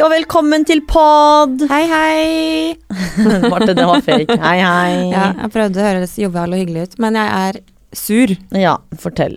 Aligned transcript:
og 0.00 0.08
velkommen 0.08 0.62
til 0.64 0.80
pod! 0.88 1.60
Hei, 1.68 1.82
hei! 1.90 2.72
Marte, 3.52 3.74
det 3.76 3.84
var 3.84 4.00
fake. 4.04 4.36
Hei, 4.40 4.56
hei. 4.62 4.92
Ja, 5.12 5.26
jeg 5.42 5.52
prøvde 5.52 5.82
å 5.82 5.84
høres 5.84 6.14
jovial 6.20 6.54
og 6.56 6.60
hyggelig 6.62 6.84
ut, 6.86 6.94
men 7.04 7.18
jeg 7.18 7.40
er 7.50 7.58
sur. 7.96 8.32
Ja, 8.56 8.78
fortell. 9.02 9.36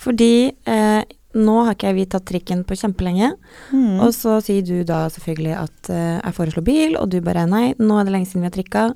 Fordi 0.00 0.32
eh, 0.48 1.00
nå 1.36 1.56
har 1.66 1.76
ikke 1.76 1.92
vi 1.98 2.06
tatt 2.08 2.24
trikken 2.30 2.62
på 2.64 2.78
kjempelenge. 2.80 3.34
Mm. 3.74 3.98
Og 4.06 4.14
så 4.16 4.38
sier 4.44 4.64
du 4.64 4.86
da 4.88 5.02
selvfølgelig 5.12 5.56
at 5.58 5.92
eh, 5.92 6.16
jeg 6.16 6.36
foreslår 6.38 6.66
bil, 6.70 6.96
og 7.00 7.10
du 7.12 7.18
bare 7.26 7.44
nei, 7.50 7.66
nå 7.76 8.00
er 8.00 8.08
det 8.08 8.16
lenge 8.16 8.30
siden 8.30 8.46
vi 8.46 8.48
har 8.48 8.56
trikka. 8.56 8.86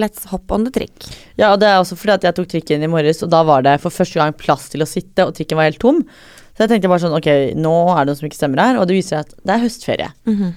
Let's 0.00 0.30
hop 0.30 0.54
on 0.54 0.64
the 0.64 0.72
trick. 0.72 1.10
Ja, 1.36 1.50
og 1.52 1.60
det 1.60 1.68
er 1.68 1.82
også 1.82 1.98
fordi 2.00 2.16
at 2.16 2.30
jeg 2.30 2.38
tok 2.38 2.54
trikken 2.54 2.86
i 2.86 2.88
morges, 2.88 3.20
og 3.26 3.34
da 3.34 3.42
var 3.44 3.66
det 3.68 3.76
for 3.82 3.92
første 3.92 4.22
gang 4.22 4.32
plass 4.32 4.70
til 4.72 4.80
å 4.80 4.88
sitte, 4.88 5.28
og 5.28 5.36
trikken 5.36 5.60
var 5.60 5.68
helt 5.68 5.82
tom. 5.82 6.00
Så 6.52 6.64
jeg 6.64 6.70
tenkte 6.74 6.90
bare 6.92 7.02
sånn, 7.02 7.16
ok, 7.16 7.28
nå 7.56 7.74
er 7.94 8.02
det 8.02 8.12
noe 8.12 8.18
som 8.20 8.28
ikke 8.28 8.38
stemmer 8.38 8.60
her, 8.62 8.78
og 8.80 8.86
det 8.88 8.96
viser 8.98 9.16
seg 9.16 9.26
at 9.26 9.32
det 9.40 9.54
er 9.54 9.64
høstferie. 9.64 10.10
Mhm. 10.28 10.52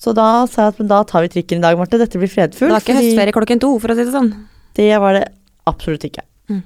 Så 0.00 0.14
da 0.16 0.26
sa 0.48 0.62
jeg 0.64 0.72
at 0.72 0.78
men 0.80 0.88
da 0.88 1.02
tar 1.04 1.20
vi 1.26 1.28
trikken 1.28 1.60
i 1.60 1.64
dag, 1.66 1.76
Marte. 1.76 1.98
Dette 2.00 2.16
blir 2.16 2.30
Det 2.32 2.56
var 2.56 2.80
ikke 2.80 2.96
høstferie 2.96 3.36
klokken 3.36 3.60
to, 3.60 3.74
for 3.82 3.92
å 3.92 3.96
si 3.98 4.04
det 4.08 4.14
sånn. 4.14 4.30
Det 4.74 4.88
var 4.96 5.12
det 5.18 5.26
absolutt 5.68 6.06
ikke. 6.08 6.24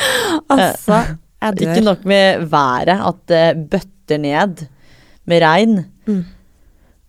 Altså, 0.50 0.98
jeg 1.40 1.56
dør. 1.58 1.70
Ikke 1.70 1.84
nok 1.84 2.04
med 2.08 2.44
været, 2.50 3.00
at 3.10 3.20
det 3.30 3.68
bøtter 3.72 4.20
ned 4.20 4.64
med 5.28 5.42
regn. 5.44 5.84
Mm. 6.08 6.24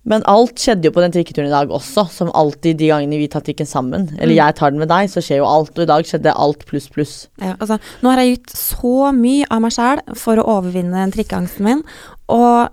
Men 0.03 0.23
alt 0.25 0.57
skjedde 0.57 0.87
jo 0.89 0.91
på 0.95 1.01
den 1.03 1.11
trikketuren 1.13 1.47
i 1.51 1.53
dag 1.53 1.69
også, 1.69 2.07
som 2.09 2.31
alltid 2.33 2.79
de 2.79 2.87
gangene 2.89 3.19
vi 3.21 3.27
tar 3.29 3.43
trikken 3.45 3.67
sammen. 3.69 4.07
Eller 4.17 4.33
Mm. 4.33 4.39
jeg 4.39 4.55
tar 4.55 4.71
den 4.71 4.79
med 4.79 4.89
deg, 4.89 5.09
så 5.13 5.21
skjer 5.21 5.37
jo 5.43 5.45
alt. 5.45 5.77
Og 5.77 5.83
i 5.83 5.85
dag 5.91 6.03
skjedde 6.09 6.33
alt 6.35 6.65
pluss 6.65 6.87
pluss. 6.89 7.27
Ja, 7.39 7.53
altså, 7.59 7.77
nå 8.01 8.09
har 8.09 8.17
jeg 8.23 8.37
gitt 8.39 8.49
så 8.57 9.13
mye 9.13 9.45
av 9.51 9.61
meg 9.61 9.71
sjæl 9.71 10.01
for 10.17 10.35
å 10.41 10.47
overvinne 10.57 10.97
den 11.05 11.11
trikkeangsten 11.13 11.61
min, 11.63 11.83
og 12.29 12.69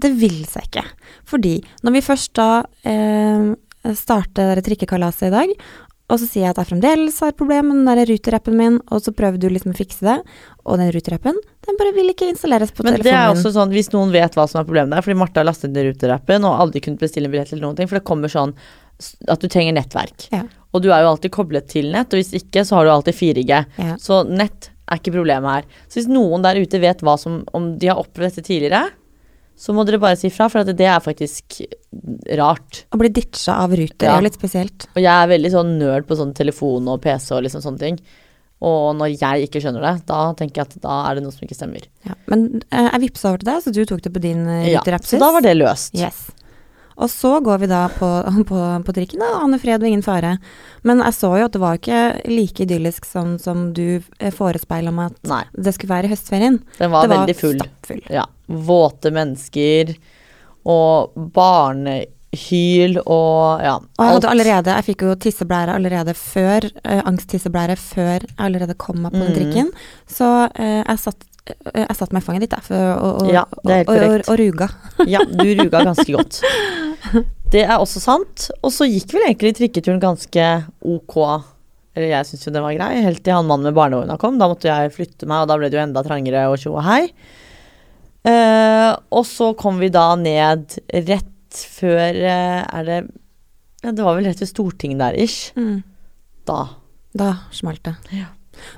det 0.00 0.12
vil 0.20 0.44
seg 0.46 0.68
ikke. 0.70 0.84
Fordi 1.26 1.56
når 1.82 1.92
vi 1.92 2.00
først 2.06 2.32
da 2.38 2.62
eh, 2.86 3.50
starter 3.96 4.60
trikkekalaset 4.62 5.26
i 5.28 5.34
dag, 5.34 5.48
og 6.10 6.18
så 6.18 6.26
sier 6.26 6.44
jeg 6.44 6.54
at 6.54 6.60
jeg 6.60 6.70
fremdeles 6.72 7.18
har 7.22 7.36
problemer 7.38 7.76
med 7.76 8.00
den 8.00 8.08
ruterappen 8.10 8.56
min, 8.58 8.78
og 8.90 9.02
så 9.04 9.14
prøver 9.14 9.38
du 9.40 9.46
liksom 9.50 9.74
å 9.74 9.78
fikse 9.78 10.06
det, 10.06 10.16
og 10.66 10.80
den 10.80 10.90
ruterappen, 10.94 11.38
den 11.66 11.78
bare 11.78 11.94
vil 11.94 12.10
ikke 12.12 12.28
installeres 12.32 12.74
på 12.74 12.86
Men 12.86 12.98
det 12.98 13.14
er 13.14 13.30
også 13.30 13.52
sånn, 13.54 13.72
hvis 13.74 13.92
noen 13.94 14.12
vet 14.14 14.34
hva 14.36 14.48
som 14.50 14.60
er 14.60 14.68
problemet 14.68 14.96
der, 14.96 15.06
fordi 15.06 15.18
Marte 15.22 15.42
har 15.42 15.48
lastet 15.48 15.74
ned 15.74 15.92
ruterappen 15.92 16.46
og 16.48 16.64
aldri 16.66 16.82
kunnet 16.84 17.02
bestille 17.02 17.30
en 17.30 17.34
billett 17.34 17.54
eller 17.54 17.68
noen 17.68 17.78
ting, 17.78 17.90
for 17.90 18.00
det 18.00 18.06
kommer 18.10 18.32
sånn 18.32 18.56
at 19.30 19.40
du 19.40 19.48
trenger 19.48 19.76
nettverk. 19.78 20.26
Ja. 20.34 20.44
Og 20.74 20.84
du 20.84 20.90
er 20.92 21.04
jo 21.04 21.14
alltid 21.14 21.32
koblet 21.34 21.70
til 21.72 21.88
nett, 21.94 22.12
og 22.12 22.20
hvis 22.20 22.34
ikke 22.36 22.66
så 22.66 22.78
har 22.78 22.86
du 22.86 22.92
alltid 22.92 23.16
4G. 23.16 23.62
Ja. 23.80 23.96
Så 24.02 24.22
nett 24.28 24.70
er 24.90 25.00
ikke 25.00 25.14
problemet 25.14 25.60
her. 25.60 25.84
Så 25.88 26.00
hvis 26.00 26.10
noen 26.10 26.44
der 26.44 26.58
ute 26.60 26.82
vet 26.82 27.02
hva 27.06 27.16
som, 27.20 27.40
om 27.56 27.72
de 27.80 27.90
har 27.90 28.00
opplevd 28.00 28.34
dette 28.34 28.46
tidligere, 28.46 28.88
så 29.60 29.74
må 29.76 29.84
dere 29.84 30.00
bare 30.00 30.16
si 30.16 30.30
fra, 30.32 30.48
for 30.48 30.62
at 30.62 30.72
det 30.72 30.86
er 30.88 31.02
faktisk 31.04 31.60
rart. 32.40 32.84
Å 32.94 33.00
bli 33.00 33.10
ditcha 33.12 33.58
av 33.60 33.74
ruter 33.76 34.08
Ja. 34.08 34.14
er 34.14 34.22
jo 34.22 34.28
litt 34.30 34.38
spesielt. 34.40 34.86
Og 34.94 35.02
jeg 35.02 35.12
er 35.12 35.28
veldig 35.28 35.52
sånn 35.52 35.78
nerd 35.78 36.08
på 36.08 36.16
sånn 36.16 36.32
telefon 36.34 36.88
og 36.88 37.02
PC 37.04 37.34
og 37.36 37.44
liksom 37.44 37.64
sånne 37.64 37.82
ting. 37.82 38.00
Og 38.60 38.96
når 38.96 39.14
jeg 39.20 39.46
ikke 39.48 39.60
skjønner 39.64 39.84
det, 39.84 39.94
da 40.08 40.32
tenker 40.36 40.60
jeg 40.60 40.68
at 40.68 40.80
da 40.84 40.96
er 41.08 41.16
det 41.16 41.24
noe 41.24 41.32
som 41.32 41.44
ikke 41.46 41.56
stemmer. 41.56 41.84
Ja. 42.04 42.16
Men 42.28 42.62
eh, 42.70 42.88
jeg 42.90 43.04
vippsa 43.06 43.30
over 43.30 43.40
til 43.40 43.48
deg, 43.52 43.62
så 43.64 43.72
du 43.72 43.84
tok 43.88 44.02
det 44.04 44.12
på 44.12 44.20
din 44.24 44.42
uh, 44.48 44.66
Ja, 44.68 44.82
så 45.00 45.20
da 45.20 45.30
var 45.32 45.44
det 45.44 45.54
løst. 45.56 45.96
Yes. 45.96 46.26
Og 47.00 47.08
så 47.08 47.30
går 47.40 47.62
vi 47.62 47.68
da 47.70 47.86
på, 47.88 48.08
på, 48.50 48.60
på 48.84 48.92
trikken, 48.96 49.22
og 49.24 49.38
Ane 49.46 49.58
fred 49.62 49.80
og 49.82 49.88
ingen 49.88 50.04
fare. 50.04 50.34
Men 50.84 51.00
jeg 51.04 51.16
så 51.16 51.30
jo 51.40 51.46
at 51.48 51.52
det 51.56 51.62
var 51.62 51.78
ikke 51.80 52.00
like 52.28 52.64
idyllisk 52.66 53.08
som, 53.08 53.38
som 53.40 53.70
du 53.76 54.02
eh, 54.18 54.30
forespeila 54.36 54.92
meg 54.92 55.14
at 55.14 55.30
Nei, 55.32 55.42
det 55.56 55.74
skulle 55.76 55.94
være 55.96 56.10
i 56.10 56.12
høstferien. 56.14 56.60
den 56.78 56.90
var 56.92 57.06
det 57.08 57.14
var 57.14 57.24
veldig 57.24 57.36
full. 57.40 57.58
stappfull. 57.64 58.02
Ja. 58.12 58.26
Våte 58.48 59.12
mennesker 59.16 59.94
og 60.68 61.14
barnehyl 61.32 62.98
og 63.06 63.62
ja. 63.64 63.74
Og 63.80 64.04
jeg 64.04 64.14
hadde 64.16 64.30
allerede, 64.34 64.74
jeg 64.76 64.86
fikk 64.90 65.04
jo 65.06 65.14
tisseblære 65.24 65.74
allerede 65.78 66.14
før, 66.18 66.66
eh, 66.84 67.00
angsttisseblære 67.08 67.76
før 67.80 68.12
jeg 68.26 68.34
allerede 68.38 68.76
kom 68.78 69.00
meg 69.06 69.12
på 69.16 69.18
den 69.24 69.30
Mhm. 69.32 69.36
trikken. 69.38 69.72
Så 70.06 70.28
eh, 70.54 70.82
jeg 70.86 70.98
satt 70.98 71.24
jeg 71.48 71.96
satt 71.96 72.12
meg 72.14 72.22
i 72.22 72.26
fanget 72.26 72.44
ditt, 72.44 72.54
jeg, 72.56 72.66
for, 72.66 72.90
og, 72.94 73.22
og, 73.24 73.30
Ja, 73.32 73.44
er 73.72 73.88
og, 73.88 74.26
og 74.28 74.36
ruga. 74.40 74.68
Ja, 75.08 75.22
du 75.24 75.46
ruga 75.58 75.84
ganske 75.90 76.08
godt. 76.14 76.42
Det 77.50 77.64
er 77.64 77.80
også 77.80 77.98
sant. 78.02 78.46
Og 78.62 78.70
så 78.70 78.86
gikk 78.86 79.10
vel 79.16 79.24
egentlig 79.26 79.56
trikketuren 79.58 79.98
ganske 80.02 80.44
ok. 80.86 81.16
Eller 81.96 82.12
jeg 82.12 82.28
syns 82.28 82.46
jo 82.46 82.52
den 82.54 82.62
var 82.62 82.76
grei, 82.76 83.00
helt 83.02 83.22
til 83.26 83.34
han 83.34 83.48
mannen 83.48 83.66
med 83.66 83.74
barnevogna 83.74 84.18
kom. 84.20 84.38
Da 84.38 84.46
måtte 84.50 84.70
jeg 84.70 84.92
flytte 84.94 85.26
meg, 85.26 85.42
og 85.42 85.50
da 85.50 85.56
ble 85.58 85.70
det 85.70 85.80
jo 85.80 85.82
enda 85.82 86.04
trangere 86.06 86.44
og 86.52 86.60
tjo 86.62 86.76
og 86.76 86.84
hei. 86.86 87.02
Eh, 88.30 88.90
og 89.16 89.24
så 89.26 89.50
kom 89.58 89.80
vi 89.80 89.90
da 89.90 90.12
ned 90.20 90.76
rett 91.08 91.56
før 91.72 92.18
eh, 92.20 92.58
Er 92.60 92.84
det 92.84 92.98
ja, 93.80 93.94
Det 93.96 94.04
var 94.04 94.18
vel 94.18 94.26
rett 94.28 94.42
ved 94.42 94.50
Stortinget 94.50 95.00
der 95.00 95.16
ish. 95.18 95.56
Mm. 95.56 95.80
Da. 96.46 96.60
Da 97.16 97.32
smalt 97.56 97.82
det. 97.88 97.96
Ja. 98.14 98.28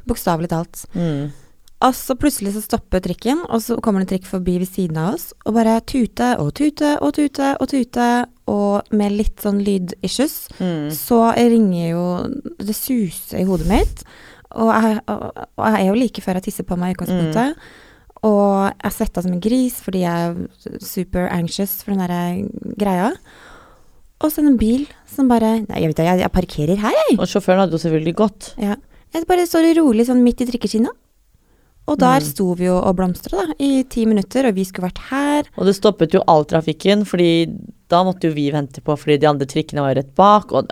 Bokstavelig 0.08 0.52
talt. 0.52 0.84
Mm. 0.94 1.32
Og 1.82 1.94
så 1.98 2.14
plutselig 2.14 2.52
så 2.54 2.60
stopper 2.62 3.00
trikken, 3.02 3.40
og 3.50 3.58
så 3.64 3.74
kommer 3.82 4.02
det 4.02 4.06
en 4.06 4.12
trikk 4.14 4.26
forbi 4.30 4.58
ved 4.62 4.68
siden 4.70 4.98
av 5.02 5.14
oss, 5.16 5.32
og 5.46 5.56
bare 5.56 5.80
tute 5.88 6.28
og 6.38 6.52
tute 6.54 6.92
og 7.02 7.14
tute 7.16 7.48
og 7.58 7.68
tute, 7.72 8.08
og 8.52 8.92
med 8.94 9.14
litt 9.18 9.42
sånn 9.42 9.62
lydissues, 9.66 10.36
Mm. 10.60 10.90
så 10.94 11.20
ringer 11.34 11.90
jo 11.90 12.04
Det 12.58 12.74
suser 12.76 13.40
i 13.40 13.44
hodet 13.48 13.66
mitt. 13.66 14.04
Og 14.54 14.68
jeg, 14.68 15.00
og, 15.08 15.32
og 15.56 15.64
jeg 15.66 15.80
er 15.80 15.88
jo 15.88 15.94
like 15.98 16.20
før 16.22 16.34
jeg 16.38 16.42
tisser 16.50 16.64
på 16.68 16.76
meg 16.76 16.92
i 16.92 16.94
utgangspunktet. 16.94 17.56
Og 18.22 18.72
jeg 18.84 18.92
svetta 18.92 19.22
som 19.24 19.32
en 19.32 19.40
gris 19.42 19.80
fordi 19.82 20.02
jeg 20.04 20.28
er 20.28 20.78
super 20.84 21.26
anxious 21.32 21.82
for 21.82 21.94
den 21.94 22.04
der 22.04 22.76
greia. 22.78 23.08
Og 24.22 24.30
så 24.30 24.44
en 24.44 24.58
bil 24.60 24.84
som 25.10 25.26
bare 25.28 25.64
Nei, 25.66 25.80
jeg 25.82 25.88
vet 25.90 25.98
ikke, 25.98 26.04
jeg, 26.12 26.20
jeg 26.20 26.32
parkerer 26.36 26.76
her, 26.84 26.92
jeg. 27.08 27.18
Og 27.18 27.26
sjåføren 27.26 27.64
hadde 27.64 27.74
jo 27.74 27.82
selvfølgelig 27.82 28.14
gått. 28.20 28.52
Ja. 28.62 28.76
Jeg 29.12 29.26
bare 29.26 29.46
står 29.48 29.72
rolig 29.80 30.06
sånn 30.06 30.22
midt 30.22 30.40
i 30.44 30.46
trikkeskinna. 30.48 30.92
Og 31.90 31.98
der 31.98 32.20
Mm. 32.20 32.26
sto 32.28 32.54
vi 32.54 32.64
jo 32.66 32.76
og 32.78 32.96
blomstra 32.96 33.54
i 33.58 33.82
ti 33.90 34.04
minutter, 34.06 34.46
og 34.46 34.54
vi 34.54 34.64
skulle 34.64 34.88
vært 34.88 35.02
her. 35.10 35.42
Og 35.58 35.66
det 35.66 35.74
stoppet 35.74 36.12
jo 36.14 36.22
all 36.28 36.44
trafikken, 36.44 37.04
fordi 37.04 37.50
da 37.88 38.04
måtte 38.04 38.28
jo 38.30 38.34
vi 38.34 38.50
vente 38.52 38.80
på, 38.80 38.94
fordi 38.96 39.18
de 39.18 39.26
andre 39.26 39.46
trikkene 39.46 39.82
var 39.82 39.94
jo 39.94 40.00
rett 40.00 40.14
bak. 40.14 40.52
Og 40.52 40.68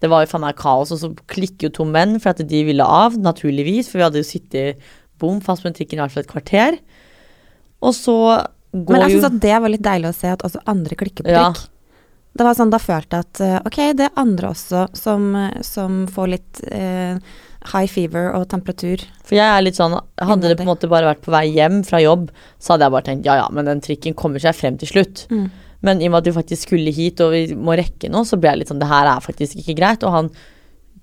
det, 0.00 0.10
var 0.10 0.24
jo 0.26 0.30
faen 0.32 0.40
meg 0.42 0.56
kaos, 0.56 0.90
og 0.92 0.98
så 0.98 1.14
klikker 1.28 1.68
jo 1.68 1.70
to 1.70 1.84
menn 1.84 2.18
for 2.20 2.30
at 2.30 2.42
de 2.46 2.64
ville 2.64 2.82
av, 2.84 3.14
naturligvis. 3.16 3.88
For 3.88 3.98
vi 3.98 4.04
hadde 4.08 4.18
jo 4.22 4.26
sittet 4.26 4.78
bom 5.18 5.40
fast 5.40 5.62
den 5.62 5.72
trikken 5.74 5.98
i 5.98 6.02
hvert 6.02 6.12
fall 6.12 6.22
et 6.26 6.34
kvarter. 6.34 6.78
Og 7.80 7.94
så 7.94 8.18
går 8.74 8.92
Men 8.92 9.00
jeg 9.06 9.10
jo 9.12 9.20
syns 9.20 9.30
at 9.32 9.40
det 9.40 9.56
var 9.62 9.68
litt 9.70 9.82
deilig 9.86 10.08
å 10.10 10.14
se 10.14 10.28
at 10.34 10.42
også 10.42 10.60
andre 10.66 10.94
klikker 10.96 11.22
på 11.24 11.30
Ja. 11.30 11.52
trikk. 11.52 11.68
Det 12.36 12.44
var 12.44 12.54
sånn, 12.54 12.70
Da 12.70 12.78
følte 12.78 13.10
jeg 13.16 13.24
at 13.26 13.40
eh, 13.40 13.60
ok, 13.64 13.76
det 13.96 14.00
er 14.06 14.10
andre 14.20 14.48
også 14.50 14.94
som, 14.94 15.50
som 15.62 16.06
får 16.06 16.28
litt 16.28 16.60
eh, 16.70 17.18
high 17.72 17.86
fever 17.90 18.32
og 18.34 18.48
temperatur. 18.48 19.02
For 19.24 19.34
jeg 19.34 19.46
er 19.46 19.62
litt 19.62 19.74
sånn 19.76 19.96
Hadde 20.20 20.48
det 20.48 20.56
på 20.56 20.62
en 20.62 20.70
måte 20.70 20.88
bare 20.88 21.08
vært 21.14 21.22
på 21.26 21.32
vei 21.34 21.46
hjem 21.52 21.82
fra 21.84 21.98
jobb, 22.00 22.30
så 22.58 22.72
hadde 22.74 22.84
jeg 22.86 22.92
bare 22.92 23.04
tenkt 23.08 23.26
ja 23.26 23.34
ja, 23.42 23.48
men 23.50 23.64
den 23.66 23.80
trikken 23.80 24.14
kommer 24.14 24.38
seg 24.38 24.54
frem 24.54 24.78
til 24.78 24.88
slutt. 24.88 25.26
Mm. 25.30 25.50
Men 25.82 26.00
i 26.02 26.06
og 26.06 26.12
med 26.12 26.18
at 26.22 26.26
vi 26.30 26.36
faktisk 26.40 26.68
skulle 26.68 26.90
hit 26.94 27.20
og 27.20 27.32
vi 27.32 27.54
må 27.54 27.76
rekke 27.78 28.10
noe, 28.10 28.24
så 28.26 28.38
ble 28.40 28.50
jeg 28.50 28.58
litt 28.58 28.68
sånn 28.72 28.80
Det 28.80 28.88
her 28.90 29.06
er 29.06 29.20
faktisk 29.20 29.58
ikke 29.60 29.76
greit. 29.78 30.02
Og 30.02 30.10
han 30.14 30.30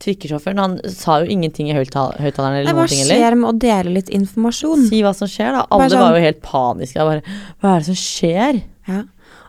trikkesjåføren, 0.03 0.59
han 0.59 0.73
sa 0.91 1.21
jo 1.23 1.29
ingenting 1.31 1.69
i 1.71 1.75
høyttal- 1.77 2.17
høyttaleren 2.19 2.65
eller 2.65 2.87
ting 2.87 2.99
heller. 3.05 3.15
skjer 3.15 3.37
med 3.39 3.49
å 3.49 3.59
dele 3.59 3.93
litt 3.95 4.09
informasjon. 4.11 4.87
Si 4.89 5.01
hva 5.05 5.13
som 5.15 5.27
skjer, 5.31 5.53
da. 5.55 5.65
Alle 5.71 5.87
sånn- 5.89 6.01
var 6.03 6.17
jo 6.17 6.25
helt 6.25 6.41
paniske. 6.41 6.95
Bare 6.99 7.21
Hva 7.61 7.75
er 7.75 7.79
det 7.79 7.85
som 7.85 7.95
skjer? 7.95 8.61
Ja. 8.87 9.03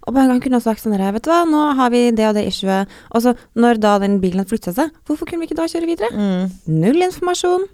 Og 0.07 0.15
på 0.15 0.21
en 0.23 0.29
gang 0.31 0.41
kunne 0.43 0.61
jeg 0.61 0.63
sagt 0.63 0.85
sånn 0.85 0.95
her, 0.95 1.13
vet 1.17 1.25
du 1.27 1.31
hva, 1.33 1.41
nå 1.51 1.65
har 1.81 1.91
vi 1.91 2.05
det 2.15 2.29
og 2.29 2.37
det 2.39 2.45
issuet. 2.47 2.87
Og 3.11 3.25
så 3.25 3.33
når 3.59 3.81
da 3.83 3.97
den 3.99 4.21
bilen 4.23 4.39
hadde 4.39 4.53
flytta 4.53 4.73
seg, 4.77 4.93
hvorfor 5.09 5.27
kunne 5.27 5.43
vi 5.43 5.49
ikke 5.51 5.59
da 5.59 5.67
kjøre 5.67 5.89
videre? 5.91 6.13
Mm. 6.15 6.53
Null 6.85 7.03
informasjon. 7.09 7.67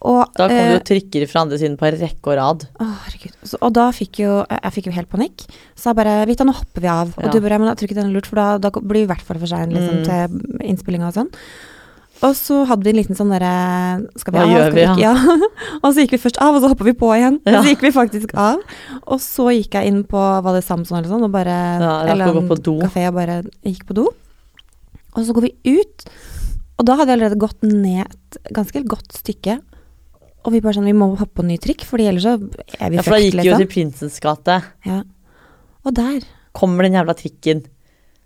Og 0.00 0.20
Da 0.32 0.46
kom 0.48 0.56
det 0.56 0.60
eh, 0.64 0.72
jo 0.72 0.80
trikker 0.88 1.26
fra 1.28 1.42
andre 1.44 1.58
siden 1.60 1.74
på 1.76 1.90
rekke 1.92 2.30
og 2.32 2.36
rad. 2.38 2.62
Å, 2.80 2.86
herregud. 3.04 3.34
Så, 3.44 3.58
og 3.60 3.74
da 3.76 3.90
fikk 3.92 4.22
jo 4.22 4.38
jeg 4.48 4.72
fikk 4.78 4.86
jo 4.88 4.94
helt 4.96 5.10
panikk. 5.12 5.44
Så 5.76 5.90
jeg 5.90 5.98
bare 6.00 6.14
Vita, 6.30 6.46
nå 6.48 6.54
hopper 6.56 6.80
vi 6.80 6.88
av. 6.88 7.12
Og 7.18 7.26
Ja. 7.26 7.30
du 7.34 7.40
bare 7.44 7.58
Men 7.60 7.68
jeg 7.68 7.76
tror 7.76 7.88
ikke 7.90 7.98
det 8.00 8.04
er 8.06 8.14
lurt, 8.14 8.26
for 8.30 8.40
da, 8.40 8.46
da 8.58 8.70
blir 8.80 9.04
vi 9.04 9.06
i 9.06 9.10
hvert 9.12 9.26
fall 9.28 9.38
for 9.38 9.46
sein 9.46 9.68
liksom, 9.70 10.00
Mm. 10.00 10.04
til 10.08 10.70
innspillinga 10.72 11.08
og 11.12 11.14
sånn. 11.20 11.30
Og 12.26 12.34
så 12.36 12.58
hadde 12.68 12.84
vi 12.84 12.92
en 12.92 12.98
liten 12.98 13.16
sånn 13.16 13.30
derre 13.32 13.50
Skal 14.20 14.34
vi 14.34 14.40
Hva 14.40 14.44
av? 14.44 14.50
gjør 14.52 14.74
vi? 14.76 14.84
Ja. 15.00 15.12
og 15.82 15.86
så 15.88 16.02
gikk 16.02 16.16
vi 16.16 16.20
først 16.26 16.40
av, 16.44 16.56
og 16.56 16.64
så 16.64 16.70
hoppa 16.72 16.84
vi 16.84 16.94
på 17.00 17.08
igjen. 17.16 17.38
Ja. 17.48 17.60
Og 17.60 17.64
så 17.64 17.72
gikk 17.72 17.84
vi 17.86 17.92
faktisk 17.96 18.34
av. 18.36 18.60
Og 19.06 19.22
så 19.24 19.46
gikk 19.56 19.78
jeg 19.78 19.92
inn 19.92 20.02
på 20.08 20.20
Var 20.20 20.58
det 20.58 20.64
Samson 20.66 20.98
eller 20.98 21.08
sånn, 21.12 21.24
og 21.28 21.32
bare 21.34 21.56
Ja, 21.80 21.94
Eller 22.12 22.34
en 22.42 22.50
kafé 22.84 23.06
og 23.08 23.16
bare 23.16 23.40
gikk 23.64 23.86
på 23.88 23.96
do. 24.02 24.10
Og 25.16 25.24
så 25.26 25.34
går 25.34 25.48
vi 25.48 25.78
ut, 25.80 26.04
og 26.78 26.86
da 26.86 26.94
hadde 27.00 27.10
vi 27.10 27.16
allerede 27.16 27.40
gått 27.40 27.64
ned 27.66 28.04
et 28.06 28.38
ganske 28.54 28.84
godt 28.88 29.16
stykke. 29.16 29.58
Og 30.44 30.54
vi 30.54 30.60
bare 30.64 30.76
sånn 30.76 30.86
Vi 30.88 30.94
må 30.96 31.10
hoppe 31.18 31.40
på 31.40 31.44
en 31.44 31.50
ny 31.52 31.58
trikk, 31.60 31.82
for 31.88 32.00
ellers 32.00 32.28
så 32.28 32.36
er 32.36 32.92
vi 32.92 33.00
Ja, 33.00 33.02
for 33.04 33.16
da 33.16 33.24
gikk 33.24 33.34
vi 33.40 33.48
jo 33.48 33.56
liksom. 33.56 33.64
til 33.64 33.72
Prinsens 33.74 34.20
gate. 34.22 34.60
Ja. 34.86 35.02
Og 35.84 35.96
der 35.96 36.22
Kommer 36.56 36.82
den 36.84 36.96
jævla 36.98 37.14
trikken. 37.14 37.60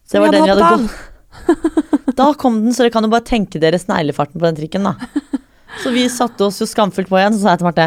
Så 0.05 0.17
det 0.17 0.21
var 0.25 0.33
den 0.33 0.45
vi 0.47 0.53
hadde 0.53 0.71
gått 0.77 1.14
Da 2.19 2.29
kom 2.39 2.61
den, 2.63 2.75
så 2.75 2.85
dere 2.85 2.93
kan 2.95 3.07
jo 3.07 3.11
bare 3.11 3.27
tenke 3.27 3.59
dere 3.59 3.79
sneglefarten 3.81 4.39
på 4.39 4.47
den 4.47 4.59
trikken, 4.59 4.85
da. 4.87 4.95
Så 5.83 5.91
vi 5.91 6.05
satte 6.13 6.47
oss 6.47 6.61
jo 6.63 6.69
skamfullt 6.71 7.11
på 7.11 7.19
igjen, 7.19 7.35
så 7.35 7.43
sa 7.43 7.55
jeg 7.55 7.63
til 7.63 7.67
Marte 7.67 7.87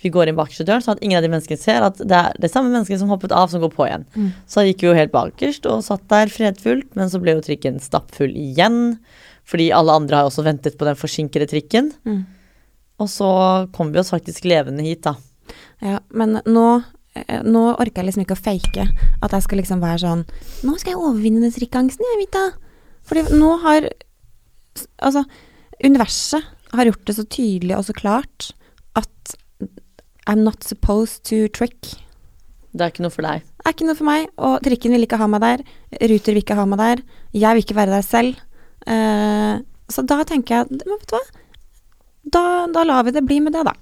Vi 0.00 0.12
går 0.12 0.30
inn 0.30 0.38
bakerste 0.38 0.64
døren, 0.64 0.84
sånn 0.84 0.96
at 0.96 1.02
ingen 1.04 1.18
av 1.18 1.26
de 1.26 1.30
menneskene 1.32 1.60
ser 1.60 1.84
at 1.84 2.00
det 2.00 2.16
er 2.16 2.38
det 2.40 2.50
samme 2.52 2.72
mennesket 2.72 3.00
som 3.02 3.12
hoppet 3.12 3.34
av, 3.36 3.50
som 3.52 3.60
går 3.60 3.72
på 3.74 3.86
igjen. 3.88 4.06
Mm. 4.16 4.30
Så 4.48 4.64
gikk 4.64 4.84
vi 4.84 4.90
jo 4.90 4.96
helt 4.96 5.12
bakerst 5.12 5.68
og 5.68 5.84
satt 5.84 6.04
der 6.12 6.32
fredfullt, 6.32 6.90
men 6.96 7.12
så 7.12 7.20
ble 7.20 7.36
jo 7.36 7.44
trikken 7.44 7.80
stappfull 7.82 8.32
igjen. 8.32 8.98
Fordi 9.46 9.70
alle 9.76 9.94
andre 9.94 10.20
har 10.20 10.28
også 10.28 10.44
ventet 10.46 10.76
på 10.78 10.88
den 10.88 10.98
forsinkede 10.98 11.48
trikken. 11.50 11.92
Mm. 12.08 12.24
Og 13.02 13.08
så 13.12 13.30
kom 13.76 13.92
vi 13.94 14.00
oss 14.00 14.12
faktisk 14.14 14.48
levende 14.48 14.84
hit, 14.84 15.04
da. 15.06 15.16
Ja, 15.84 16.00
men 16.16 16.40
nå, 16.44 16.66
eh, 17.14 17.42
nå 17.44 17.64
orker 17.76 18.00
jeg 18.00 18.10
liksom 18.10 18.24
ikke 18.24 18.36
å 18.36 18.44
fake 18.48 18.86
at 19.22 19.34
jeg 19.36 19.44
skal 19.44 19.60
liksom 19.60 19.82
være 19.84 20.00
sånn 20.02 20.24
Nå 20.66 20.72
skal 20.80 20.94
jeg 20.94 20.98
overvinne 21.02 21.44
den 21.44 21.54
trikkangsten, 21.54 22.08
jeg, 22.12 22.24
Vita. 22.24 22.46
Fordi 23.06 23.38
nå 23.38 23.54
har 23.64 23.90
Altså, 25.00 25.22
universet 25.80 26.44
har 26.76 26.88
gjort 26.88 27.06
det 27.08 27.14
så 27.16 27.22
tydelig 27.32 27.76
og 27.78 27.84
så 27.86 27.94
klart 27.96 28.50
at 28.98 29.36
I'm 30.28 30.42
not 30.44 30.64
supposed 30.66 31.22
to 31.30 31.46
trick. 31.48 31.94
Det 32.76 32.84
er 32.84 32.92
ikke 32.92 33.06
noe 33.06 33.14
for 33.14 33.24
deg. 33.24 33.46
Det 33.46 33.64
er 33.64 33.74
ikke 33.76 33.88
noe 33.88 33.98
for 33.98 34.08
meg, 34.08 34.28
og 34.36 34.58
trikken 34.66 34.92
vil 34.92 35.06
ikke 35.06 35.20
ha 35.20 35.28
meg 35.30 35.44
der. 35.44 35.64
Ruter 36.12 36.34
vil 36.34 36.42
ikke 36.42 36.58
ha 36.58 36.66
meg 36.68 36.82
der. 36.82 37.02
Jeg 37.32 37.56
vil 37.56 37.64
ikke 37.64 37.78
være 37.78 37.94
der 37.94 38.04
selv. 38.04 38.42
Uh, 38.86 39.64
så 39.90 40.04
da 40.06 40.20
tenker 40.28 40.60
jeg 40.60 40.76
Men 40.76 40.92
vet 40.92 41.08
du 41.10 41.16
hva? 41.16 41.22
Da, 42.26 42.42
da 42.74 42.84
lar 42.86 43.06
vi 43.06 43.14
det 43.16 43.24
bli 43.26 43.40
med 43.42 43.54
det, 43.56 43.64
da. 43.66 43.72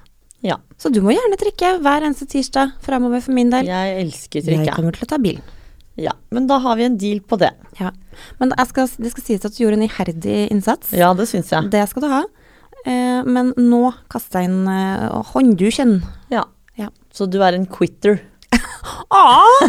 Ja. 0.45 0.59
Så 0.77 0.93
du 0.93 1.01
må 1.05 1.15
gjerne 1.17 1.39
trikke 1.41 1.79
hver 1.85 2.05
eneste 2.05 2.29
tirsdag 2.29 2.77
framover 2.85 3.25
for 3.25 3.37
min 3.37 3.53
del. 3.53 3.69
Jeg 3.69 3.99
elsker 4.03 4.45
trikke. 4.45 4.69
jeg. 4.69 4.77
kommer 4.77 4.97
til 4.97 5.07
å 5.07 5.11
ta 5.15 5.19
bilen. 5.21 5.45
Ja. 6.01 6.13
Men 6.35 6.49
da 6.51 6.59
har 6.59 6.77
vi 6.77 6.87
en 6.89 6.97
deal 6.99 7.21
på 7.23 7.39
det. 7.39 7.53
Ja. 7.79 7.93
Men 8.41 8.53
jeg 8.57 8.71
skal, 8.71 8.91
det 8.99 9.13
skal 9.15 9.27
sies 9.29 9.45
at 9.47 9.55
du 9.55 9.63
gjorde 9.63 9.79
en 9.79 9.87
iherdig 9.87 10.39
innsats. 10.51 10.93
Ja, 10.97 11.13
det 11.15 11.29
syns 11.31 11.53
jeg. 11.55 11.71
Det 11.71 11.85
skal 11.91 12.05
du 12.05 12.11
ha. 12.11 12.23
Eh, 12.85 13.23
men 13.25 13.55
nå 13.57 13.87
kaster 14.13 14.43
jeg 14.43 14.51
inn 14.51 14.69
eh, 14.69 15.07
håndduken. 15.33 15.99
Ja. 16.35 16.45
Ja. 16.81 16.91
Så 17.15 17.29
du 17.31 17.39
er 17.47 17.57
en 17.57 17.67
quitter. 17.71 18.19
Aw, 19.15 19.67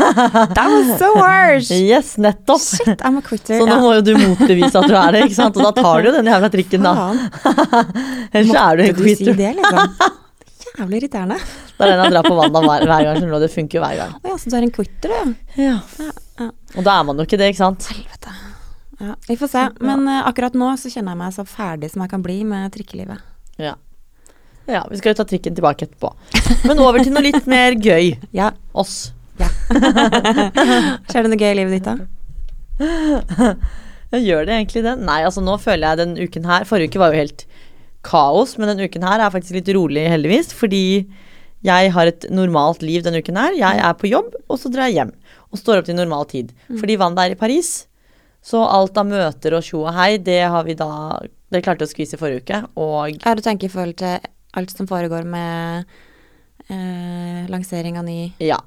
that 0.54 0.68
was 0.70 0.98
so 1.00 1.14
harsh! 1.18 1.70
Yes, 1.92 2.16
nettopp. 2.22 2.62
Shit, 2.62 3.02
I'm 3.06 3.18
a 3.18 3.24
quitter. 3.26 3.58
Så 3.62 3.70
nå 3.70 3.78
må 3.82 3.94
jo 4.00 4.04
du 4.06 4.14
motbevise 4.18 4.82
at 4.82 4.90
du 4.90 4.98
er 4.98 5.16
det, 5.16 5.24
ikke 5.30 5.38
sant? 5.38 5.58
Og 5.58 5.70
da 5.70 5.74
tar 5.78 6.02
du 6.04 6.10
jo 6.10 6.18
den 6.18 6.30
jævla 6.34 6.52
trikken, 6.54 6.86
da. 6.86 6.94
Ellers 8.34 8.62
er 8.66 8.82
du 8.82 8.86
en 8.90 8.98
quitter. 8.98 9.02
måtte 9.02 9.02
du 9.02 9.26
si 9.26 9.38
det, 9.40 9.56
liksom? 9.62 10.22
Jævlig 10.76 11.00
irriterende. 11.00 11.38
Det 11.78 11.86
er 11.86 11.94
den 11.94 12.04
jeg 12.04 12.14
drar 12.16 12.28
på 12.28 12.36
vannet 12.36 12.66
hver, 12.66 12.84
hver 12.90 13.06
gang, 13.06 13.20
skjønner 13.20 13.38
du. 13.38 13.46
Det 13.46 13.54
funker 13.54 13.78
jo 13.78 13.84
hver 13.86 13.96
gang. 14.02 14.18
Å 14.20 14.34
ja, 14.34 14.36
så 14.42 14.52
du 14.52 14.58
er 14.58 14.66
en 14.68 14.74
quitter, 14.76 15.14
du? 15.14 15.36
Ja. 15.62 15.78
Ja, 16.02 16.10
ja. 16.42 16.50
Og 16.76 16.84
da 16.84 16.98
er 17.00 17.08
man 17.08 17.22
jo 17.22 17.26
ikke 17.28 17.40
det, 17.40 17.54
ikke 17.54 17.62
sant? 17.62 17.88
Helvete. 17.94 18.36
Ja, 19.00 19.16
vi 19.28 19.38
får 19.40 19.52
se. 19.52 19.64
Men 19.84 20.04
uh, 20.08 20.22
akkurat 20.28 20.56
nå 20.58 20.74
så 20.80 20.92
kjenner 20.92 21.16
jeg 21.16 21.22
meg 21.22 21.36
så 21.36 21.48
ferdig 21.48 21.92
som 21.94 22.04
jeg 22.04 22.12
kan 22.12 22.24
bli 22.26 22.42
med 22.48 22.72
trikkelivet. 22.76 23.24
Ja. 23.62 23.76
Ja, 24.66 24.82
vi 24.90 24.98
skal 25.00 25.14
jo 25.14 25.20
ta 25.22 25.28
trikken 25.30 25.56
tilbake 25.56 25.88
etterpå. 25.88 26.12
Men 26.66 26.82
over 26.82 27.00
til 27.04 27.14
noe 27.16 27.24
litt 27.24 27.48
mer 27.50 27.78
gøy. 27.78 28.16
Ja. 28.40 28.52
Oss. 28.76 29.14
Ja. 29.40 29.48
Skjer 31.08 31.26
det 31.26 31.32
noe 31.32 31.40
gøy 31.40 31.52
i 31.52 31.58
livet 31.62 31.80
ditt, 31.80 31.88
da? 31.88 31.96
Jeg 34.16 34.28
gjør 34.30 34.48
det 34.48 34.56
egentlig 34.56 34.84
det? 34.86 34.96
Nei, 35.04 35.22
altså 35.28 35.42
nå 35.44 35.56
føler 35.60 35.90
jeg 35.90 36.00
den 36.00 36.12
uken 36.20 36.46
her 36.48 36.66
Forrige 36.68 36.94
uke 36.94 37.00
var 37.02 37.12
jo 37.12 37.24
helt 37.24 37.42
kaos, 38.06 38.56
men 38.62 38.70
den 38.72 38.86
uken 38.86 39.06
her 39.08 39.24
er 39.26 39.34
faktisk 39.34 39.58
litt 39.58 39.72
rolig, 39.76 40.06
heldigvis. 40.12 40.54
Fordi 40.56 40.84
jeg 41.66 41.92
har 41.96 42.12
et 42.12 42.28
normalt 42.30 42.84
liv 42.86 43.02
denne 43.06 43.24
uken 43.26 43.40
her. 43.42 43.58
Jeg 43.58 43.82
er 43.82 43.98
på 43.98 44.10
jobb, 44.12 44.36
og 44.46 44.62
så 44.62 44.70
drar 44.74 44.92
jeg 44.92 45.00
hjem. 45.00 45.14
Og 45.50 45.62
står 45.62 45.82
opp 45.82 45.90
til 45.90 45.98
normal 45.98 46.28
tid. 46.30 46.52
Fordi 46.70 46.98
Wanda 47.02 47.26
er 47.26 47.34
i 47.34 47.40
Paris. 47.40 47.88
Så 48.46 48.62
alt 48.62 48.98
av 49.02 49.08
møter 49.10 49.56
og 49.58 49.66
tjo 49.66 49.82
og 49.88 49.96
hei, 49.98 50.20
det 50.22 50.44
har 50.54 50.68
vi 50.68 50.76
da 50.78 51.18
Det 51.50 51.64
klarte 51.66 51.82
vi 51.82 51.88
å 51.88 51.94
skvise 51.94 52.20
forrige 52.22 52.44
uke. 52.44 52.60
Og 52.78 53.16
Ja, 53.24 53.34
du 53.34 53.42
tenker 53.42 53.66
i 53.70 53.74
forhold 53.74 53.98
til 54.02 54.20
alt 54.56 54.74
som 54.76 54.88
foregår 54.90 55.26
med 55.26 55.86
eh, 56.70 57.46
lansering 57.50 57.98
av 57.98 58.06
ny 58.06 58.34
ja. 58.44 58.60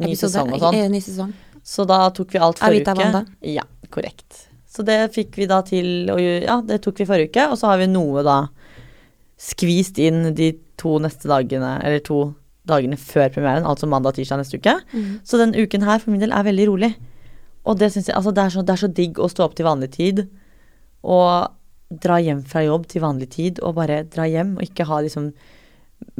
Ny 0.00 0.08
episode? 0.12 0.32
sesong 0.32 0.54
og 0.56 0.62
sånn. 0.62 0.78
Eh, 0.78 0.88
ny 0.92 1.00
sesong. 1.04 1.34
Så 1.64 1.84
da 1.88 2.00
tok 2.16 2.32
vi 2.34 2.40
alt 2.42 2.60
forrige 2.62 2.84
Avita 2.84 2.94
uke. 2.96 3.04
Wanda. 3.04 3.24
Ja, 3.44 3.64
korrekt. 3.92 4.46
Så 4.74 4.82
det 4.86 4.98
fikk 5.14 5.36
vi 5.38 5.46
da 5.46 5.60
til 5.62 6.08
gjøre 6.10 6.42
Ja, 6.48 6.56
det 6.66 6.80
tok 6.82 6.98
vi 6.98 7.06
forrige 7.06 7.30
uke, 7.30 7.44
og 7.52 7.58
så 7.60 7.70
har 7.70 7.78
vi 7.78 7.86
noe 7.90 8.24
da 8.26 8.38
skvist 9.40 9.98
inn 10.02 10.32
de 10.34 10.52
to 10.80 10.96
neste 11.02 11.28
dagene, 11.30 11.76
eller 11.84 12.02
to 12.04 12.34
dagene 12.66 12.96
før 12.98 13.28
premieren, 13.34 13.66
altså 13.68 13.86
mandag 13.90 14.14
og 14.14 14.18
tirsdag 14.18 14.40
neste 14.40 14.58
uke. 14.58 14.74
Mm. 14.94 15.10
Så 15.26 15.38
den 15.38 15.52
uken 15.54 15.84
her 15.86 16.00
for 16.02 16.10
min 16.14 16.22
del 16.22 16.32
er 16.32 16.46
veldig 16.46 16.66
rolig. 16.70 16.92
Og 17.64 17.78
det 17.80 17.90
syns 17.92 18.08
jeg 18.08 18.16
Altså, 18.16 18.32
det 18.34 18.42
er, 18.44 18.50
så, 18.54 18.62
det 18.64 18.72
er 18.74 18.82
så 18.82 18.90
digg 18.92 19.20
å 19.20 19.28
stå 19.30 19.44
opp 19.46 19.54
til 19.58 19.66
vanlig 19.68 19.90
tid 19.94 20.24
og 21.04 21.52
dra 22.04 22.16
hjem 22.20 22.40
fra 22.48 22.62
jobb 22.64 22.86
til 22.90 23.04
vanlig 23.04 23.28
tid 23.34 23.60
og 23.62 23.76
bare 23.76 24.02
dra 24.08 24.24
hjem 24.26 24.56
og 24.56 24.64
ikke 24.64 24.86
ha 24.88 25.02
liksom 25.04 25.30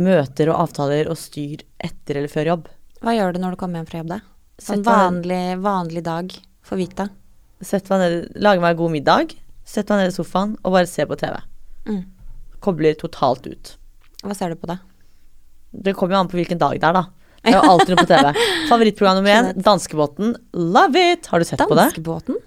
møter 0.00 0.50
og 0.52 0.60
avtaler 0.66 1.08
og 1.10 1.18
styr 1.18 1.64
etter 1.82 2.20
eller 2.20 2.32
før 2.32 2.50
jobb. 2.52 2.68
Hva 3.04 3.14
gjør 3.16 3.34
du 3.34 3.40
når 3.42 3.56
du 3.56 3.60
kommer 3.60 3.80
hjem 3.80 3.88
fra 3.90 4.00
jobb, 4.02 4.12
da? 4.12 4.20
Sånn 4.62 4.84
ned- 4.84 4.88
vanlig, 4.88 5.42
vanlig 5.64 6.04
dag 6.06 6.36
for 6.64 6.80
Vita. 6.80 7.08
Sett 7.64 7.88
meg 7.92 8.02
ned, 8.02 8.16
lage 8.44 8.62
meg 8.62 8.78
god 8.78 8.92
middag, 8.92 9.34
sett 9.64 9.90
meg 9.90 10.02
ned 10.02 10.12
i 10.12 10.16
sofaen 10.16 10.56
og 10.62 10.74
bare 10.76 10.88
se 10.90 11.06
på 11.08 11.16
TV. 11.20 11.36
Mm. 11.88 12.02
Kobler 12.64 12.96
totalt 13.00 13.46
ut. 13.48 13.74
Hva 14.24 14.36
ser 14.36 14.52
du 14.52 14.60
på 14.60 14.68
da? 14.70 14.78
Det 15.74 15.94
kommer 15.98 16.16
jo 16.16 16.22
an 16.22 16.30
på 16.30 16.38
hvilken 16.38 16.60
dag 16.60 16.76
det 16.80 16.88
er, 16.88 16.96
da. 16.96 17.04
Det 17.44 17.52
er 17.52 17.58
jo 17.58 17.70
alltid 17.74 17.94
noe 17.94 18.04
på 18.04 18.10
TV. 18.10 18.42
Favorittprogram 18.70 19.20
nummer 19.20 19.34
én, 19.36 19.50
Danskebåten. 19.64 20.34
Love 20.56 21.06
it! 21.12 21.30
Har 21.32 21.42
du 21.42 21.48
sett 21.48 21.60
på 21.60 21.72
det? 21.72 21.88
Danskebåten? 21.90 22.38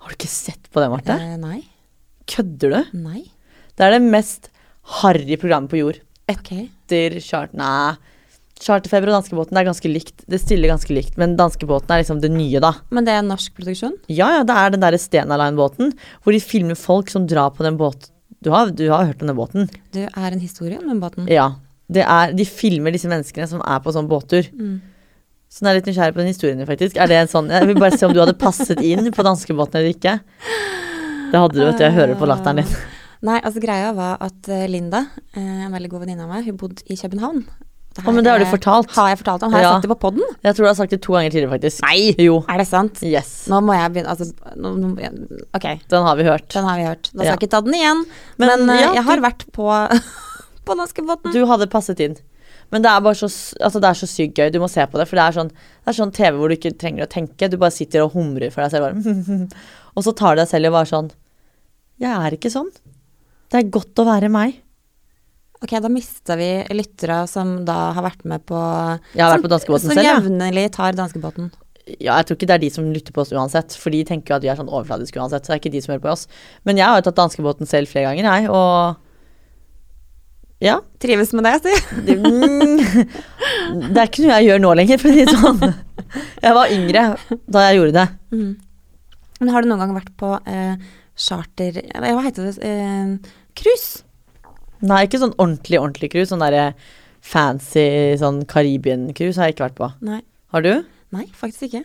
Har 0.00 0.12
du 0.12 0.16
ikke 0.16 0.32
sett 0.32 0.70
på 0.72 0.82
det, 0.82 0.88
Marte? 0.92 1.16
Eh, 1.16 1.36
nei. 1.40 1.60
Kødder 2.30 2.74
du? 2.74 2.96
Nei. 3.04 3.26
Det 3.76 3.86
er 3.86 3.96
det 3.96 4.04
mest 4.04 4.50
harry 5.00 5.36
programmet 5.40 5.72
på 5.72 5.80
jord. 5.80 6.00
Etter 6.30 6.66
Etter 6.66 7.20
Chart... 7.24 7.52
Nei. 7.56 7.96
Charterfeber 8.60 9.08
og 9.08 9.16
Danskebåten 9.18 9.56
det 9.56 9.62
er 9.62 9.68
ganske 9.70 9.90
likt. 9.90 10.24
Det 10.28 10.40
stiller 10.42 10.70
ganske 10.72 10.92
likt, 10.92 11.16
men 11.20 11.36
Danskebåten 11.38 11.94
er 11.94 12.02
liksom 12.02 12.20
det 12.20 12.32
nye, 12.34 12.60
da. 12.62 12.74
Men 12.92 13.08
det 13.08 13.14
er 13.16 13.24
norsk 13.24 13.54
produksjon? 13.56 13.96
Ja, 14.12 14.28
ja, 14.36 14.42
det 14.46 14.56
er 14.56 14.74
den 14.74 14.84
derre 14.84 15.00
Stena 15.00 15.38
Line-båten, 15.40 15.94
hvor 16.20 16.36
de 16.36 16.42
filmer 16.44 16.76
folk 16.78 17.12
som 17.12 17.26
drar 17.30 17.54
på 17.56 17.64
den 17.66 17.80
båten. 17.80 18.12
Du 18.40 18.52
har, 18.52 18.70
du 18.72 18.86
har 18.88 19.08
hørt 19.08 19.20
om 19.24 19.28
den 19.28 19.36
båten? 19.36 19.66
Du 19.92 20.00
er 20.04 20.28
en 20.30 20.40
historie 20.40 20.78
om 20.80 20.88
den 20.88 21.00
båten. 21.00 21.26
Ja. 21.28 21.54
Det 21.90 22.04
er, 22.04 22.32
de 22.36 22.46
filmer 22.46 22.94
disse 22.94 23.08
menneskene 23.10 23.48
som 23.50 23.60
er 23.64 23.80
på 23.84 23.92
sånn 23.92 24.08
båttur. 24.08 24.46
Mm. 24.54 24.78
Så 25.50 25.64
nå 25.64 25.68
er 25.68 25.76
jeg 25.76 25.82
litt 25.82 25.90
nysgjerrig 25.90 26.14
på 26.14 26.22
den 26.22 26.30
historien 26.30 26.60
din, 26.60 26.68
faktisk. 26.68 27.00
Er 27.00 27.10
det 27.10 27.16
en 27.18 27.30
sånn 27.32 27.50
Jeg 27.50 27.66
vil 27.66 27.80
bare 27.80 27.96
se 27.98 28.06
om 28.06 28.14
du 28.14 28.20
hadde 28.22 28.36
passet 28.38 28.80
inn 28.86 29.10
på 29.12 29.24
danskebåten 29.26 29.80
eller 29.80 29.96
ikke. 29.96 30.14
Det 31.32 31.40
hadde 31.42 31.56
du, 31.56 31.64
vet 31.64 31.80
du. 31.80 31.84
Jeg 31.88 31.96
hører 31.96 32.16
på 32.20 32.28
latteren 32.30 32.62
din. 32.62 32.76
Nei, 33.26 33.40
altså 33.42 33.60
greia 33.60 33.90
var 33.92 34.20
at 34.24 34.48
eh, 34.48 34.68
Linda, 34.70 35.02
eh, 35.34 35.66
en 35.66 35.74
veldig 35.74 35.90
god 35.92 36.06
venninne 36.06 36.24
av 36.24 36.30
meg, 36.30 36.46
hun 36.46 36.56
bodde 36.60 36.86
i 36.88 36.96
København. 36.96 37.42
Å, 37.98 38.12
men 38.14 38.22
det 38.22 38.30
har 38.30 38.38
du 38.38 38.46
fortalt. 38.46 38.92
Har 38.94 39.08
jeg 39.10 39.18
fortalt 39.18 39.42
om? 39.42 39.52
Har 39.52 39.60
jeg 39.64 39.70
sagt 39.74 39.82
det 39.84 39.90
på 39.90 39.96
podden? 40.06 40.22
Jeg 40.46 40.54
tror 40.54 40.64
du 40.64 40.68
har 40.70 40.76
sagt 40.78 40.92
det 40.94 41.00
to 41.02 41.12
ganger 41.16 41.32
tidligere, 41.34 41.50
faktisk. 41.56 41.82
Nei! 41.82 42.14
Jo. 42.22 42.36
Er 42.48 42.62
det 42.62 42.66
sant? 42.70 43.00
Yes. 43.04 43.32
Nå 43.50 43.58
må 43.66 43.74
jeg 43.74 43.90
begynne 43.96 44.12
Altså, 44.14 44.28
nå, 44.56 44.70
nå, 44.78 44.92
ok, 45.58 45.66
Den 45.90 46.06
har 46.06 46.16
vi 46.16 46.26
hørt. 46.28 46.46
den 46.54 46.64
har 46.70 46.78
vi 46.78 46.84
hørt. 46.86 47.10
Da 47.10 47.18
skal 47.18 47.26
Ja. 47.32 47.36
ikke 47.36 47.50
ta 47.50 47.60
den 47.66 47.74
igjen. 47.74 48.04
Men, 48.38 48.48
Men, 48.66 48.70
eh, 48.76 48.80
ja, 48.86 48.92
jeg 48.94 49.04
har 49.04 49.16
du- 49.16 49.22
vært 49.26 49.44
på, 49.52 49.66
på 50.70 50.76
danskebåten. 50.78 51.32
Du 51.34 51.44
hadde 51.50 51.66
passet 51.66 51.98
inn. 52.00 52.16
Men 52.70 52.82
det 52.82 52.90
er 52.92 53.00
bare 53.02 53.18
så, 53.18 53.26
altså 53.60 53.80
det 53.82 53.90
er 53.90 53.98
så 53.98 54.06
sykt 54.06 54.38
gøy. 54.38 54.52
Du 54.54 54.60
må 54.62 54.70
se 54.70 54.86
på 54.86 54.96
det. 54.96 55.08
For 55.10 55.16
det 55.18 55.24
er, 55.26 55.32
sånn, 55.40 55.48
det 55.50 55.90
er 55.90 55.98
sånn 55.98 56.12
TV 56.14 56.38
hvor 56.38 56.48
du 56.48 56.54
ikke 56.54 56.78
trenger 56.78 57.04
å 57.04 57.10
tenke. 57.10 57.50
Du 57.50 57.56
bare 57.58 57.74
sitter 57.74 58.04
og 58.06 58.12
humrer 58.14 58.52
for 58.54 58.62
deg 58.62 58.70
selv. 58.70 59.50
Og 59.98 60.04
så 60.06 60.14
tar 60.14 60.36
du 60.38 60.42
deg 60.44 60.48
selv 60.48 60.64
i 60.64 60.70
å 60.70 60.76
være 60.78 60.86
sånn 60.94 61.10
Jeg 61.98 62.14
er 62.14 62.30
ikke 62.38 62.52
sånn. 62.54 62.70
Det 63.50 63.58
er 63.64 63.68
godt 63.74 63.98
å 63.98 64.06
være 64.06 64.30
meg. 64.30 64.60
Ok, 65.60 65.74
da 65.84 65.90
mista 65.92 66.36
vi 66.40 66.46
lyttere 66.72 67.26
som 67.28 67.58
da 67.68 67.90
har 67.96 68.04
vært 68.06 68.22
med 68.28 68.40
på 68.48 68.56
Jeg 69.12 69.20
har 69.20 69.34
vært 69.34 69.44
på 69.44 69.50
danskebåten 69.52 69.90
Som 69.90 69.98
selv, 69.98 70.06
ja. 70.06 70.14
jevnlig 70.16 70.64
tar 70.72 70.96
danskebåten. 70.96 71.50
Ja, 71.98 72.14
jeg 72.20 72.28
tror 72.28 72.38
ikke 72.38 72.48
det 72.48 72.54
er 72.56 72.62
de 72.62 72.70
som 72.72 72.86
lytter 72.94 73.12
på 73.12 73.20
oss 73.24 73.32
uansett, 73.34 73.74
for 73.76 73.92
de 73.92 74.00
tenker 74.08 74.32
jo 74.32 74.38
at 74.38 74.44
vi 74.46 74.50
er 74.52 74.58
sånn 74.60 74.70
overfladiske 74.70 75.20
uansett. 75.20 75.44
Så 75.44 75.50
det 75.50 75.56
er 75.56 75.60
ikke 75.62 75.72
de 75.74 75.82
som 75.84 75.92
hører 75.92 76.04
på 76.04 76.12
oss. 76.12 76.26
Men 76.68 76.78
jeg 76.80 76.86
har 76.86 77.00
jo 77.00 77.06
tatt 77.08 77.18
danskebåten 77.18 77.68
selv 77.68 77.90
flere 77.90 78.12
ganger, 78.12 78.24
jeg, 78.30 78.50
og 78.54 79.06
Ja. 80.60 80.78
Trives 81.00 81.32
med 81.32 81.44
det, 81.48 81.54
si. 81.64 81.74
Det, 82.06 82.16
mm, 82.20 82.76
det 83.90 83.96
er 83.96 84.06
ikke 84.06 84.24
noe 84.26 84.36
jeg 84.38 84.48
gjør 84.50 84.60
nå 84.64 84.74
lenger, 84.80 85.00
for 85.00 85.08
å 85.08 85.14
si 85.16 85.24
det 85.24 85.38
sånn. 85.40 85.60
Jeg 86.44 86.56
var 86.56 86.72
yngre 86.74 87.02
da 87.48 87.64
jeg 87.68 87.78
gjorde 87.80 87.96
det. 87.96 88.06
Mm. 88.36 88.52
Men 89.40 89.52
har 89.54 89.62
du 89.64 89.70
noen 89.70 89.80
gang 89.84 89.96
vært 89.96 90.12
på 90.20 90.34
eh, 90.52 90.74
charter 91.16 91.80
Hva 91.96 92.22
heter 92.26 92.48
det? 92.48 92.56
Eh, 92.60 93.32
Cruise? 93.56 94.04
Nei, 94.80 95.04
ikke 95.06 95.20
sånn 95.20 95.34
ordentlig, 95.36 95.78
ordentlig 95.80 96.10
cruise. 96.14 96.30
Sånn 96.32 96.42
derre 96.44 96.70
fancy 97.20 98.16
sånn 98.20 98.42
Karibien-cruise 98.48 99.36
har 99.40 99.50
jeg 99.50 99.56
ikke 99.58 99.66
vært 99.68 99.78
på. 99.80 99.90
Nei. 100.06 100.20
Har 100.54 100.64
du? 100.64 100.72
Nei, 101.14 101.26
faktisk 101.36 101.68
ikke. 101.68 101.84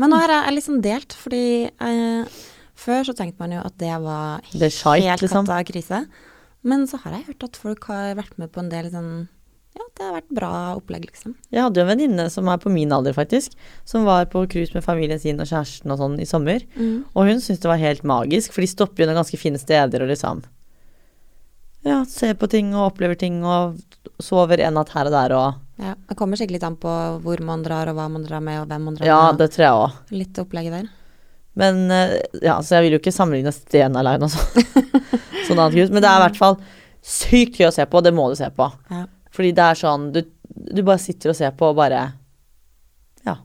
Men 0.00 0.10
nå 0.10 0.18
er 0.18 0.32
jeg 0.32 0.56
liksom 0.56 0.56
litt 0.56 0.68
sånn 0.68 0.82
delt, 0.86 1.14
fordi 1.20 1.42
eh, 1.68 2.40
før 2.74 3.04
så 3.06 3.14
tenkte 3.14 3.44
man 3.44 3.54
jo 3.54 3.60
at 3.62 3.76
det 3.78 3.92
var 4.02 4.42
Det 4.50 4.72
shite, 4.74 5.04
helt 5.06 5.22
liksom. 5.22 5.46
katta 5.46 5.66
krise. 5.68 6.00
Men 6.64 6.86
så 6.90 6.98
har 7.04 7.18
jeg 7.18 7.28
hørt 7.28 7.46
at 7.46 7.60
folk 7.60 7.86
har 7.92 8.16
vært 8.18 8.38
med 8.40 8.50
på 8.54 8.62
en 8.64 8.72
del 8.72 8.88
sånn 8.90 9.12
Ja, 9.74 9.84
det 9.98 10.04
har 10.06 10.12
vært 10.16 10.34
bra 10.38 10.50
opplegg, 10.78 11.04
liksom. 11.10 11.34
Jeg 11.50 11.62
hadde 11.64 11.80
jo 11.80 11.84
en 11.84 11.90
venninne 11.92 12.28
som 12.30 12.46
er 12.50 12.60
på 12.62 12.70
min 12.70 12.92
alder, 12.94 13.14
faktisk, 13.14 13.56
som 13.84 14.04
var 14.06 14.26
på 14.30 14.44
cruise 14.50 14.70
med 14.74 14.84
familien 14.86 15.18
sin 15.18 15.42
og 15.42 15.48
kjæresten 15.50 15.90
og 15.90 15.98
sånn 15.98 16.14
i 16.22 16.26
sommer. 16.30 16.62
Og 17.12 17.26
hun 17.26 17.42
syntes 17.42 17.62
det 17.64 17.70
var 17.72 17.82
helt 17.82 18.04
magisk, 18.06 18.54
for 18.54 18.62
de 18.62 18.70
stopper 18.70 19.02
jo 19.02 19.08
noen 19.10 19.18
ganske 19.18 19.38
fine 19.40 19.58
steder 19.58 20.06
og 20.06 20.12
liksom 20.14 20.44
Ja, 21.84 21.98
ser 22.08 22.34
på 22.40 22.48
ting 22.48 22.72
og 22.74 22.92
opplever 22.92 23.18
ting 23.20 23.42
og 23.44 23.76
sover 24.22 24.60
en 24.64 24.76
natt 24.78 24.92
her 24.94 25.10
og 25.10 25.14
der 25.14 25.34
og 25.36 25.60
Ja, 25.82 25.94
Det 26.08 26.16
kommer 26.16 26.38
sikkert 26.38 26.54
litt 26.58 26.66
an 26.66 26.76
på 26.80 26.90
hvor 27.24 27.40
man 27.44 27.64
drar, 27.66 27.88
og 27.90 27.96
hva 27.98 28.04
man 28.08 28.22
drar 28.24 28.40
med, 28.44 28.60
og 28.62 28.68
hvem 28.70 28.84
man 28.88 28.94
drar 28.98 29.06
Ja, 29.08 29.18
med. 29.32 29.40
det 29.42 29.48
tror 29.56 29.64
jeg 29.64 29.80
også. 29.80 30.14
Litt 30.20 30.38
opplegget 30.38 30.76
der. 30.76 30.88
Men 31.58 31.90
eh, 31.90 32.14
ja, 32.42 32.56
så 32.62 32.76
jeg 32.78 32.86
vil 32.86 32.96
jo 32.96 33.00
ikke 33.02 33.12
sammenligne 33.14 33.52
Sten 33.54 33.96
Aleine 33.98 34.26
og 34.26 34.30
sånn. 35.46 35.58
annet 35.58 35.74
kult. 35.76 35.92
Men 35.94 36.02
det 36.02 36.10
er 36.10 36.20
i 36.20 36.24
hvert 36.28 36.38
fall 36.40 36.56
sykt 37.04 37.58
gøy 37.60 37.68
å 37.68 37.74
se 37.74 37.84
på, 37.90 37.98
og 38.00 38.06
det 38.06 38.14
må 38.16 38.28
du 38.30 38.36
se 38.38 38.48
på. 38.54 38.70
Ja. 38.90 39.04
Fordi 39.34 39.50
det 39.54 39.64
er 39.66 39.78
sånn 39.82 40.08
du, 40.14 40.22
du 40.54 40.82
bare 40.86 41.02
sitter 41.02 41.32
og 41.34 41.36
ser 41.38 41.50
på 41.58 41.72
og 41.72 41.76
bare 41.82 42.04
Ja, 43.26 43.36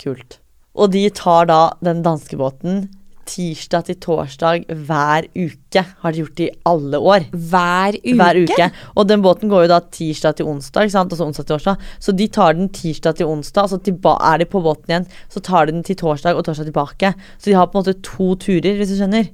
kult. 0.00 0.38
Og 0.78 0.92
de 0.94 1.02
tar 1.10 1.46
da 1.50 1.60
den 1.82 2.02
danskebåten 2.06 2.84
tirsdag 3.30 3.86
til 3.86 3.98
torsdag 4.02 4.66
hver 4.88 5.28
uke. 5.36 5.84
Har 6.02 6.12
de 6.12 6.22
gjort 6.24 6.36
det 6.40 6.48
i 6.48 6.54
alle 6.66 6.98
år. 6.98 7.26
Hver 7.30 7.98
uke? 8.00 8.14
Hver 8.18 8.40
uke. 8.44 8.68
Og 8.96 9.08
den 9.10 9.24
båten 9.24 9.52
går 9.52 9.66
jo 9.66 9.72
da 9.72 9.80
tirsdag 9.94 10.38
til 10.40 10.50
onsdag, 10.50 10.88
ikke 10.88 10.96
sant? 10.96 11.14
altså 11.14 11.28
onsdag 11.28 11.46
til 11.46 11.54
torsdag. 11.54 11.90
Så 12.02 12.14
de 12.18 12.28
tar 12.34 12.58
den 12.58 12.70
tirsdag 12.74 13.20
til 13.20 13.30
onsdag, 13.30 13.68
og 13.68 13.70
så 13.70 14.16
er 14.18 14.42
de 14.42 14.48
på 14.50 14.64
båten 14.64 14.94
igjen. 14.94 15.10
Så 15.30 15.42
tar 15.46 15.68
de 15.68 15.76
den 15.78 15.86
til 15.86 15.98
torsdag 16.00 16.34
og 16.34 16.46
torsdag 16.48 16.70
tilbake. 16.72 17.14
Så 17.38 17.50
de 17.52 17.58
har 17.58 17.70
på 17.70 17.78
en 17.78 17.84
måte 17.84 18.00
to 18.02 18.34
turer, 18.40 18.74
hvis 18.80 18.92
du 18.92 18.98
skjønner. 18.98 19.30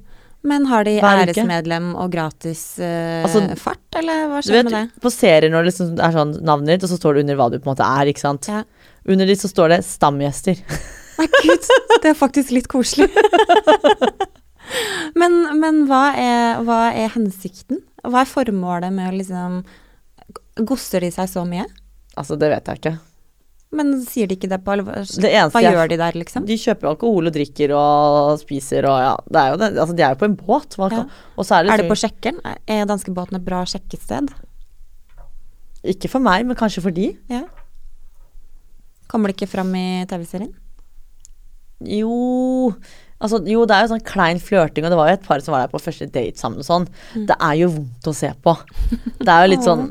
Men 0.47 0.67
har 0.69 0.85
de 0.85 0.99
æresmedlem 1.01 1.89
og 1.97 2.11
gratis 2.13 2.77
eh, 2.79 3.23
Altså, 3.25 3.41
fart, 3.59 3.81
eller 3.97 4.27
hva 4.31 4.43
skjer 4.45 4.59
vet, 4.59 4.69
med 4.69 4.75
det? 4.77 5.01
på 5.03 5.11
serier 5.11 5.51
når 5.51 5.65
det 5.65 5.71
liksom 5.73 5.97
er 5.97 6.13
sånn 6.13 6.35
navnet 6.45 6.75
ditt, 6.75 6.85
og 6.85 6.93
så 6.93 6.99
står 7.01 7.17
det 7.17 7.25
under 7.25 7.39
hva 7.39 7.49
du 7.51 7.57
på 7.57 7.65
en 7.65 7.73
måte 7.73 7.87
er, 7.87 8.11
ikke 8.11 8.23
sant. 8.23 8.47
Ja. 8.51 8.61
Under 9.07 9.27
ditt 9.27 9.41
så 9.41 9.49
står 9.51 9.73
det 9.73 9.81
stamgjester. 9.87 10.61
Nei, 11.17 11.27
gud, 11.41 11.67
det 12.03 12.11
er 12.11 12.17
faktisk 12.17 12.53
litt 12.53 12.67
koselig. 12.71 13.09
men 15.21 15.37
men 15.59 15.83
hva, 15.89 16.03
er, 16.13 16.63
hva 16.67 16.79
er 16.93 17.13
hensikten? 17.15 17.81
Hva 18.07 18.23
er 18.23 18.29
formålet 18.31 18.93
med 18.93 19.11
å 19.11 19.17
liksom 19.17 19.61
Gosser 20.67 21.03
de 21.05 21.11
seg 21.13 21.29
så 21.29 21.43
mye? 21.45 21.67
Altså, 22.17 22.35
det 22.39 22.49
vet 22.49 22.69
jeg 22.71 22.79
ikke. 22.81 22.95
Men 23.77 23.91
sier 24.07 24.29
de 24.29 24.37
ikke 24.37 24.49
det 24.49 24.57
på 24.65 24.71
alvor? 24.73 25.03
hva- 25.53 25.61
gjør 25.61 25.89
de 25.91 25.97
der, 25.99 26.15
liksom? 26.17 26.45
De 26.47 26.55
kjøper 26.57 26.89
alkohol 26.93 27.29
og 27.29 27.35
drikker 27.35 27.73
og 27.77 28.39
spiser 28.41 28.87
og 28.89 28.97
ja, 29.03 29.13
det 29.27 29.41
er 29.41 29.51
jo 29.51 29.59
det. 29.61 29.69
Altså, 29.75 29.95
de 29.97 30.05
er 30.07 30.15
jo 30.15 30.19
på 30.23 30.29
en 30.29 30.37
båt. 30.39 30.77
Ja. 30.79 31.03
Og 31.35 31.45
så 31.45 31.57
er 31.59 31.67
det 31.67 31.73
Er 31.75 31.83
det 31.83 31.89
på 31.91 31.99
sjekkeren? 31.99 32.39
Er 32.65 32.87
danskebåten 32.89 33.37
et 33.37 33.45
bra 33.45 33.61
sjekkested? 33.69 34.31
Ikke 35.87 36.09
for 36.09 36.23
meg, 36.23 36.47
men 36.47 36.57
kanskje 36.57 36.81
for 36.87 36.95
de. 36.95 37.11
Ja. 37.29 37.43
Kommer 39.11 39.29
det 39.29 39.37
ikke 39.37 39.51
fram 39.51 39.69
i 39.77 40.05
TV-serien? 40.09 40.55
Jo 41.85 42.73
Altså, 43.17 43.39
jo, 43.49 43.63
det 43.65 43.73
er 43.73 43.81
jo 43.87 43.89
sånn 43.95 44.03
klein 44.05 44.37
flørting, 44.37 44.85
og 44.85 44.91
det 44.93 44.97
var 44.99 45.07
jo 45.09 45.15
et 45.17 45.23
par 45.25 45.41
som 45.41 45.55
var 45.55 45.63
der 45.63 45.71
på 45.71 45.79
første 45.81 46.05
date 46.13 46.37
sammen 46.37 46.59
og 46.61 46.67
sånn. 46.67 46.83
Mm. 47.15 47.23
Det 47.25 47.37
er 47.47 47.55
jo 47.57 47.69
vondt 47.73 48.09
å 48.11 48.13
se 48.13 48.29
på. 48.45 48.53
Det 49.17 49.31
er 49.33 49.41
jo 49.41 49.49
litt 49.55 49.65
sånn 49.65 49.87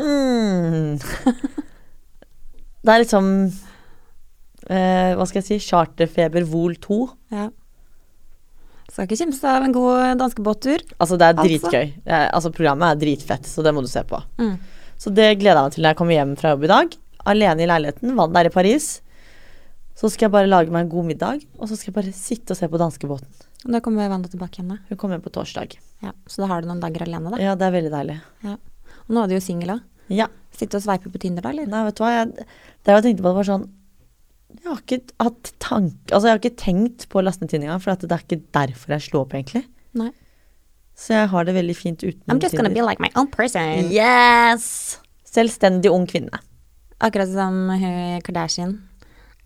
mm. 0.00 1.34
Det 2.84 2.94
er 2.94 3.02
liksom 3.02 3.28
eh, 4.70 5.12
Hva 5.18 5.26
skal 5.28 5.40
jeg 5.42 5.46
si? 5.50 5.58
Charterfeber 5.66 6.46
vol 6.48 6.78
2. 6.80 6.98
Ja. 7.36 7.50
Skal 8.88 9.08
ikke 9.08 9.20
kimse 9.24 9.50
av 9.50 9.64
en 9.66 9.74
god 9.74 10.16
danskebåttur. 10.20 10.84
Altså, 10.96 11.18
det 11.20 11.26
er 11.28 11.34
Altså. 11.36 11.48
dritgøy. 11.48 11.92
Er- 12.06 12.30
altså, 12.32 12.52
programmet 12.54 12.94
er 12.94 13.00
dritfett, 13.04 13.44
så 13.48 13.64
det 13.66 13.74
må 13.74 13.82
du 13.84 13.88
se 13.92 14.02
på. 14.08 14.20
Mm. 14.38 14.56
Så 14.96 15.12
det 15.12 15.34
gleder 15.40 15.60
jeg 15.60 15.64
meg 15.68 15.72
til 15.76 15.82
når 15.84 15.90
jeg 15.92 16.00
kommer 16.00 16.14
hjem 16.16 16.36
fra 16.38 16.54
jobb 16.54 16.64
i 16.64 16.72
dag. 16.72 16.96
Alene 17.26 17.60
i 17.64 17.66
leiligheten. 17.68 18.14
vann 18.16 18.32
der 18.32 18.46
i 18.48 18.54
Paris. 18.54 19.00
Så 19.94 20.10
skal 20.10 20.26
jeg 20.26 20.34
bare 20.34 20.48
lage 20.50 20.72
meg 20.74 20.84
en 20.86 20.90
god 20.90 21.06
middag, 21.06 21.44
og 21.54 21.68
så 21.70 21.76
skal 21.78 21.92
jeg 21.92 21.96
bare 22.00 22.14
sitte 22.16 22.54
og 22.54 22.58
se 22.58 22.66
på 22.70 22.80
danskebåten. 22.80 23.28
Og 23.64 23.72
Da 23.72 23.80
kommer 23.80 24.10
Wanda 24.10 24.28
tilbake 24.28 24.58
igjen, 24.58 24.72
da. 24.74 24.78
Hun 24.88 24.98
kommer 24.98 25.16
hjem 25.16 25.24
på 25.24 25.32
torsdag. 25.36 25.76
Ja. 26.02 26.10
Så 26.26 26.42
da 26.42 26.48
har 26.50 26.62
du 26.64 26.68
noen 26.68 26.82
dager 26.82 27.06
alene, 27.06 27.30
da. 27.30 27.38
Ja, 27.40 27.54
det 27.58 27.68
er 27.68 27.76
veldig 27.76 27.92
deilig. 27.94 28.16
Og 28.44 29.14
nå 29.14 29.22
er 29.22 29.30
du 29.30 29.36
jo 29.36 29.44
singel 29.44 29.76
òg. 29.76 29.84
Ja. 30.12 30.26
Sitte 30.54 30.78
og 30.80 30.84
sveipe 30.84 31.10
på 31.12 31.20
Tinder, 31.22 31.46
da, 31.46 31.54
eller? 31.54 31.68
Nei, 31.70 31.84
vet 31.86 31.96
du 31.96 32.02
hva. 32.04 32.10
Jeg, 32.12 32.46
det 32.84 32.92
jeg 32.92 33.06
tenkte 33.06 33.24
på, 33.24 33.30
det 33.30 33.38
var 33.38 33.48
sånn 33.48 33.64
Jeg 34.54 34.66
har 34.68 34.82
ikke 34.82 34.98
hatt 35.24 35.48
tanke 35.64 36.12
Altså, 36.12 36.26
jeg 36.28 36.34
har 36.34 36.42
ikke 36.42 36.58
tenkt 36.60 37.06
på 37.10 37.18
å 37.18 37.24
laste 37.24 37.42
ned 37.42 37.54
Tinder 37.54 37.70
engang, 37.70 37.82
for 37.86 37.94
at 37.94 38.04
det 38.04 38.12
er 38.12 38.26
ikke 38.26 38.42
derfor 38.58 38.94
jeg 38.94 39.06
slår 39.06 39.24
opp, 39.24 39.34
egentlig. 39.38 39.64
Nei. 39.96 40.10
Så 40.94 41.16
jeg 41.16 41.30
har 41.32 41.46
det 41.48 41.54
veldig 41.56 41.74
fint 41.78 42.04
uten 42.04 42.22
I'm 42.30 42.42
just 42.42 42.54
gonna 42.58 42.70
be 42.74 42.84
like 42.84 43.02
my 43.02 43.10
own 43.18 43.30
person. 43.32 43.88
Yes! 43.94 44.98
Selvstendig 45.26 45.90
ung 45.90 46.04
kvinne. 46.10 46.42
Akkurat 47.02 47.32
som 47.32 47.72
Kardashian. 48.22 48.76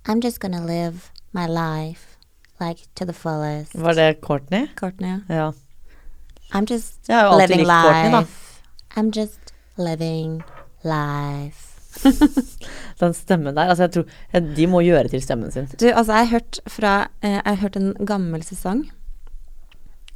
I'm 0.08 0.20
just 0.24 0.40
gonna 0.40 0.64
live 0.66 1.10
my 1.32 1.46
life 1.46 2.16
like 2.60 2.80
to 2.94 3.04
the 3.04 3.12
fullest. 3.12 3.74
Var 3.74 3.94
det 3.94 4.20
Courtney? 4.20 4.66
Courtney. 4.76 5.20
Ja. 5.28 5.52
I'm 6.52 6.66
just 6.70 7.08
living 7.38 7.60
life. 7.66 7.82
Courtney. 8.10 8.26
I'm 8.96 9.10
just 9.12 9.52
living 9.76 10.42
life. 10.82 11.64
Den 13.00 13.14
stemmen 13.14 13.54
der. 13.56 13.68
Altså, 13.68 13.82
jeg 13.82 13.92
tror 13.92 14.04
jeg, 14.32 14.56
De 14.56 14.66
må 14.66 14.80
gjøre 14.80 15.08
til 15.08 15.22
stemmen 15.22 15.50
sin. 15.52 15.66
Du, 15.80 15.86
altså, 15.90 16.12
jeg 16.12 16.26
har 16.28 16.32
hørt 16.38 16.60
fra 16.66 16.92
eh, 17.22 17.30
Jeg 17.30 17.42
har 17.46 17.54
hørt 17.62 17.76
en 17.76 17.92
gammel 18.06 18.42
sesong 18.46 18.84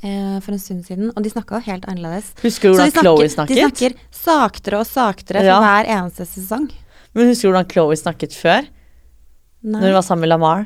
eh, 0.03 0.39
for 0.43 0.53
en 0.53 0.59
stund 0.59 0.85
siden, 0.87 1.13
og 1.17 1.25
de 1.25 1.31
snakka 1.31 1.55
jo 1.61 1.67
helt 1.71 1.85
annerledes. 1.89 2.33
Husker 2.43 2.69
du 2.73 2.75
hvordan 2.77 2.91
snakker, 2.93 3.29
snakket? 3.29 3.57
de 3.57 3.63
snakker 3.63 3.99
saktere 4.11 4.79
og 4.83 4.87
saktere 4.87 5.45
Ja. 5.45 5.57
for 5.59 5.67
hver 5.67 5.91
eneste 5.99 6.27
sesong. 6.27 6.71
Men 7.15 7.27
husker 7.29 7.49
du 7.49 7.53
hvordan 7.53 7.71
Chloe 7.71 7.97
snakket 7.97 8.35
før? 8.35 8.69
Når 9.63 9.79
Nei. 9.79 9.83
hun 9.89 9.95
var 9.95 10.03
sammen 10.07 10.25
med 10.27 10.33
Lamar? 10.33 10.65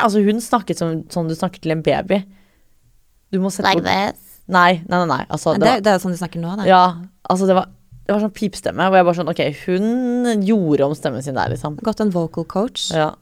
Altså, 0.00 0.22
hun 0.24 0.40
snakket 0.40 0.78
som, 0.80 1.02
sånn 1.12 1.28
du 1.28 1.34
snakker 1.36 1.60
til 1.60 1.74
en 1.74 1.82
baby. 1.84 2.22
Du 3.32 3.38
må 3.42 3.50
sette 3.52 3.68
Like 3.68 3.84
this. 3.84 4.38
Nei, 4.50 4.80
nei, 4.88 4.98
nei. 5.04 5.06
nei. 5.12 5.24
Altså, 5.30 5.52
Det, 5.54 5.60
det 5.62 5.68
var, 5.68 5.80
det 5.84 5.90
er 5.92 5.98
jo 5.98 6.02
sånn 6.06 6.14
de 6.16 6.20
snakker 6.22 6.40
nå, 6.42 6.54
da. 6.58 6.64
ja, 6.66 6.80
altså, 7.30 7.46
det 7.46 7.54
var, 7.58 7.68
det 8.06 8.14
var 8.14 8.22
sånn 8.24 8.32
pipstemme, 8.34 8.86
hvor 8.90 8.98
jeg 8.98 9.06
bare 9.06 9.18
sånn 9.20 9.30
Ok, 9.30 9.42
hun 9.66 10.46
gjorde 10.48 10.88
om 10.88 10.94
stemmen 10.98 11.22
sin 11.22 11.36
der, 11.38 11.52
liksom. 11.52 11.76
Gått 11.86 12.00
en 12.02 12.10
vocal 12.14 12.46
coach. 12.50 12.88
Ja. 12.96 13.12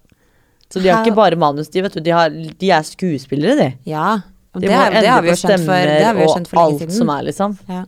Så 0.73 0.81
de 0.81 0.89
har 0.89 1.01
How- 1.03 1.09
ikke 1.09 1.17
bare 1.19 1.37
manus, 1.41 1.69
de, 1.75 1.83
vet 1.85 1.99
du. 1.99 2.01
De, 2.05 2.15
har, 2.15 2.31
de 2.31 2.71
er 2.73 2.87
skuespillere, 2.87 3.57
de. 3.59 3.69
Ja. 3.91 4.21
De 4.55 4.65
Det, 4.65 4.71
er- 4.73 5.01
det 5.03 5.09
har 5.11 5.23
vi 5.23 5.29
jo 5.35 5.37
skjønt 5.43 5.67
for, 5.67 5.75
det 5.93 6.05
har 6.07 6.15
vi 6.17 6.25
jo 6.25 6.33
skjønt 6.33 6.49
for 6.49 6.59
og 6.63 6.79
alt 6.81 6.93
som 6.97 7.11
er, 7.13 7.23
liksom. 7.29 7.59
Ja. 7.69 7.85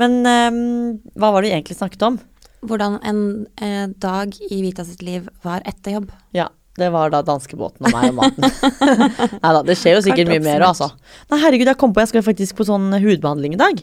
Men 0.00 0.16
um, 0.26 1.00
hva 1.18 1.28
var 1.34 1.42
det 1.44 1.50
vi 1.50 1.54
egentlig 1.58 1.76
snakket 1.78 2.02
om? 2.08 2.16
Hvordan 2.64 2.98
en 3.04 3.22
eh, 3.62 3.86
dag 4.00 4.34
i 4.48 4.60
Vita 4.64 4.84
sitt 4.86 5.02
liv 5.04 5.26
var 5.44 5.64
etter 5.68 5.98
jobb. 5.98 6.12
Ja, 6.36 6.48
det 6.80 6.90
var 6.94 7.12
da 7.14 7.20
danskebåten 7.26 7.86
og 7.86 7.94
meg 7.94 8.10
og 8.10 8.16
maten. 8.18 8.46
Nei 9.42 9.52
da, 9.56 9.64
det 9.66 9.76
skjer 9.78 9.98
jo 9.98 10.04
sikkert 10.06 10.30
mye 10.32 10.42
mer, 10.42 10.64
altså. 10.66 10.90
Nei, 11.30 11.40
herregud, 11.44 11.70
jeg 11.70 11.80
kom 11.80 11.94
på 11.94 12.02
jeg 12.02 12.14
skal 12.14 12.24
faktisk 12.26 12.58
på 12.58 12.66
sånn 12.68 12.88
hudbehandling 12.92 13.54
i 13.54 13.60
dag. 13.60 13.82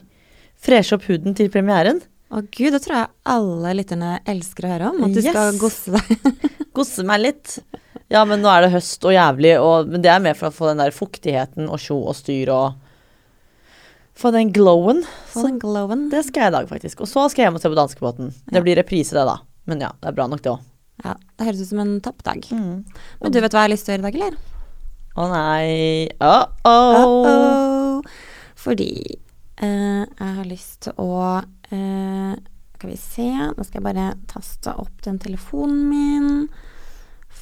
Freshe 0.62 0.98
opp 0.98 1.06
huden 1.08 1.38
til 1.38 1.48
premieren. 1.52 2.02
Å 2.32 2.40
gud, 2.44 2.72
det 2.72 2.82
tror 2.84 2.96
jeg 2.96 3.10
alle 3.28 3.72
lytterne 3.76 4.12
elsker 4.28 4.66
å 4.66 4.74
høre 4.74 4.90
om. 4.92 5.00
At 5.04 5.16
du 5.16 5.24
skal 5.24 5.58
gosse 5.60 5.92
deg. 5.92 6.38
Gosse 6.76 7.04
meg 7.04 7.20
litt. 7.20 7.58
Ja, 8.12 8.22
men 8.28 8.40
nå 8.40 8.48
er 8.48 8.64
det 8.64 8.72
høst 8.72 9.04
og 9.04 9.12
jævlig, 9.12 9.50
og, 9.60 9.90
men 9.92 10.00
det 10.04 10.08
er 10.08 10.22
mer 10.24 10.36
for 10.38 10.48
å 10.48 10.54
få 10.54 10.70
den 10.70 10.80
der 10.80 10.94
fuktigheten 10.96 11.68
og 11.68 11.80
tjo 11.80 11.98
og 12.00 12.16
styr 12.16 12.52
og 12.52 12.78
Få 14.22 14.30
den 14.30 14.52
glowen. 14.54 15.00
Få 15.32 15.42
den 15.48 15.58
glowen. 15.58 16.04
det 16.12 16.20
skal 16.28 16.46
jeg 16.46 16.52
i 16.52 16.54
dag, 16.54 16.68
faktisk. 16.70 17.00
Og 17.02 17.10
så 17.10 17.24
skal 17.30 17.42
jeg 17.42 17.50
hjem 17.50 17.56
og 17.58 17.64
se 17.64 17.70
på 17.72 17.78
danskebåten. 17.78 18.28
Det 18.54 18.62
blir 18.62 18.78
reprise, 18.78 19.16
det, 19.16 19.24
da. 19.26 19.40
Men 19.66 19.82
ja, 19.82 19.90
det 19.98 20.12
er 20.12 20.14
bra 20.14 20.28
nok, 20.30 20.42
det 20.44 20.52
òg. 20.52 20.68
Ja, 21.02 21.16
det 21.18 21.48
høres 21.48 21.62
ut 21.64 21.70
som 21.72 21.80
en 21.82 21.96
toppdag. 22.04 22.46
Mm. 22.54 22.84
Men 23.18 23.34
du 23.34 23.40
vet 23.42 23.54
hva 23.54 23.64
jeg 23.64 23.70
har 23.70 23.72
lyst 23.72 23.88
til 23.88 23.94
å 23.94 23.96
gjøre 23.96 24.04
i 24.04 24.06
dag, 24.06 24.20
eller? 24.20 24.38
Å 25.12 25.26
nei 25.28 25.66
Uh-oh. 26.22 27.26
Uh-oh. 27.26 28.12
Fordi 28.62 28.92
eh, 29.58 30.04
jeg 30.06 30.36
har 30.38 30.46
lyst 30.48 30.86
til 30.86 31.02
å 31.02 31.16
eh, 31.42 32.32
Skal 32.78 32.92
vi 32.92 32.98
se, 32.98 33.26
nå 33.26 33.66
skal 33.66 33.80
jeg 33.80 33.86
bare 33.88 34.06
taste 34.30 34.72
opp 34.78 35.02
den 35.04 35.18
telefonen 35.22 35.82
min. 35.90 36.30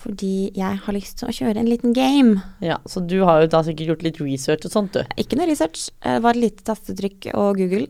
Fordi 0.00 0.50
jeg 0.56 0.80
har 0.84 0.96
lyst 0.96 1.18
til 1.20 1.28
å 1.28 1.34
kjøre 1.34 1.60
en 1.60 1.68
liten 1.68 1.92
game. 1.96 2.40
Ja, 2.64 2.78
så 2.88 3.02
du 3.04 3.18
har 3.28 3.42
jo 3.42 3.50
da 3.52 3.60
sikkert 3.66 3.92
gjort 3.92 4.04
litt 4.06 4.20
research 4.22 4.64
og 4.68 4.72
sånt, 4.72 4.96
du. 4.96 5.04
Ikke 5.20 5.36
noe 5.36 5.48
research, 5.50 5.90
eh, 6.00 6.16
det 6.16 6.24
var 6.24 6.38
et 6.38 6.44
lite 6.46 6.64
tastetrykk 6.64 7.32
og 7.34 7.60
Google 7.60 7.88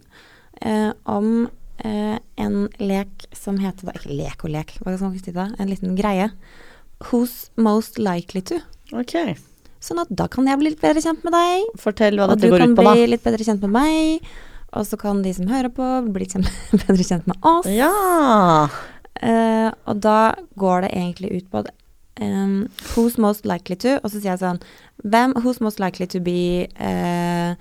eh, 0.63 0.91
om 1.07 1.47
eh, 1.85 2.17
en 2.41 2.57
lek 2.83 3.29
som 3.37 3.61
heter 3.63 3.87
da 3.87 3.95
Ikke 3.99 4.17
lek 4.17 4.43
og 4.43 4.55
lek, 4.57 4.75
hva 4.81 4.97
skal 4.97 5.07
man 5.13 5.23
si 5.23 5.37
da? 5.37 5.47
En 5.61 5.71
liten 5.71 5.95
greie. 5.99 6.33
Who's 7.09 7.49
most 7.57 8.01
likely 8.03 8.43
to? 8.51 8.59
Ok. 8.93 9.15
Sånn 9.81 10.03
at 10.03 10.11
da 10.13 10.27
kan 10.29 10.49
jeg 10.51 10.61
bli 10.61 10.75
litt 10.75 10.83
bedre 10.83 11.01
kjent 11.05 11.23
med 11.25 11.33
deg. 11.33 11.69
Fortell 11.81 12.19
hva 12.21 12.29
dette 12.33 12.51
går 12.51 12.59
ut 12.59 12.61
på, 12.61 12.61
da. 12.61 12.67
Og 12.67 12.77
du 12.77 12.79
kan 12.83 12.97
bli 12.99 13.11
litt 13.15 13.25
bedre 13.25 13.47
kjent 13.47 13.65
med 13.65 13.77
meg. 13.79 14.31
Og 14.77 14.87
så 14.87 14.99
kan 15.01 15.23
de 15.25 15.33
som 15.35 15.49
hører 15.51 15.73
på, 15.75 15.87
bli 16.15 16.29
kjent, 16.29 16.51
bedre 16.85 17.07
kjent 17.07 17.31
med 17.31 17.49
oss. 17.49 17.69
Ja. 17.71 18.69
Eh, 19.21 19.69
og 19.89 20.03
da 20.05 20.35
går 20.61 20.85
det 20.85 20.93
egentlig 20.95 21.33
ut 21.39 21.49
på 21.51 21.63
at 21.63 21.73
um, 22.21 22.69
Who's 22.95 23.17
most 23.19 23.45
likely 23.49 23.77
to? 23.77 23.97
Og 24.05 24.11
så 24.13 24.21
sier 24.21 24.33
jeg 24.35 24.43
sånn 24.43 24.61
Hvem 25.05 25.33
Who's 25.43 25.61
most 25.65 25.81
likely 25.81 26.07
to 26.13 26.21
be 26.21 26.67
uh, 26.81 27.55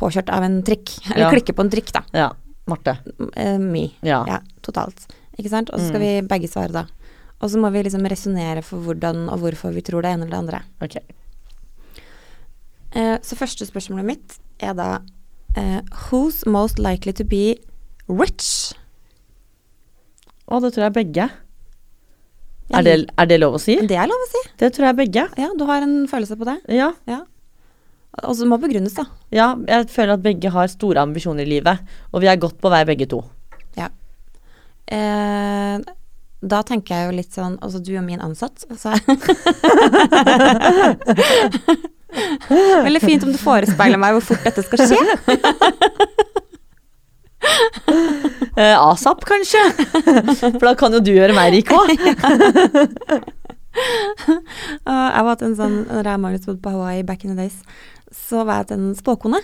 påkjørt 0.00 0.28
av 0.30 0.44
en 0.46 0.60
trikk? 0.66 0.92
Eller 1.14 1.26
Ja. 1.26 1.30
klikke 1.32 1.54
på 1.56 1.64
en 1.64 1.70
trikk, 1.72 1.92
da. 1.96 2.02
Ja. 2.12 2.30
Marte. 2.68 2.98
Uh, 3.36 3.58
me. 3.60 3.86
Ja. 4.04 4.22
Ja, 4.28 4.38
totalt. 4.64 5.06
Ikke 5.38 5.50
sant? 5.52 5.70
Og 5.74 5.80
så 5.80 5.88
skal 5.90 6.00
Mm. 6.00 6.06
vi 6.06 6.28
begge 6.28 6.48
svare, 6.48 6.72
da. 6.72 6.84
Og 7.42 7.50
så 7.50 7.58
må 7.60 7.68
vi 7.74 7.82
liksom 7.82 8.04
resonnere 8.08 8.62
for 8.64 8.78
hvordan 8.80 9.28
og 9.28 9.40
hvorfor 9.42 9.72
vi 9.74 9.82
tror 9.84 10.02
det 10.02 10.12
ene 10.14 10.24
eller 10.24 10.36
det 10.36 10.42
andre. 10.44 10.60
Ok. 10.80 10.96
Uh, 12.94 13.18
så 13.26 13.36
første 13.36 13.66
spørsmålet 13.66 14.04
mitt 14.06 14.36
er 14.62 14.72
da 14.78 15.00
uh, 15.58 15.80
who's 16.08 16.44
most 16.46 16.78
likely 16.78 17.12
to 17.12 17.24
be 17.24 17.56
rich? 18.08 18.72
Å, 20.46 20.60
det 20.62 20.74
tror 20.76 20.84
jeg 20.86 20.94
begge. 21.00 21.26
Er 22.72 22.86
det, 22.86 22.94
er 23.20 23.28
det 23.28 23.40
lov 23.42 23.58
å 23.58 23.60
si? 23.60 23.76
Det 23.84 23.96
er 24.00 24.08
lov 24.08 24.22
å 24.24 24.30
si. 24.30 24.40
Det 24.60 24.70
tror 24.72 24.88
jeg 24.88 25.00
begge. 25.02 25.26
Ja, 25.36 25.50
du 25.52 25.66
har 25.68 25.84
en 25.84 26.06
følelse 26.08 26.38
på 26.40 26.48
det. 26.48 26.56
Ja. 26.72 26.92
Og 28.24 28.36
så 28.38 28.46
må 28.48 28.56
begrunnes, 28.62 28.94
da. 28.96 29.04
ja, 29.34 29.52
jeg 29.68 29.88
føler 29.90 30.14
at 30.14 30.22
begge 30.24 30.52
har 30.54 30.68
store 30.70 31.02
ambisjoner 31.02 31.42
i 31.44 31.56
livet, 31.56 31.96
og 32.14 32.22
vi 32.22 32.30
er 32.30 32.38
godt 32.40 32.60
på 32.62 32.70
vei 32.72 32.84
begge 32.88 33.10
to. 33.10 33.24
Eh, 34.86 35.78
da 36.44 36.58
tenker 36.68 36.92
jeg 36.92 37.06
jo 37.06 37.12
litt 37.16 37.32
sånn 37.32 37.54
Altså, 37.64 37.78
du 37.80 37.94
er 37.96 38.02
min 38.04 38.20
ansatt, 38.20 38.66
så 38.76 38.92
Veldig 42.84 43.00
fint 43.00 43.24
om 43.24 43.32
du 43.32 43.38
forespeiler 43.40 43.98
meg 43.98 44.12
hvor 44.18 44.24
fort 44.28 44.44
dette 44.44 44.62
skal 44.66 44.78
skje. 44.92 45.00
Eh, 48.54 48.76
ASAP, 48.78 49.24
kanskje? 49.26 49.58
For 50.60 50.62
da 50.62 50.76
kan 50.78 50.94
jo 50.94 51.00
du 51.02 51.10
gjøre 51.10 51.34
meg 51.34 51.56
rik 51.56 51.72
òg. 51.74 51.88
Og 54.86 55.00
jeg 55.16 55.24
var 55.26 55.40
til 55.40 55.48
en 55.48 55.56
sånn 55.58 55.74
Når 55.88 56.06
jeg 56.06 56.20
og 56.20 56.22
Magnus 56.22 56.46
bodde 56.46 56.62
på 56.62 56.74
Hawaii 56.76 57.02
back 57.02 57.24
in 57.26 57.34
the 57.34 57.40
days, 57.40 57.56
så 58.14 58.44
var 58.46 58.62
jeg 58.62 58.68
til 58.70 58.78
en 58.78 58.94
spåkone 58.94 59.42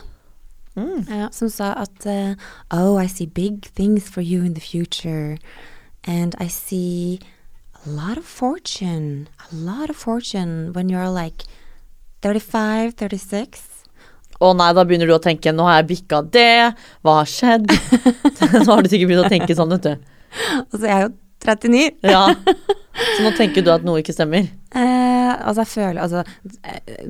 Mm. 0.77 1.03
Uh, 1.11 1.27
som 1.35 1.49
sa 1.51 1.73
at 1.83 2.07
eh, 2.07 2.35
Oh, 2.71 2.97
I 2.97 3.09
see 3.09 3.27
big 3.27 3.67
things 3.75 4.09
for 4.09 4.21
you 4.21 4.45
in 4.45 4.55
the 4.55 4.61
future. 4.61 5.37
And 6.05 6.35
I 6.39 6.47
see 6.47 7.19
a 7.85 7.91
lot 7.91 8.17
of 8.17 8.25
fortune. 8.25 9.29
A 9.51 9.55
lot 9.55 9.91
of 9.91 9.97
fortune 9.97 10.73
when 10.73 10.89
you're 10.89 11.11
like 11.11 11.45
35, 12.23 12.95
36. 12.95 13.85
Å 14.41 14.51
nei, 14.57 14.71
da 14.77 14.85
begynner 14.89 15.11
du 15.11 15.15
å 15.17 15.21
tenke 15.23 15.53
nå 15.53 15.67
har 15.69 15.81
jeg 15.83 15.89
bikka 15.91 16.23
det, 16.33 16.75
hva 17.05 17.19
har 17.21 17.29
skjedd? 17.29 17.67
nå 18.65 18.69
har 18.71 18.83
du 18.87 18.89
sikkert 18.89 19.11
begynt 19.11 19.27
å 19.27 19.33
tenke 19.33 19.57
sånn, 19.59 19.75
vet 19.77 19.89
du. 19.89 20.13
Altså, 20.65 20.85
jeg 20.87 20.95
er 20.97 21.03
jo 21.05 21.11
39. 21.45 21.83
Ja. 22.09 22.23
Så 23.17 23.25
nå 23.25 23.31
tenker 23.37 23.65
du 23.65 23.71
at 23.73 23.85
noe 23.87 24.01
ikke 24.03 24.13
stemmer? 24.17 24.49
Eh, 24.77 25.31
altså, 25.41 25.63
jeg 25.63 25.71
føler 25.71 26.01
Altså 26.05 26.25
eh, 26.69 27.05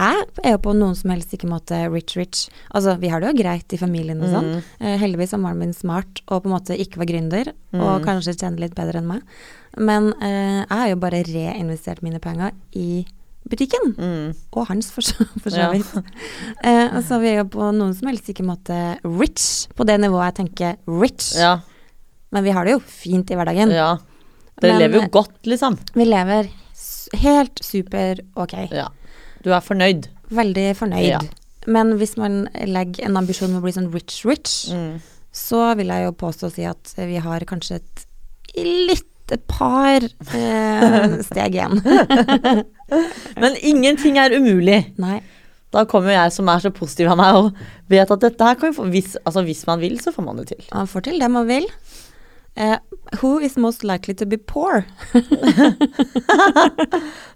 jeg 0.00 0.24
er 0.46 0.54
jo 0.54 0.60
på 0.64 0.72
noen 0.76 0.94
som 0.96 1.10
helst 1.12 1.32
ikke 1.34 1.48
måte 1.50 1.76
rich-rich. 1.92 2.46
Altså, 2.72 2.94
vi 3.02 3.10
har 3.12 3.20
det 3.20 3.32
jo 3.32 3.40
greit 3.42 3.74
i 3.74 3.78
familien 3.80 4.20
og 4.22 4.30
sånn. 4.32 4.50
Mm. 4.54 4.68
Eh, 4.80 4.94
heldigvis 5.02 5.34
var 5.34 5.42
mannen 5.42 5.64
min 5.66 5.74
smart 5.76 6.22
og 6.30 6.44
på 6.44 6.48
en 6.48 6.54
måte 6.54 6.76
ikke 6.78 7.02
var 7.02 7.10
gründer, 7.10 7.50
Mm. 7.70 7.82
og 7.86 8.02
kanskje 8.06 8.32
tjener 8.34 8.64
litt 8.64 8.74
bedre 8.74 8.98
enn 8.98 9.06
meg. 9.06 9.20
Men 9.78 10.08
eh, 10.18 10.64
jeg 10.64 10.72
har 10.72 10.88
jo 10.90 10.96
bare 11.04 11.20
reinvestert 11.28 12.00
mine 12.02 12.18
penger 12.22 12.50
i 12.74 13.04
butikken. 13.50 13.90
Mm. 13.98 14.28
Og 14.54 14.68
hans, 14.70 14.90
for 14.94 15.02
så, 15.06 15.26
så 15.44 15.52
Ja. 15.56 15.70
vidt. 15.74 15.90
og 16.94 17.02
så 17.06 17.18
vi 17.22 17.32
jeg 17.34 17.48
på 17.50 17.70
noen 17.74 17.94
som 17.98 18.08
helst 18.10 18.30
ikke 18.32 18.46
måte 18.46 18.76
rich, 19.04 19.66
på 19.76 19.84
det 19.88 19.98
nivået 20.00 20.30
jeg 20.30 20.38
tenker 20.44 20.78
rich. 21.00 21.32
Ja. 21.38 21.58
Men 22.32 22.44
vi 22.46 22.54
har 22.54 22.64
det 22.64 22.76
jo 22.76 22.80
fint 22.86 23.30
i 23.30 23.38
hverdagen. 23.38 23.72
ja. 23.74 23.96
Dere 24.60 24.74
Men, 24.74 24.80
lever 24.82 24.98
jo 24.98 25.02
eh, 25.06 25.12
godt, 25.14 25.46
liksom. 25.48 25.76
Vi 25.96 26.04
lever 26.04 26.48
helt 27.22 27.60
super 27.64 28.18
ok. 28.36 28.52
Ja. 28.76 28.88
Du 29.42 29.54
er 29.56 29.62
fornøyd. 29.64 30.10
Veldig 30.36 30.66
fornøyd. 30.76 31.06
Ja. 31.08 31.20
Men 31.66 31.94
hvis 31.96 32.12
man 32.20 32.42
legger 32.68 33.06
en 33.08 33.16
ambisjon 33.16 33.54
om 33.54 33.62
å 33.62 33.64
bli 33.64 33.72
sånn 33.72 33.88
rich-rich, 33.94 34.68
Mm. 34.74 35.00
så 35.32 35.74
vil 35.78 35.88
jeg 35.88 36.04
jo 36.04 36.12
påstå 36.12 36.50
å 36.50 36.52
si 36.52 36.64
at 36.68 36.92
vi 36.98 37.16
har 37.24 37.40
kanskje 37.48 37.76
et 37.80 38.04
litt 38.60 39.09
et 39.36 39.44
par 39.50 40.04
eh, 40.04 41.18
steg 41.28 41.58
igjen. 41.58 41.80
Men 43.42 43.58
ingenting 43.60 44.18
er 44.20 44.34
umulig. 44.36 44.82
Nei. 45.00 45.20
Da 45.70 45.84
kommer 45.86 46.10
jeg 46.16 46.32
som 46.34 46.48
er 46.50 46.62
så 46.64 46.72
positiv 46.74 47.12
av 47.12 47.18
meg 47.20 47.36
og 47.38 47.50
vet 47.90 48.10
at 48.10 48.22
dette 48.24 48.46
her 48.46 48.56
kan 48.58 48.72
vi 48.72 48.78
få 48.80 48.88
hvis, 48.90 49.14
altså 49.22 49.44
hvis 49.46 49.62
man 49.68 49.78
vil, 49.82 50.00
så 50.02 50.10
får 50.14 50.26
man 50.26 50.40
det 50.40 50.48
til. 50.50 50.64
Man 50.72 50.90
får 50.90 51.06
til 51.06 51.20
det 51.22 51.30
man 51.30 51.46
vil. 51.50 51.68
Uh, 52.58 52.76
who 53.20 53.38
is 53.38 53.56
most 53.56 53.84
likely 53.84 54.12
to 54.12 54.26
be 54.26 54.36
poor? 54.36 54.84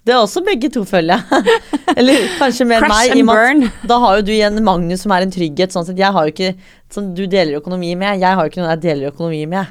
Det 0.04 0.12
er 0.12 0.18
også 0.18 0.42
begge 0.44 0.68
to, 0.74 0.82
følger 0.84 1.22
jeg. 1.22 1.54
Eller 1.96 2.26
kanskje 2.36 2.66
mer 2.68 2.82
Crash 2.82 2.90
meg. 2.90 3.06
i 3.06 3.20
and 3.20 3.20
og 3.20 3.26
med 3.26 3.34
at 3.34 3.38
burn. 3.38 3.88
Da 3.88 3.98
har 4.02 4.18
jo 4.18 4.26
du 4.26 4.32
igjen 4.34 4.58
Magnus 4.66 5.00
som 5.06 5.14
er 5.16 5.24
en 5.24 5.32
trygghet. 5.32 5.72
Sånn 5.72 5.86
sett. 5.86 6.02
Jeg 6.02 6.12
har 6.12 6.26
jo 6.26 6.34
ikke 6.34 6.50
sånn, 6.92 7.14
Du 7.16 7.24
deler 7.30 7.60
økonomi 7.62 7.94
med. 7.96 8.20
Jeg 8.20 8.36
har 8.36 8.42
jo 8.42 8.52
ikke 8.52 8.60
noen 8.60 8.74
jeg 8.74 8.82
deler 8.84 9.14
økonomi 9.14 9.46
med. 9.54 9.64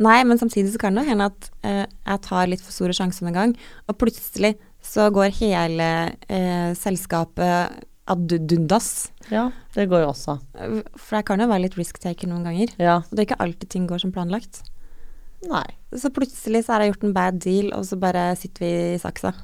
Nei, 0.00 0.18
men 0.24 0.38
samtidig 0.40 0.72
så 0.72 0.80
kan 0.80 0.96
det 0.96 1.04
hende 1.10 1.26
at 1.28 1.50
eh, 1.66 1.84
jeg 2.08 2.22
tar 2.24 2.48
litt 2.48 2.62
for 2.64 2.72
store 2.72 2.94
sjanser 2.96 3.28
en 3.28 3.36
gang, 3.36 3.54
og 3.86 3.98
plutselig 4.00 4.54
så 4.80 5.10
går 5.12 5.34
hele 5.42 5.88
eh, 6.32 6.70
selskapet 6.78 7.84
ad 8.10 8.32
dundas. 8.48 9.10
Ja, 9.30 9.50
det 9.76 9.84
går 9.90 10.02
jo 10.06 10.08
også. 10.14 10.38
For 10.96 11.18
jeg 11.20 11.26
kan 11.28 11.42
jo 11.44 11.50
være 11.50 11.66
litt 11.66 11.76
risk-taker 11.78 12.30
noen 12.30 12.48
ganger. 12.48 12.72
Ja. 12.80 12.96
Og 13.04 13.12
det 13.12 13.22
er 13.22 13.28
ikke 13.28 13.42
alltid 13.44 13.70
ting 13.70 13.84
går 13.90 14.00
som 14.02 14.14
planlagt. 14.14 14.62
Nei. 15.46 15.66
Så 15.96 16.10
plutselig 16.12 16.64
så 16.66 16.74
har 16.74 16.82
jeg 16.84 16.94
gjort 16.94 17.06
en 17.06 17.14
bad 17.16 17.38
deal, 17.44 17.70
og 17.76 17.84
så 17.86 18.00
bare 18.00 18.30
sitter 18.40 18.64
vi 18.66 18.72
i 18.96 18.98
saksa. 19.00 19.34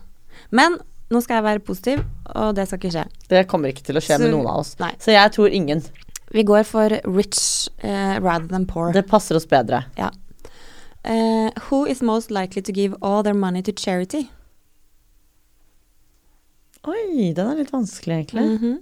Men 0.57 0.81
nå 1.13 1.21
skal 1.23 1.39
jeg 1.39 1.47
være 1.47 1.65
positiv, 1.69 2.03
og 2.35 2.57
det 2.59 2.67
skal 2.67 2.81
ikke 2.81 2.95
skje. 2.97 3.07
Det 3.31 3.45
kommer 3.53 3.71
ikke 3.71 3.85
til 3.87 4.01
å 4.01 4.03
skje 4.03 4.17
Så- 4.19 4.25
med 4.25 4.35
noen 4.35 4.49
av 4.51 4.65
oss. 4.65 4.75
Nei. 4.83 4.93
Så 4.99 5.15
jeg 5.15 5.37
tror 5.37 5.53
ingen. 5.53 5.85
Vi 6.35 6.43
går 6.43 6.65
for 6.67 6.91
rich 7.07 7.69
uh, 7.85 8.19
rather 8.19 8.49
than 8.51 8.67
poor. 8.67 8.91
Det 8.93 9.05
passer 9.07 9.37
oss 9.39 9.47
bedre. 9.47 9.85
Ja. 10.01 10.11
Eh, 11.07 11.51
who 11.69 11.85
is 11.87 12.03
most 12.03 12.31
likely 12.31 12.63
to 12.63 12.73
give 12.73 12.97
all 13.01 13.23
their 13.23 13.35
money 13.35 13.63
to 13.63 13.73
charity? 13.73 14.27
Oi, 16.87 17.33
den 17.35 17.53
er 17.53 17.61
litt 17.61 17.71
vanskelig, 17.75 18.17
egentlig. 18.25 18.47
Mhm. 18.57 18.75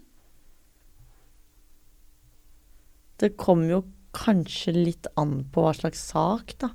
Det 3.21 3.37
kommer 3.37 3.69
jo 3.69 3.85
kanskje 4.15 4.73
litt 4.75 5.07
an 5.17 5.45
på 5.53 5.63
hva 5.63 5.75
slags 5.77 6.01
sak, 6.01 6.57
da. 6.59 6.71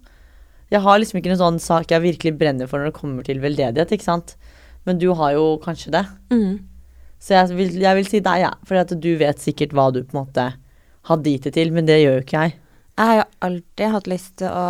Jeg 0.69 0.81
har 0.85 0.99
liksom 0.99 1.19
ikke 1.19 1.33
noen 1.33 1.41
sånn 1.41 1.59
sak 1.59 1.89
jeg 1.89 2.01
virkelig 2.01 2.37
brenner 2.37 2.69
for 2.69 2.79
når 2.79 2.91
det 2.91 2.99
kommer 2.99 3.25
til 3.25 3.41
veldedighet, 3.41 3.91
ikke 3.91 4.05
sant. 4.05 4.35
Men 4.85 4.99
du 5.01 5.13
har 5.13 5.33
jo 5.33 5.57
kanskje 5.61 5.91
det. 5.91 6.05
Mm. 6.29 6.59
Så 7.19 7.35
jeg 7.35 7.57
vil, 7.57 7.79
jeg 7.81 7.95
vil 7.95 8.05
si 8.05 8.19
deg, 8.19 8.41
ja. 8.45 8.53
For 8.65 8.95
du 8.95 9.11
vet 9.17 9.41
sikkert 9.41 9.73
hva 9.73 9.89
du 9.91 10.03
på 10.03 10.15
en 10.15 10.25
måte 10.25 10.53
har 11.09 11.17
dit 11.25 11.41
det 11.41 11.53
til, 11.57 11.71
men 11.71 11.85
det 11.89 11.99
gjør 12.03 12.19
jo 12.19 12.25
ikke 12.25 12.43
jeg. 12.45 12.55
Jeg 12.99 13.07
har 13.07 13.15
jo 13.15 13.27
alltid 13.47 13.93
hatt 13.93 14.07
lyst 14.11 14.33
til 14.41 14.51
å 14.51 14.63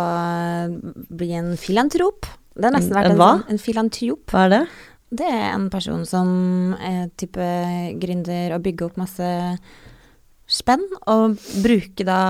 bli 1.18 1.32
en 1.34 1.56
filantrop. 1.58 2.28
Det 2.54 2.68
har 2.68 2.74
nesten 2.76 2.94
vært 2.94 3.08
en 3.08 3.16
en, 3.16 3.18
hva? 3.18 3.30
sånn, 3.32 3.48
en 3.50 3.62
filantrop. 3.64 4.22
Hva 4.30 4.44
er 4.46 4.52
det? 4.52 4.60
Det 5.20 5.26
er 5.26 5.46
en 5.48 5.66
person 5.72 6.04
som 6.06 6.28
er 6.78 7.08
type 7.18 7.46
gründer 7.98 8.54
og 8.54 8.62
bygger 8.62 8.86
opp 8.86 9.00
masse 9.00 9.30
spenn, 10.50 10.86
og 11.10 11.34
bruker 11.64 12.06
da 12.06 12.20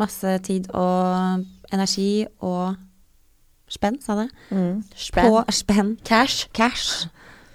masse 0.00 0.36
tid 0.44 0.68
og 0.76 1.46
energi 1.72 2.26
og 2.44 2.76
spenn, 3.72 3.96
sa 4.04 4.18
det? 4.20 4.28
Mm. 4.52 4.82
På 5.16 5.40
spenn. 5.48 5.96
Cash. 6.04 6.50
Cash. 6.52 7.08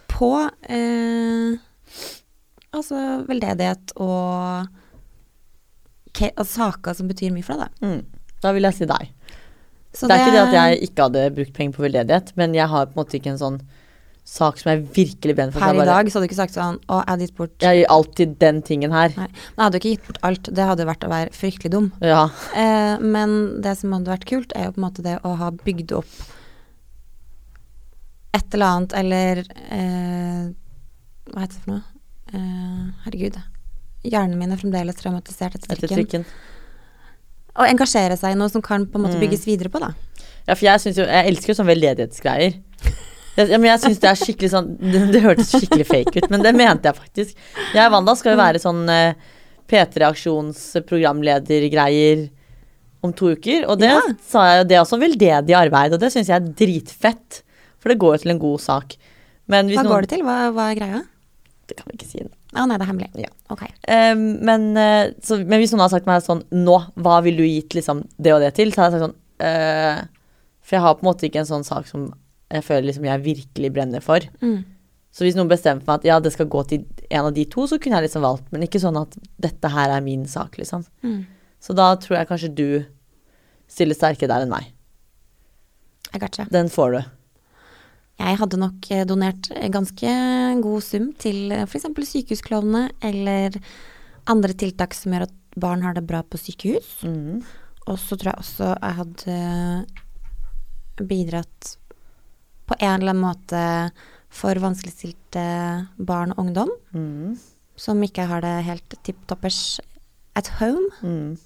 På 0.09 0.31
eh, 0.65 1.61
altså 2.73 3.05
veldedighet 3.29 3.93
og, 4.01 4.73
og 6.38 6.45
saker 6.49 6.93
som 6.97 7.08
betyr 7.10 7.32
mye 7.36 7.45
for 7.45 7.58
deg, 7.62 7.69
da. 7.82 7.88
Mm. 7.88 8.01
Da 8.43 8.51
vil 8.56 8.67
jeg 8.67 8.73
si 8.77 8.86
deg. 8.89 9.10
Så 9.97 10.06
det 10.10 10.13
er 10.17 10.23
ikke 10.25 10.36
det 10.36 10.43
at 10.45 10.53
jeg 10.58 10.80
ikke 10.89 11.06
hadde 11.08 11.21
brukt 11.36 11.53
penger 11.58 11.73
på 11.77 11.84
veldedighet, 11.88 12.34
men 12.38 12.53
jeg 12.58 12.67
har 12.69 12.86
på 12.89 12.93
en 12.97 12.99
måte 13.01 13.17
ikke 13.17 13.32
en 13.34 13.39
sånn 13.41 13.60
sak 14.27 14.58
som 14.60 14.69
jeg 14.73 14.82
virkelig 14.91 15.34
brenner 15.38 15.56
for. 15.56 15.63
Her 15.63 15.73
i 15.73 15.77
bare- 15.80 15.88
dag 15.93 16.10
så 16.12 16.17
hadde 16.19 16.27
du 16.27 16.30
ikke 16.34 16.41
sagt 16.41 16.53
sånn 16.58 16.80
Å, 16.91 16.97
jeg 16.99 17.08
hadde 17.08 17.25
gitt 17.25 17.36
bort 17.38 17.63
Jeg 17.63 17.77
gir 17.80 17.88
alltid 17.95 18.34
den 18.43 18.62
tingen 18.62 18.91
her. 18.91 19.13
Nei. 19.15 19.27
Jeg 19.32 19.62
hadde 19.63 19.77
jo 19.77 19.80
ikke 19.80 19.93
gitt 19.95 20.08
bort 20.10 20.19
alt. 20.27 20.49
Det 20.60 20.65
hadde 20.67 20.86
vært 20.89 21.06
å 21.08 21.12
være 21.13 21.32
fryktelig 21.32 21.71
dum. 21.71 21.88
Ja. 22.03 22.25
Eh, 22.53 22.97
men 22.99 23.62
det 23.63 23.77
som 23.80 23.93
hadde 23.95 24.12
vært 24.12 24.25
kult, 24.27 24.51
er 24.53 24.65
jo 24.67 24.73
på 24.75 24.82
en 24.84 24.88
måte 24.89 25.06
det 25.06 25.15
å 25.23 25.36
ha 25.39 25.49
bygd 25.51 25.93
opp 25.95 26.12
et 28.38 28.53
eller 28.53 28.65
annet, 28.75 28.93
eller 28.93 29.39
eh, 29.71 30.49
Hva 31.32 31.41
heter 31.43 31.56
det 31.56 31.63
for 31.63 31.71
noe? 31.71 31.84
Eh, 32.34 32.84
herregud. 33.08 33.39
Hjernen 34.07 34.37
min 34.39 34.51
er 34.53 34.59
fremdeles 34.61 34.95
traumatisert 34.99 35.55
etter 35.59 35.73
Etter 35.75 35.89
trikken. 35.91 36.23
Og 37.57 37.65
engasjere 37.67 38.15
seg 38.19 38.31
i 38.35 38.39
noe 38.39 38.49
som 38.53 38.61
kan 38.61 38.85
på 38.85 38.95
en 38.99 39.03
måte 39.07 39.17
Mm. 39.17 39.23
bygges 39.25 39.43
videre 39.47 39.69
på, 39.73 39.79
da. 39.81 39.89
Ja, 40.47 40.53
for 40.55 40.65
jeg 40.65 40.79
jo 40.95 41.03
Jeg 41.03 41.25
elsker 41.33 41.49
jo 41.51 41.55
sånne 41.59 41.73
veldedighetsgreier. 41.75 42.53
Jeg, 43.37 43.45
ja, 43.51 43.57
men 43.57 43.67
jeg 43.69 43.79
synes 43.83 43.99
det 44.01 44.09
er 44.09 44.15
skikkelig 44.17 44.49
sånn 44.49 44.69
det, 44.81 45.01
det 45.13 45.21
hørtes 45.21 45.51
skikkelig 45.51 45.85
fake 45.85 46.17
ut, 46.23 46.29
men 46.31 46.41
det 46.41 46.55
mente 46.55 46.87
jeg 46.89 46.95
faktisk. 46.95 47.35
Jeg 47.73 47.85
og 47.85 47.91
Wanda 47.93 48.15
skal 48.15 48.31
jo 48.33 48.37
være 48.39 48.59
sånn 48.63 48.89
eh, 48.89 49.13
P3 49.69 50.01
Aksjons-programledergreier 50.07 52.29
om 53.05 53.13
to 53.13 53.25
uker. 53.35 53.67
Og 53.69 53.77
det 53.79 53.89
Ja. 53.91 54.01
sa 54.25 54.39
jeg 54.47 54.57
jo, 54.63 54.67
det 54.69 54.75
er 54.77 54.81
også 54.81 54.97
veldedig 54.99 55.53
arbeid, 55.55 55.93
og 55.93 55.99
det 55.99 56.11
syns 56.13 56.27
jeg 56.27 56.41
er 56.41 56.47
dritfett. 56.53 57.41
For 57.79 57.89
det 57.89 57.99
går 57.99 58.15
jo 58.17 58.21
til 58.23 58.31
en 58.31 58.39
god 58.39 58.59
sak. 58.61 58.95
Hva 59.47 59.61
noen 59.63 59.87
går 59.87 60.01
det 60.01 60.09
til? 60.09 60.21
Hva, 60.23 60.51
hva 60.51 60.71
er 60.71 60.75
greia? 60.75 61.03
Det 61.67 61.77
kan 61.77 61.85
vi 61.91 61.97
ikke 61.97 62.09
si. 62.09 62.19
Å 62.55 62.63
nei, 62.63 62.77
det 62.77 62.86
er 62.86 62.89
hemmelig. 62.89 63.10
Ja. 63.19 63.31
Ok. 63.51 63.63
Eh, 63.67 64.13
men, 64.15 64.69
uh, 64.77 65.10
så, 65.23 65.39
men 65.41 65.60
hvis 65.60 65.73
noen 65.73 65.83
hadde 65.83 65.97
sagt 65.97 66.07
meg 66.07 66.23
sånn 66.23 66.45
Nå, 66.55 66.77
hva 67.03 67.17
ville 67.25 67.43
du 67.43 67.47
gitt 67.47 67.75
liksom 67.75 68.05
det 68.15 68.31
og 68.36 68.39
det 68.43 68.53
til? 68.55 68.71
Så 68.71 68.81
hadde 68.81 68.95
jeg 68.95 69.03
sagt 69.03 69.07
sånn 69.10 69.17
uh, 69.43 70.05
For 70.63 70.77
jeg 70.77 70.86
har 70.86 70.95
på 70.95 71.03
en 71.03 71.10
måte 71.10 71.27
ikke 71.27 71.43
en 71.43 71.49
sånn 71.49 71.67
sak 71.67 71.89
som 71.91 72.07
jeg 72.47 72.63
føler 72.63 72.88
liksom 72.88 73.07
jeg 73.10 73.23
virkelig 73.25 73.71
brenner 73.75 74.03
for. 74.03 74.23
Mm. 74.39 74.62
Så 75.12 75.25
hvis 75.25 75.36
noen 75.36 75.49
bestemte 75.51 75.83
meg 75.83 75.97
at 75.99 76.05
ja, 76.07 76.19
det 76.23 76.31
skal 76.31 76.47
gå 76.51 76.62
til 76.69 76.86
en 77.10 77.25
av 77.25 77.33
de 77.36 77.43
to, 77.51 77.65
så 77.67 77.79
kunne 77.81 77.99
jeg 77.99 78.07
liksom 78.07 78.23
valgt, 78.23 78.45
men 78.53 78.63
ikke 78.63 78.79
sånn 78.79 78.99
at 79.01 79.17
dette 79.43 79.71
her 79.73 79.91
er 79.91 80.05
min 80.05 80.23
sak, 80.29 80.55
liksom. 80.62 80.86
Mm. 81.03 81.25
Så 81.60 81.75
da 81.75 81.89
tror 81.99 82.19
jeg 82.19 82.29
kanskje 82.29 82.51
du 82.55 82.69
stiller 83.67 83.97
sterkere 83.97 84.31
der 84.31 84.45
enn 84.45 84.53
meg. 84.53 84.69
Jeg 86.13 86.23
gotcha. 86.23 86.47
Den 86.53 86.71
får 86.71 86.95
du. 86.95 87.01
Jeg 88.17 88.39
hadde 88.41 88.58
nok 88.60 88.88
eh, 88.91 89.06
donert 89.08 89.49
ganske 89.73 90.13
god 90.63 90.86
sum 90.86 91.12
til 91.21 91.53
f.eks. 91.63 91.86
sykehusklovnene 92.12 92.89
eller 93.06 93.60
andre 94.27 94.53
tiltak 94.58 94.95
som 94.97 95.13
gjør 95.13 95.27
at 95.27 95.36
barn 95.58 95.84
har 95.86 95.93
det 95.97 96.06
bra 96.10 96.23
på 96.25 96.38
sykehus. 96.41 96.89
Mm. 97.06 97.43
Og 97.88 97.99
så 98.01 98.17
tror 98.17 98.34
jeg 98.34 98.41
også 98.43 98.71
jeg 98.73 98.97
hadde 99.01 99.36
bidratt 101.08 101.77
på 102.67 102.75
en 102.80 102.97
eller 102.97 103.13
annen 103.13 103.23
måte 103.23 103.62
for 104.34 104.60
vanskeligstilte 104.60 105.43
barn 105.97 106.34
og 106.34 106.41
ungdom 106.43 106.71
mm. 106.91 107.38
som 107.80 108.01
ikke 108.03 108.27
har 108.27 108.43
det 108.43 108.56
helt 108.67 108.97
tipp 109.08 109.21
toppers 109.30 109.80
at 110.38 110.51
home. 110.60 110.89
Mm. 111.01 111.38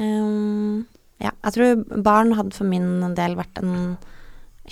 Um, 0.00 0.86
ja, 1.20 1.30
jeg 1.44 1.54
tror 1.54 2.02
barn 2.02 2.34
hadde 2.38 2.56
for 2.56 2.68
min 2.68 3.14
del 3.16 3.38
vært 3.38 3.62
en 3.62 3.96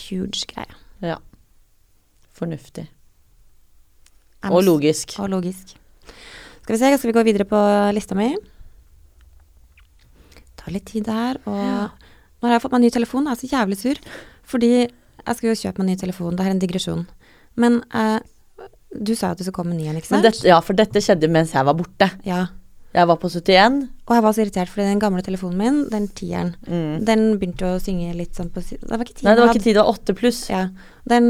huge 0.08 0.48
greie. 0.50 0.74
Ja. 1.04 1.18
Fornuftig. 2.38 2.86
Og 4.48 4.62
logisk. 4.62 5.16
Og 5.18 5.30
logisk. 5.32 5.74
Skal 6.62 6.74
vi 6.74 6.78
se, 6.78 6.92
skal 6.98 7.10
vi 7.12 7.16
gå 7.16 7.24
videre 7.26 7.46
på 7.48 7.58
lista 7.96 8.14
mi? 8.18 8.30
Tar 10.58 10.74
litt 10.74 10.86
tid 10.90 11.06
her, 11.10 11.38
og 11.46 11.56
Ja. 11.58 11.88
nå 12.42 12.48
har 12.48 12.54
jeg 12.58 12.62
fått 12.62 12.72
meg 12.72 12.80
ny 12.82 12.90
telefon, 12.90 13.24
jeg 13.26 13.32
er 13.32 13.40
så 13.42 13.50
jævlig 13.56 13.78
sur, 13.78 13.96
fordi 14.44 14.70
jeg 14.88 15.36
skal 15.36 15.48
jo 15.50 15.54
kjøpe 15.62 15.78
meg 15.78 15.86
ny 15.88 15.96
telefon, 15.96 16.36
det 16.36 16.46
er 16.46 16.50
en 16.50 16.58
digresjon. 16.62 17.06
Men 17.56 17.82
eh, 17.94 18.20
du 18.94 19.14
sa 19.14 19.28
jo 19.28 19.32
at 19.32 19.38
du 19.38 19.44
skulle 19.44 19.54
komme 19.54 19.74
med 19.74 19.80
ny 19.82 19.88
en, 19.90 19.96
ikke 19.96 20.06
sant? 20.12 20.22
dette, 20.22 20.44
ja, 20.46 20.60
for 20.60 20.74
dette 20.74 21.00
skjedde 21.02 21.28
mens 21.30 21.52
jeg 21.52 21.64
var 21.64 21.74
borte. 21.74 22.10
Ja, 22.24 22.46
Jeg 22.98 23.06
var 23.06 23.18
på 23.22 23.28
71. 23.30 23.76
og 24.08 24.14
jeg 24.16 24.22
var 24.24 24.32
så 24.34 24.42
irritert, 24.42 24.70
fordi 24.72 24.86
den 24.88 24.98
gamle 25.02 25.22
telefonen 25.22 25.56
min, 25.60 25.76
den 25.92 26.08
tieren, 26.18 26.54
Mm. 26.66 27.04
den 27.06 27.20
begynte 27.38 27.68
å 27.68 27.78
synge 27.78 28.14
litt 28.18 28.34
sånn 28.34 28.50
på 28.50 28.58
Det 28.68 28.88
var 28.90 29.04
ikke 29.04 29.14
ti 29.20 29.24
Nei, 29.26 29.34
det 29.36 29.44
var 29.44 29.54
ikke 29.54 29.62
tid, 29.62 29.74
det 29.76 29.84
var 29.84 29.92
åtte 29.94 30.14
pluss. 30.18 30.40
Ja. 30.50 30.68
Den 31.06 31.28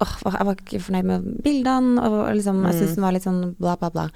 åh, 0.00 0.14
Jeg 0.24 0.46
var 0.46 0.54
ikke 0.56 0.80
fornøyd 0.80 1.04
med 1.04 1.42
bildene, 1.44 2.00
og 2.00 2.34
liksom, 2.34 2.62
jeg 2.64 2.72
Mm. 2.74 2.78
syntes 2.80 2.94
den 2.94 3.04
var 3.04 3.12
litt 3.12 3.22
sånn 3.28 3.54
bla, 3.58 3.76
bla, 3.76 3.90
bla. 3.90 4.08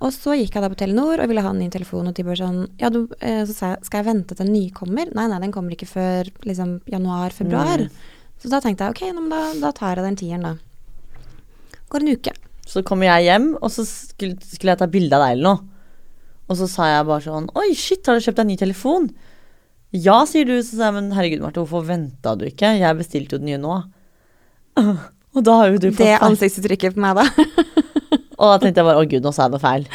Og 0.00 0.12
så 0.12 0.30
gikk 0.38 0.54
jeg 0.54 0.62
da 0.62 0.68
på 0.68 0.76
Telenor 0.78 1.18
og 1.20 1.26
ville 1.28 1.42
ha 1.42 1.50
en 1.50 1.58
ny 1.58 1.68
telefon, 1.70 2.06
og 2.06 2.14
de 2.14 2.22
bare 2.22 2.36
sånn 2.36 2.68
Ja, 2.78 2.88
du, 2.88 3.08
eh, 3.20 3.42
så 3.44 3.52
sa 3.52 3.66
jeg 3.74 3.84
skal 3.84 4.04
jeg 4.04 4.14
vente 4.14 4.36
til 4.36 4.46
den 4.46 4.52
nye 4.54 4.70
kommer? 4.70 5.12
Nei, 5.12 5.26
nei, 5.26 5.40
den 5.40 5.50
kommer 5.50 5.72
ikke 5.74 5.88
før 5.90 6.30
liksom 6.46 6.80
januar-februar. 6.86 7.78
Mm. 7.82 7.90
Så 8.38 8.48
da 8.48 8.60
tenkte 8.60 8.86
jeg 8.86 8.90
ok, 8.94 9.12
men 9.14 9.28
da, 9.28 9.52
da 9.58 9.72
tar 9.72 9.96
jeg 9.96 10.04
den 10.04 10.16
tieren, 10.16 10.42
da. 10.42 10.54
Går 11.90 12.00
en 12.04 12.14
uke. 12.14 12.32
Så 12.68 12.84
kommer 12.84 13.06
jeg 13.08 13.24
hjem, 13.26 13.56
og 13.60 13.70
så 13.72 13.82
skulle, 13.84 14.36
skulle 14.44 14.70
jeg 14.76 14.78
ta 14.78 14.86
bilde 14.86 15.12
av 15.16 15.24
deg 15.26 15.32
eller 15.38 15.42
noe. 15.42 15.60
Og 16.48 16.56
så 16.56 16.68
sa 16.70 16.88
jeg 16.88 17.08
bare 17.08 17.24
sånn 17.24 17.50
Oi, 17.60 17.70
shit, 17.76 18.06
har 18.08 18.16
du 18.16 18.24
kjøpt 18.24 18.38
deg 18.40 18.46
en 18.46 18.50
ny 18.52 18.56
telefon? 18.60 19.10
Ja, 19.96 20.22
sier 20.28 20.48
du. 20.48 20.56
Så 20.60 20.76
sa 20.76 20.88
jeg, 20.88 20.96
men 20.98 21.12
herregud, 21.16 21.42
Marte, 21.44 21.62
hvorfor 21.62 21.86
venta 21.88 22.34
du 22.36 22.46
ikke? 22.48 22.74
Jeg 22.76 22.98
bestilte 22.98 23.36
jo 23.36 23.42
den 23.42 23.52
nye 23.52 23.60
nå. 23.62 23.78
Og 25.36 25.44
da 25.44 25.58
har 25.60 25.72
jo 25.72 25.80
du 25.82 25.90
fått 25.90 26.02
Det 26.02 26.16
ansiktsuttrykket 26.24 26.96
på 26.96 27.04
meg, 27.04 27.20
da. 27.20 27.26
Og 28.38 28.52
da 28.52 28.56
tenkte 28.62 28.80
jeg 28.80 28.88
bare 28.88 29.02
å 29.02 29.08
gud, 29.08 29.24
nå 29.24 29.32
sa 29.34 29.46
jeg 29.46 29.54
noe 29.54 29.62
feil. 29.62 29.86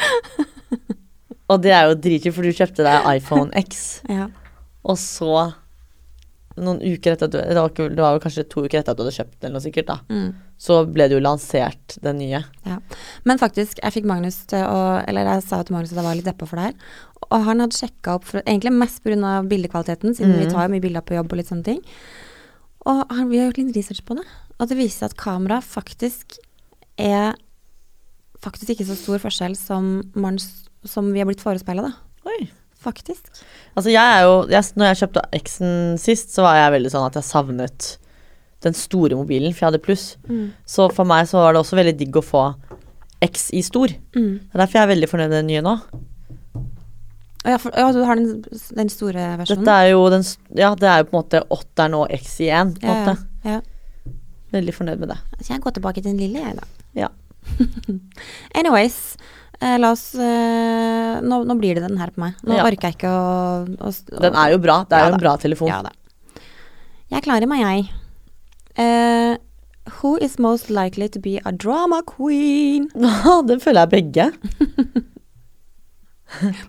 Og 1.52 1.60
det 1.64 1.74
er 1.76 1.90
jo 1.90 1.98
dritkjipt, 2.06 2.36
for 2.36 2.46
du 2.46 2.56
kjøpte 2.56 2.86
deg 2.86 3.08
iPhone 3.18 3.64
X, 3.66 3.84
ja. 4.08 4.30
og 4.80 4.96
så 5.00 5.32
noen 6.56 6.78
uker 6.80 7.12
etter 7.16 7.26
at 7.26 7.32
du 7.32 7.38
Det 7.40 7.54
var, 7.58 7.70
ikke, 7.72 7.88
det 7.90 8.02
var 8.04 8.18
kanskje 8.22 8.44
to 8.48 8.62
uker 8.62 8.78
etter 8.78 8.92
at 8.92 8.96
du 8.98 9.02
hadde 9.02 9.16
kjøpt 9.16 9.40
den, 9.40 9.48
eller 9.48 9.58
noe 9.58 9.64
sikkert, 9.64 9.86
da. 9.88 9.96
Mm. 10.08 10.28
Så 10.58 10.76
ble 10.86 11.08
det 11.10 11.16
jo 11.16 11.22
lansert, 11.24 11.96
den 12.04 12.18
nye. 12.18 12.44
Men 13.24 13.38
faktisk, 13.42 13.80
jeg 13.82 13.92
fikk 13.92 14.04
Magnus 14.06 14.44
til 14.46 14.62
å 14.62 15.02
Eller 15.08 15.26
jeg 15.32 15.42
sa 15.42 15.62
til 15.62 15.74
Magnus 15.74 15.90
at 15.92 15.98
jeg 15.98 16.04
var 16.06 16.14
litt 16.14 16.28
deppa 16.28 16.46
for 16.46 16.56
det 16.60 16.68
her. 16.68 16.74
Og 17.30 17.44
han 17.48 17.58
hadde 17.64 17.74
sjekka 17.78 18.14
opp, 18.20 18.24
for, 18.24 18.40
egentlig 18.46 18.72
mest 18.72 19.02
pga. 19.02 19.42
bildekvaliteten, 19.48 20.14
siden 20.14 20.38
vi 20.38 20.44
Mhm. 20.46 20.52
tar 20.52 20.68
jo 20.68 20.74
mye 20.74 20.80
bilder 20.84 21.00
på 21.02 21.14
jobb 21.16 21.32
og 21.32 21.36
litt 21.38 21.48
sånne 21.48 21.64
ting. 21.64 21.80
Og 22.86 23.06
han, 23.10 23.28
vi 23.30 23.38
har 23.38 23.50
gjort 23.50 23.58
litt 23.58 23.76
research 23.76 24.04
på 24.04 24.14
det. 24.16 24.24
Og 24.60 24.68
det 24.68 24.76
viser 24.78 24.98
seg 25.08 25.10
at 25.10 25.16
kamera 25.16 25.60
faktisk 25.60 26.38
er 26.98 27.34
faktisk 28.44 28.70
ikke 28.76 28.86
så 28.86 28.94
stor 28.96 29.18
forskjell 29.18 29.56
som, 29.56 30.02
man, 30.14 30.38
som 30.84 31.12
vi 31.12 31.18
har 31.18 31.26
blitt 31.26 31.40
forespeila, 31.42 31.82
da. 31.88 31.92
Oi. 32.28 32.50
Faktisk. 32.84 33.28
Altså 33.74 33.90
jeg 33.90 34.04
er 34.04 34.24
jo 34.26 34.34
jeg, 34.52 34.64
Når 34.76 34.90
jeg 34.90 35.00
kjøpte 35.02 35.22
X-en 35.40 35.76
sist, 36.00 36.34
så 36.34 36.44
var 36.44 36.58
jeg 36.60 36.74
veldig 36.76 36.92
sånn 36.92 37.06
at 37.08 37.18
jeg 37.18 37.26
savnet 37.26 37.90
den 38.64 38.76
store 38.76 39.16
mobilen, 39.18 39.52
for 39.52 39.64
jeg 39.64 39.70
hadde 39.72 39.84
pluss. 39.84 40.04
Så 40.68 40.88
for 40.96 41.08
meg 41.08 41.26
så 41.28 41.42
var 41.42 41.52
det 41.52 41.60
også 41.60 41.76
veldig 41.76 41.96
digg 42.00 42.16
å 42.16 42.24
få 42.24 42.44
X 43.24 43.50
i 43.56 43.60
stor. 43.64 43.92
Mm. 44.16 44.32
Det 44.40 44.56
er 44.56 44.62
derfor 44.62 44.78
jeg 44.78 44.86
er 44.86 44.92
veldig 44.94 45.08
fornøyd 45.10 45.32
med 45.32 45.38
den 45.42 45.50
nye 45.52 45.64
nå. 45.64 45.74
Ja, 47.44 47.58
for, 47.60 47.74
ja, 47.76 47.90
du 47.92 48.00
har 48.08 48.16
den, 48.16 48.44
den 48.72 48.90
store 48.92 49.26
versjonen? 49.42 49.66
Dette 49.66 49.76
er 49.76 49.90
jo 49.92 50.04
den 50.12 50.24
Ja, 50.56 50.70
det 50.80 50.88
er 50.88 51.02
jo 51.02 51.10
på 51.10 51.12
en 51.12 51.20
måte 51.20 51.42
åtteren 51.52 51.96
og 51.98 52.12
X 52.16 52.38
i 52.40 52.48
én. 52.48 52.72
ja, 52.80 52.96
ja, 53.04 53.16
ja. 53.44 53.60
Veldig 54.54 54.74
fornøyd 54.76 55.02
med 55.02 55.10
det. 55.12 55.18
Så 55.42 55.52
jeg 55.52 55.60
går 55.60 55.74
tilbake 55.76 56.00
til 56.00 56.12
den 56.12 56.22
lille, 56.22 56.40
jeg, 56.40 56.56
da. 56.56 56.64
Ja. 56.96 57.08
Anyways, 58.58 59.16
eh, 59.64 59.76
la 59.80 59.90
oss 59.94 60.04
eh, 60.20 61.20
nå, 61.24 61.40
nå 61.48 61.56
blir 61.60 61.78
det 61.78 61.86
den 61.86 61.98
her 62.00 62.12
på 62.14 62.20
meg. 62.26 62.36
Nå 62.44 62.58
Ja. 62.58 62.66
orker 62.68 62.90
jeg 62.90 62.98
ikke 62.98 63.10
å, 63.10 63.24
å, 63.64 63.90
å 63.90 64.22
Den 64.26 64.36
er 64.44 64.52
jo 64.54 64.60
bra. 64.62 64.82
Det 64.88 64.98
er 64.98 65.06
jo 65.06 65.10
ja, 65.10 65.16
en 65.16 65.24
bra 65.24 65.34
telefon. 65.40 65.72
Ja 65.72 65.80
da. 65.86 65.94
Jeg 67.14 67.24
klarer 67.26 67.48
meg, 67.50 67.64
jeg. 67.64 67.88
Eh, 68.80 69.36
who 70.00 70.16
is 70.24 70.38
most 70.42 70.70
likely 70.72 71.08
to 71.08 71.20
be 71.22 71.38
a 71.44 71.52
drama 71.52 72.02
queen? 72.06 72.88
den 73.50 73.60
føler 73.62 73.84
jeg 73.84 73.92
begge. 73.96 74.30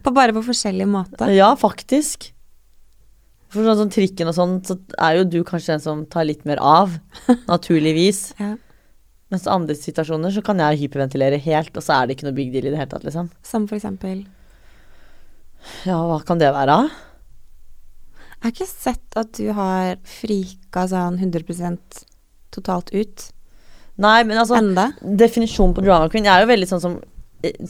På 0.06 0.12
bare 0.14 0.34
på 0.36 0.44
forskjellig 0.46 0.86
måte. 0.86 1.26
Ja, 1.34 1.48
faktisk. 1.58 2.28
For 3.50 3.66
sånn 3.66 3.80
sånn 3.80 3.94
trikken 3.94 4.30
og 4.30 4.36
sånn, 4.38 4.58
så 4.68 4.76
er 5.02 5.22
jo 5.22 5.24
du 5.32 5.40
kanskje 5.48 5.74
den 5.76 5.84
som 5.84 6.04
tar 6.12 6.28
litt 6.28 6.44
mer 6.46 6.60
av. 6.62 6.98
Naturligvis. 7.52 8.28
Ja. 8.42 8.54
Mens 9.36 9.50
andre 9.52 9.76
situasjoner 9.76 10.32
så 10.32 10.42
kan 10.46 10.62
jeg 10.64 10.86
hyperventilere 10.86 11.42
helt, 11.44 11.76
og 11.76 11.84
så 11.84 11.98
er 11.98 12.08
det 12.08 12.16
ikke 12.16 12.30
noe 12.30 12.38
big 12.38 12.54
deal 12.54 12.70
i 12.70 12.72
det 12.72 12.80
hele 12.80 12.92
tatt, 12.94 13.04
liksom. 13.04 13.28
Som 13.44 13.68
for 13.68 13.76
eksempel 13.76 14.24
Ja, 15.84 15.98
hva 16.08 16.22
kan 16.24 16.40
det 16.40 16.54
være? 16.56 16.78
Jeg 18.36 18.44
har 18.46 18.54
ikke 18.54 18.70
sett 18.70 19.18
at 19.20 19.34
du 19.36 19.50
har 19.58 19.98
frika 20.08 20.86
sånn 20.92 21.18
100% 21.20 22.06
totalt 22.56 22.94
ut 22.96 23.32
Nei, 23.96 24.26
men 24.28 24.40
altså 24.40 24.58
enda. 24.60 24.90
Definisjonen 25.00 25.76
på 25.76 25.84
drama 25.86 26.10
queen 26.12 26.26
Jeg 26.28 26.34
er 26.36 26.44
jo 26.44 26.50
veldig 26.52 26.68
sånn 26.68 26.84
som 26.84 26.96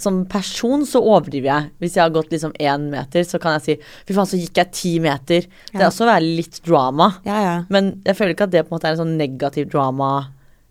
Som 0.01 0.23
person 0.31 0.85
så 0.87 1.01
overdriver 1.03 1.49
jeg. 1.49 1.71
Hvis 1.83 1.97
jeg 1.97 2.03
har 2.05 2.13
gått 2.15 2.31
liksom 2.33 2.53
én 2.57 2.87
meter, 2.93 3.25
så 3.27 3.41
kan 3.41 3.57
jeg 3.57 3.65
si 3.65 3.75
Fy 4.07 4.15
faen, 4.15 4.29
så 4.29 4.39
gikk 4.39 4.61
jeg 4.61 4.71
ti 4.71 4.93
meter. 5.03 5.49
Det 5.71 5.81
er 5.81 5.89
også 5.89 6.05
å 6.05 6.11
være 6.13 6.29
litt 6.37 6.61
drama. 6.65 7.09
Ja, 7.27 7.41
ja. 7.43 7.55
Men 7.73 7.95
jeg 8.05 8.15
føler 8.17 8.33
ikke 8.35 8.47
at 8.47 8.53
det 8.53 8.63
på 8.65 8.71
en 8.71 8.77
måte 8.77 8.87
er 8.89 8.95
en 8.95 9.01
sånn 9.03 9.17
negativ 9.19 9.67
drama. 9.73 10.11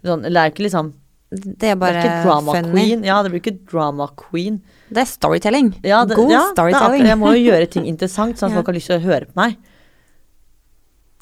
Sånn, 0.04 0.22
det 0.26 0.36
er 0.36 0.50
ikke 0.52 0.66
liksom 0.68 0.92
Det 1.34 1.70
er 1.72 1.74
Det 1.80 2.04
er 2.04 2.22
drama 2.22 2.52
funny. 2.52 2.70
queen. 2.70 3.04
Ja, 3.04 3.22
det 3.24 3.30
blir 3.32 3.40
ikke 3.40 3.58
drama 3.70 4.06
queen. 4.16 4.60
Det 4.92 5.00
er 5.02 5.08
storytelling. 5.10 5.72
Ja, 5.82 6.04
det, 6.04 6.14
God 6.16 6.30
ja, 6.30 6.42
storytelling. 6.52 7.06
jeg 7.08 7.18
må 7.18 7.32
jo 7.34 7.40
gjøre 7.50 7.70
ting 7.70 7.86
interessant, 7.90 8.36
sånn 8.38 8.50
at 8.50 8.54
Ja. 8.54 8.56
folk 8.60 8.66
har 8.70 8.74
lyst 8.78 8.86
til 8.92 9.00
å 9.00 9.02
høre 9.02 9.26
på 9.26 9.34
meg. 9.40 9.56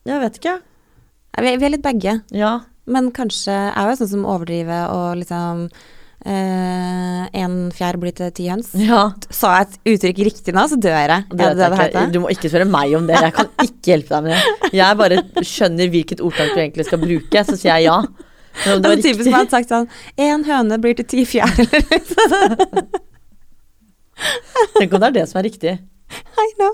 Jeg 0.04 0.20
vet 0.20 0.36
ikke. 0.40 0.58
Vi 1.40 1.48
er, 1.48 1.70
litt 1.70 1.82
begge. 1.82 2.22
Ja. 2.34 2.60
Men 2.86 3.10
kanskje 3.14 3.54
er 3.54 3.88
jo 3.88 3.96
sånn 4.02 4.08
som 4.10 4.24
overdriver 4.28 4.90
og 4.90 5.16
liksom 5.22 5.68
En 6.24 7.54
fjær 7.74 7.96
blir 7.98 8.12
til 8.14 8.30
ti 8.30 8.48
høns. 8.50 8.68
ja. 8.78 9.08
Sa 9.30 9.56
jeg 9.58 9.66
et 9.66 9.78
uttrykk 9.94 10.20
riktig 10.28 10.54
nå, 10.54 10.66
så 10.70 10.76
dør 10.78 10.98
jeg. 11.08 11.24
Det 11.30 11.48
det 11.56 11.70
det 11.72 11.88
jeg? 11.94 12.12
Du 12.12 12.20
må 12.22 12.28
ikke 12.30 12.50
spørre 12.52 12.68
meg 12.70 12.94
om 12.98 13.06
det. 13.08 13.16
Jeg 13.18 13.32
kan 13.34 13.48
ikke 13.64 13.90
hjelpe 13.94 14.08
deg 14.14 14.22
med 14.22 14.36
det. 14.36 14.70
Jeg 14.78 14.98
bare 15.00 15.18
skjønner 15.42 15.90
hvilket 15.90 16.20
ordtak 16.22 16.52
du 16.54 16.60
egentlig 16.62 16.86
skal 16.86 17.02
bruke, 17.02 17.42
så 17.48 17.56
sier 17.58 17.74
jeg 17.80 17.88
ja. 17.88 17.96
Det 18.52 18.82
var 18.84 18.92
er 18.92 19.00
typisk 19.00 19.24
riktig 19.24 19.32
man 19.32 19.38
hadde 19.40 19.54
sagt 19.54 19.70
sånn 19.72 19.88
Én 20.20 20.44
høne 20.46 20.78
blir 20.82 20.94
til 20.98 21.06
ti 21.08 21.24
fjærler. 21.28 21.86
Tenk 24.76 24.92
om 24.92 25.00
det 25.02 25.08
er 25.08 25.16
det 25.16 25.24
som 25.30 25.40
er 25.40 25.48
riktig. 25.48 25.72
I 26.42 26.50
know. 26.58 26.72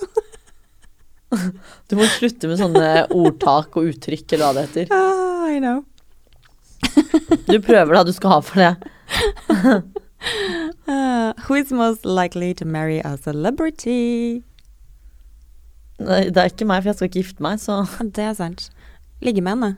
Du 1.88 1.96
må 1.98 2.08
slutte 2.16 2.48
med 2.50 2.58
sånne 2.60 3.06
ordtak 3.14 3.76
og 3.78 3.92
uttrykk, 3.92 4.26
eller 4.34 4.44
hva 4.44 4.52
det 4.56 4.66
heter. 4.66 4.92
Oh, 4.94 5.46
I 5.48 5.60
know. 5.62 5.84
Du 7.48 7.58
prøver 7.64 7.94
da, 7.94 8.04
du 8.04 8.12
skal 8.16 8.36
ha 8.36 8.40
for 8.44 8.60
det. 8.62 8.74
Uh, 10.88 11.32
who 11.46 11.54
is 11.54 11.70
most 11.72 12.04
likely 12.04 12.52
to 12.54 12.64
marry 12.64 12.98
a 13.04 13.16
celebrity? 13.16 14.42
Nei, 15.98 16.24
Det 16.30 16.42
er 16.42 16.52
ikke 16.52 16.66
meg, 16.68 16.82
for 16.82 16.90
jeg 16.90 16.98
skal 16.98 17.10
ikke 17.10 17.22
gifte 17.22 17.44
meg, 17.44 17.60
så 17.62 17.82
Det 18.16 18.24
er 18.24 18.34
sant. 18.38 18.70
Ligge 19.24 19.42
med 19.42 19.56
henne. 19.56 19.76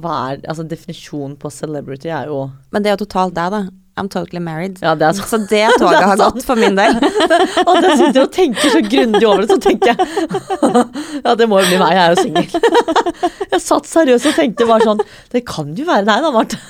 Hva 0.00 0.14
er 0.32 0.40
Altså, 0.48 0.64
definisjonen 0.66 1.36
på 1.40 1.50
celebrity 1.54 2.10
er 2.10 2.30
jo 2.30 2.50
Men 2.72 2.82
det 2.82 2.90
er 2.90 2.96
jo 2.98 3.04
totalt 3.04 3.36
deg, 3.36 3.52
da. 3.54 3.60
I'm 4.00 4.08
totally 4.08 4.40
married. 4.40 4.78
Ja, 4.80 4.94
det 4.96 5.10
sånn. 5.18 5.26
Så 5.28 5.38
det 5.50 5.64
toget 5.76 6.06
har 6.08 6.16
gått 6.16 6.44
for 6.46 6.56
min 6.56 6.78
del. 6.78 6.94
og 7.68 7.84
jeg 7.84 7.96
sitter 8.00 8.22
og 8.22 8.30
tenker 8.32 8.72
så 8.72 8.80
grundig 8.86 9.26
over 9.28 9.44
det, 9.44 9.50
så 9.50 9.58
tenker 9.60 9.92
jeg 9.92 9.98
Ja, 11.26 11.34
det 11.36 11.48
må 11.50 11.58
jo 11.60 11.68
bli 11.68 11.80
meg, 11.82 11.96
jeg 11.98 12.02
er 12.04 12.14
jo 12.14 12.24
singel. 12.24 12.46
Jeg 13.50 13.60
satt 13.64 13.88
seriøst 13.90 14.28
og 14.30 14.36
tenkte 14.38 14.66
bare 14.68 14.86
sånn 14.86 15.00
Det 15.34 15.42
kan 15.48 15.72
jo 15.76 15.84
være 15.88 16.06
deg 16.06 16.22
da, 16.24 16.30
Marte. 16.32 16.60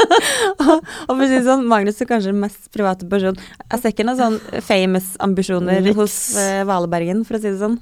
Og 0.00 1.10
for 1.10 1.18
å 1.18 1.26
si 1.26 1.34
det 1.34 1.42
sånn, 1.44 1.66
Magnus 1.68 1.98
er 2.00 2.08
kanskje 2.08 2.30
den 2.30 2.40
mest 2.40 2.70
private 2.72 3.08
personen. 3.10 3.40
Jeg 3.66 3.82
ser 3.82 3.92
ikke 3.92 4.06
noen 4.06 4.20
sånn 4.20 4.38
famous 4.64 5.10
ambisjoner 5.26 5.90
hos 5.98 6.16
uh, 6.38 6.62
Valebergen, 6.70 7.24
for 7.28 7.36
å 7.36 7.42
si 7.42 7.50
det 7.50 7.58
sånn. 7.60 7.76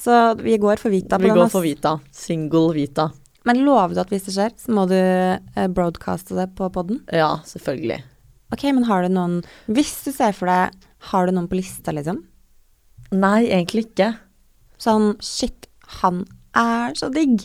Så 0.00 0.16
vi 0.40 0.56
går 0.60 0.80
for 0.82 0.92
Vita 0.92 1.20
på 1.20 1.28
Vi 1.28 1.30
den. 1.30 1.38
går 1.38 1.52
for 1.52 1.64
Vita. 1.64 1.94
Single 2.16 2.72
Vita. 2.74 3.10
Men 3.46 3.62
lover 3.66 3.94
du 3.94 4.02
at 4.02 4.12
hvis 4.12 4.26
det 4.26 4.34
skjer, 4.34 4.54
så 4.58 4.74
må 4.74 4.86
du 4.90 4.96
eh, 4.98 5.68
broadcaste 5.70 6.36
det 6.38 6.48
på 6.58 6.68
poden? 6.74 7.02
Ja, 7.14 7.36
selvfølgelig. 7.46 8.00
Ok, 8.54 8.64
men 8.70 8.86
har 8.86 9.02
du 9.02 9.10
noen 9.10 9.40
Hvis 9.66 9.92
du 10.06 10.12
ser 10.14 10.34
for 10.36 10.50
deg, 10.50 10.74
har 11.10 11.26
du 11.26 11.34
noen 11.34 11.48
på 11.50 11.58
lista, 11.58 11.94
liksom? 11.94 12.22
Nei, 13.14 13.46
egentlig 13.46 13.88
ikke. 13.88 14.12
Sånn 14.82 15.14
shit, 15.22 15.68
han 16.00 16.24
er 16.58 16.96
så 16.98 17.10
digg. 17.12 17.44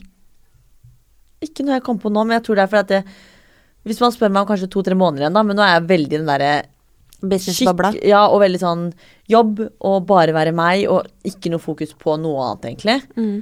Ikke 1.41 1.65
noe 1.65 1.77
jeg 1.77 1.85
kom 1.85 2.01
på 2.01 2.11
nå, 2.13 2.25
men 2.25 2.37
jeg 2.39 2.47
tror 2.47 2.57
det 2.57 2.65
er 2.65 2.71
fordi 2.71 2.85
at 2.85 2.91
det 2.91 3.89
Hvis 3.89 4.01
man 4.01 4.13
spør 4.13 4.29
meg 4.29 4.43
om 4.43 4.49
kanskje 4.51 4.69
to-tre 4.69 4.97
måneder 4.97 5.25
igjen, 5.25 5.37
da, 5.37 5.41
men 5.45 5.57
nå 5.57 5.65
er 5.65 5.75
jeg 5.75 5.89
veldig 5.89 6.17
den 6.19 6.29
derre 6.29 6.51
Businessbobla. 7.21 7.91
Ja, 8.05 8.23
og 8.33 8.41
veldig 8.41 8.59
sånn 8.61 8.83
jobb 9.29 9.59
og 9.61 10.05
bare 10.09 10.33
være 10.33 10.53
meg, 10.57 10.87
og 10.89 11.05
ikke 11.27 11.51
noe 11.53 11.61
fokus 11.61 11.93
på 11.97 12.15
noe 12.21 12.47
annet, 12.47 12.67
egentlig. 12.71 12.95
Mm. 13.13 13.35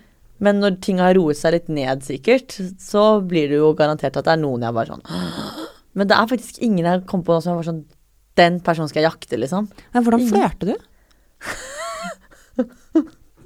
Men 0.44 0.62
når 0.64 0.78
ting 0.84 1.00
har 1.04 1.16
roet 1.18 1.38
seg 1.40 1.52
litt 1.58 1.70
ned, 1.72 2.04
sikkert, 2.08 2.56
så 2.80 3.20
blir 3.26 3.50
det 3.52 3.60
jo 3.60 3.74
garantert 3.78 4.16
at 4.20 4.28
det 4.28 4.34
er 4.38 4.42
noen 4.42 4.64
jeg 4.64 4.76
bare 4.78 4.94
sånn 4.94 5.04
Men 6.00 6.08
det 6.08 6.16
er 6.16 6.30
faktisk 6.32 6.62
ingen 6.64 6.88
jeg 6.88 7.06
kom 7.10 7.24
på 7.28 7.40
som 7.42 7.52
jeg 7.52 7.60
var 7.60 7.68
sånn 7.68 7.82
Den 8.40 8.60
personen 8.64 8.88
skal 8.92 9.02
jeg 9.04 9.10
jakte, 9.10 9.40
liksom. 9.42 9.68
Men 9.94 10.06
hvordan 10.06 10.24
Ingen. 10.24 10.34
flørter 10.36 10.66
du? 10.72 10.76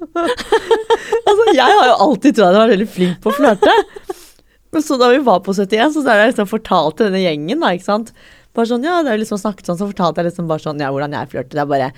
Altså, 0.04 1.44
jeg 1.56 1.64
har 1.64 1.86
jo 1.88 1.94
alltid 2.04 2.36
trodd 2.36 2.52
jeg 2.52 2.60
var 2.60 2.70
veldig 2.70 2.86
flink 2.90 3.20
på 3.24 3.30
å 3.30 3.36
flørte. 3.38 3.72
Men 4.74 4.82
så 4.84 4.98
da 5.00 5.08
vi 5.12 5.20
var 5.24 5.40
på 5.46 5.54
71, 5.54 5.94
så 5.94 6.02
det 6.04 6.16
liksom 6.32 6.48
fortalt 6.50 6.98
til 6.98 7.08
denne 7.08 7.22
gjengen, 7.22 7.62
da, 7.62 7.70
ikke 7.76 7.86
sant. 7.86 8.10
Bare 8.54 8.68
sånn, 8.70 8.84
ja, 8.86 9.00
det 9.06 9.12
er 9.12 9.20
liksom 9.22 9.40
snakket 9.40 9.70
sånn, 9.70 9.78
så 9.80 9.88
fortalte 9.90 10.20
jeg 10.22 10.28
liksom 10.28 10.50
bare 10.50 10.62
sånn, 10.62 10.82
ja, 10.82 10.90
hvordan 10.94 11.14
jeg 11.16 11.30
flørter. 11.32 11.56
Det 11.56 11.62
er 11.64 11.70
bare, 11.70 11.88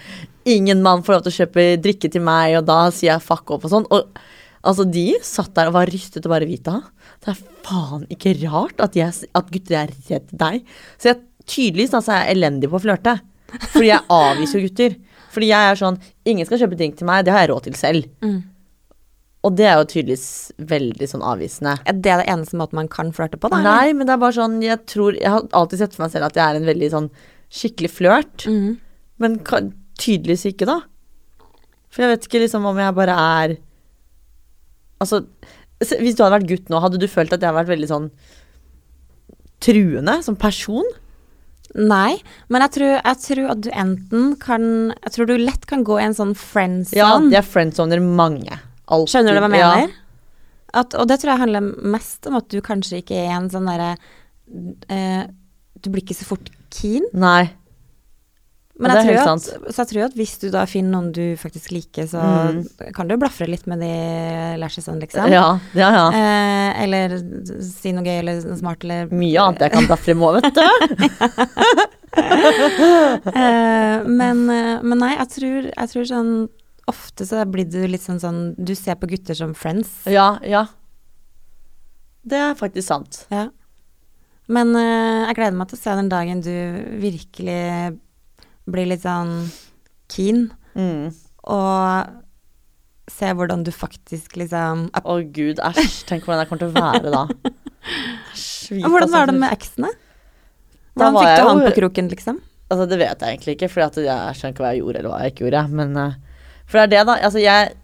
ingen 0.49 0.85
mann 0.85 1.03
får 1.05 1.17
lov 1.17 1.27
til 1.27 1.33
å 1.35 1.39
kjøpe 1.41 1.67
drikke 1.85 2.13
til 2.13 2.25
meg, 2.25 2.57
og 2.61 2.69
da 2.69 2.79
sier 2.95 3.15
jeg 3.15 3.25
fuck 3.27 3.53
opp 3.57 3.67
og 3.67 3.73
sånn. 3.73 3.89
Og 3.93 4.21
altså, 4.66 4.87
de 4.90 5.07
satt 5.24 5.55
der 5.57 5.70
og 5.70 5.76
var 5.79 5.90
rystet 5.92 6.26
og 6.26 6.35
bare 6.35 6.48
vita. 6.48 6.81
Det 7.22 7.33
er 7.33 7.40
faen 7.66 8.05
ikke 8.12 8.35
rart 8.44 8.83
at, 8.85 8.98
jeg, 8.98 9.31
at 9.37 9.52
gutter 9.55 9.81
er 9.85 9.94
redd 10.11 10.35
deg. 10.42 10.76
Så 10.98 11.12
jeg, 11.12 11.22
tydeligvis 11.46 11.94
altså, 11.96 12.14
er 12.14 12.26
jeg 12.26 12.38
elendig 12.38 12.70
på 12.72 12.81
å 12.81 12.85
flørte. 12.85 13.16
Fordi 13.72 13.88
jeg 13.92 14.02
avviser 14.12 14.59
jo 14.59 14.66
gutter. 14.66 14.98
Fordi 15.37 15.48
jeg 15.52 15.70
er 15.70 15.81
sånn, 15.81 15.98
ingen 16.29 16.48
skal 16.48 16.62
kjøpe 16.62 16.79
drink 16.81 16.98
til 16.98 17.09
meg, 17.09 17.24
det 17.26 17.35
har 17.35 17.44
jeg 17.44 17.52
råd 17.52 17.66
til 17.66 17.79
selv. 17.79 18.07
Mm. 18.24 18.38
Og 19.46 19.55
det 19.55 19.66
er 19.68 19.76
jo 19.79 19.87
tydeligvis 19.92 20.29
veldig 20.72 21.09
sånn 21.11 21.24
avvisende. 21.26 21.76
Er 21.87 21.94
det 21.94 22.16
det 22.22 22.26
eneste 22.33 22.59
måten 22.59 22.81
man 22.81 22.90
kan 22.90 23.12
flørte 23.14 23.38
på, 23.38 23.50
da? 23.52 23.61
Nei, 23.62 23.92
men 23.94 24.09
det 24.09 24.16
er 24.16 24.22
bare 24.22 24.35
sånn 24.35 24.57
Jeg 24.64 24.81
tror 24.90 25.14
Jeg 25.14 25.31
har 25.31 25.44
alltid 25.55 25.83
sett 25.83 25.94
for 25.94 26.02
meg 26.02 26.14
selv 26.16 26.26
at 26.26 26.38
jeg 26.38 26.42
er 26.42 26.59
en 26.59 26.66
veldig 26.66 26.88
sånn 26.94 27.09
skikkelig 27.55 27.92
flørt. 27.94 28.46
Mhm. 28.50 28.72
Men 29.22 29.38
tydeligvis 29.96 30.48
ikke, 30.50 30.66
da. 30.68 30.81
For 31.92 32.05
jeg 32.05 32.12
vet 32.12 32.26
ikke 32.26 32.42
liksom 32.42 32.66
om 32.68 32.81
jeg 32.81 32.96
bare 32.96 33.14
er 33.16 33.55
Altså, 35.03 35.23
hvis 35.81 36.17
du 36.17 36.23
hadde 36.25 36.39
vært 36.39 36.49
gutt 36.51 36.71
nå, 36.73 36.81
hadde 36.81 37.01
du 37.03 37.07
følt 37.11 37.33
at 37.35 37.43
jeg 37.43 37.51
hadde 37.51 37.59
vært 37.61 37.75
veldig 37.75 37.89
sånn 37.91 38.07
truende 39.65 40.21
som 40.25 40.37
person? 40.39 40.87
Nei, 41.77 42.17
men 42.49 42.63
jeg 42.65 42.73
tror, 42.77 42.93
jeg 42.95 43.21
tror 43.25 43.51
at 43.53 43.61
du 43.67 43.69
enten 43.75 44.29
kan 44.41 44.63
Jeg 44.95 45.13
tror 45.13 45.29
du 45.29 45.35
lett 45.37 45.67
kan 45.69 45.83
gå 45.85 45.99
i 45.99 46.05
en 46.07 46.15
sånn 46.17 46.33
friendzone. 46.39 46.97
Ja, 46.97 47.11
jeg 47.35 47.45
friendzoner 47.45 48.01
mange. 48.01 48.61
Alltid. 48.87 49.13
Skjønner 49.13 49.37
du 49.37 49.43
hva 49.43 49.51
jeg 49.51 49.61
Ja. 49.61 49.73
mener? 49.75 49.95
At, 50.77 50.95
og 50.95 51.09
det 51.09 51.19
tror 51.21 51.33
jeg 51.33 51.41
handler 51.41 51.69
mest 51.89 52.27
om 52.29 52.37
at 52.37 52.49
du 52.53 52.61
kanskje 52.61 53.01
ikke 53.03 53.17
er 53.17 53.35
en 53.37 53.49
sånn 53.53 53.69
derre 53.69 53.95
uh, 54.93 55.25
Du 55.81 55.89
blir 55.91 56.03
ikke 56.05 56.17
så 56.19 56.27
fort 56.29 56.51
keen. 56.71 57.05
Nei. 57.13 57.51
Men 58.79 58.93
jeg 58.93 59.07
tror 59.07 59.31
at, 59.33 59.47
så 59.73 59.79
jeg 59.85 59.89
tror 59.89 60.03
at 60.05 60.17
hvis 60.19 60.35
du 60.43 60.51
da 60.53 60.67
finner 60.69 60.91
noen 60.93 61.07
du 61.17 61.23
faktisk 61.41 61.71
liker, 61.73 62.05
så 62.11 62.21
Mm. 62.21 62.59
kan 62.93 63.09
du 63.09 63.15
blafre 63.17 63.47
litt 63.49 63.65
med 63.67 63.81
de 63.81 63.89
lashesene, 64.61 65.01
liksom. 65.01 65.31
Ja, 65.33 65.59
ja, 65.73 65.89
ja. 65.95 66.07
Eh, 66.12 66.83
eller 66.85 67.15
si 67.65 67.93
noe 67.97 68.05
gøy 68.05 68.19
eller 68.21 68.43
noe 68.45 68.59
smart 68.61 68.85
eller 68.85 69.09
Mye 69.17 69.41
annet 69.41 69.65
jeg 69.65 69.73
kan 69.73 69.87
blafre 69.89 70.15
med, 70.15 70.43
vet 70.43 70.55
du. 70.61 70.61
Eh, 72.17 73.99
men, 74.09 74.39
eh, 74.51 74.79
men 74.83 74.99
nei, 75.03 75.11
jeg 75.19 75.29
tror, 75.35 75.67
jeg 75.69 75.91
tror 75.93 76.07
sånn 76.09 76.31
Ofte 76.89 77.27
så 77.27 77.43
blir 77.51 77.67
du 77.69 77.81
litt 77.91 78.01
sånn 78.05 78.21
sånn 78.23 78.39
Du 78.57 78.71
ser 78.79 78.95
på 78.97 79.09
gutter 79.11 79.35
som 79.37 79.53
friends. 79.59 79.91
Ja, 80.09 80.39
ja. 80.47 80.62
Det 82.27 82.39
er 82.39 82.55
faktisk 82.59 82.87
sant. 82.89 83.25
Ja. 83.35 83.49
Men 84.49 84.71
eh, 84.79 85.27
jeg 85.27 85.37
gleder 85.41 85.59
meg 85.59 85.69
til 85.73 85.77
å 85.79 85.83
se 85.83 85.97
den 85.99 86.09
dagen 86.12 86.41
du 86.47 86.53
virkelig 87.03 87.99
blir 88.70 88.88
litt 88.92 89.05
sånn 89.07 89.50
keen, 90.12 90.48
Mm. 90.76 91.09
og 91.48 92.11
se 93.09 93.31
hvordan 93.33 93.62
du 93.64 93.70
faktisk 93.72 94.35
liksom 94.37 94.90
Å 94.92 95.14
gud, 95.33 95.57
æsj. 95.62 96.02
Tenk 96.09 96.26
hvordan 96.26 96.42
jeg 96.42 96.50
kommer 96.50 96.64
til 96.64 96.68
å 96.68 96.76
være 96.76 97.12
da. 97.14 97.22
Æsj. 98.35 98.83
Hvordan 98.83 99.12
var 99.14 99.31
det 99.31 99.37
med 99.40 99.55
eksene? 99.55 99.92
Hvordan 100.96 101.16
fikk 101.16 101.29
jeg 101.31 101.40
du 101.40 101.48
han 101.48 101.61
på 101.64 101.74
kroken, 101.81 102.09
liksom? 102.12 102.38
Altså, 102.66 102.87
det 102.90 102.98
vet 102.98 103.20
jeg 103.22 103.37
egentlig 103.37 103.55
ikke, 103.57 103.68
for 103.70 103.85
jeg 103.85 103.92
skjønner 104.37 104.55
ikke 104.55 104.64
hva 104.64 104.70
jeg 104.74 104.81
gjorde, 104.83 104.98
eller 105.00 105.12
hva 105.12 105.20
jeg 105.22 105.33
ikke 105.35 105.44
gjorde. 105.46 105.61
Men 105.81 105.96
eh, 106.02 106.16
For 106.66 106.81
det 106.81 106.83
er 106.83 106.90
det, 106.96 107.02
da. 107.07 107.14
Altså, 107.29 107.42
jeg, 107.44 107.76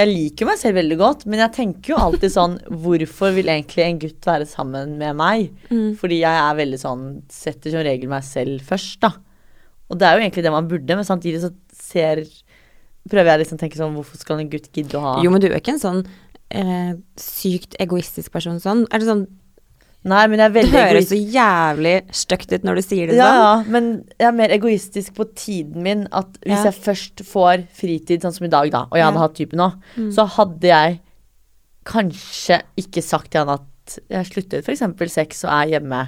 jeg 0.00 0.10
liker 0.10 0.48
meg 0.50 0.58
selv 0.58 0.80
veldig 0.80 0.98
godt, 1.00 1.22
men 1.30 1.42
jeg 1.44 1.54
tenker 1.54 1.92
jo 1.94 2.00
alltid 2.02 2.34
sånn 2.34 2.56
Hvorfor 2.82 3.36
vil 3.36 3.52
egentlig 3.52 3.84
en 3.86 4.00
gutt 4.02 4.26
være 4.26 4.48
sammen 4.50 4.96
med 4.98 5.16
meg? 5.20 5.52
Mm. 5.70 5.92
Fordi 6.00 6.18
jeg 6.24 6.42
er 6.42 6.58
veldig 6.58 6.80
sånn 6.82 7.06
Setter 7.30 7.76
som 7.76 7.86
regel 7.86 8.10
meg 8.10 8.26
selv 8.26 8.66
først, 8.66 8.98
da. 9.06 9.12
Og 9.90 9.98
det 9.98 10.06
er 10.08 10.16
jo 10.18 10.24
egentlig 10.24 10.42
det 10.42 10.52
man 10.52 10.68
burde, 10.68 10.96
men 10.98 11.04
samtidig 11.04 11.40
så 11.44 11.52
ser 11.72 12.24
Prøver 13.08 13.28
jeg 13.36 13.38
liksom 13.44 13.58
å 13.58 13.60
tenke 13.60 13.78
sånn 13.78 13.94
Hvorfor 13.94 14.18
skal 14.18 14.40
en 14.42 14.48
gutt 14.50 14.64
gidde 14.74 14.98
å 14.98 15.00
ha 15.04 15.22
Jo, 15.22 15.30
men 15.30 15.40
du 15.40 15.46
er 15.46 15.60
ikke 15.60 15.76
en 15.76 15.82
sånn 15.82 16.00
eh, 16.50 16.94
sykt 17.16 17.76
egoistisk 17.78 18.32
person 18.34 18.58
sånn. 18.58 18.86
Er 18.90 18.98
det 18.98 19.06
sånn 19.06 19.26
Nei, 20.06 20.24
men 20.30 20.38
jeg 20.38 20.50
er 20.50 20.52
Det 20.54 20.70
høres 20.70 21.08
så 21.10 21.16
jævlig 21.18 21.94
stygt 22.14 22.52
ut 22.52 22.62
når 22.66 22.76
du 22.78 22.82
sier 22.82 23.06
det 23.10 23.16
Ja, 23.18 23.26
sånn. 23.26 23.38
ja, 23.42 23.70
men 23.74 23.88
jeg 24.20 24.26
er 24.28 24.36
mer 24.38 24.52
egoistisk 24.54 25.14
på 25.18 25.24
tiden 25.34 25.82
min. 25.82 26.04
At 26.14 26.28
hvis 26.46 26.62
Ja. 26.62 26.70
jeg 26.70 26.74
først 26.84 27.22
får 27.26 27.64
fritid, 27.74 28.22
sånn 28.22 28.32
som 28.36 28.46
i 28.46 28.48
dag, 28.52 28.70
da, 28.70 28.84
og 28.86 28.94
jeg 28.94 29.02
hadde 29.02 29.18
Ja. 29.18 29.24
hatt 29.26 29.34
type 29.34 29.56
nå, 29.58 29.72
Mm. 29.96 30.12
så 30.14 30.26
hadde 30.28 30.62
jeg 30.70 31.00
kanskje 31.86 32.60
ikke 32.78 33.02
sagt 33.02 33.30
til 33.32 33.44
han 33.44 33.58
at 33.60 33.98
jeg 34.10 34.26
sluttet 34.30 34.64
f.eks. 34.66 34.82
sex 35.12 35.44
og 35.46 35.50
er 35.50 35.76
hjemme 35.76 36.00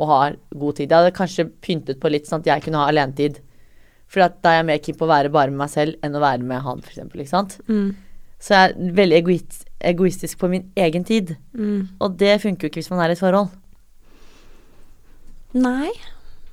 og 0.00 0.08
har 0.08 0.36
god 0.50 0.78
tid. 0.78 0.88
Jeg 0.88 0.98
hadde 0.98 1.16
kanskje 1.16 1.48
pyntet 1.64 2.00
på 2.00 2.10
litt 2.12 2.28
sånn 2.28 2.42
at 2.42 2.48
jeg 2.48 2.64
kunne 2.64 2.80
ha 2.80 2.88
alenetid. 2.92 3.40
For 4.12 4.24
da 4.24 4.52
er 4.52 4.60
jeg 4.60 4.68
mer 4.68 4.80
keen 4.84 4.98
på 5.00 5.06
å 5.06 5.12
være 5.12 5.32
bare 5.32 5.52
med 5.52 5.62
meg 5.62 5.72
selv 5.72 6.04
enn 6.04 6.16
å 6.16 6.22
være 6.22 6.44
med 6.48 6.64
han, 6.64 6.82
f.eks. 6.84 7.04
Ikke 7.08 7.28
sant? 7.30 7.58
Mm. 7.68 7.92
Så 8.42 8.56
jeg 8.56 8.72
er 8.72 8.96
veldig 8.98 9.18
egoist, 9.20 9.60
egoistisk 9.92 10.40
på 10.40 10.50
min 10.52 10.66
egen 10.76 11.06
tid. 11.08 11.36
Mm. 11.54 11.94
Og 12.02 12.16
det 12.20 12.40
funker 12.42 12.66
jo 12.66 12.72
ikke 12.72 12.82
hvis 12.82 12.90
man 12.92 13.04
er 13.04 13.12
i 13.12 13.16
et 13.16 13.22
forhold. 13.22 13.52
Nei. 15.56 15.92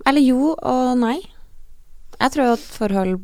Eller 0.07 0.23
jo 0.23 0.53
og 0.53 0.93
nei. 0.99 1.17
Jeg 2.19 2.35
tror 2.35 2.53
at 2.53 2.63
forhold 2.63 3.17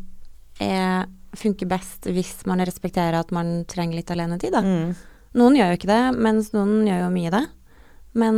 er, 0.64 1.06
funker 1.36 1.68
best 1.70 2.08
hvis 2.08 2.38
man 2.48 2.64
respekterer 2.64 3.20
at 3.20 3.32
man 3.36 3.62
trenger 3.70 4.00
litt 4.00 4.12
alenetid, 4.12 4.56
da. 4.56 4.64
Mm. 4.64 4.96
Noen 5.36 5.58
gjør 5.60 5.74
jo 5.74 5.80
ikke 5.80 5.92
det, 5.92 6.04
mens 6.24 6.54
noen 6.56 6.88
gjør 6.88 7.06
jo 7.06 7.14
mye 7.16 7.34
det. 7.34 7.44
Men 8.16 8.38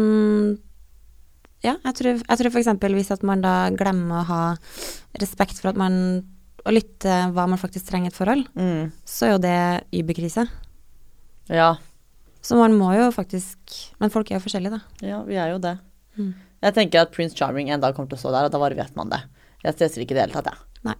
ja, 1.67 1.75
jeg 1.85 1.95
tror, 1.99 2.21
jeg 2.23 2.39
tror 2.39 2.49
f.eks. 2.53 2.69
hvis 2.95 3.11
at 3.15 3.23
man 3.27 3.41
da 3.43 3.53
glemmer 3.75 4.21
å 4.23 4.27
ha 4.31 4.41
respekt 5.21 5.59
for 5.61 5.69
at 5.73 5.79
man 5.79 5.99
Å 6.67 6.71
lytte 6.73 7.13
hva 7.31 7.45
man 7.47 7.59
faktisk 7.61 7.85
trenger 7.87 8.09
i 8.09 8.11
et 8.11 8.17
forhold, 8.17 8.47
Mm. 8.59 8.89
så 9.07 9.27
er 9.27 9.29
jo 9.31 9.37
det 9.39 9.59
überkrise. 9.95 10.43
Ja. 11.47 11.77
Så 12.43 12.57
man 12.59 12.73
må 12.75 12.89
jo 12.97 13.05
faktisk 13.15 13.55
Men 14.01 14.09
folk 14.11 14.29
er 14.31 14.35
jo 14.39 14.43
forskjellige, 14.43 14.75
da. 14.75 14.81
Ja, 15.07 15.21
vi 15.23 15.35
er 15.39 15.53
jo 15.53 15.59
det. 15.63 15.77
Mm. 16.17 16.33
Jeg 16.65 16.73
tenker 16.75 17.01
at 17.05 17.11
Prince 17.15 17.37
Charming 17.37 17.69
en 17.71 17.79
dag 17.79 17.95
kommer 17.95 18.09
til 18.09 18.17
å 18.17 18.19
stå 18.25 18.33
der, 18.35 18.45
og 18.49 18.51
da 18.51 18.59
bare 18.59 18.75
vet 18.75 18.95
man 18.99 19.07
det. 19.13 19.21
Jeg 19.63 19.75
stresser 19.77 20.03
ikke 20.03 20.11
i 20.11 20.17
det 20.19 20.25
hele 20.27 20.33
tatt, 20.41 20.49
jeg. 20.51 20.83
Nei. 20.89 20.95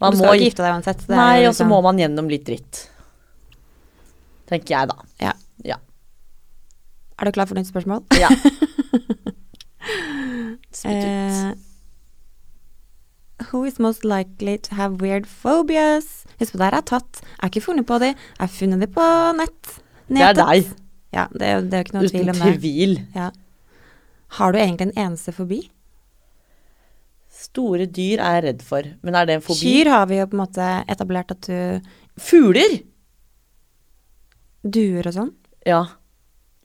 Man 0.00 0.12
du 0.12 0.18
skal 0.20 0.28
jo 0.28 0.38
ikke 0.38 0.50
gifte 0.52 0.62
deg 0.62 0.74
uansett. 0.76 1.02
det 1.08 1.16
Nei, 1.16 1.46
og 1.48 1.54
så 1.54 1.64
liksom- 1.64 1.68
må 1.72 1.82
man 1.82 1.98
gjennom 1.98 2.28
litt 2.30 2.44
dritt. 2.44 2.88
Tenker 4.46 4.70
jeg, 4.76 4.88
da. 4.88 4.96
Ja. 5.18 5.32
Ja. 5.64 5.76
Er 7.18 7.24
du 7.24 7.32
klar 7.32 7.46
for 7.48 7.56
nytt 7.58 7.66
spørsmål? 7.72 8.04
ja. 8.20 8.28
Spytt 10.74 11.04
ut. 11.04 11.10
Eh, 11.10 11.54
who 13.50 13.64
is 13.68 13.78
most 13.78 14.04
likely 14.04 14.56
to 14.58 14.74
have 14.74 14.98
weird 15.02 15.26
phobias? 15.26 16.24
Husk 16.40 16.52
på, 16.54 16.58
det 16.60 16.68
her 16.70 16.78
er 16.80 16.86
tatt. 16.88 17.20
Jeg 17.22 17.40
har 17.42 17.52
ikke 17.52 17.64
funnet 17.68 17.86
på 17.88 17.98
det. 18.02 18.12
Jeg 18.16 18.42
har 18.42 18.52
funnet 18.52 18.82
det 18.84 18.90
på 18.94 19.06
nett. 19.38 19.72
Det 20.08 20.22
er 20.22 20.36
deg. 20.38 20.72
Ja, 21.14 21.26
det 21.32 21.48
er 21.48 21.64
det 21.64 21.78
er 21.78 21.86
ikke 21.86 21.96
noe 21.96 22.10
tvil 22.10 22.32
om 22.32 22.40
det. 22.42 22.52
tvil. 22.60 22.98
Ja. 23.16 23.30
Har 24.36 24.52
du 24.52 24.58
egentlig 24.58 24.88
en 24.90 24.98
eneste 25.06 25.32
fobi? 25.32 25.62
Store 27.36 27.86
dyr 27.86 28.20
er 28.24 28.38
jeg 28.38 28.44
redd 28.46 28.62
for, 28.64 28.86
men 29.04 29.14
er 29.14 29.26
det 29.28 29.34
en 29.36 29.44
fobi? 29.44 29.60
Kyr 29.60 29.90
har 29.92 30.06
vi 30.10 30.18
jo 30.18 30.26
på 30.26 30.36
en 30.38 30.42
måte 30.42 30.68
etablert 30.88 31.30
at 31.34 31.46
du 31.46 31.90
Fugler! 32.16 32.78
Duer 34.64 35.06
og 35.06 35.12
sånn. 35.14 35.32
Ja. 35.68 35.82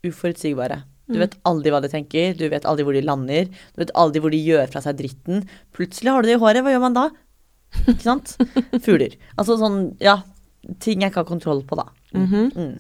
Uforutsigbare. 0.07 0.81
Du 1.13 1.19
vet 1.21 1.38
aldri 1.50 1.74
hva 1.74 1.82
de 1.84 1.89
tenker, 1.91 2.36
du 2.38 2.45
vet 2.52 2.67
aldri 2.69 2.86
hvor 2.88 2.97
de 2.97 3.04
lander, 3.06 3.50
du 3.52 3.82
vet 3.84 3.93
aldri 4.00 4.21
hvor 4.24 4.34
de 4.34 4.39
gjør 4.41 4.69
fra 4.71 4.84
seg 4.84 5.00
dritten. 5.00 5.43
Plutselig 5.76 6.13
har 6.13 6.21
du 6.24 6.32
det 6.32 6.38
i 6.38 6.41
håret, 6.41 6.63
hva 6.65 6.74
gjør 6.74 6.86
man 6.86 6.97
da? 6.97 7.10
Ikke 7.86 8.04
sant? 8.04 8.36
Fugler. 8.86 9.17
Altså 9.39 9.58
sånn, 9.62 9.82
ja. 10.04 10.19
Ting 10.84 11.02
jeg 11.02 11.12
ikke 11.12 11.24
har 11.24 11.30
kontroll 11.30 11.63
på, 11.67 11.80
da. 11.80 11.88
Mhm. 12.13 12.50
Mm. 12.56 12.80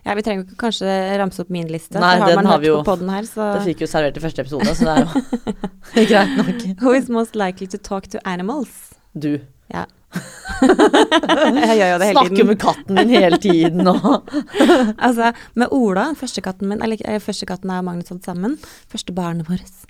Ja, 0.00 0.14
vi 0.16 0.22
trenger 0.24 0.46
ikke 0.46 0.56
kanskje 0.62 0.88
ramse 1.20 1.42
opp 1.42 1.50
min 1.52 1.68
liste, 1.68 2.00
Nei, 2.00 2.14
har 2.22 2.30
den 2.32 2.46
har 2.48 2.60
vi 2.62 2.70
jo. 2.70 2.78
her, 2.80 3.26
så 3.28 3.50
Det 3.58 3.66
fikk 3.66 3.82
jo 3.84 3.88
servert 3.90 4.16
i 4.16 4.22
første 4.24 4.40
episode, 4.40 4.72
så 4.76 4.86
det 4.88 4.94
er 4.96 5.02
jo 5.04 6.06
greit 6.12 6.36
nok. 6.38 6.62
Who 6.80 6.94
is 6.96 7.10
most 7.12 7.36
likely 7.36 7.68
to 7.68 7.78
talk 7.78 8.08
to 8.14 8.22
animals? 8.24 8.94
Du. 9.12 9.40
Ja. 9.68 9.84
jeg 10.60 11.76
gjør 11.78 11.90
jo 11.92 11.98
det 12.00 12.08
hele 12.08 12.16
Snakker 12.16 12.34
tiden. 12.34 12.48
med 12.50 12.58
katten 12.60 12.98
min 12.98 13.12
hele 13.14 13.38
tiden 13.42 13.86
og 13.90 14.30
Altså, 15.06 15.32
med 15.58 15.72
Ola, 15.76 16.08
første 16.18 16.42
katten 16.44 16.68
min, 16.72 16.82
eller 16.84 17.00
eh, 17.06 17.20
første 17.22 17.46
katten 17.48 17.70
jeg 17.72 17.86
Magnus 17.86 18.10
hadde 18.12 18.26
sammen, 18.26 18.58
første 18.90 19.14
barnet 19.16 19.48
vårt, 19.50 19.62
eh, 19.66 19.86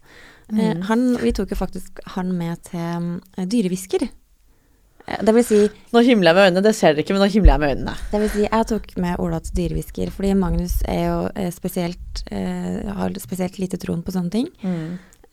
Mm. 0.51 0.81
han, 0.89 1.03
vi 1.23 1.31
tok 1.31 1.53
jo 1.53 1.57
faktisk 1.61 2.01
han 2.17 2.33
med 2.35 2.59
til 2.67 3.21
eh, 3.39 3.45
dyrehvisker. 3.47 4.03
Eh, 5.07 5.21
Det 5.25 5.35
vil 5.37 5.45
si, 5.47 5.61
Nå 5.95 6.03
himler 6.03 6.33
jeg 6.33 6.37
med 6.41 6.47
øynene, 6.51 6.63
det 6.67 6.73
ser 6.75 6.93
dere 6.95 7.05
ikke, 7.05 7.15
men 7.15 7.23
nå 7.23 7.29
himler 7.31 7.53
jeg 7.55 7.61
med 7.63 7.71
øynene. 7.77 7.95
det 8.11 8.21
vil 8.25 8.31
si, 8.35 8.43
jeg 8.49 8.67
tok 8.67 8.89
med 8.99 9.21
Ola 9.23 9.39
til 9.47 9.55
dyrehvisker, 9.61 10.11
fordi 10.11 10.35
Magnus 10.35 10.81
er 10.91 11.05
jo 11.07 11.21
eh, 11.37 11.51
spesielt, 11.55 12.25
eh, 12.31 12.83
har 12.99 13.15
spesielt 13.23 13.59
lite 13.63 13.79
troen 13.79 14.03
på 14.03 14.11
sånne 14.15 14.31
ting. 14.31 14.51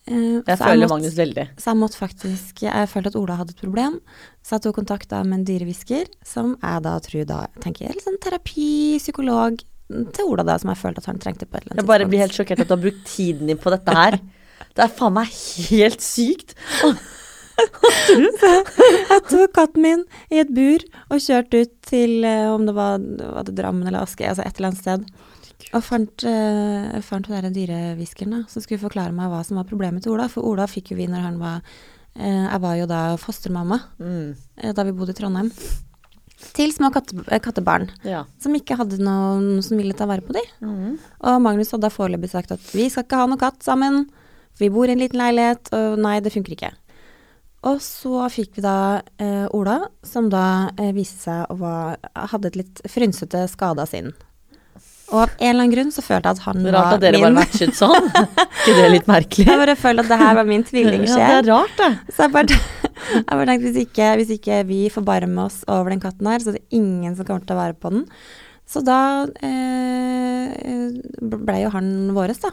Eh, 0.08 0.16
Jeg 0.16 0.44
føler 0.46 0.58
føler 0.64 0.88
måtte- 0.88 0.94
Magnus 0.96 1.16
veldig. 1.18 1.48
Så 1.60 1.66
jeg 1.74 1.78
måtte 1.82 1.98
faktisk 2.00 2.62
Jeg 2.64 2.90
følte 2.90 3.08
at 3.12 3.16
Ola 3.20 3.36
hadde 3.36 3.52
et 3.52 3.62
problem, 3.62 4.00
så 4.44 4.56
jeg 4.56 4.62
tok 4.64 4.76
kontakt 4.80 5.10
da 5.10 5.24
med 5.24 5.40
en 5.40 5.46
dyrehvisker, 5.46 6.08
som 6.24 6.56
jeg 6.62 6.84
da 6.84 6.94
tror 7.00 7.26
da 7.28 7.48
tenker 7.60 7.90
er 7.90 7.94
litt 7.94 8.06
sånn 8.08 8.20
terapi, 8.24 8.98
psykolog 9.00 9.60
til 9.90 10.26
Ola, 10.28 10.44
da, 10.44 10.58
som 10.58 10.70
jeg 10.72 10.78
følte 10.80 10.98
at 11.04 11.06
han 11.12 11.20
trengte 11.20 11.46
på 11.48 11.56
et 11.58 11.64
eller 11.68 11.76
Jeg 11.82 11.86
bare 11.86 12.00
bare 12.00 12.10
blir 12.10 12.20
helt 12.20 12.32
sjokkert 12.36 12.60
at 12.64 12.68
du 12.68 12.76
har 12.76 12.82
brukt 12.84 13.06
tiden 13.06 13.48
din 13.48 13.58
på 13.58 13.70
dette 13.72 13.94
her. 13.94 14.20
Det 14.78 14.84
er 14.84 14.90
faen 14.94 15.14
meg 15.14 15.28
helt 15.72 16.02
sykt. 16.02 16.54
Jeg 17.58 19.22
tok 19.30 19.54
katten 19.56 19.82
min 19.82 20.04
i 20.30 20.40
et 20.44 20.52
bur 20.54 20.84
og 21.10 21.22
kjørte 21.24 21.64
ut 21.66 21.72
til 21.88 22.24
eh, 22.28 22.46
om 22.54 22.66
det 22.68 22.76
var, 22.78 23.00
var 23.00 23.48
det 23.48 23.56
Drammen 23.58 23.88
eller 23.90 24.04
Aske, 24.06 24.28
altså 24.30 24.46
et 24.46 24.60
eller 24.60 24.70
annet 24.72 24.84
sted. 24.84 25.08
Og 25.74 25.82
fant, 25.84 26.24
uh, 26.24 27.02
fant 27.02 27.26
hun 27.28 27.36
derre 27.36 27.52
dyrehviskeren 27.54 28.46
som 28.48 28.62
skulle 28.64 28.80
forklare 28.80 29.12
meg 29.16 29.30
hva 29.32 29.44
som 29.44 29.58
var 29.58 29.66
problemet 29.68 30.04
til 30.06 30.14
Ola. 30.14 30.28
For 30.32 30.46
Ola 30.48 30.68
fikk 30.70 30.92
jo 30.94 30.98
vi 31.00 31.08
når 31.10 31.26
han 31.26 31.40
var 31.42 31.62
eh, 32.18 32.46
Jeg 32.48 32.62
var 32.64 32.76
jo 32.80 32.86
da 32.90 33.02
fostermamma 33.22 33.80
Mm. 34.00 34.36
eh, 34.58 34.72
da 34.74 34.84
vi 34.84 34.92
bodde 34.92 35.12
i 35.12 35.18
Trondheim. 35.18 35.52
Til 36.54 36.72
små 36.72 36.92
katte, 36.94 37.18
eh, 37.32 37.40
kattebarn 37.42 37.90
Ja. 38.06 38.24
som 38.40 38.54
ikke 38.54 38.78
hadde 38.78 38.98
noen 39.02 39.62
som 39.64 39.78
ville 39.78 39.94
ta 39.94 40.06
vare 40.06 40.22
på 40.22 40.34
dem. 40.34 40.46
Mm. 40.62 41.00
Og 41.22 41.42
Magnus 41.42 41.72
hadde 41.72 41.82
da 41.82 41.90
foreløpig 41.90 42.30
sagt 42.30 42.52
at 42.52 42.60
vi 42.74 42.88
skal 42.90 43.04
ikke 43.04 43.18
ha 43.18 43.26
noe 43.28 43.38
katt 43.42 43.60
sammen, 43.66 44.08
vi 44.60 44.70
bor 44.70 44.86
i 44.88 44.92
en 44.94 45.00
liten 45.00 45.20
leilighet, 45.20 45.72
og 45.74 45.98
nei, 46.00 46.20
det 46.20 46.34
funker 46.34 46.54
ikke. 46.56 46.72
Og 47.64 47.80
så 47.82 48.30
fikk 48.30 48.56
vi 48.56 48.62
da 48.62 49.02
eh, 49.20 49.48
Ola, 49.54 49.88
som 50.04 50.30
da 50.30 50.70
eh, 50.78 50.92
viste 50.94 51.20
seg 51.26 51.46
å 51.50 51.58
ha, 51.60 51.98
hadde 52.32 52.46
et 52.48 52.56
litt 52.56 52.82
frynsete 52.88 53.48
skada 53.50 53.86
sinn. 53.90 54.14
Og 55.08 55.22
av 55.24 55.30
en 55.38 55.50
eller 55.50 55.62
annen 55.64 55.72
grunn 55.72 55.92
så 55.96 56.04
følte 56.04 56.28
jeg 56.32 56.36
at 56.40 56.44
han 56.44 56.58
var 56.58 56.64
min. 56.66 56.74
Rart 56.76 56.96
at 56.98 57.04
dere 57.06 57.20
min 57.22 57.26
bare 57.28 57.36
matchet 57.38 57.78
sånn. 57.78 58.10
ikke 58.68 58.74
det 58.76 58.88
litt 58.92 59.08
merkelig? 59.08 59.46
Jeg 59.48 59.62
bare 59.62 59.76
følte 59.80 60.04
at 60.04 60.10
det 60.12 60.18
her 60.20 60.34
var 60.36 60.50
min 60.50 60.66
Ja, 60.66 60.70
tvillingsjel. 60.72 61.22
det 61.22 61.38
er 61.38 61.48
rart, 61.48 61.78
det. 61.80 61.92
Så 62.12 62.26
jeg 62.26 62.34
bare, 62.34 62.58
jeg 63.16 63.30
bare 63.30 63.48
tenkte 63.48 63.70
hvis 63.70 63.80
ikke, 63.86 64.10
hvis 64.20 64.34
ikke 64.36 64.60
vi 64.68 64.82
forbarmer 64.92 65.48
oss 65.48 65.62
over 65.72 65.96
den 65.96 66.04
katten 66.04 66.28
her, 66.28 66.44
så 66.44 66.52
er 66.52 66.60
det 66.60 66.66
ingen 66.76 67.16
som 67.16 67.30
kommer 67.30 67.48
til 67.48 67.56
å 67.56 67.62
være 67.62 67.78
på 67.80 67.94
den. 67.96 68.04
Så 68.68 68.84
da 68.84 69.00
eh, 69.48 70.92
ble 71.24 71.58
jo 71.62 71.72
han 71.72 71.94
våres, 72.18 72.44
da. 72.44 72.52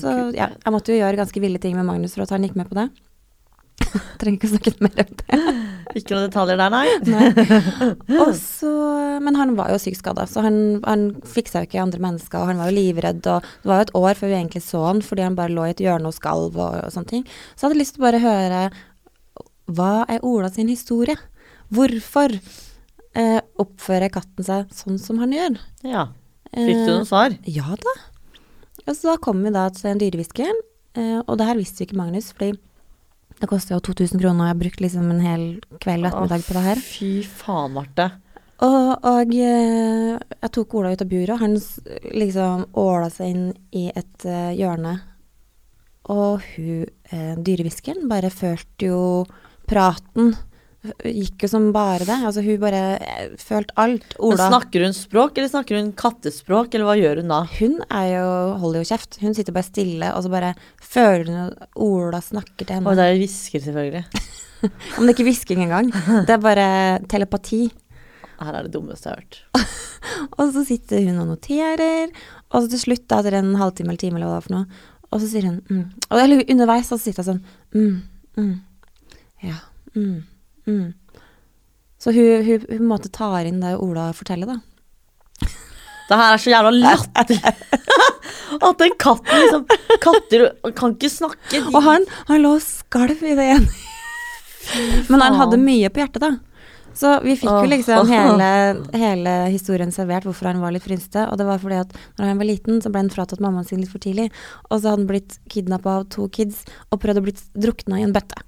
Så 0.00 0.12
ja, 0.36 0.48
jeg 0.54 0.72
måtte 0.72 0.94
jo 0.94 1.00
gjøre 1.02 1.20
ganske 1.20 1.42
ville 1.42 1.60
ting 1.60 1.76
med 1.76 1.84
Magnus 1.88 2.16
for 2.16 2.24
at 2.24 2.32
han 2.32 2.44
gikk 2.46 2.56
med 2.56 2.70
på 2.70 2.78
det. 2.78 2.88
Trenger 4.20 4.38
ikke 4.38 4.48
å 4.48 4.54
snakke 4.54 4.72
mer 4.86 5.04
om 5.04 5.14
det. 5.20 5.40
Ikke 5.98 6.14
noen 6.14 6.28
detaljer 6.28 6.60
der, 6.60 6.74
nei. 6.74 6.86
Og 8.22 8.34
så, 8.38 8.70
men 9.22 9.38
han 9.38 9.56
var 9.58 9.72
jo 9.72 9.78
sykt 9.82 10.00
skada, 10.00 10.26
så 10.30 10.44
han, 10.44 10.58
han 10.84 11.08
fiksa 11.26 11.62
jo 11.62 11.70
ikke 11.70 11.82
andre 11.82 12.02
mennesker, 12.04 12.42
og 12.42 12.52
han 12.52 12.62
var 12.62 12.70
jo 12.70 12.76
livredd. 12.78 13.24
Og 13.26 13.48
det 13.62 13.70
var 13.70 13.80
jo 13.80 13.86
et 13.88 13.94
år 14.02 14.20
før 14.20 14.32
vi 14.32 14.38
egentlig 14.38 14.64
så 14.66 14.84
han, 14.86 15.02
fordi 15.04 15.26
han 15.26 15.38
bare 15.38 15.54
lå 15.54 15.66
i 15.66 15.74
et 15.74 15.82
hjørne 15.84 16.12
og 16.12 16.16
skalv 16.16 16.54
og, 16.54 16.78
og 16.84 16.94
sånne 16.94 17.12
ting. 17.14 17.26
Så 17.54 17.64
jeg 17.64 17.68
hadde 17.68 17.80
lyst 17.82 17.96
til 17.96 18.04
å 18.04 18.08
bare 18.08 18.22
høre 18.24 18.62
hva 19.70 19.92
er 20.10 20.24
Ola 20.26 20.50
sin 20.52 20.70
historie? 20.70 21.16
Hvorfor 21.70 22.34
eh, 22.34 23.40
oppfører 23.62 24.10
katten 24.12 24.46
seg 24.46 24.72
sånn 24.74 24.98
som 25.02 25.20
han 25.22 25.34
gjør? 25.34 25.60
Ja. 25.86 26.08
Fikk 26.50 26.80
du 26.80 26.88
noen 26.88 27.06
svar? 27.06 27.36
svar? 27.36 27.38
Ja 27.46 27.76
da. 27.78 27.94
Og 28.88 28.96
så 28.98 29.14
kom 29.22 29.44
vi 29.44 29.52
da 29.54 29.68
til 29.74 29.92
en 29.92 30.00
dyrehvisker, 30.00 30.50
eh, 30.98 31.18
og 31.20 31.38
det 31.38 31.46
her 31.46 31.60
visste 31.60 31.84
jo 31.84 31.90
ikke 31.90 32.00
Magnus, 32.00 32.32
fordi 32.34 32.56
det 33.40 33.48
koster 33.48 33.76
jo 33.76 33.84
2000 33.90 34.20
kroner, 34.20 34.42
og 34.42 34.48
jeg 34.48 34.54
har 34.54 34.62
brukt 34.62 34.82
liksom 34.84 35.12
en 35.12 35.22
hel 35.24 35.44
kveld 35.80 36.04
og 36.04 36.10
ettermiddag 36.10 36.42
på 36.44 36.56
det 36.56 36.64
her. 36.66 36.82
Fy 36.84 37.12
faen, 37.24 37.76
Marte. 37.76 38.10
Og, 38.60 38.90
og 39.08 39.32
eh, 39.32 40.18
jeg 40.20 40.52
tok 40.52 40.74
Ola 40.76 40.92
ut 40.92 41.04
av 41.04 41.08
buret, 41.08 41.32
og 41.32 41.40
han 41.40 41.56
liksom 42.12 42.66
åla 42.80 43.08
seg 43.12 43.32
inn 43.32 43.46
i 43.72 43.86
et 43.88 44.26
eh, 44.28 44.52
hjørne. 44.58 44.98
Og 46.10 46.44
hun, 46.56 46.86
uh, 47.12 47.34
dyrehviskeren, 47.38 48.08
bare 48.10 48.32
følte 48.34 48.88
jo 48.88 49.00
praten. 49.70 50.32
Gikk 50.80 51.44
jo 51.44 51.50
som 51.52 51.66
bare 51.74 52.06
det. 52.08 52.16
Altså 52.24 52.40
hun 52.44 52.60
bare 52.62 52.82
uh, 53.00 53.34
følte 53.40 53.76
alt. 53.80 54.14
Men 54.16 54.40
snakker 54.40 54.86
hun 54.86 54.96
språk, 54.96 55.36
eller 55.36 55.50
snakker 55.52 55.76
hun 55.76 55.90
kattespråk, 55.98 56.72
eller 56.72 56.88
hva 56.88 56.96
gjør 57.00 57.20
hun 57.20 57.34
da? 57.34 57.40
Hun 57.58 57.76
er 57.84 58.06
jo, 58.14 58.30
holder 58.62 58.80
jo 58.80 58.88
kjeft. 58.92 59.20
Hun 59.20 59.36
sitter 59.36 59.56
bare 59.56 59.68
stille, 59.68 60.12
og 60.16 60.24
så 60.24 60.32
bare 60.32 60.54
føler 60.80 61.28
hun 61.28 61.42
at 61.44 61.68
Ola 61.84 62.22
snakker 62.24 62.64
til 62.64 62.78
Og 62.78 62.78
henne. 62.80 62.96
det 62.96 63.06
er 63.06 63.12
jo 63.12 63.20
hvisker, 63.26 63.66
selvfølgelig. 63.66 64.24
Om 64.96 65.04
det 65.04 65.10
er 65.10 65.14
ikke 65.14 65.28
hvisking 65.28 65.62
engang. 65.66 65.92
Det 66.28 66.34
er 66.36 66.42
bare 66.44 66.66
telepati. 67.12 67.62
Her 68.40 68.56
er 68.56 68.64
det 68.64 68.72
dummeste 68.72 69.10
jeg 69.10 69.16
har 69.16 69.20
hørt. 69.20 69.40
Og 70.40 70.54
så 70.54 70.64
sitter 70.64 71.04
hun 71.04 71.20
og 71.20 71.28
noterer, 71.34 72.08
og 72.50 72.62
så 72.62 72.70
til 72.72 72.80
slutt, 72.80 73.04
da, 73.10 73.18
etter 73.20 73.36
en 73.36 73.52
halvtime 73.60 73.92
eller 73.92 74.00
time, 74.00 74.16
eller 74.16 74.30
hva 74.30 74.38
det 74.38 74.40
er 74.40 74.46
for 74.46 74.54
noe, 74.56 74.80
og 75.10 75.20
så 75.20 75.28
sier 75.28 75.46
hun 75.48 75.58
mm. 75.68 75.82
Og 76.08 76.34
underveis 76.54 76.88
så 76.88 76.96
sitter 77.00 77.26
hun 77.26 77.28
sånn 77.28 77.42
mm, 77.74 77.96
mm, 78.40 78.54
Ja, 79.44 79.58
mm, 79.92 80.16
mm. 80.70 80.88
Så 82.00 82.14
hun, 82.16 82.44
hun, 82.46 82.66
hun 82.70 82.86
måte 82.88 83.10
tar 83.12 83.44
inn 83.44 83.60
det 83.60 83.74
Ola 83.76 84.08
forteller, 84.16 84.54
da. 84.54 84.60
Det 86.10 86.18
her 86.18 86.34
er 86.34 86.42
så 86.42 86.50
jævla 86.50 86.70
latterlig. 86.74 87.52
At 88.66 88.80
den 88.80 88.96
katten 88.98 89.44
liksom 89.44 89.66
Katter 90.02 90.46
kan 90.74 90.96
ikke 90.96 91.10
snakke. 91.12 91.60
Og 91.70 91.82
han, 91.86 92.06
han 92.26 92.42
lå 92.42 92.56
og 92.56 92.64
skalv 92.64 93.20
i 93.22 93.36
det 93.38 93.46
ene. 93.54 93.68
Men 95.10 95.22
han 95.22 95.38
hadde 95.38 95.60
mye 95.60 95.90
på 95.92 96.02
hjertet, 96.02 96.24
da. 96.24 96.32
Så 96.96 97.12
vi 97.22 97.36
fikk 97.38 97.52
jo 97.52 97.70
liksom 97.70 98.10
hele, 98.14 98.50
hele 98.98 99.34
historien 99.52 99.94
servert 99.94 100.26
hvorfor 100.26 100.50
han 100.50 100.60
var 100.62 100.74
litt 100.74 100.84
frynsete. 100.84 101.28
Og 101.30 101.38
det 101.38 101.46
var 101.46 101.62
fordi 101.62 101.78
at 101.84 101.94
når 102.18 102.32
han 102.32 102.42
var 102.42 102.50
liten, 102.50 102.82
så 102.82 102.90
ble 102.90 103.04
han 103.04 103.12
fratatt 103.14 103.42
mammaen 103.44 103.68
sin 103.68 103.80
litt 103.84 103.92
for 103.92 104.02
tidlig. 104.02 104.30
Og 104.68 104.80
så 104.80 104.90
hadde 104.90 104.98
han 104.98 105.10
blitt 105.12 105.38
kidnappa 105.52 106.00
av 106.00 106.08
to 106.12 106.26
kids 106.34 106.64
og 106.90 107.04
prøvd 107.04 107.22
å 107.22 107.26
bli 107.28 107.36
drukna 107.68 108.00
i 108.00 108.08
en 108.08 108.16
bøtte. 108.16 108.42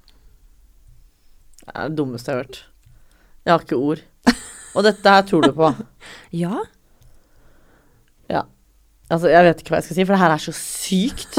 Det 1.63 1.73
er 1.73 1.89
det 1.89 1.97
dummeste 1.97 2.31
jeg 2.31 2.37
har 2.37 2.45
hørt. 2.45 2.61
Jeg 3.43 3.53
har 3.53 3.65
ikke 3.65 3.79
ord. 3.79 4.03
Og 4.73 4.85
dette 4.87 5.15
her 5.15 5.25
tror 5.27 5.45
du 5.45 5.53
på. 5.55 5.73
Ja. 6.43 6.63
Ja. 8.31 8.45
Altså, 9.11 9.29
jeg 9.29 9.45
vet 9.45 9.61
ikke 9.61 9.73
hva 9.73 9.79
jeg 9.81 9.87
skal 9.87 9.97
si, 9.99 10.05
for 10.07 10.15
det 10.15 10.23
her 10.23 10.33
er 10.33 10.41
så 10.41 10.53
sykt. 10.57 11.37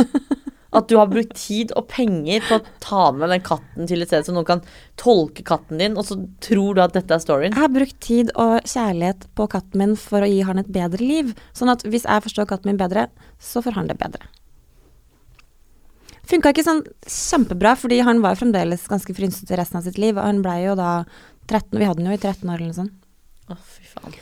At 0.75 0.89
du 0.91 0.97
har 0.99 1.11
brukt 1.11 1.35
tid 1.39 1.71
og 1.79 1.87
penger 1.91 2.43
på 2.49 2.59
å 2.59 2.63
ta 2.83 3.03
med 3.15 3.31
den 3.31 3.43
katten 3.47 3.87
til 3.91 4.03
et 4.03 4.11
sted 4.11 4.27
så 4.27 4.35
noen 4.35 4.49
kan 4.49 4.63
tolke 4.99 5.45
katten 5.47 5.79
din, 5.79 5.95
og 5.99 6.07
så 6.09 6.17
tror 6.43 6.75
du 6.75 6.83
at 6.83 6.97
dette 6.97 7.15
er 7.15 7.23
storyen. 7.23 7.55
Jeg 7.55 7.63
har 7.63 7.75
brukt 7.75 7.99
tid 8.03 8.33
og 8.35 8.57
kjærlighet 8.67 9.29
på 9.39 9.47
katten 9.55 9.83
min 9.85 9.95
for 9.99 10.27
å 10.27 10.31
gi 10.31 10.41
han 10.47 10.63
et 10.63 10.73
bedre 10.75 11.03
liv. 11.03 11.35
Sånn 11.55 11.71
at 11.71 11.87
hvis 11.87 12.09
jeg 12.09 12.27
forstår 12.27 12.51
katten 12.51 12.73
min 12.73 12.81
bedre, 12.81 13.07
så 13.39 13.63
får 13.63 13.79
han 13.79 13.91
det 13.91 14.01
bedre. 14.03 14.27
Funka 16.31 16.53
ikke 16.55 16.65
sånn 16.65 16.83
kjempebra, 17.07 17.75
fordi 17.77 17.99
han 18.07 18.23
var 18.25 18.39
fremdeles 18.41 18.87
ganske 18.89 19.13
frynsete 19.17 19.59
resten 19.61 19.81
av 19.81 19.85
sitt 19.89 19.99
liv. 20.01 20.17
Og 20.17 20.25
han 20.25 20.43
blei 20.45 20.63
jo 20.65 20.75
da 20.79 21.05
13 21.51 21.77
Vi 21.79 21.85
hadde 21.89 22.01
den 22.01 22.09
jo 22.13 22.17
i 22.17 22.21
13 22.23 22.49
år 22.49 22.55
eller 22.57 22.71
noe 22.71 22.79
sånt. 22.79 22.95
Å, 23.53 23.57
fy 23.61 23.85
faen. 23.91 24.15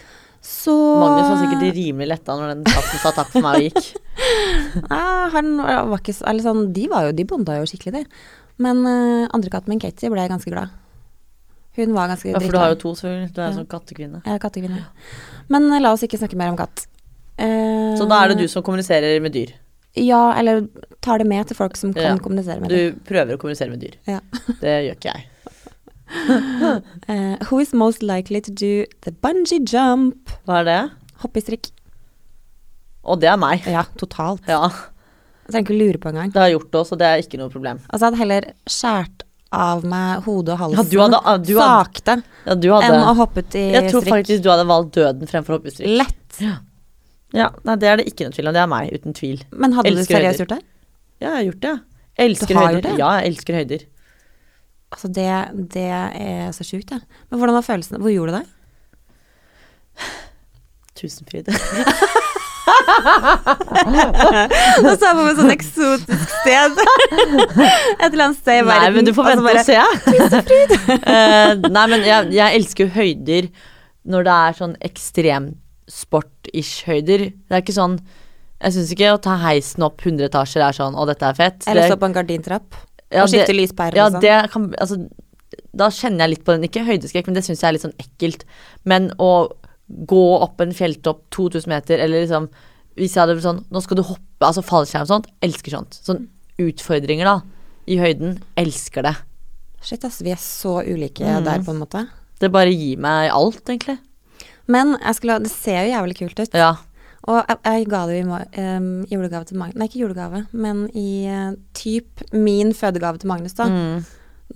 Så 0.43 0.73
Magnus 0.99 1.29
var 1.31 1.37
sikkert 1.45 1.77
rimelig 1.77 2.09
letta 2.11 2.35
når 2.35 2.49
den 2.57 2.65
katten 2.67 2.99
sa 2.99 3.13
takk 3.15 3.29
for 3.31 3.45
meg 3.47 3.61
og 3.61 3.67
gikk. 3.69 3.93
Ja, 4.91 5.29
han 5.33 5.53
var 5.61 6.01
ikke 6.01 6.13
så 6.15 6.25
Eller 6.31 6.45
sånn, 6.45 6.65
de 6.75 6.85
var 6.91 7.07
jo 7.07 7.13
De 7.17 7.25
bonda 7.29 7.55
jo 7.61 7.67
skikkelig, 7.71 8.03
de. 8.03 8.27
Men 8.63 8.81
uh, 8.87 9.29
andre 9.35 9.51
katten 9.53 9.71
min, 9.73 9.81
Katie, 9.83 10.11
ble 10.13 10.25
ganske 10.31 10.51
glad. 10.51 10.75
Hun 11.79 11.95
var 11.97 12.11
ganske 12.11 12.29
Ja, 12.33 12.41
for 12.43 12.53
du 12.53 12.59
har 12.61 12.75
jo 12.75 12.79
to, 12.83 12.93
selvfølgelig. 12.99 13.31
Du 13.35 13.41
er 13.41 13.47
Ja. 13.49 13.55
sånn 13.57 13.69
kattekvinne. 13.71 14.21
Er 14.27 14.43
kattekvinne. 14.43 14.83
Men 15.55 15.71
uh, 15.71 15.79
la 15.81 15.95
oss 15.95 16.03
ikke 16.05 16.19
snakke 16.21 16.39
mer 16.39 16.51
om 16.53 16.59
katt. 16.59 16.85
Uh, 17.39 17.95
Så 17.99 18.07
da 18.11 18.21
er 18.25 18.35
det 18.35 18.43
du 18.43 18.49
som 18.51 18.65
kommuniserer 18.67 19.23
med 19.25 19.33
dyr. 19.39 19.55
Ja, 19.95 20.32
eller 20.38 20.66
tar 21.05 21.18
det 21.20 21.26
med 21.28 21.47
til 21.51 21.57
folk 21.59 21.76
som 21.76 21.93
kan 21.93 22.03
Ja. 22.03 22.18
kommunisere 22.22 22.61
med 22.61 22.70
det. 22.70 22.78
Du 22.95 23.01
prøver 23.09 23.36
å 23.36 23.40
kommunisere 23.40 23.70
med 23.70 23.80
dyr. 23.80 23.99
Ja. 24.09 24.20
Det 24.62 24.76
gjør 24.86 24.97
ikke 24.97 25.12
jeg. 25.12 25.28
uh, 27.09 27.36
who 27.49 27.59
is 27.61 27.72
most 27.72 28.03
likely 28.03 28.40
to 28.40 28.51
do 28.51 28.84
the 29.03 29.12
bungee 29.12 29.61
jump? 29.64 30.30
Hva 30.47 30.61
er 30.62 30.64
det? 30.68 30.80
Hoppe 31.22 31.40
i 31.40 31.45
strikk. 31.45 31.70
Og 33.05 33.20
det 33.20 33.28
er 33.32 33.36
meg. 33.40 33.66
Ja, 33.66 33.84
totalt. 33.99 34.47
Ja, 34.49 34.68
Jeg 35.43 35.53
trenger 35.57 35.68
ikke 35.68 35.78
lure 35.80 35.99
på 35.99 36.09
engang. 36.12 36.32
det 36.32 36.40
har 36.40 36.49
jeg 36.49 36.59
gjort 36.59 36.78
òg, 36.80 36.86
så 36.86 36.99
det 36.99 37.07
er 37.07 37.22
ikke 37.24 37.38
noe 37.40 37.51
problem. 37.51 37.80
Altså, 37.90 38.07
jeg 38.07 38.12
hadde 38.12 38.20
heller 38.22 38.49
skjært 38.70 39.24
av 39.53 39.82
meg 39.84 40.22
hodet 40.24 40.55
og 40.55 40.61
halsen 40.62 40.78
Ja, 40.78 40.88
du 40.88 40.99
hadde, 41.03 41.18
ah, 41.28 41.36
du 41.36 41.53
hadde, 41.59 41.66
sakte 41.68 42.14
ja, 42.47 42.55
du 42.55 42.68
enn 42.72 43.03
å 43.03 43.14
hoppe 43.18 43.43
i 43.43 43.45
strikk. 43.45 43.74
Jeg 43.76 43.90
tror 43.90 44.07
faktisk 44.09 44.45
du 44.45 44.49
hadde 44.49 44.68
valgt 44.70 44.95
døden 44.97 45.28
fremfor 45.28 45.57
å 45.57 45.59
hoppe 45.59 45.68
i 45.68 45.74
strikk. 45.74 45.97
Lett. 46.01 46.38
Ja, 46.40 46.55
nei, 47.33 47.76
det 47.80 47.89
er 47.89 47.97
det 48.01 48.07
ikke 48.11 48.26
noe 48.28 48.35
tvil 48.37 48.49
om. 48.51 48.55
Det 48.57 48.62
er 48.62 48.68
meg, 48.72 48.93
uten 48.93 49.14
tvil. 49.16 49.41
Men 49.57 49.72
hadde 49.76 49.95
du 49.97 50.03
seriøst 50.05 50.43
gjort 50.45 50.53
det? 50.57 50.61
Ja, 51.22 51.28
jeg 51.30 51.37
har 51.39 51.47
gjort 51.49 51.62
det. 51.64 51.74
Jeg 52.18 52.30
elsker 52.33 52.53
Du 52.53 52.59
har 52.61 52.66
høyder. 52.72 52.83
det? 52.91 52.95
Ja, 53.01 53.11
jeg 53.20 53.33
elsker 53.33 53.55
høyder. 53.57 53.85
Altså, 54.93 55.09
det, 55.16 55.28
det 55.72 55.87
er 55.89 56.51
så 56.53 56.64
sjukt, 56.68 56.91
det. 56.93 57.01
Men 57.30 57.39
hvordan 57.41 57.57
var 57.57 57.64
følelsen? 57.64 57.97
Hvor 58.05 58.12
gjorde 58.12 58.33
du 58.33 58.37
det? 58.43 58.47
Tusenfryd. 61.01 61.49
Nå 64.83 64.93
så 64.97 65.09
jeg 65.09 65.16
på 65.16 65.24
meg 65.24 65.37
sånn 65.39 65.53
eksotisk 65.55 66.28
sted. 66.43 66.76
Et 66.78 68.07
eller 68.09 68.24
annet 68.28 68.39
sted 68.41 68.61
i 68.61 68.66
Nei, 68.68 68.91
men 68.95 69.07
du 69.09 69.12
får 69.16 69.24
og 69.24 69.30
vente 69.33 69.47
bare- 69.49 69.62
og 69.62 69.66
se. 69.66 69.76
uh, 70.93 71.53
nei, 71.76 71.87
men 71.93 72.01
jeg, 72.07 72.30
jeg 72.37 72.49
elsker 72.61 72.87
jo 72.87 72.91
høyder 72.97 73.45
når 74.12 74.20
det 74.28 74.35
er 74.37 74.53
sånn 74.59 74.76
ekstremsport-ish 74.83 75.62
høyder. 76.86 77.18
Det 77.49 77.51
er 77.57 77.62
ikke 77.62 77.74
sånn 77.76 77.99
Jeg 78.62 78.72
syns 78.76 78.93
ikke 78.95 79.09
å 79.11 79.20
ta 79.20 79.36
heisen 79.43 79.82
opp 79.82 79.99
100 80.01 80.28
etasjer 80.28 80.62
er 80.62 80.72
sånn 80.72 80.95
'Å, 80.95 81.07
dette 81.07 81.22
er 81.26 81.34
fett'. 81.34 81.66
Eller 81.66 81.88
stå 81.90 81.97
på 81.99 82.07
en 82.07 82.12
gardintrapp 82.14 82.74
ja, 83.11 83.24
og 83.24 83.28
skifte 83.28 83.47
det- 83.49 83.57
lyspærer 83.59 83.95
Ja, 83.97 84.07
og 84.07 84.12
sånn. 84.12 84.20
det 84.20 84.51
kan 84.53 84.74
Altså, 84.78 85.11
da 85.74 85.88
kjenner 85.88 86.18
jeg 86.20 86.30
litt 86.30 86.45
på 86.45 86.53
den. 86.53 86.62
Ikke 86.62 86.86
høydeskrekk, 86.86 87.26
men 87.26 87.34
det 87.34 87.45
syns 87.45 87.61
jeg 87.61 87.68
er 87.68 87.72
litt 87.72 87.82
sånn 87.82 87.99
ekkelt. 87.99 88.45
Men 88.84 89.11
å 89.18 89.51
gå 90.07 90.40
opp 90.40 90.61
en 90.61 90.70
fjelltopp 90.72 91.22
2000 91.30 91.66
meter, 91.68 91.99
eller 91.99 92.24
liksom 92.26 92.49
Hvis 92.97 93.14
jeg 93.14 93.26
hadde 93.26 93.36
vært 93.36 93.43
sånn 93.43 93.64
Nå 93.72 93.82
skal 93.82 93.97
du 93.97 94.03
hoppe, 94.03 94.43
altså 94.43 94.62
fallskjerm 94.62 95.03
og 95.03 95.09
sånt. 95.09 95.26
Elsker 95.43 95.70
sånt. 95.72 95.90
Sånn 96.05 96.28
utfordringer, 96.59 97.24
da. 97.24 97.40
I 97.88 97.97
høyden. 97.97 98.38
Elsker 98.57 99.03
det. 99.03 99.16
Shit, 99.82 100.05
ass. 100.05 100.20
Vi 100.22 100.30
er 100.30 100.36
så 100.36 100.84
ulike 100.86 101.24
Mm. 101.24 101.45
der, 101.45 101.59
på 101.61 101.70
en 101.70 101.80
måte. 101.80 102.09
Det 102.38 102.53
bare 102.53 102.70
gir 102.72 102.99
meg 102.99 103.30
alt, 103.32 103.64
egentlig. 103.64 103.99
Men 104.73 104.95
jeg 104.99 105.18
skulle, 105.18 105.37
det 105.45 105.53
ser 105.53 105.83
jo 105.85 105.93
jævlig 105.93 106.16
kult 106.23 106.43
ut. 106.47 106.57
Ja. 106.57 106.73
Og 107.31 107.37
jeg, 107.39 107.59
jeg 107.68 107.87
ga 107.93 108.01
det 108.11 108.16
jo 108.18 108.39
i 108.39 108.62
um, 108.64 108.87
julegave 109.07 109.47
til 109.47 109.59
Magnus 109.61 109.79
Nei, 109.79 109.87
ikke 109.87 110.01
julegave, 110.01 110.41
men 110.59 110.81
i 110.99 111.07
uh, 111.31 111.53
typ 111.79 112.25
min 112.35 112.73
fødegave 112.75 113.20
til 113.23 113.31
Magnus, 113.31 113.55
da. 113.59 113.68
Mm. 113.70 114.01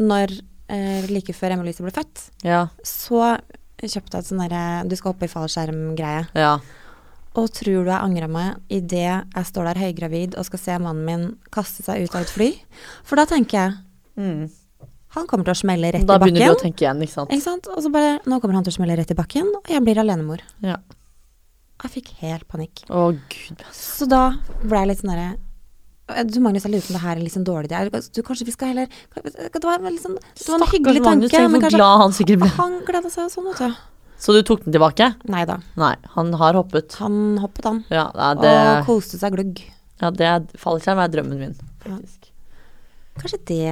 Når 0.03 0.33
uh, 0.41 1.07
like 1.13 1.35
før 1.37 1.55
Emma-Lise 1.55 1.85
ble 1.87 1.95
født, 1.95 2.25
Ja. 2.43 2.65
så 2.83 3.37
kjøpte 3.77 4.17
jeg 4.17 4.25
et 4.25 4.29
sånn 4.31 4.41
derre 4.41 4.65
Du 4.89 4.97
skal 4.99 5.13
hoppe 5.13 5.29
i 5.29 5.31
fallskjerm-greie. 5.31 6.27
Ja. 6.35 6.57
Og 7.37 7.51
tror 7.53 7.85
du 7.85 7.91
jeg 7.93 8.01
angra 8.01 8.27
meg 8.33 8.73
idet 8.73 9.03
jeg 9.05 9.47
står 9.51 9.69
der 9.69 9.81
høygravid 9.85 10.39
og 10.41 10.47
skal 10.49 10.63
se 10.63 10.79
mannen 10.81 11.05
min 11.05 11.27
kaste 11.53 11.85
seg 11.85 12.07
ut 12.07 12.15
av 12.17 12.25
et 12.25 12.33
fly? 12.33 12.49
For 13.05 13.21
da 13.21 13.29
tenker 13.31 13.61
jeg 13.63 13.83
Mm. 14.17 14.47
Han 15.15 15.27
kommer 15.31 15.47
til 15.47 15.55
å 15.55 15.59
smelle 15.63 15.93
rett 15.95 16.05
Da 16.09 16.19
i 16.19 16.25
begynner 16.25 16.51
du 16.51 16.57
å 16.57 16.61
tenke 16.61 16.85
igjen, 16.85 17.01
ikke 17.05 17.15
sant. 17.15 17.33
Ikke 17.33 17.47
sant? 17.47 17.71
Og 17.73 17.81
så 17.85 17.93
bare 17.95 18.19
Nå 18.27 18.41
kommer 18.43 18.59
han 18.59 18.67
til 18.67 18.75
å 18.75 18.79
smelle 18.81 18.99
rett 18.99 19.13
i 19.13 19.17
bakken, 19.17 19.49
og 19.59 19.71
jeg 19.71 19.83
blir 19.85 20.03
alenemor. 20.03 20.43
Ja. 20.67 20.77
Jeg 21.85 21.93
fikk 21.99 22.15
helt 22.23 22.47
panikk. 22.51 22.85
Å 22.89 23.11
gud. 23.15 23.67
Så 23.77 24.09
da 24.11 24.31
ble 24.63 24.83
jeg 24.83 24.93
litt 24.93 25.03
sånn 25.03 25.13
derre 25.15 25.35
du 26.07 26.37
Magnus, 26.39 26.63
jeg 26.63 26.71
lurer 26.71 26.85
på 26.85 26.93
om 26.93 26.95
det 26.95 27.03
her 27.03 27.17
er 27.17 27.23
litt 27.25 27.35
sånn 27.35 27.47
dårlig 27.47 27.67
idé. 27.67 28.01
Du, 28.15 28.21
kanskje 28.23 28.45
vi 28.47 28.53
skal 28.55 28.69
heller 28.71 28.87
Det 28.87 29.63
var 29.65 29.83
sånn, 29.99 30.15
det 30.23 30.45
var 30.47 30.61
en 30.63 30.71
hyggelig 30.71 31.01
Magnus, 31.03 31.33
tanke. 31.33 31.49
Men 31.51 31.65
kanskje 31.65 31.81
glad 31.81 32.03
han 32.03 32.15
sikkert 32.15 32.43
ble. 32.45 32.51
han 32.61 32.77
gleda 32.87 33.11
seg 33.11 33.33
sånn, 33.33 33.49
vet 33.51 33.63
du. 33.65 33.81
Så 34.23 34.33
du 34.33 34.39
tok 34.47 34.63
den 34.65 34.77
tilbake? 34.77 35.11
Nei 35.29 35.43
da. 35.51 35.59
Nei, 35.77 35.97
han 36.15 36.31
har 36.41 36.57
hoppet. 36.57 36.95
Han 37.03 37.41
hoppet, 37.43 37.67
han. 37.67 37.83
Ja, 37.93 38.07
det... 38.39 38.53
Og 38.55 38.87
koste 38.93 39.19
seg 39.21 39.35
glugg. 39.35 39.59
ja, 40.01 40.13
det 40.15 40.31
er, 40.31 40.47
fallskjerm 40.63 41.03
er 41.03 41.11
drømmen 41.13 41.43
min, 41.43 41.59
faktisk. 41.83 42.31
Kanskje 43.19 43.43
det 43.51 43.67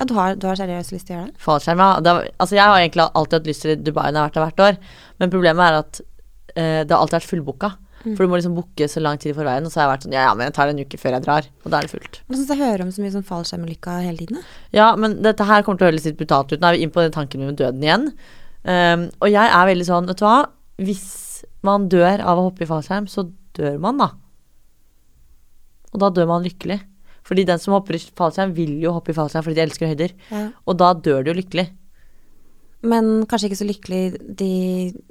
Ja, 0.00 0.06
du 0.08 0.14
har, 0.16 0.34
du 0.40 0.46
har 0.48 0.58
seriøst 0.58 0.94
lyst 0.94 1.06
til 1.08 1.14
å 1.14 1.18
gjøre 1.18 1.30
det? 1.30 1.42
Fallskjerm, 1.42 1.82
ja. 1.84 2.16
Altså, 2.40 2.56
jeg 2.56 2.64
har 2.64 2.80
egentlig 2.80 3.06
alltid 3.12 3.38
hatt 3.38 3.48
lyst 3.50 3.66
til 3.66 3.78
Dubai 3.84 4.08
når 4.08 4.16
jeg 4.16 4.22
har 4.22 4.28
vært 4.28 4.38
der 4.38 4.46
hvert 4.48 4.66
år, 4.66 4.98
men 5.20 5.32
problemet 5.34 5.66
er 5.66 5.78
at 5.82 6.02
eh, 6.56 6.80
det 6.82 6.94
har 6.94 7.00
alltid 7.00 7.18
vært 7.20 7.30
fullbooka. 7.30 7.72
Mm. 8.02 8.16
For 8.16 8.24
du 8.24 8.32
må 8.32 8.38
liksom 8.38 8.56
booke 8.56 8.86
så 8.90 9.00
lang 9.02 9.18
tid 9.22 9.30
i 9.30 9.36
forveien, 9.36 9.66
og 9.66 9.70
så 9.70 9.78
har 9.78 9.86
jeg 9.86 9.92
vært 9.92 10.06
sånn 10.06 10.14
ja, 10.16 10.24
ja, 10.26 10.32
men 10.34 10.48
jeg 10.48 10.54
tar 10.56 10.68
det 10.68 10.74
en 10.74 10.86
uke 10.88 10.98
før 10.98 11.16
jeg 11.16 11.24
drar, 11.26 11.48
og 11.62 11.68
da 11.70 11.78
er 11.78 11.86
det 11.86 11.92
fullt. 11.92 12.18
Jeg 12.24 12.38
syns 12.38 12.50
jeg 12.50 12.62
hører 12.62 12.84
om 12.84 12.90
så 12.94 13.04
mye 13.04 13.14
sånn 13.14 13.28
fallskjermulykker 13.28 14.06
hele 14.08 14.24
tiden. 14.24 14.40
Ja, 14.74 14.88
men 14.98 15.20
dette 15.22 15.46
her 15.46 15.62
kommer 15.66 15.82
til 15.82 15.86
å 15.86 15.92
høres 15.92 16.08
litt 16.08 16.18
brutalt 16.18 16.50
ut. 16.50 16.58
Nå 16.58 16.70
er 16.70 16.78
vi 16.78 16.86
inne 16.86 16.94
på 16.96 17.04
den 17.04 17.14
tanken 17.14 17.44
med 17.46 17.60
døden 17.60 17.86
igjen. 17.86 18.08
Um, 18.62 19.06
og 19.22 19.30
jeg 19.30 19.44
er 19.44 19.68
veldig 19.70 19.86
sånn, 19.86 20.10
vet 20.10 20.18
du 20.18 20.26
hva, 20.26 20.38
hvis 20.82 21.06
man 21.66 21.86
dør 21.92 22.24
av 22.26 22.40
å 22.40 22.48
hoppe 22.48 22.66
i 22.66 22.70
fallskjerm, 22.70 23.06
så 23.10 23.28
dør 23.58 23.78
man, 23.82 24.02
da. 24.02 24.10
Og 25.92 26.02
da 26.02 26.10
dør 26.14 26.30
man 26.30 26.46
lykkelig. 26.46 26.80
Fordi 27.26 27.44
den 27.46 27.60
som 27.62 27.76
hopper 27.76 27.96
i 27.96 28.02
fallskjerm, 28.02 28.52
vil 28.56 28.74
jo 28.82 28.92
hoppe 28.96 29.12
i 29.12 29.16
fallskjerm 29.16 29.44
fordi 29.46 29.58
de 29.60 29.64
elsker 29.66 29.92
høyder. 29.92 30.14
Og 30.66 30.76
da 30.80 30.92
dør 30.98 31.22
du 31.22 31.32
jo 31.32 31.38
lykkelig. 31.38 31.68
Men 32.82 33.10
kanskje 33.30 33.50
ikke 33.50 33.60
så 33.60 33.68
lykkelig 33.68 34.02
de 34.40 34.52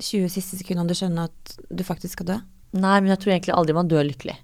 20 0.04 0.32
siste 0.34 0.60
sekundene 0.60 0.92
du 0.92 0.98
skjønner 0.98 1.30
at 1.30 1.54
du 1.72 1.84
faktisk 1.88 2.18
skal 2.18 2.28
dø. 2.28 2.40
Nei, 2.76 2.98
men 3.00 3.14
jeg 3.14 3.22
tror 3.24 3.34
egentlig 3.36 3.56
aldri 3.56 3.76
man 3.78 3.92
dør 3.92 4.04
lykkelig. 4.08 4.36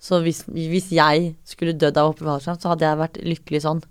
Så 0.00 0.22
hvis, 0.24 0.46
hvis 0.48 0.88
jeg 0.96 1.34
skulle 1.44 1.76
dødd 1.76 1.98
av 2.00 2.08
å 2.08 2.12
hoppe 2.14 2.24
i 2.24 2.28
fallskjerm, 2.30 2.60
så 2.62 2.72
hadde 2.72 2.86
jeg 2.88 3.00
vært 3.02 3.18
lykkelig 3.20 3.60
sånn. 3.66 3.82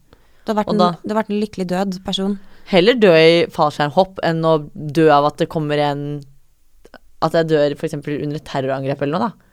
Du 0.45 0.49
har 0.49 0.57
vært, 0.63 0.71
da, 0.79 0.87
en, 0.95 1.03
du 1.03 1.13
har 1.13 1.19
vært 1.19 1.29
en 1.29 1.41
lykkelig 1.43 1.67
død 1.69 1.99
person. 2.07 2.39
Heller 2.71 2.97
dø 2.97 3.11
i 3.13 3.43
fallskjermhopp 3.53 4.23
enn 4.25 4.41
å 4.45 4.55
dø 4.73 5.05
av 5.13 5.29
at 5.29 5.37
det 5.41 5.49
kommer 5.49 5.81
en 5.81 6.03
At 7.21 7.33
jeg 7.35 7.49
dør 7.51 7.73
f.eks. 7.75 7.97
under 7.99 8.37
et 8.37 8.45
terrorangrep 8.47 9.01
eller 9.03 9.17
noe, 9.17 9.29
da. 9.29 9.48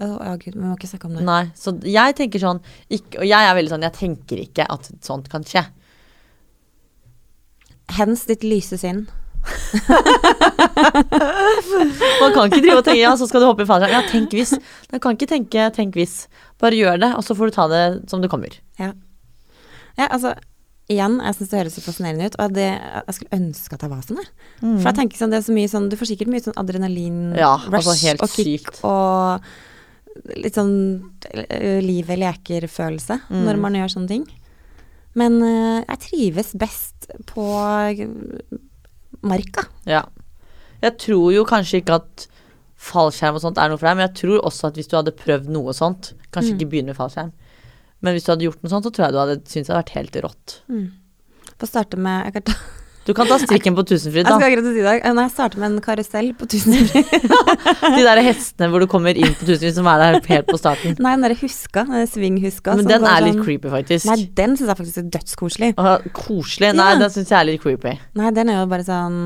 Å 0.00 0.08
ja, 0.08 0.36
gud, 0.40 0.54
vi 0.56 0.62
må 0.64 0.72
ikke 0.72 0.88
snakke 0.88 1.08
om 1.10 1.18
det. 1.18 1.24
Nei. 1.26 1.42
Så 1.58 1.74
jeg 1.84 2.14
tenker 2.16 2.40
sånn 2.40 2.62
ikke, 2.88 3.20
Og 3.20 3.26
jeg 3.28 3.44
er 3.44 3.56
veldig 3.58 3.72
sånn 3.74 3.84
Jeg 3.84 3.94
tenker 3.98 4.40
ikke 4.40 4.64
at 4.72 4.88
sånt 5.04 5.28
kan 5.32 5.44
skje. 5.46 5.66
Hens 7.98 8.24
ditt 8.30 8.46
lyse 8.46 8.78
sinn. 8.80 9.04
Man 12.22 12.30
kan 12.32 12.46
ikke 12.46 12.62
drive 12.62 12.78
og 12.78 12.86
tenke 12.86 13.00
Ja, 13.02 13.12
så 13.18 13.26
skal 13.28 13.42
du 13.42 13.48
hoppe 13.50 13.66
i 13.66 13.68
fallskjerm. 13.68 13.92
Ja, 13.92 14.02
tenk 14.08 14.32
hvis. 14.36 14.54
Man 14.92 15.02
kan 15.02 15.18
ikke 15.18 15.28
tenke 15.34 15.66
tenk 15.76 15.98
hvis. 15.98 16.22
Bare 16.62 16.78
gjør 16.78 16.96
det, 17.02 17.10
og 17.18 17.26
så 17.26 17.36
får 17.36 17.50
du 17.50 17.56
ta 17.58 17.66
det 17.72 17.84
som 18.10 18.22
det 18.22 18.30
kommer. 18.32 18.54
Ja, 18.80 18.94
ja 19.98 20.08
altså 20.08 20.30
Igjen, 20.90 21.20
jeg 21.22 21.36
syns 21.36 21.50
det 21.52 21.58
høres 21.60 21.74
så 21.78 21.82
fascinerende 21.84 22.26
ut, 22.26 22.34
og 22.42 22.54
det, 22.56 22.66
jeg 22.74 23.14
skulle 23.16 23.36
ønske 23.38 23.76
at 23.76 23.84
jeg 23.84 23.90
var 23.92 24.00
sånn. 24.02 24.18
jeg. 24.18 24.30
For 24.60 24.88
jeg 24.88 24.96
tenker 24.98 25.20
sånn, 25.20 25.30
det 25.32 25.38
er 25.38 25.44
så 25.46 25.54
mye 25.54 25.70
sånn 25.70 25.86
Du 25.88 25.94
får 25.96 26.08
sikkert 26.10 26.32
mye 26.32 26.44
sånn 26.44 26.58
adrenalin, 26.58 27.20
Ja, 27.38 27.52
altså 27.70 27.94
helt 28.02 28.24
og 28.24 28.32
kick 28.34 28.66
sykt. 28.66 28.80
og 28.84 29.46
litt 30.36 30.54
sånn 30.58 30.72
eh, 31.32 31.80
livet 31.82 32.18
leker-følelse 32.20 33.20
Mm. 33.30 33.44
når 33.46 33.60
man 33.60 33.74
gjør 33.78 33.92
sånne 33.96 34.08
ting. 34.08 34.26
Men 35.14 35.42
eh, 35.42 35.84
jeg 35.88 35.98
trives 36.08 36.52
best 36.56 37.08
på 37.28 37.44
marka. 39.22 39.66
Ja. 39.86 40.04
Jeg 40.82 40.96
tror 40.98 41.32
jo 41.34 41.44
kanskje 41.48 41.80
ikke 41.82 41.98
at 42.00 42.26
fallskjerm 42.82 43.36
og 43.38 43.44
sånt 43.44 43.60
er 43.62 43.70
noe 43.70 43.78
for 43.78 43.86
deg, 43.86 43.98
men 44.00 44.08
jeg 44.08 44.16
tror 44.22 44.40
også 44.48 44.70
at 44.72 44.78
hvis 44.80 44.88
du 44.90 44.96
hadde 44.98 45.12
prøvd 45.14 45.52
noe 45.54 45.70
sånt 45.76 46.14
Kanskje 46.32 46.54
Mm. 46.54 46.58
ikke 46.58 46.70
begynne 46.72 46.90
med 46.90 46.96
fallskjerm, 46.96 47.32
men 48.00 48.14
hvis 48.16 48.24
du 48.24 48.32
hadde 48.32 48.46
gjort 48.48 48.62
noe 48.64 48.70
sånt, 48.72 48.84
så 48.86 48.90
tror 48.90 49.04
jeg 49.06 49.12
du 49.12 49.18
hadde 49.20 49.36
syntes 49.44 49.66
det 49.68 49.74
hadde 49.76 49.82
vært 49.84 49.96
helt 49.98 50.16
rått. 50.24 50.54
Få 51.60 51.66
starte 51.68 51.96
med 52.00 52.24
Jeg, 52.24 52.32
kan 52.32 52.42
ta, 52.42 52.54
Du 53.06 53.10
kan 53.18 53.26
ta 53.26 53.34
strikken 53.42 53.74
på 53.74 53.82
Tusenfryd, 53.82 54.22
jeg 54.22 54.26
skal 54.30 54.38
da. 54.38 54.46
akkurat 54.46 54.66
si 54.68 54.78
i 54.78 54.84
dag 54.86 55.00
Når 55.10 55.24
jeg 55.26 55.32
starter 55.34 55.58
med 55.58 55.72
en 55.72 55.80
karusell 55.82 56.28
på 56.38 56.46
Tusenfryd 56.52 57.08
De 57.96 58.02
der 58.06 58.20
hestene 58.22 58.68
hvor 58.70 58.78
du 58.84 58.86
kommer 58.90 59.16
inn 59.18 59.32
på 59.34 59.46
Tusenfryd 59.48 59.74
som 59.74 59.88
er 59.90 59.98
der 60.04 60.18
helt 60.30 60.46
på 60.46 60.58
starten. 60.60 60.94
Nei, 61.02 61.14
den 61.16 61.24
derre 61.26 61.38
huska, 61.40 61.82
den 61.88 62.06
svinghuska. 62.06 62.76
Men 62.78 62.86
den 62.92 63.06
er 63.10 63.24
litt 63.26 63.34
sånn- 63.40 63.44
creepy, 63.46 63.72
faktisk. 63.72 64.06
Nei, 64.06 64.18
den 64.38 64.54
syns 64.58 64.70
jeg 64.70 64.78
faktisk 64.82 65.00
er 65.02 65.08
dødskoselig. 65.16 65.72
Åh, 65.82 66.06
koselig. 66.14 66.70
Nei, 66.78 66.90
Ja. 66.92 66.98
den 67.02 67.10
syns 67.16 67.32
jeg 67.34 67.38
er 67.40 67.48
litt 67.50 67.62
creepy. 67.64 67.96
Nei, 68.20 68.30
den 68.38 68.48
er 68.54 68.60
jo 68.62 68.66
bare 68.70 68.86
sånn 68.86 69.18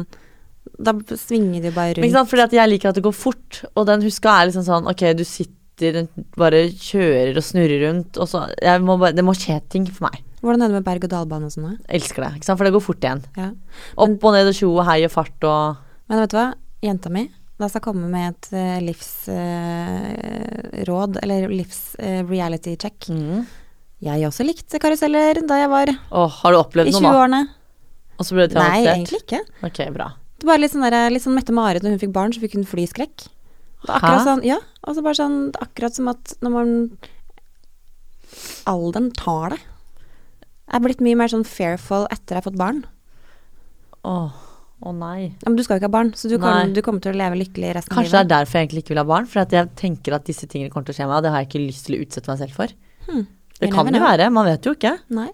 Da 0.82 0.92
svinger 1.16 1.62
de 1.62 1.70
bare 1.70 1.94
Men 1.94 1.94
ikke 1.94 2.02
rundt. 2.08 2.16
sant, 2.16 2.30
fordi 2.32 2.42
at 2.48 2.52
jeg 2.56 2.68
liker 2.72 2.88
at 2.88 2.94
det 2.98 3.04
går 3.04 3.14
fort, 3.14 3.60
og 3.76 3.86
den 3.86 4.02
huska 4.02 4.32
er 4.40 4.48
liksom 4.50 4.64
sånn 4.66 4.88
Ok, 4.90 5.04
du 5.16 5.24
sitter 5.24 6.08
bare 6.36 6.64
kjører 6.72 7.36
og 7.36 7.44
snurrer 7.44 7.84
rundt, 7.90 8.16
og 8.16 8.26
så 8.28 8.46
må 8.80 8.96
bare, 8.98 9.12
Det 9.12 9.24
må 9.24 9.34
skje 9.36 9.60
ting 9.68 9.84
for 9.86 10.08
meg. 10.08 10.22
Hvordan 10.46 10.62
er 10.62 10.70
det 10.70 10.78
med 10.78 10.86
berg-og-dal-bane 10.86 11.48
og 11.48 11.52
sånn? 11.52 11.72
Jeg 11.74 11.98
elsker 11.98 12.22
det, 12.22 12.30
ikke 12.38 12.46
sant, 12.46 12.58
for 12.60 12.66
det 12.68 12.74
går 12.76 12.84
fort 12.86 13.02
igjen. 13.02 13.22
Ja. 13.34 13.48
Opp 14.06 14.22
og 14.22 14.30
ned 14.36 14.46
og 14.52 14.54
tjo 14.54 14.68
og 14.76 14.84
hei 14.86 15.00
og 15.08 15.10
fart 15.10 15.40
og 15.48 15.82
Men 16.06 16.22
vet 16.22 16.30
du 16.30 16.38
hva? 16.38 16.48
Jenta 16.86 17.10
mi, 17.10 17.24
da 17.58 17.66
skal 17.66 17.80
jeg 17.80 17.86
komme 17.88 18.06
med 18.12 18.24
et 18.30 18.46
uh, 18.54 18.78
livsråd, 18.86 20.02
eller 21.24 21.38
livs-reality-check. 21.50 22.98
mm. 23.10 23.40
Jeg 24.04 24.26
også 24.28 24.44
likte 24.44 24.76
karuseller 24.78 25.40
da 25.48 25.56
jeg 25.56 25.70
var 25.72 25.88
i 25.88 25.94
har 25.96 26.52
du 26.52 26.58
opplevd 26.58 26.92
nå? 26.92 26.98
20-årene. 27.00 27.42
Og 28.20 28.28
så 28.28 28.36
ble 28.36 28.44
du 28.52 28.54
Nei, 28.58 28.84
egentlig 28.84 29.22
ikke. 29.22 29.40
Ok, 29.64 29.78
bra. 29.94 30.10
Det 30.36 30.46
var 30.48 30.60
litt 30.60 30.72
sånn, 30.74 30.84
der, 30.84 31.08
litt 31.12 31.24
sånn 31.24 31.36
Mette-Marit 31.36 31.82
når 31.84 31.96
hun 31.96 32.02
fikk 32.02 32.12
barn, 32.12 32.32
så 32.36 32.42
fikk 32.42 32.54
hun 32.58 32.68
flyskrekk. 32.68 33.16
Akkurat 33.86 34.26
sånn, 34.26 34.44
ja, 34.44 34.58
og 34.84 34.96
så 34.96 35.00
bare 35.04 35.18
sånn, 35.18 35.38
akkurat 35.62 35.96
som 35.96 36.12
at 36.12 36.36
når 36.44 36.52
man 36.52 36.70
Alderen 38.66 39.10
tar 39.16 39.54
det. 39.54 39.60
Jeg 40.66 40.78
er 40.78 40.84
blitt 40.84 41.04
mye 41.04 41.18
mer 41.18 41.30
sånn 41.30 41.46
fearful 41.46 42.08
etter 42.10 42.36
jeg 42.36 42.42
har 42.42 42.46
fått 42.48 42.58
barn. 42.60 42.82
Åh. 44.06 44.42
Å 44.84 44.92
nei. 44.92 45.30
Ja, 45.40 45.48
men 45.48 45.56
du 45.56 45.62
skal 45.64 45.78
jo 45.78 45.80
ikke 45.80 45.88
ha 45.88 45.94
barn, 45.94 46.10
så 46.18 46.28
du, 46.28 46.34
kan, 46.40 46.74
du 46.76 46.82
kommer 46.84 47.00
til 47.00 47.14
å 47.14 47.16
leve 47.16 47.38
lykkelig 47.40 47.70
resten 47.78 47.94
av 47.94 47.96
livet. 47.96 48.12
Kanskje 48.12 48.12
det 48.12 48.20
er 48.20 48.32
derfor 48.32 48.58
jeg 48.58 48.66
egentlig 48.66 48.82
ikke 48.82 48.92
vil 48.92 49.00
ha 49.00 49.06
barn. 49.08 49.28
For 49.30 49.40
jeg 49.40 49.70
tenker 49.80 50.16
at 50.18 50.26
disse 50.28 50.48
tingene 50.52 50.72
kommer 50.72 50.90
til 50.90 50.92
å 50.92 50.98
skje 50.98 51.06
meg, 51.08 51.16
og 51.16 51.24
det 51.24 51.32
har 51.32 51.42
jeg 51.42 51.48
ikke 51.48 51.62
lyst 51.62 51.86
til 51.88 51.96
å 51.96 52.00
utsette 52.04 52.28
meg 52.28 52.42
selv 52.42 52.58
for. 52.58 52.74
Hmm. 53.06 53.22
Det 53.56 53.70
kan 53.72 53.88
jo 53.88 54.02
være, 54.02 54.28
man 54.36 54.50
vet 54.50 54.68
jo 54.68 54.74
ikke. 54.76 54.92
Nei. 55.16 55.30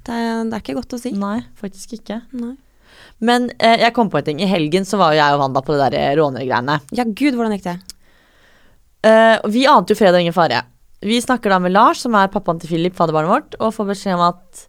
Det 0.00 0.16
er, 0.16 0.42
det 0.48 0.58
er 0.58 0.64
ikke 0.64 0.76
godt 0.80 0.96
å 0.96 1.00
si. 1.04 1.14
Nei, 1.14 1.36
faktisk 1.60 1.94
ikke. 2.00 2.18
Nei. 2.34 2.56
Men 3.22 3.46
eh, 3.60 3.78
jeg 3.84 3.94
kom 3.94 4.10
på 4.10 4.18
en 4.18 4.26
ting. 4.26 4.42
I 4.42 4.50
helgen 4.50 4.88
så 4.88 4.98
var 4.98 5.14
jo 5.14 5.20
jeg 5.20 5.36
og 5.36 5.44
Wanda 5.44 5.62
på 5.62 5.76
det 5.76 5.86
der 5.86 5.98
eh, 6.00 6.12
rånergreiene. 6.18 6.80
Ja, 6.96 7.06
gud, 7.06 7.36
hvordan 7.38 7.54
gikk 7.54 7.68
det? 7.68 7.76
Eh, 9.06 9.36
vi 9.54 9.68
ante 9.70 9.94
jo 9.94 10.00
fred 10.00 10.16
og 10.16 10.24
ingen 10.24 10.34
fare. 10.34 10.64
Vi 11.00 11.20
snakker 11.22 11.52
da 11.52 11.58
med 11.62 11.72
Lars, 11.72 12.02
som 12.04 12.16
er 12.18 12.28
pappaen 12.32 12.58
til 12.60 12.68
Philip, 12.68 12.96
fadderbarnet 12.96 13.32
vårt, 13.32 13.54
og 13.60 13.72
får 13.72 13.88
beskjed 13.94 14.18
om 14.18 14.26
at 14.26 14.66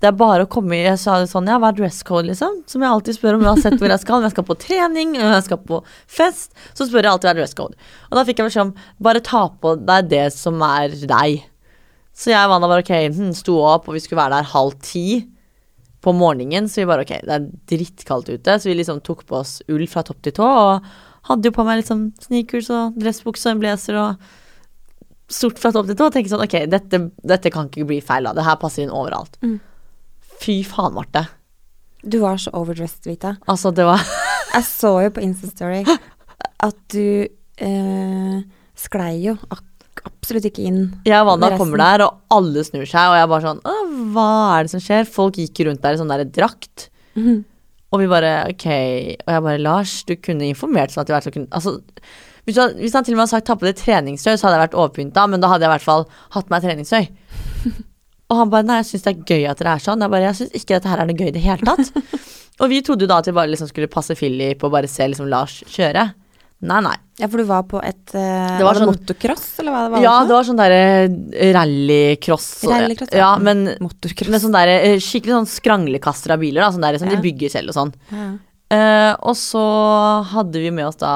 det 0.00 0.08
er 0.08 0.16
bare 0.16 0.46
å 0.46 0.48
komme 0.48 0.78
i 0.78 0.84
Jeg 0.86 0.96
sa 1.02 1.18
sånn, 1.28 1.48
ja, 1.50 1.58
hva 1.60 1.72
er 1.74 1.76
dress 1.76 1.98
code, 2.06 2.30
liksom? 2.30 2.62
Som 2.70 2.84
jeg 2.84 2.88
alltid 2.88 3.18
spør 3.18 3.36
om 3.36 3.42
uansett 3.44 3.76
hvor 3.76 3.90
jeg 3.92 4.00
skal. 4.00 4.20
Om 4.20 4.28
jeg 4.28 4.32
skal 4.32 4.46
på 4.48 4.56
trening, 4.62 5.12
om 5.18 5.34
jeg 5.34 5.44
skal 5.44 5.60
på 5.66 5.80
fest, 6.08 6.54
så 6.72 6.86
spør 6.86 7.04
jeg 7.04 7.12
alltid 7.12 7.28
hva 7.28 7.34
er 7.34 7.40
dress 7.42 7.58
code. 7.58 7.76
Og 8.08 8.16
da 8.16 8.24
fikk 8.28 8.40
jeg 8.40 8.48
beskjed 8.48 8.64
om 8.68 8.72
bare 9.04 9.24
ta 9.26 9.42
på 9.60 9.74
deg 9.90 10.08
det 10.14 10.24
som 10.32 10.62
er 10.64 10.96
deg. 11.10 11.44
Så 12.16 12.32
jeg 12.32 12.46
og 12.46 12.54
Wanda 12.54 12.70
bare 12.70 12.86
ok, 12.86 12.94
hm, 13.18 13.34
sto 13.36 13.58
opp, 13.60 13.90
og 13.90 13.98
vi 13.98 14.02
skulle 14.06 14.22
være 14.22 14.38
der 14.38 14.50
halv 14.54 14.78
ti 14.86 15.04
på 16.00 16.14
morgenen, 16.16 16.70
så 16.70 16.80
vi 16.80 16.88
bare 16.88 17.04
ok, 17.04 17.16
det 17.26 17.36
er 17.36 17.48
drittkaldt 17.74 18.30
ute, 18.32 18.56
så 18.56 18.70
vi 18.70 18.78
liksom 18.78 19.02
tok 19.04 19.26
på 19.28 19.42
oss 19.42 19.58
ull 19.68 19.84
fra 19.90 20.06
topp 20.06 20.22
til 20.24 20.38
tå, 20.38 20.46
og 20.46 21.28
hadde 21.28 21.50
jo 21.50 21.56
på 21.58 21.66
meg 21.66 21.82
liksom 21.82 22.08
sneakers 22.24 22.70
og 22.72 22.96
dressbukse 23.00 23.50
og 23.50 23.58
en 23.58 23.60
blazer 23.66 23.98
og 24.00 24.30
sort 25.30 25.60
fra 25.62 25.72
topp 25.74 25.88
til 25.88 25.98
tå, 25.98 26.08
og 26.08 26.14
tenkte 26.14 26.34
sånn 26.34 26.44
ok, 26.44 26.56
dette, 26.70 27.02
dette 27.32 27.52
kan 27.54 27.68
ikke 27.70 27.88
bli 27.88 28.00
feil 28.04 28.26
da, 28.28 28.34
det 28.36 28.46
her 28.46 28.58
passer 28.60 28.84
inn 28.84 28.94
overalt. 28.94 29.38
Mm. 29.44 29.58
Fy 30.40 30.60
faen, 30.66 30.96
Marte. 30.96 31.26
Du 32.02 32.18
var 32.22 32.40
så 32.40 32.52
overdressed, 32.56 33.04
Vita. 33.06 33.36
Altså, 33.50 33.72
det 33.76 33.84
var 33.88 34.00
Jeg 34.54 34.66
så 34.66 34.94
jo 35.04 35.10
på 35.14 35.22
Instastory 35.22 35.84
at 36.60 36.78
du 36.90 37.28
eh, 37.62 38.38
sklei 38.80 39.12
jo 39.22 39.36
absolutt 39.50 40.48
ikke 40.48 40.64
inn. 40.66 40.80
Jeg 41.06 41.20
og 41.20 41.28
Wanda 41.28 41.52
kommer 41.60 41.80
der, 41.80 42.06
og 42.06 42.34
alle 42.34 42.64
snur 42.66 42.88
seg, 42.88 43.12
og 43.12 43.18
jeg 43.18 43.30
bare 43.30 43.46
sånn 43.46 43.62
hva 44.14 44.30
er 44.56 44.66
det 44.66 44.72
som 44.72 44.82
skjer? 44.82 45.06
Folk 45.08 45.38
gikk 45.38 45.62
rundt 45.68 45.82
der 45.84 45.96
i 45.96 46.00
sånn 46.00 46.10
der 46.10 46.26
drakt. 46.26 46.88
Mhm. 47.18 47.44
Og 47.90 47.98
vi 47.98 48.10
bare 48.10 48.32
ok. 48.52 48.66
Og 49.26 49.32
jeg 49.34 49.44
bare 49.46 49.62
Lars, 49.62 49.94
du 50.06 50.14
kunne 50.22 50.46
informert 50.46 50.92
sånn 50.94 51.02
at 51.02 51.10
du 51.10 51.14
i 51.16 51.22
så 51.24 51.32
kunne 51.34 51.50
Altså, 51.50 51.80
hvis, 52.50 52.58
du, 52.58 52.80
hvis 52.82 52.96
han 52.98 53.06
til 53.06 53.14
og 53.14 53.20
med 53.20 53.24
hadde 53.26 53.34
sagt 53.36 53.46
ta 53.48 53.56
på 53.56 53.68
deg 53.68 53.78
treningstøy, 53.78 54.34
så 54.34 54.48
hadde 54.48 54.58
jeg 54.58 54.64
vært 54.66 54.80
overpynta, 54.82 55.26
men 55.30 55.42
da 55.42 55.52
hadde 55.52 55.64
jeg 55.64 55.70
i 55.70 55.74
hvert 55.78 55.86
fall 55.86 56.04
hatt 56.36 56.50
meg 56.52 56.66
treningstøy. 56.66 57.08
Og 58.30 58.38
han 58.38 58.50
bare 58.52 58.66
nei, 58.66 58.78
jeg 58.78 58.92
syns 58.92 59.06
det 59.06 59.10
er 59.10 59.22
gøy 59.26 59.44
at 59.50 59.58
dere 59.58 59.74
er 59.74 59.82
sånn. 59.82 60.02
Jeg 60.04 60.12
bare 60.12 60.28
jeg 60.28 60.38
syns 60.38 60.52
ikke 60.54 60.76
dette 60.76 60.90
her 60.92 61.00
er 61.02 61.08
noe 61.08 61.18
gøy 61.18 61.32
i 61.32 61.34
det 61.34 61.42
hele 61.42 61.66
tatt. 61.66 61.88
og 62.62 62.70
vi 62.70 62.78
trodde 62.86 63.02
jo 63.02 63.10
da 63.10 63.18
at 63.18 63.26
vi 63.26 63.34
bare 63.34 63.50
liksom 63.50 63.70
skulle 63.72 63.90
passe 63.90 64.14
Philip 64.18 64.62
og 64.62 64.70
bare 64.70 64.90
se 64.90 65.08
liksom 65.10 65.26
Lars 65.32 65.56
kjøre. 65.66 66.04
Nei, 66.60 66.78
nei. 66.84 66.92
Ja, 67.16 67.26
for 67.32 67.40
du 67.40 67.46
var 67.48 67.64
på 67.68 67.80
et 67.80 68.12
uh, 68.12 68.20
Det 68.20 68.60
var 68.60 68.66
var 68.68 68.78
sånn- 68.82 68.90
motocross, 68.92 69.46
eller 69.62 69.72
hva 69.72 69.80
det 69.86 69.92
var? 69.94 70.02
Ja, 70.04 70.14
det 70.28 70.34
var 70.36 70.46
sånn 70.46 70.60
derre 70.60 71.52
rallycross. 71.56 72.48
Rallycross, 72.68 73.14
ja. 73.16 73.22
ja. 73.24 73.30
men 73.40 73.64
med 73.80 74.42
sånn 74.44 74.54
derre 74.54 74.76
eh, 74.90 74.98
skikkelig 75.00 75.38
sånn 75.38 75.48
skranglekaster 75.48 76.36
av 76.36 76.44
biler, 76.44 76.60
da, 76.62 76.68
sånn 76.74 76.84
der, 76.84 77.00
som 77.00 77.08
Ja. 77.08 77.16
de 77.16 77.24
bygger 77.24 77.54
selv 77.56 77.72
og 77.72 77.78
sånn. 77.78 77.94
Ja. 78.12 78.28
Uh, 78.70 79.14
og 79.26 79.34
så 79.40 79.62
hadde 80.30 80.60
vi 80.62 80.70
med 80.70 80.92
oss 80.92 81.00
da 81.00 81.14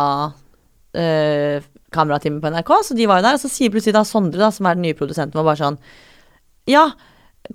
uh, 0.96 1.64
kameratimen 1.94 2.40
på 2.42 2.52
NRK, 2.54 2.72
så 2.88 2.96
de 2.98 3.08
var 3.10 3.20
jo 3.20 3.26
der. 3.28 3.38
Og 3.38 3.42
så 3.44 3.50
sier 3.52 3.72
plutselig 3.72 3.96
da 3.96 4.04
Sondre, 4.08 4.40
da, 4.40 4.50
som 4.54 4.68
er 4.68 4.78
den 4.78 4.86
nye 4.88 4.98
produsenten, 4.98 5.36
var 5.38 5.48
bare 5.52 5.62
sånn 5.62 5.80
Ja, 6.70 6.88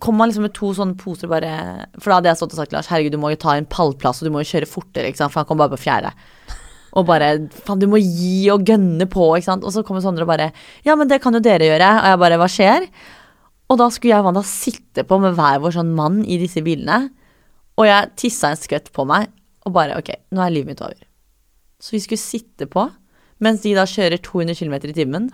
kom 0.03 0.21
han 0.21 0.29
liksom 0.29 0.45
med 0.45 0.53
to 0.53 0.71
sånne 0.77 0.97
poser 0.99 1.31
bare 1.31 1.51
For 1.97 2.11
da 2.11 2.19
hadde 2.19 2.29
jeg 2.29 2.39
stått 2.41 2.53
og 2.53 2.59
sagt 2.61 2.75
Lars, 2.75 2.89
herregud, 2.91 3.15
du 3.15 3.21
må 3.21 3.31
jo 3.33 3.41
ta 3.41 3.55
en 3.57 3.69
pallplass, 3.69 4.21
og 4.21 4.29
du 4.29 4.35
må 4.35 4.43
jo 4.43 4.51
kjøre 4.51 4.69
fortere, 4.69 5.09
ikke 5.09 5.23
sant, 5.23 5.33
for 5.33 5.41
han 5.41 5.49
kom 5.49 5.61
bare 5.61 5.73
på 5.73 5.83
fjerde. 5.85 6.13
Og 6.97 7.05
bare 7.05 7.31
faen, 7.65 7.81
du 7.81 7.87
må 7.89 8.01
gi 8.01 8.49
og 8.53 8.65
gønne 8.65 9.05
på, 9.09 9.31
ikke 9.37 9.51
sant. 9.51 9.65
Og 9.65 9.73
så 9.73 9.83
kommer 9.85 10.03
Sondre 10.03 10.25
og 10.25 10.31
bare 10.31 10.51
ja, 10.85 10.95
men 10.97 11.09
det 11.09 11.21
kan 11.23 11.35
jo 11.35 11.41
dere 11.43 11.67
gjøre. 11.69 11.89
Og 12.01 12.11
jeg 12.11 12.21
bare 12.23 12.39
hva 12.41 12.49
skjer? 12.49 12.87
Og 13.69 13.77
da 13.77 13.89
skulle 13.93 14.15
jeg 14.15 14.23
og 14.23 14.29
Wanda 14.29 14.41
sitte 14.45 15.05
på 15.05 15.19
med 15.21 15.35
hver 15.37 15.59
vår 15.61 15.75
sånn 15.77 15.91
mann 15.97 16.23
i 16.25 16.39
disse 16.41 16.63
bilene. 16.65 17.11
Og 17.77 17.85
jeg 17.85 18.09
tissa 18.19 18.49
en 18.51 18.59
skvett 18.59 18.89
på 18.95 19.05
meg, 19.07 19.29
og 19.67 19.75
bare 19.75 19.99
ok, 19.99 20.09
nå 20.33 20.41
er 20.43 20.53
livet 20.55 20.73
mitt 20.73 20.81
over. 20.83 20.97
Så 21.79 21.93
vi 21.95 22.01
skulle 22.03 22.21
sitte 22.21 22.67
på, 22.71 22.87
mens 23.39 23.61
de 23.63 23.73
da 23.77 23.85
kjører 23.87 24.21
200 24.25 24.55
km 24.59 24.73
i 24.89 24.95
timen. 24.97 25.29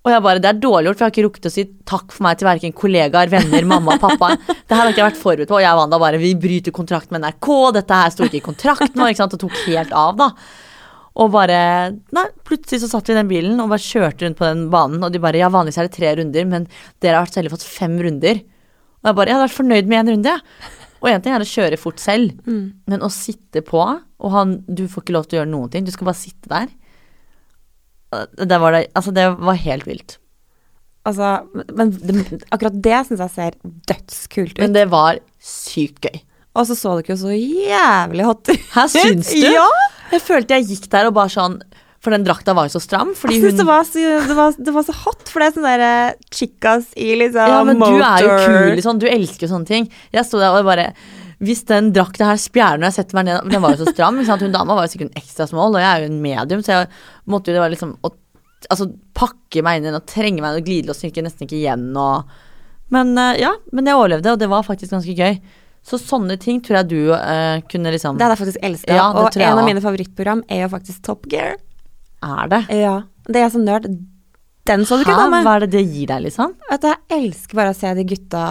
Og 0.00 0.08
jeg 0.08 0.22
bare, 0.24 0.40
det 0.40 0.48
er 0.48 0.60
dårlig 0.62 0.88
gjort, 0.88 0.96
for 0.96 1.04
jeg 1.04 1.10
har 1.10 1.12
ikke 1.12 1.24
rukket 1.26 1.46
å 1.50 1.52
si 1.52 1.64
takk 1.84 2.14
for 2.14 2.24
meg 2.24 2.38
til 2.40 2.46
hverken 2.48 2.72
kollegaer, 2.72 3.28
venner, 3.28 3.66
mamma 3.68 3.98
og 3.98 4.00
pappa. 4.00 4.30
Det 4.48 4.72
her 4.72 4.80
har 4.80 4.88
ikke 4.94 5.02
jeg 5.02 5.10
vært 5.10 5.20
forberedt 5.20 5.50
på, 5.50 5.58
og 5.58 5.64
jeg 5.64 5.74
og 5.76 5.80
Wanda 5.82 5.98
bare, 6.00 6.20
vi 6.22 6.30
bryter 6.40 6.72
kontrakt 6.72 7.12
med 7.12 7.20
NRK, 7.20 7.48
dette 7.76 7.98
her 8.00 8.14
sto 8.14 8.24
ikke 8.24 8.38
i 8.40 8.46
kontrakten 8.46 8.96
vår, 8.96 9.12
ikke 9.12 9.20
sant, 9.20 9.36
og 9.36 9.42
tok 9.44 9.58
helt 9.66 9.92
av 9.92 10.16
da. 10.22 10.30
Og 11.20 11.28
bare, 11.34 11.58
nei, 12.16 12.24
plutselig 12.48 12.80
så 12.86 12.88
satt 12.94 13.10
vi 13.10 13.12
i 13.12 13.18
den 13.20 13.28
bilen 13.28 13.60
og 13.60 13.68
bare 13.74 13.84
kjørte 13.84 14.24
rundt 14.24 14.38
på 14.40 14.46
den 14.48 14.64
banen, 14.72 15.04
og 15.04 15.12
de 15.12 15.20
bare, 15.20 15.36
ja, 15.42 15.50
vanligvis 15.52 15.82
er 15.82 15.90
det 15.90 15.96
tre 15.98 16.14
runder, 16.22 16.48
men 16.48 16.68
dere 17.04 17.20
har 17.20 17.28
selv 17.34 17.52
fått 17.52 17.66
fem 17.68 17.98
runder. 18.00 18.40
Og 19.02 19.10
jeg 19.10 19.18
bare, 19.20 19.28
jeg 19.28 19.36
hadde 19.36 19.48
vært 19.50 19.58
fornøyd 19.58 19.90
med 19.90 20.00
en 20.00 20.12
runde, 20.14 20.32
jeg. 20.38 20.76
Og 21.00 21.08
en 21.12 21.22
ting 21.24 21.32
er 21.36 21.44
å 21.44 21.48
kjøre 21.48 21.76
fort 21.80 22.00
selv, 22.00 22.40
Mm. 22.48 22.64
men 22.88 23.04
å 23.04 23.08
sitte 23.12 23.60
på, 23.64 23.80
og 23.84 24.32
han, 24.32 24.62
du 24.68 24.86
får 24.88 25.02
ikke 25.04 25.14
lov 25.16 25.28
til 25.28 25.36
å 25.36 25.42
gjøre 25.42 25.52
noen 25.52 25.70
ting, 25.72 25.84
du 25.84 25.92
skal 25.92 26.08
bare 26.08 26.20
sitte 26.24 26.48
der. 26.48 26.72
Det 28.10 28.58
var, 28.60 28.72
det, 28.74 28.86
altså 28.98 29.12
det 29.14 29.26
var 29.38 29.54
helt 29.62 29.86
vilt. 29.86 30.16
Altså, 31.08 31.28
men 31.76 31.92
det, 31.96 32.42
akkurat 32.52 32.74
det 32.84 32.98
syns 33.08 33.22
jeg 33.24 33.32
ser 33.36 33.54
dødskult 33.88 34.56
ut. 34.58 34.62
Men 34.64 34.74
det 34.76 34.86
var 34.92 35.20
sykt 35.40 36.02
gøy. 36.04 36.18
Og 36.58 36.66
så 36.66 36.74
så 36.76 36.96
du 36.98 37.04
ikke 37.04 37.16
så 37.20 37.30
jævlig 37.32 38.26
hot 38.26 38.50
ut. 38.50 38.64
Her 38.74 38.90
syns 38.90 39.30
du? 39.30 39.46
Ja! 39.54 39.68
Jeg 40.10 40.24
følte 40.26 40.56
jeg 40.58 40.66
gikk 40.72 40.88
der 40.90 41.06
og 41.06 41.14
bare 41.14 41.30
sånn 41.30 41.60
For 42.02 42.10
den 42.10 42.24
drakta 42.26 42.50
var 42.56 42.66
jo 42.66 42.72
så 42.74 42.80
stram. 42.82 43.12
Jeg 43.30 43.38
syns 43.44 43.58
det, 43.60 43.66
var 43.68 43.84
så- 43.86 44.26
det, 44.26 44.34
var- 44.34 44.56
det 44.58 44.72
var 44.74 44.82
så 44.88 44.94
hot, 45.04 45.28
for 45.28 45.38
det 45.44 45.46
er 45.50 45.54
sånn 45.56 45.66
derre 45.68 45.90
chicas 46.32 46.86
i 46.96 47.10
liksom 47.20 47.46
Ja, 47.54 47.62
men 47.68 47.78
motor. 47.78 47.98
du 48.00 48.04
er 48.08 48.24
jo 48.24 48.30
kul, 48.46 48.70
liksom. 48.80 48.98
Du 48.98 49.06
elsker 49.06 49.46
jo 49.46 49.50
sånne 49.54 49.68
ting. 49.68 49.88
Jeg 50.12 50.24
sto 50.26 50.40
der 50.40 50.56
og 50.56 50.64
bare 50.64 50.86
Hvis 51.40 51.62
den 51.68 51.92
drakta 51.96 52.26
her 52.28 52.40
spjæler 52.40 52.80
når 52.80 52.90
jeg 52.90 52.96
setter 52.98 53.16
meg 53.16 53.24
ned 53.30 53.46
Den 53.48 53.62
var 53.64 53.72
jo 53.72 53.84
så 53.86 53.94
stram. 53.94 54.18
Hun 54.20 54.52
dama 54.52 54.76
var 54.76 54.84
jo 54.84 54.92
sikkert 54.92 55.08
en 55.08 55.22
ekstra 55.22 55.46
small, 55.48 55.72
og 55.72 55.80
jeg 55.80 55.88
er 55.88 56.04
jo 56.04 56.10
en 56.10 56.20
medium, 56.20 56.64
så 56.64 56.74
jeg 56.74 56.90
måtte 57.32 57.50
jo 57.50 57.56
det 57.56 57.64
var 57.64 57.72
liksom 57.72 57.94
å 58.04 58.12
altså, 58.68 58.90
pakke 59.16 59.64
meg 59.64 59.80
inn 59.80 59.96
og 59.96 60.04
trenge 60.08 60.42
meg 60.42 60.52
inn 60.52 60.60
og 60.60 60.68
glidelåsen 60.68 61.08
gikk 61.08 61.24
nesten 61.24 61.48
ikke 61.48 61.58
igjen 61.62 61.90
og 61.96 62.38
Men 62.90 63.14
eh, 63.18 63.38
ja, 63.38 63.54
men 63.72 63.86
jeg 63.86 63.96
overlevde, 63.96 64.32
og 64.34 64.38
det 64.40 64.48
var 64.50 64.66
faktisk 64.66 64.90
ganske 64.90 65.14
gøy. 65.14 65.36
Så 65.86 65.96
sånne 66.02 66.34
ting 66.42 66.58
tror 66.60 66.80
jeg 66.80 66.88
du 66.90 67.12
uh, 67.14 67.62
kunne 67.70 67.92
liksom 67.94 68.18
Det 68.18 68.26
hadde 68.26 68.34
jeg 68.34 68.42
faktisk 68.42 68.64
elska. 68.66 68.96
Ja, 68.98 69.06
det 69.14 69.22
og 69.22 69.38
jeg 69.38 69.46
en 69.46 69.60
av 69.62 69.68
mine 69.68 69.82
favorittprogram 69.84 70.42
er 70.50 70.64
jo 70.64 70.72
faktisk 70.74 71.04
Top 71.06 71.28
Gear. 71.30 71.54
Er 72.20 72.50
det? 72.50 72.64
Ja. 72.82 72.96
Det 73.30 73.40
er 73.40 73.52
så 73.54 73.62
nerd. 73.62 73.86
Den 74.68 74.84
så 74.84 74.98
du 74.98 75.04
ikke 75.04 75.16
komme. 75.16 75.42
Hva 75.46 75.56
er 75.56 75.64
det 75.64 75.70
det 75.72 75.84
gir 75.88 76.06
deg, 76.10 76.24
liksom? 76.28 76.52
At 76.70 76.82
jeg 76.84 76.98
elsker 77.16 77.56
bare 77.56 77.72
å 77.72 77.76
se 77.78 77.94
de 77.96 78.04
gutta 78.04 78.42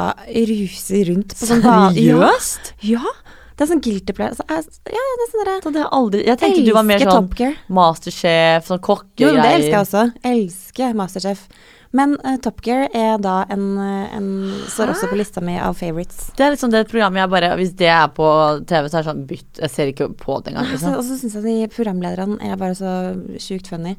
ruse 0.49 1.03
rundt 1.12 1.36
på 1.38 1.49
sånn. 1.51 1.62
Seriøst? 1.62 2.74
Ja. 2.82 2.99
ja. 3.03 3.18
Det 3.60 3.66
er 3.66 3.72
sånn 3.74 3.82
guilty 3.84 4.14
play. 4.16 4.30
Altså, 4.32 4.45
jeg- 4.47 4.95
ja, 4.95 5.07
det 5.20 5.24
er 5.26 5.32
sånn 5.34 5.45
der, 5.45 5.62
Så 5.62 5.74
det 5.76 5.82
har 5.84 5.89
aldri 5.91 6.26
Jeg 6.26 6.38
tenkte 6.39 6.66
du 6.66 6.72
var 6.74 6.84
mer 6.84 6.99
sånn 6.99 7.57
masterchef, 7.70 8.66
sånn 8.70 8.80
kokkegreier. 8.80 9.36
Jo, 9.36 9.41
det 9.43 9.51
elsker 9.57 9.76
jeg 9.76 9.86
også. 9.86 10.03
Elsker 10.24 10.93
Masterchef. 10.95 11.43
Men 11.91 12.14
uh, 12.24 12.38
Top 12.38 12.62
Gear 12.62 12.88
er 12.93 13.18
da 13.18 13.45
en, 13.49 13.64
eh, 13.82 14.16
en 14.16 14.28
Står 14.70 14.91
også 14.93 15.10
på 15.10 15.18
lista 15.18 15.41
mi 15.41 15.57
av 15.57 15.74
favorites. 15.76 16.30
Det 16.38 16.45
er 16.45 16.51
liksom 16.53 16.70
det 16.70 16.84
programmet 16.88 17.24
jeg 17.24 17.30
bare 17.34 17.49
Hvis 17.57 17.76
det 17.76 17.89
er 17.89 18.07
på 18.14 18.28
TV, 18.70 18.86
så 18.91 18.99
er 18.99 19.03
det 19.03 19.10
sånn 19.10 19.24
bytt. 19.28 19.62
Jeg 19.64 19.72
ser 19.74 19.91
ikke 19.91 20.10
på 20.16 20.38
det 20.43 20.53
engang. 20.53 20.70
Liksom. 20.72 20.93
og 20.99 21.03
så 21.03 21.18
syns 21.18 21.34
jeg 21.34 21.43
de 21.43 21.68
programlederne 21.74 22.38
er 22.45 22.55
bare 22.62 22.78
så 22.78 22.93
sjukt 23.41 23.68
funny. 23.74 23.95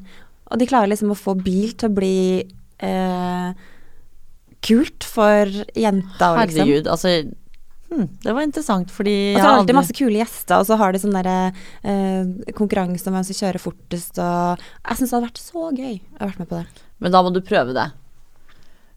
Og 0.51 0.59
de 0.59 0.67
klarer 0.67 0.91
liksom 0.91 1.13
å 1.13 1.19
få 1.19 1.35
bil 1.39 1.71
til 1.79 1.89
å 1.89 1.95
bli 1.95 2.15
eh, 2.83 3.51
kult 4.61 5.05
for 5.07 5.51
jenta 5.73 6.33
Herregud, 6.35 6.51
liksom. 6.51 6.65
Herregud, 6.67 6.91
altså 6.91 7.13
Hmm, 7.91 8.07
Det 8.23 8.31
var 8.31 8.45
interessant, 8.45 8.91
fordi 8.91 9.33
Og 9.35 9.41
så 9.41 9.43
er 9.43 9.49
det 9.49 9.57
alltid 9.59 9.75
masse 9.75 9.95
kule 9.97 10.19
gjester, 10.21 10.61
og 10.61 10.67
så 10.69 10.77
har 10.79 10.93
de 10.95 10.99
sånn 11.01 11.15
derre 11.17 11.51
eh, 11.83 12.53
konkurranse 12.55 13.03
om 13.09 13.17
hvem 13.17 13.25
som 13.27 13.35
kjører 13.35 13.59
fortest, 13.59 14.21
og 14.23 14.61
Jeg 14.87 14.95
syns 15.01 15.11
det 15.11 15.17
hadde 15.17 15.27
vært 15.27 15.41
så 15.43 15.65
gøy 15.75 15.97
å 15.99 16.21
ha 16.21 16.29
vært 16.29 16.39
med 16.39 16.47
på 16.53 16.61
det. 16.61 16.85
Men 17.03 17.11
da 17.11 17.21
må 17.25 17.33
du 17.35 17.41
prøve 17.43 17.75
det. 17.75 17.89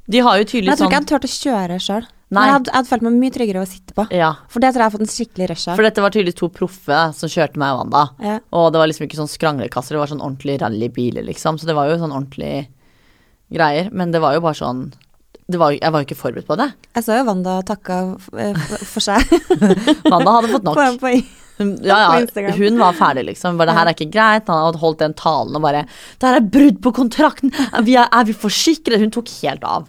De 0.07 0.21
har 0.23 0.39
jo 0.39 0.45
Men 0.45 0.47
sånn 0.47 0.47
jeg 0.47 0.47
tror 0.47 0.63
ikke 0.63 0.71
jeg 0.71 0.79
sånn 0.79 0.95
hadde 0.95 1.11
turt 1.11 1.27
å 1.27 1.33
kjøre 1.35 1.81
sjøl. 1.83 2.07
Men 2.35 2.41
Nei. 2.41 2.47
jeg 2.49 2.57
hadde, 2.57 2.71
jeg 2.73 2.79
hadde 2.81 2.91
følt 2.91 3.05
meg 3.07 3.19
mye 3.21 3.35
tryggere 3.35 3.63
å 3.63 3.69
sitte 3.71 3.95
på. 3.95 4.05
Ja, 4.11 4.31
For 4.51 4.65
det 4.65 4.73
tror 4.75 4.83
jeg 4.83 4.89
har 4.89 4.95
fått 4.97 5.07
en 5.07 5.13
skikkelig 5.15 5.49
rush 5.53 5.69
av. 5.69 5.79
for 5.79 5.87
dette 5.87 6.03
var 6.03 6.15
tydeligvis 6.15 6.41
to 6.41 6.49
proffe 6.51 7.01
som 7.15 7.31
kjørte 7.31 7.61
meg 7.63 7.77
og 7.77 7.85
Wanda. 7.85 8.03
Ja. 8.25 8.37
Og 8.59 8.73
det 8.75 8.83
var 8.83 8.91
liksom 8.91 9.07
ikke 9.07 9.21
sånn 9.21 9.31
skranglekasser, 9.31 9.95
det 9.95 10.03
var 10.03 10.11
sånn 10.11 10.25
ordentlige 10.25 10.65
rallybiler, 10.65 11.27
liksom. 11.31 11.61
Så 11.61 11.71
det 11.71 11.79
var 11.79 11.93
jo 11.93 12.01
sånn 12.03 12.15
ordentlig 12.15 12.67
greier. 13.55 13.93
Men 13.95 14.11
det 14.11 14.23
var 14.25 14.35
jo 14.35 14.43
bare 14.45 14.59
sånn 14.59 14.89
det 15.47 15.59
var, 15.61 15.75
Jeg 15.77 15.93
var 15.93 16.01
jo 16.01 16.07
ikke 16.09 16.17
forberedt 16.17 16.49
på 16.49 16.57
det. 16.57 16.71
Jeg 16.97 17.05
så 17.05 17.19
jo 17.19 17.25
Wanda 17.29 17.59
takka 17.69 18.03
eh, 18.41 18.61
for, 18.89 19.05
seg 19.05 19.21
Wanda 20.13 20.39
hadde 20.39 20.53
fått 20.55 20.65
nok. 20.65 20.79
på, 20.81 20.87
på, 21.05 21.11
ja, 21.85 21.99
ja, 22.19 22.53
hun 22.57 22.81
var 22.81 22.97
ferdig, 22.99 23.27
liksom. 23.29 23.59
Bare, 23.61 23.71
det 23.71 23.79
her 23.79 23.91
er 23.91 23.95
ikke 23.95 24.11
greit. 24.11 24.49
Han 24.51 24.65
hadde 24.67 24.81
holdt 24.83 25.03
den 25.05 25.15
talen 25.15 25.55
og 25.55 25.63
bare 25.63 25.85
Det 26.19 26.27
her 26.27 26.41
er 26.41 26.49
brudd 26.57 26.81
på 26.83 26.95
kontrakten! 26.97 27.53
Er 27.71 27.85
vi, 27.87 27.95
er 28.01 28.25
vi 28.27 28.35
forsikret? 28.35 28.99
Hun 29.05 29.13
tok 29.15 29.31
helt 29.45 29.63
av. 29.69 29.87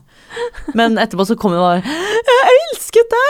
Men 0.78 1.00
etterpå 1.02 1.28
så 1.28 1.38
kom 1.40 1.56
hun 1.56 1.62
og 1.62 1.68
bare 1.68 1.98
Jeg 2.30 2.58
elsket 2.58 3.14
det! 3.14 3.28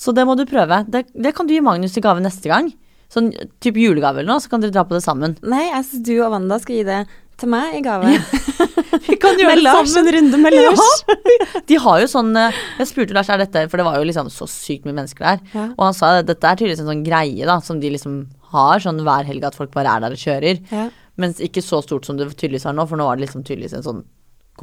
Så 0.00 0.14
det 0.16 0.24
må 0.24 0.36
du 0.38 0.46
prøve. 0.48 0.84
Det, 0.88 1.04
det 1.12 1.34
kan 1.36 1.48
du 1.48 1.52
gi 1.52 1.60
Magnus 1.64 1.96
i 1.98 2.02
gave 2.04 2.22
neste 2.24 2.48
gang. 2.48 2.70
Sånn 3.12 3.32
type 3.60 3.80
julegave 3.82 4.22
eller 4.22 4.30
noe, 4.30 4.40
så 4.40 4.48
kan 4.52 4.62
dere 4.62 4.72
dra 4.72 4.86
på 4.88 4.96
det 4.96 5.02
sammen. 5.04 5.34
Nei, 5.44 5.66
jeg 5.66 5.84
syns 5.88 6.06
du 6.06 6.14
og 6.22 6.30
Wanda 6.32 6.56
skal 6.62 6.78
gi 6.78 6.84
det 6.88 7.00
til 7.40 7.50
meg 7.52 7.74
i 7.76 7.82
gave. 7.84 8.14
Vi 9.10 9.16
kan 9.20 9.36
med 9.36 9.62
Lars, 9.64 9.92
en 9.96 10.08
runde 10.14 10.38
med 10.40 10.54
Lars. 10.54 11.02
De 11.68 11.78
har 11.80 12.00
jo 12.02 12.08
sånn 12.10 12.30
eh, 12.36 12.56
Jeg 12.78 12.90
spurte 12.90 13.14
Lars 13.16 13.30
er 13.32 13.40
dette, 13.42 13.64
for 13.70 13.80
det 13.80 13.86
var 13.86 13.98
jo 13.98 14.06
liksom 14.08 14.28
så 14.32 14.46
sykt 14.50 14.86
mye 14.86 14.96
mennesker 14.96 15.26
der. 15.26 15.42
Ja. 15.54 15.66
Og 15.76 15.84
han 15.88 15.96
sa 15.96 16.12
at 16.20 16.28
dette 16.28 16.46
er 16.46 16.58
tydeligvis 16.58 16.82
en 16.84 16.90
sånn 16.90 17.04
greie 17.06 17.48
da, 17.48 17.58
som 17.64 17.80
de 17.82 17.92
liksom 17.94 18.22
har 18.54 18.82
sånn 18.82 19.02
hver 19.06 19.28
helg, 19.28 19.46
at 19.46 19.58
folk 19.58 19.72
bare 19.74 19.96
er 19.96 20.04
der 20.04 20.16
og 20.16 20.22
kjører. 20.22 20.62
Ja. 20.70 20.86
Mens 21.20 21.42
ikke 21.44 21.64
så 21.64 21.82
stort 21.84 22.08
som 22.08 22.18
det 22.18 22.28
tydeligvis 22.34 22.66
er 22.68 22.76
nå, 22.76 22.86
for 22.90 23.00
nå 23.00 23.08
var 23.08 23.18
det 23.18 23.26
liksom 23.26 23.44
tydeligvis 23.46 23.76
en 23.78 23.86
sånn 23.86 24.02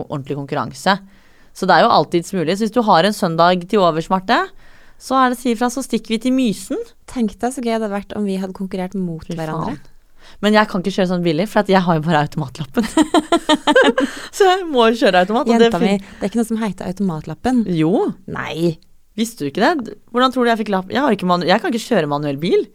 ordentlig 0.08 0.38
konkurranse. 0.38 0.98
Så 1.58 1.66
det 1.70 1.74
er 1.74 1.86
jo 1.88 1.92
alltids 1.94 2.34
mulig. 2.38 2.54
Så 2.58 2.68
hvis 2.68 2.76
du 2.76 2.84
har 2.86 3.08
en 3.08 3.16
søndag 3.18 3.64
til 3.72 3.82
overs, 3.82 4.12
Marte, 4.14 4.44
så 5.02 5.18
er 5.18 5.34
det 5.34 5.40
si 5.42 5.52
ifra, 5.56 5.70
så 5.74 5.82
stikker 5.86 6.16
vi 6.16 6.20
til 6.28 6.34
Mysen. 6.38 6.80
Tenk 7.10 7.34
deg 7.42 7.54
så 7.54 7.62
gøy 7.64 7.72
det 7.72 7.78
hadde 7.80 7.94
vært 7.94 8.14
om 8.18 8.26
vi 8.30 8.38
hadde 8.42 8.54
konkurrert 8.58 8.94
mot 8.98 9.26
Fy 9.26 9.34
hverandre. 9.38 9.76
faen. 9.78 9.94
Men 10.44 10.54
jeg 10.58 10.68
kan 10.70 10.82
ikke 10.84 10.92
kjøre 10.98 11.10
sånn 11.14 11.24
billig, 11.24 11.46
for 11.50 11.62
at 11.64 11.70
jeg 11.72 11.80
har 11.86 11.98
jo 11.98 12.04
bare 12.04 12.22
automatlappen. 12.26 12.88
så 14.36 14.50
jeg 14.50 14.66
må 14.70 14.90
kjøre 15.00 15.22
automat. 15.24 15.50
Jenta 15.50 15.80
mi, 15.82 15.94
det 16.02 16.20
er 16.26 16.30
ikke 16.32 16.42
noe 16.42 16.50
som 16.50 16.60
heter 16.62 16.90
automatlappen. 16.92 17.62
Jo, 17.78 17.92
Nei. 18.30 18.74
visste 19.18 19.46
du 19.46 19.52
ikke 19.52 19.64
det? 19.64 19.96
Hvordan 20.12 20.36
tror 20.36 20.46
du 20.46 20.52
jeg 20.52 20.62
fikk 20.66 20.74
lapp? 20.76 20.92
Jeg, 20.94 21.00
har 21.06 21.16
ikke 21.16 21.30
manu 21.32 21.48
jeg 21.48 21.64
kan 21.64 21.72
ikke 21.74 21.86
kjøre 21.88 22.12
manuell 22.12 22.42
bil. 22.42 22.68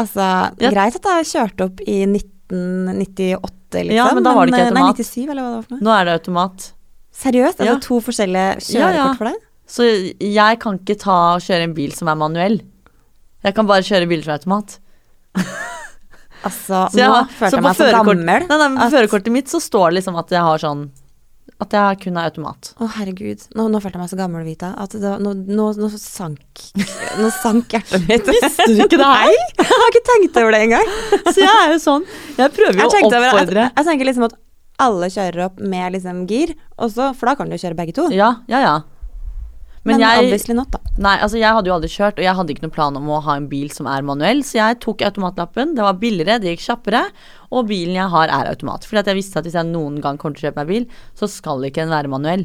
Altså, 0.00 0.24
Ja. 0.62 0.72
greit 0.72 0.96
at 0.96 1.10
jeg 1.12 1.28
kjørte 1.34 1.66
opp 1.68 1.82
i 1.84 2.00
1998, 2.08 3.84
liksom. 3.84 3.96
Ja, 4.00 4.08
men 4.16 4.24
da 4.24 4.34
var 4.34 4.46
det 4.48 4.54
ikke 4.56 4.66
automat. 4.70 4.80
Nei, 4.80 4.88
automat. 4.88 5.06
97, 5.06 5.28
eller 5.28 5.42
hva 5.44 5.50
det 5.50 5.56
var 5.60 5.66
for 5.68 5.76
noe. 5.76 5.84
Nå 5.86 5.96
er 5.98 6.04
det 6.08 6.14
automat. 6.22 6.70
Seriøst? 7.20 7.60
Er 7.60 7.68
Ja. 7.70 7.74
det 7.76 7.82
to 7.84 8.00
forskjellige 8.00 8.60
kjørekort 8.70 9.18
for 9.20 9.30
deg? 9.30 9.40
Så 9.70 9.86
jeg 10.18 10.58
kan 10.62 10.78
ikke 10.80 10.98
ta 10.98 11.18
og 11.36 11.40
kjøre 11.44 11.62
en 11.68 11.74
bil 11.76 11.92
som 11.94 12.08
er 12.10 12.16
manuell. 12.18 12.60
Jeg 13.44 13.54
kan 13.54 13.66
bare 13.68 13.84
kjøre 13.86 14.08
biler 14.10 14.24
som 14.24 14.32
er 14.34 14.38
automat. 14.40 14.78
Altså, 16.40 16.86
nå 16.96 17.04
har- 17.12 17.26
følte 17.36 17.56
jeg 17.58 17.62
meg 17.66 17.76
så 17.76 17.86
gammel. 17.92 18.20
Nei, 18.24 18.38
nei, 18.48 18.68
På 18.72 18.80
at- 18.86 18.92
førerkortet 18.94 19.30
mitt 19.34 19.48
så 19.52 19.60
står 19.60 19.90
det 19.90 19.96
liksom 20.00 20.16
at 20.18 20.30
jeg 20.30 20.40
har 20.40 20.58
sånn 20.58 20.90
At 21.60 21.68
jeg 21.76 21.98
kun 22.00 22.16
er 22.16 22.30
automat. 22.30 22.72
Å, 22.80 22.88
herregud. 22.94 23.42
Nå, 23.54 23.68
nå 23.68 23.76
følte 23.82 23.98
jeg 23.98 24.00
meg 24.00 24.08
så 24.08 24.16
gammel, 24.16 24.44
Vita. 24.46 24.70
At 24.78 24.90
det, 24.96 25.02
nå, 25.20 25.34
nå, 25.44 25.66
nå 25.76 25.88
sank 25.98 26.38
Nå 27.18 27.28
sank 27.42 27.68
hjertet 27.68 28.06
mitt. 28.08 28.24
Visste 28.32 28.64
du 28.70 28.80
ikke 28.86 28.96
det 28.96 29.04
her? 29.04 29.26
Nei, 29.28 29.34
jeg 29.58 29.66
har 29.68 29.90
ikke 29.92 30.04
tenkt 30.08 30.36
over 30.40 30.52
det 30.56 30.60
engang. 30.64 30.88
Så 31.34 31.36
jeg 31.44 31.50
er 31.66 31.74
jo 31.74 31.78
sånn 31.84 32.06
Jeg 32.38 32.54
prøver 32.56 32.80
jo 32.80 32.86
å 32.86 32.88
oppfordre. 32.88 33.66
at, 33.66 33.76
jeg 33.76 33.84
tenker 33.90 34.08
liksom 34.08 34.24
at 34.30 34.38
alle 34.82 35.10
kjører 35.12 35.44
opp 35.48 35.60
med 35.60 35.96
liksom 35.96 36.24
gir, 36.30 36.54
så, 36.88 37.10
for 37.16 37.30
da 37.30 37.36
kan 37.38 37.50
du 37.50 37.56
jo 37.56 37.62
kjøre 37.64 37.78
begge 37.78 37.96
to. 37.96 38.08
Ja, 38.14 38.34
ja, 38.50 38.62
ja. 38.64 38.78
Men, 39.80 39.96
Men 39.96 40.02
jeg 40.02 40.24
obviously 40.26 40.54
not, 40.56 40.68
da. 40.74 40.80
Nei, 41.00 41.14
altså 41.24 41.38
jeg 41.40 41.56
hadde 41.56 41.70
jo 41.70 41.72
aldri 41.72 41.88
kjørt, 41.88 42.18
og 42.20 42.24
jeg 42.26 42.36
hadde 42.36 42.52
ikke 42.52 42.66
noen 42.66 42.74
plan 42.74 42.96
om 42.98 43.06
å 43.08 43.20
ha 43.24 43.36
en 43.40 43.46
bil 43.48 43.70
som 43.72 43.86
er 43.88 44.04
manuell, 44.04 44.42
så 44.44 44.58
jeg 44.58 44.76
tok 44.84 45.00
automatlappen. 45.08 45.72
Det 45.78 45.86
var 45.86 45.96
billigere, 46.02 46.36
det 46.42 46.52
gikk 46.52 46.66
kjappere, 46.66 47.06
og 47.48 47.70
bilen 47.70 47.96
jeg 47.96 48.12
har 48.12 48.28
er 48.36 48.50
automat. 48.52 48.84
Fordi 48.84 49.00
at 49.00 49.08
jeg 49.08 49.20
visste 49.22 49.40
at 49.40 49.48
hvis 49.48 49.56
jeg 49.56 49.70
noen 49.70 49.96
gang 50.04 50.20
kommer 50.20 50.36
til 50.36 50.44
å 50.44 50.50
kjøpe 50.50 50.60
meg 50.60 50.74
bil, 50.74 50.86
så 51.16 51.30
skal 51.32 51.64
ikke 51.64 51.80
den 51.86 51.94
være 51.96 52.12
manuell. 52.12 52.44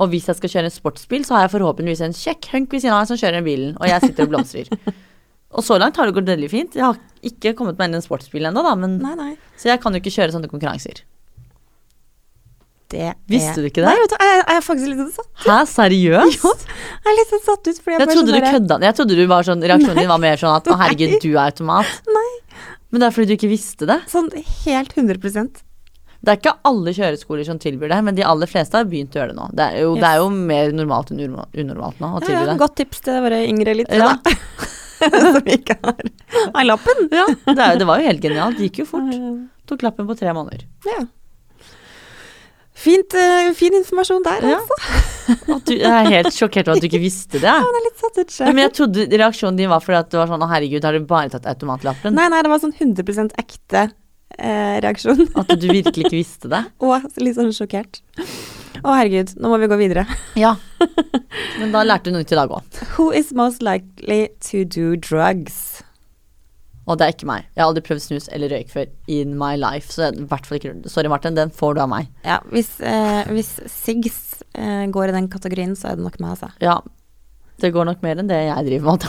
Og 0.00 0.08
hvis 0.14 0.30
jeg 0.30 0.40
skal 0.40 0.54
kjøre 0.54 0.72
en 0.72 0.76
sportsbil, 0.78 1.28
så 1.28 1.36
har 1.36 1.44
jeg 1.44 1.54
forhåpentligvis 1.58 2.04
en 2.08 2.16
kjekk 2.16 2.48
hunk 2.54 2.72
ved 2.72 2.80
siden 2.80 2.96
av 2.96 3.02
meg 3.02 3.12
som 3.12 3.20
kjører 3.20 3.38
den 3.42 3.48
bilen, 3.50 3.76
og 3.76 3.92
jeg 3.92 4.06
sitter 4.06 4.24
og 4.24 4.32
blomstrer. 4.32 4.72
og 5.60 5.68
så 5.68 5.76
langt 5.76 6.00
har 6.00 6.08
det 6.08 6.16
gått 6.16 6.32
veldig 6.32 6.48
fint. 6.48 6.80
Jeg 6.80 6.88
har 6.88 7.00
ikke 7.20 7.52
kommet 7.58 7.76
meg 7.76 7.90
inn 7.90 7.98
i 7.98 8.00
en 8.00 8.08
sportsbil 8.08 8.48
ennå, 8.48 8.64
da, 8.64 8.72
men, 8.80 8.96
Nei, 9.04 9.12
nei. 9.20 9.32
så 9.60 9.74
jeg 9.74 9.84
kan 9.84 9.92
jo 9.92 10.00
ikke 10.00 10.14
kjøre 10.16 10.32
sånne 10.32 10.48
konkurranser. 10.48 11.04
Det 12.92 13.08
Visste 13.32 13.62
du 13.62 13.68
ikke 13.70 13.80
det? 13.80 13.88
Nei, 13.88 13.96
vet 14.02 14.12
du, 14.12 14.16
jeg, 14.20 14.38
jeg 14.42 14.58
er 14.58 14.64
faktisk 14.66 14.90
litt 14.92 15.16
satt 15.16 15.30
ut. 15.32 15.46
Hæ, 15.46 15.58
seriøst? 15.72 16.42
Jo, 16.44 16.52
Jeg 16.52 17.10
er 17.12 17.18
litt 17.18 17.32
sånn 17.32 17.44
satt 17.46 17.70
ut. 17.70 17.78
Fordi 17.80 17.94
jeg, 17.94 17.98
Jeg 17.98 18.06
bare 18.06 18.16
trodde 18.18 18.34
sånn 18.34 18.44
du 18.44 18.52
kødda. 18.58 18.78
Jeg 18.84 18.96
trodde 18.98 19.18
du 19.18 19.24
var 19.30 19.48
sånn, 19.48 19.66
reaksjonen 19.72 20.00
din 20.02 20.10
var 20.12 20.22
mer 20.22 20.40
sånn 20.42 20.56
at 20.58 20.68
å 20.68 20.76
herregud, 20.82 21.14
du 21.24 21.30
er 21.32 21.44
automat. 21.46 21.98
Nei. 22.12 22.28
Men 22.92 23.00
det 23.00 23.08
er 23.08 23.14
fordi 23.16 23.32
du 23.32 23.36
ikke 23.38 23.48
visste 23.52 23.88
det. 23.88 23.98
Sånn 24.12 24.28
helt 24.66 24.92
100% 24.92 25.62
Det 26.22 26.34
er 26.34 26.36
ikke 26.38 26.52
alle 26.68 26.92
kjøreskoler 26.94 27.48
som 27.48 27.58
tilbyr 27.62 27.94
det, 27.94 28.02
men 28.04 28.18
de 28.18 28.26
aller 28.28 28.50
fleste 28.50 28.76
har 28.76 28.84
begynt 28.90 29.16
å 29.16 29.22
gjøre 29.22 29.32
det 29.32 29.38
nå. 29.40 29.48
Det 29.56 29.64
er 29.64 29.80
jo, 29.86 29.94
det 29.96 30.10
er 30.10 30.20
jo 30.20 30.28
mer 30.52 30.76
normalt 30.76 31.14
enn 31.14 31.24
unormalt 31.24 32.04
nå 32.04 32.12
å 32.12 32.20
tilby 32.20 32.28
tilby 32.28 32.42
ja, 32.44 32.50
det. 32.52 32.58
Godt 32.60 32.76
tips 32.82 33.02
til 33.08 33.18
våre 33.24 33.40
yngre 33.48 33.74
lyttere, 33.80 34.04
Ja. 34.04 34.12
da. 34.20 34.68
Som 35.32 35.48
ikke 35.50 35.74
har, 35.82 36.04
har 36.54 36.68
lappen. 36.68 37.08
Ja, 37.10 37.24
det, 37.48 37.56
er, 37.58 37.80
det 37.80 37.88
var 37.88 37.98
jo 37.98 38.06
helt 38.06 38.22
genialt. 38.22 38.60
Det 38.60 38.68
gikk 38.68 38.84
jo 38.84 38.86
fort. 38.92 39.16
Tok 39.66 39.82
lappen 39.88 40.06
på 40.06 40.14
tre 40.20 40.36
måneder. 40.36 40.62
Ja. 40.86 41.00
Fint, 42.74 43.14
eh, 43.14 43.50
fin 43.54 43.74
informasjon 43.76 44.22
der, 44.24 44.44
Ja. 44.48 44.58
altså. 44.60 44.76
Du, 45.66 45.72
jeg 45.76 45.86
er 45.86 46.08
helt 46.10 46.34
sjokkert 46.34 46.66
over 46.68 46.80
at 46.80 46.82
du 46.82 46.88
ikke 46.88 47.00
visste 47.02 47.38
det. 47.38 47.46
Jeg 47.52 47.68
er 47.78 47.84
litt 47.84 48.00
satt 48.00 48.16
ut 48.16 48.22
Ja, 48.24 48.34
selv. 48.34 48.54
Men 48.56 48.62
jeg 48.64 48.72
trodde 48.78 49.04
reaksjonen 49.20 49.58
din 49.60 49.70
var 49.70 49.82
fordi 49.84 49.98
at 50.00 50.08
du 50.10 50.16
var 50.18 50.30
sånn 50.32 50.42
å 50.42 50.48
herregud, 50.50 50.84
har 50.88 50.96
du 50.96 51.04
bare 51.06 51.30
tatt 51.30 51.46
automatlappen? 51.52 52.16
Nei, 52.16 52.28
nei, 52.32 52.40
det 52.42 52.50
var 52.50 52.62
sånn 52.64 52.74
100% 52.74 53.36
ekte 53.38 53.84
eh, 54.38 54.80
reaksjon. 54.82 55.22
At 55.38 55.52
du 55.60 55.68
virkelig 55.68 56.08
ikke 56.08 56.16
visste 56.18 56.50
det? 56.52 56.64
Og 56.82 57.06
litt 57.22 57.36
sånn 57.38 57.52
sjokkert. 57.54 58.00
Å, 58.82 58.96
herregud, 58.98 59.36
nå 59.38 59.52
må 59.52 59.60
vi 59.62 59.68
gå 59.70 59.78
videre. 59.78 60.06
Ja. 60.34 60.56
Men 61.60 61.70
da 61.76 61.84
lærte 61.86 62.10
du 62.10 62.16
noe 62.16 62.24
nytt 62.24 62.32
i 62.34 62.40
dag 62.40 62.50
òg. 62.50 62.82
Who 62.96 63.12
is 63.14 63.30
most 63.36 63.62
likely 63.62 64.24
to 64.48 64.64
do 64.64 64.96
drugs? 64.96 65.82
Og 66.90 66.98
det 66.98 67.06
er 67.06 67.12
ikke 67.14 67.28
meg. 67.30 67.44
Jeg 67.54 67.62
har 67.62 67.68
aldri 67.70 67.84
prøvd 67.86 68.02
snus 68.02 68.24
eller 68.34 68.50
røyk 68.50 68.70
før 68.72 68.88
in 69.12 69.36
my 69.38 69.52
life. 69.60 69.92
Så 69.94 70.08
i 70.10 70.24
hvert 70.26 70.48
fall 70.48 70.58
ikke 70.58 70.72
Sorry, 70.90 71.10
Martin, 71.12 71.36
den 71.38 71.52
får 71.54 71.76
du 71.76 71.82
av 71.84 71.90
meg. 71.92 72.08
Ja, 72.26 72.40
hvis, 72.50 72.72
eh, 72.82 73.22
hvis 73.30 73.52
Sigs 73.70 74.42
eh, 74.58 74.88
går 74.90 75.12
i 75.12 75.14
den 75.14 75.28
kategorien, 75.30 75.76
så 75.78 75.92
er 75.92 76.00
det 76.00 76.06
nok 76.08 76.18
meg, 76.22 76.34
altså. 76.34 76.50
Ja. 76.64 76.80
Det 77.62 77.70
går 77.70 77.86
nok 77.86 78.00
mer 78.02 78.18
enn 78.18 78.26
det 78.26 78.40
jeg 78.48 78.66
driver 78.66 78.96
med. 78.96 79.04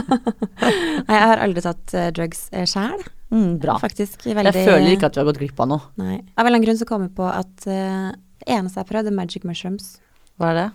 Nei, 1.06 1.14
jeg 1.14 1.28
har 1.30 1.42
aldri 1.44 1.62
tatt 1.62 1.94
eh, 1.94 2.08
drugs 2.16 2.46
eh, 2.50 2.66
sjæl. 2.66 3.04
Mm, 3.30 3.58
bra. 3.62 3.76
Faktisk 3.82 4.24
veldig 4.26 4.52
Jeg 4.54 4.66
føler 4.66 4.94
ikke 4.96 5.10
at 5.10 5.14
du 5.14 5.20
har 5.22 5.28
gått 5.28 5.38
glipp 5.42 5.60
av 5.62 5.70
noe. 5.70 5.86
Nei. 6.00 6.16
Av 6.34 6.42
en 6.42 6.48
eller 6.48 6.56
annen 6.56 6.66
grunn 6.66 6.80
så 6.80 6.88
kom 6.88 7.04
jeg 7.06 7.14
på 7.14 7.26
at 7.30 7.68
eh, 7.70 8.08
det 8.42 8.48
eneste 8.50 8.80
jeg 8.80 8.82
har 8.82 8.90
prøvd, 8.90 9.10
er 9.12 9.16
magic 9.18 9.46
mushrooms. 9.46 9.92
Hva 10.40 10.50
er 10.50 10.58
det? 10.58 10.66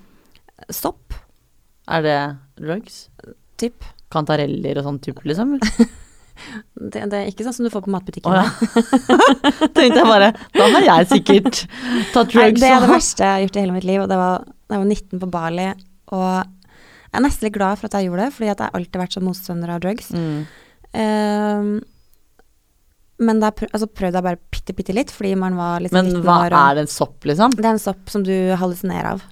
Sopp, 0.75 1.17
Er 1.91 2.03
det 2.05 2.17
drugs? 2.61 3.09
typ. 3.59 3.83
Kantareller 4.11 4.79
og 4.79 4.87
sånn 4.87 5.01
type, 5.03 5.23
liksom? 5.27 5.57
Det, 6.75 7.03
det 7.11 7.19
er 7.19 7.29
ikke 7.29 7.45
sånn 7.45 7.55
som 7.57 7.67
du 7.67 7.71
får 7.73 7.83
på 7.85 7.93
matbutikken. 7.93 8.31
Oh, 8.31 8.39
ja. 8.39 8.47
Tenkte 9.75 10.01
jeg 10.01 10.07
bare 10.07 10.31
Da 10.55 10.67
har 10.75 10.87
jeg 10.87 11.09
sikkert 11.11 11.61
tatt 12.13 12.33
Nei, 12.37 12.49
drugs. 12.49 12.63
det 12.63 12.71
er 12.71 12.83
det 12.83 12.91
verste 12.91 13.27
jeg 13.27 13.35
har 13.35 13.45
gjort 13.45 13.59
i 13.59 13.63
hele 13.65 13.77
mitt 13.77 13.87
liv, 13.87 14.01
og 14.03 14.09
det 14.11 14.19
var 14.19 14.43
da 14.45 14.77
jeg 14.77 14.83
var 14.83 14.91
19 14.95 15.21
på 15.21 15.31
Bali. 15.31 15.69
Og 16.15 16.27
jeg 16.31 17.19
er 17.19 17.25
nesten 17.25 17.47
litt 17.47 17.57
glad 17.57 17.79
for 17.79 17.89
at 17.89 17.97
jeg 17.97 18.07
gjorde 18.07 18.27
det, 18.27 18.35
fordi 18.37 18.51
at 18.51 18.61
jeg 18.61 18.67
har 18.67 18.77
alltid 18.79 19.01
vært 19.03 19.17
sånn 19.17 19.27
motstander 19.27 19.73
av 19.73 19.81
drugs. 19.83 20.11
Mm. 20.15 20.37
Um, 20.91 21.73
men 23.21 23.41
da 23.43 23.51
prøv, 23.53 23.69
altså 23.75 23.87
prøvde 23.87 24.17
jeg 24.17 24.25
bare 24.25 24.39
bitte, 24.55 24.75
bitte 24.77 24.95
litt, 24.95 25.11
fordi 25.13 25.35
man 25.37 25.57
var 25.59 25.83
liksom 25.83 25.99
Men 25.99 26.23
hva 26.25 26.39
er 26.47 26.79
det 26.79 26.85
en 26.87 26.91
sopp, 26.91 27.19
liksom? 27.27 27.53
Det 27.57 27.67
er 27.67 27.75
en 27.75 27.83
sopp 27.83 28.09
som 28.09 28.23
du 28.25 28.33
hallusinerer 28.57 29.11
av. 29.13 29.25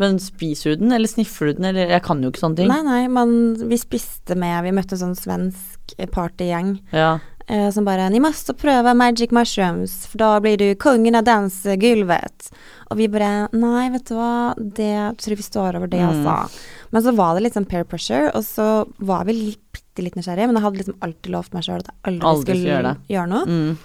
Men 0.00 0.18
spiser 0.22 0.72
du 0.74 0.84
den, 0.86 0.92
eller 0.96 1.10
sniffer 1.10 1.50
du 1.50 1.58
den, 1.60 1.66
eller 1.70 1.90
Jeg 1.92 2.02
kan 2.06 2.22
jo 2.24 2.30
ikke 2.32 2.40
sånne 2.42 2.56
ting. 2.62 2.70
Nei, 2.72 2.80
nei, 2.86 3.02
men 3.12 3.34
vi 3.68 3.76
spiste 3.80 4.36
med 4.38 4.64
Vi 4.64 4.72
møtte 4.72 4.96
sånn 4.96 5.12
svensk 5.18 5.94
partygjeng 6.14 6.78
Ja. 6.94 7.18
eh, 7.48 7.68
som 7.74 7.84
bare 7.84 8.08
'Ni 8.08 8.20
måste 8.20 8.54
prøve 8.56 8.94
magic 8.96 9.30
mushrooms, 9.32 10.06
for 10.06 10.18
da 10.18 10.40
blir 10.40 10.56
du 10.56 10.74
kongen 10.76 11.16
av 11.16 11.24
dansegulvet'. 11.24 12.50
Og 12.90 12.96
vi 12.96 13.08
bare 13.08 13.48
'Nei, 13.52 13.90
vet 13.90 14.04
du 14.06 14.14
hva, 14.14 14.54
det 14.56 15.18
tror 15.18 15.30
jeg 15.34 15.36
vi 15.36 15.42
står 15.42 15.76
over 15.76 15.86
det, 15.88 16.00
Mm. 16.00 16.24
altså'. 16.24 16.50
Men 16.92 17.02
så 17.02 17.14
var 17.14 17.34
det 17.34 17.42
litt 17.42 17.54
sånn 17.54 17.68
peer 17.68 17.84
pressure, 17.84 18.30
og 18.34 18.42
så 18.42 18.86
var 19.00 19.24
vi 19.24 19.56
bitte 19.72 20.02
litt 20.02 20.14
nysgjerrige, 20.14 20.46
men 20.46 20.54
jeg 20.56 20.62
hadde 20.62 20.78
liksom 20.78 20.98
alltid 21.02 21.30
lovt 21.32 21.52
meg 21.54 21.62
sjøl 21.64 21.78
at 21.80 21.86
jeg 21.86 21.96
aldri, 22.04 22.26
Aldri 22.26 22.42
skulle 22.42 22.56
skulle 22.56 22.82
gjøre 22.82 22.96
gjøre, 23.10 23.28
noe. 23.28 23.46
Mm. 23.46 23.76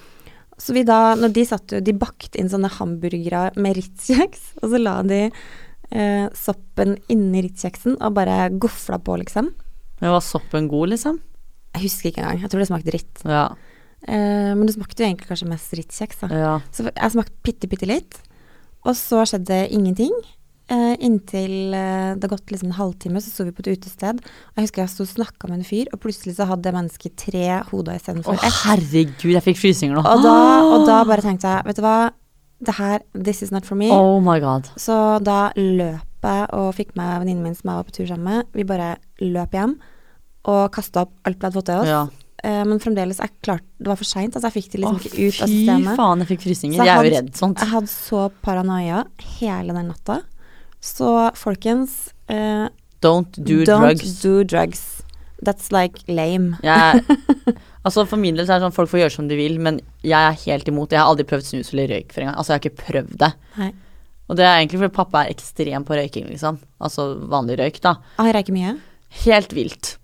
Så 0.58 0.74
vi 0.74 0.84
da, 0.84 1.16
når 1.16 1.34
de 1.34 1.44
satt 1.46 1.68
jo, 1.68 1.80
de 1.82 1.92
bakte 1.94 2.40
inn 2.40 2.48
sånne 2.48 2.70
hamburgere 2.72 3.52
med 3.58 3.76
Ritz-kjeks, 3.76 4.54
og 4.64 4.70
så 4.72 4.80
la 4.82 5.02
de 5.04 5.32
eh, 5.92 6.28
soppen 6.38 6.96
inni 7.12 7.44
Ritz-kjeksen 7.46 7.98
og 8.00 8.16
bare 8.18 8.50
gofla 8.62 9.00
på, 9.04 9.18
liksom. 9.22 9.52
Men 10.02 10.14
var 10.16 10.24
soppen 10.26 10.70
god, 10.72 10.94
liksom? 10.96 11.20
Jeg 11.76 11.88
husker 11.88 12.12
ikke 12.12 12.24
engang, 12.24 12.42
jeg 12.44 12.52
tror 12.52 12.64
det 12.64 12.70
smakte 12.70 12.92
dritt. 12.94 13.26
Ja. 13.28 13.46
Eh, 14.08 14.54
men 14.56 14.66
det 14.68 14.76
smakte 14.78 15.04
jo 15.04 15.10
egentlig 15.10 15.30
kanskje 15.32 15.50
mest 15.52 15.76
Ritz-kjeks, 15.76 16.24
da. 16.24 16.32
ja. 16.32 16.56
Så 16.76 16.88
jeg 16.88 17.14
smakte 17.16 17.38
bitte, 17.46 17.70
bitte 17.72 17.90
litt, 17.90 18.18
og 18.86 18.96
så 18.98 19.24
skjedde 19.28 19.66
ingenting. 19.74 20.14
Eh, 20.66 20.96
inntil 21.06 21.76
eh, 21.78 22.16
det 22.18 22.26
har 22.26 22.32
gått 22.32 22.50
liksom 22.50 22.72
en 22.72 22.78
halvtime, 22.80 23.22
så 23.22 23.30
sto 23.30 23.46
vi 23.46 23.54
på 23.54 23.62
et 23.62 23.76
utested. 23.78 24.18
Og 24.24 24.58
jeg 24.58 24.66
husker 24.66 24.82
jeg 24.82 24.94
sto 24.96 25.06
og 25.06 25.12
snakka 25.12 25.50
med 25.50 25.60
en 25.60 25.68
fyr, 25.68 25.90
og 25.94 26.02
plutselig 26.02 26.38
så 26.40 26.48
hadde 26.50 26.66
det 26.66 26.74
mennesket 26.74 27.18
tre 27.22 27.44
hoder 27.70 27.94
Å, 27.94 28.00
istedenfor 28.02 28.40
ett. 28.40 28.62
herregud, 28.64 29.28
jeg 29.36 29.46
fikk 29.46 29.60
frysninger 29.62 29.98
nå. 29.98 30.02
Og 30.02 30.24
da, 30.26 30.38
og 30.74 30.88
da 30.90 31.00
bare 31.12 31.26
tenkte 31.26 31.52
jeg, 31.52 31.68
vet 31.70 31.82
du 31.82 31.84
hva, 31.86 31.98
det 32.64 32.76
her, 32.78 33.00
this 33.14 33.42
is 33.44 33.52
not 33.52 33.66
for 33.66 33.76
me. 33.76 33.90
Oh 33.92 34.20
my 34.24 34.40
god. 34.40 34.70
Så 34.80 35.20
da 35.24 35.52
løp 35.56 36.24
jeg 36.26 36.48
og 36.54 36.72
fikk 36.76 36.96
med 36.96 37.20
venninnen 37.22 37.44
min 37.44 37.56
som 37.56 37.70
jeg 37.70 37.76
var 37.82 37.84
på 37.90 37.92
tur 37.92 38.08
sammen 38.08 38.24
med. 38.32 38.46
Vi 38.56 38.64
bare 38.64 38.96
løp 39.22 39.52
hjem 39.54 39.76
og 40.46 40.72
kasta 40.74 41.02
opp 41.06 41.12
alt 41.26 41.38
vi 41.42 41.46
hadde 41.46 41.58
fått 41.60 41.66
til 41.70 41.82
oss. 41.84 41.88
Ja. 41.90 42.04
Eh, 42.46 42.64
men 42.66 42.80
fremdeles, 42.80 43.18
jeg 43.20 43.32
klart, 43.42 43.64
Det 43.80 43.88
var 43.88 43.96
for 43.98 44.06
seint, 44.06 44.36
altså 44.36 44.50
jeg 44.52 44.56
fikk 44.64 44.72
det 44.72 44.82
liksom 44.82 44.96
Å, 44.96 45.04
ikke 45.06 45.28
ut 45.28 45.42
av 45.42 45.50
systemet. 45.50 45.90
fy 45.92 45.96
faen, 46.00 46.20
jeg 46.24 46.28
fikk 46.32 46.42
frysninger. 46.46 46.78
Jeg, 46.78 46.86
Jeg 46.86 46.96
er 46.98 47.04
jo 47.10 47.14
redd 47.16 47.30
sånt. 47.36 47.60
Jeg 47.60 47.70
hadde 47.74 47.88
så 47.92 48.24
paranoia 48.46 49.04
hele 49.40 49.74
den 49.74 49.88
natta. 49.92 50.22
Så 50.82 51.12
folkens, 51.36 52.14
eh, 52.30 52.68
Don't 53.02 53.32
do 53.38 53.64
Don't 53.66 53.82
drugs. 54.00 54.22
do 54.22 54.44
drugs. 54.44 54.84
That's 55.46 55.72
like 55.72 56.00
lame. 56.08 56.58
Jeg, 56.64 57.04
altså 57.86 58.06
For 58.10 58.22
min 58.22 58.38
del 58.38 58.48
så 58.48 58.56
er 58.56 58.62
det 58.62 58.68
sånn 58.68 58.76
folk 58.76 58.92
får 58.92 59.04
gjøre 59.04 59.16
som 59.16 59.30
de 59.30 59.40
vil, 59.40 59.58
men 59.62 59.80
jeg 60.06 60.18
er 60.18 60.40
helt 60.46 60.70
imot. 60.72 60.94
Jeg 60.94 61.02
har 61.02 61.12
aldri 61.12 61.28
prøvd 61.30 61.50
snus 61.50 61.74
eller 61.74 61.92
røyk 61.94 62.14
for 62.14 62.26
engang. 62.26 62.38
Altså, 62.40 62.54
jeg 62.54 62.60
har 62.60 62.64
ikke 62.66 62.86
prøvd 62.86 63.18
det. 63.22 63.32
Nei. 63.62 63.72
Og 64.26 64.40
det 64.40 64.46
er 64.46 64.56
egentlig 64.58 64.82
fordi 64.82 64.96
pappa 64.96 65.22
er 65.22 65.36
ekstrem 65.36 65.86
på 65.86 65.98
røyking, 66.00 66.30
liksom. 66.34 66.58
Altså 66.82 67.12
vanlig 67.30 67.60
røyk, 67.62 67.82
da. 67.84 67.98
Han 68.18 68.32
røyker 68.34 68.56
mye. 68.56 68.74
Helt 69.24 69.54
vilt. 69.56 69.96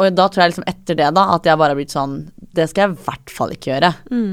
Og 0.00 0.14
da 0.16 0.26
tror 0.26 0.44
jeg 0.44 0.52
liksom 0.54 0.70
etter 0.70 0.98
det, 0.98 1.10
da, 1.14 1.26
at 1.36 1.46
jeg 1.46 1.60
bare 1.60 1.74
har 1.74 1.78
blitt 1.78 1.92
sånn 1.92 2.14
Det 2.56 2.64
skal 2.70 2.88
jeg 2.88 2.94
i 2.94 3.04
hvert 3.06 3.32
fall 3.32 3.52
ikke 3.54 3.70
gjøre. 3.74 3.92
Mm. 4.10 4.32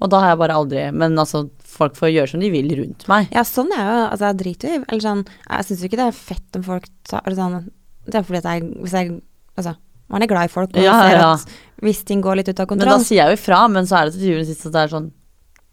Og 0.00 0.10
da 0.12 0.20
har 0.22 0.32
jeg 0.32 0.40
bare 0.42 0.56
aldri 0.60 0.86
Men 0.96 1.18
altså, 1.20 1.44
folk 1.70 1.96
får 1.98 2.12
gjøre 2.12 2.32
som 2.32 2.42
de 2.42 2.50
vil 2.52 2.72
rundt 2.78 3.06
meg. 3.10 3.30
Ja, 3.34 3.44
sånn 3.46 3.72
er 3.76 3.84
jo 3.84 3.98
Altså, 4.08 4.24
jeg 4.26 4.40
driter 4.42 4.72
jo 4.72 4.80
i 4.80 4.82
Eller 4.86 5.04
sånn 5.04 5.22
Jeg 5.28 5.68
syns 5.68 5.84
jo 5.84 5.90
ikke 5.90 6.00
det 6.02 6.08
er 6.08 6.18
fett 6.18 6.58
om 6.58 6.66
folk 6.66 6.88
tar 7.08 7.24
eller 7.24 7.38
sånn 7.38 7.70
Det 8.08 8.20
er 8.20 8.26
fordi 8.26 8.42
at 8.42 8.50
jeg 8.50 8.68
Hvis 8.80 8.96
jeg 8.98 9.14
Altså, 9.58 9.76
man 10.10 10.22
er 10.24 10.30
glad 10.30 10.50
i 10.50 10.52
folk, 10.52 10.72
og 10.74 10.82
Ja, 10.82 10.96
ser 11.06 11.16
ja. 11.16 11.32
at 11.34 11.82
hvis 11.86 12.02
ting 12.04 12.20
går 12.24 12.40
litt 12.40 12.48
ut 12.50 12.60
av 12.60 12.66
kontroll. 12.68 12.90
Men 12.90 12.98
da 13.00 13.04
sier 13.06 13.22
jeg 13.22 13.32
jo 13.32 13.38
ifra, 13.40 13.60
men 13.72 13.86
så 13.88 14.00
er 14.00 14.10
det 14.10 14.18
til 14.20 14.40
og 14.40 14.46
sist 14.48 14.66
at 14.68 14.74
det 14.76 14.82
er 14.86 14.94
sånn 14.96 15.10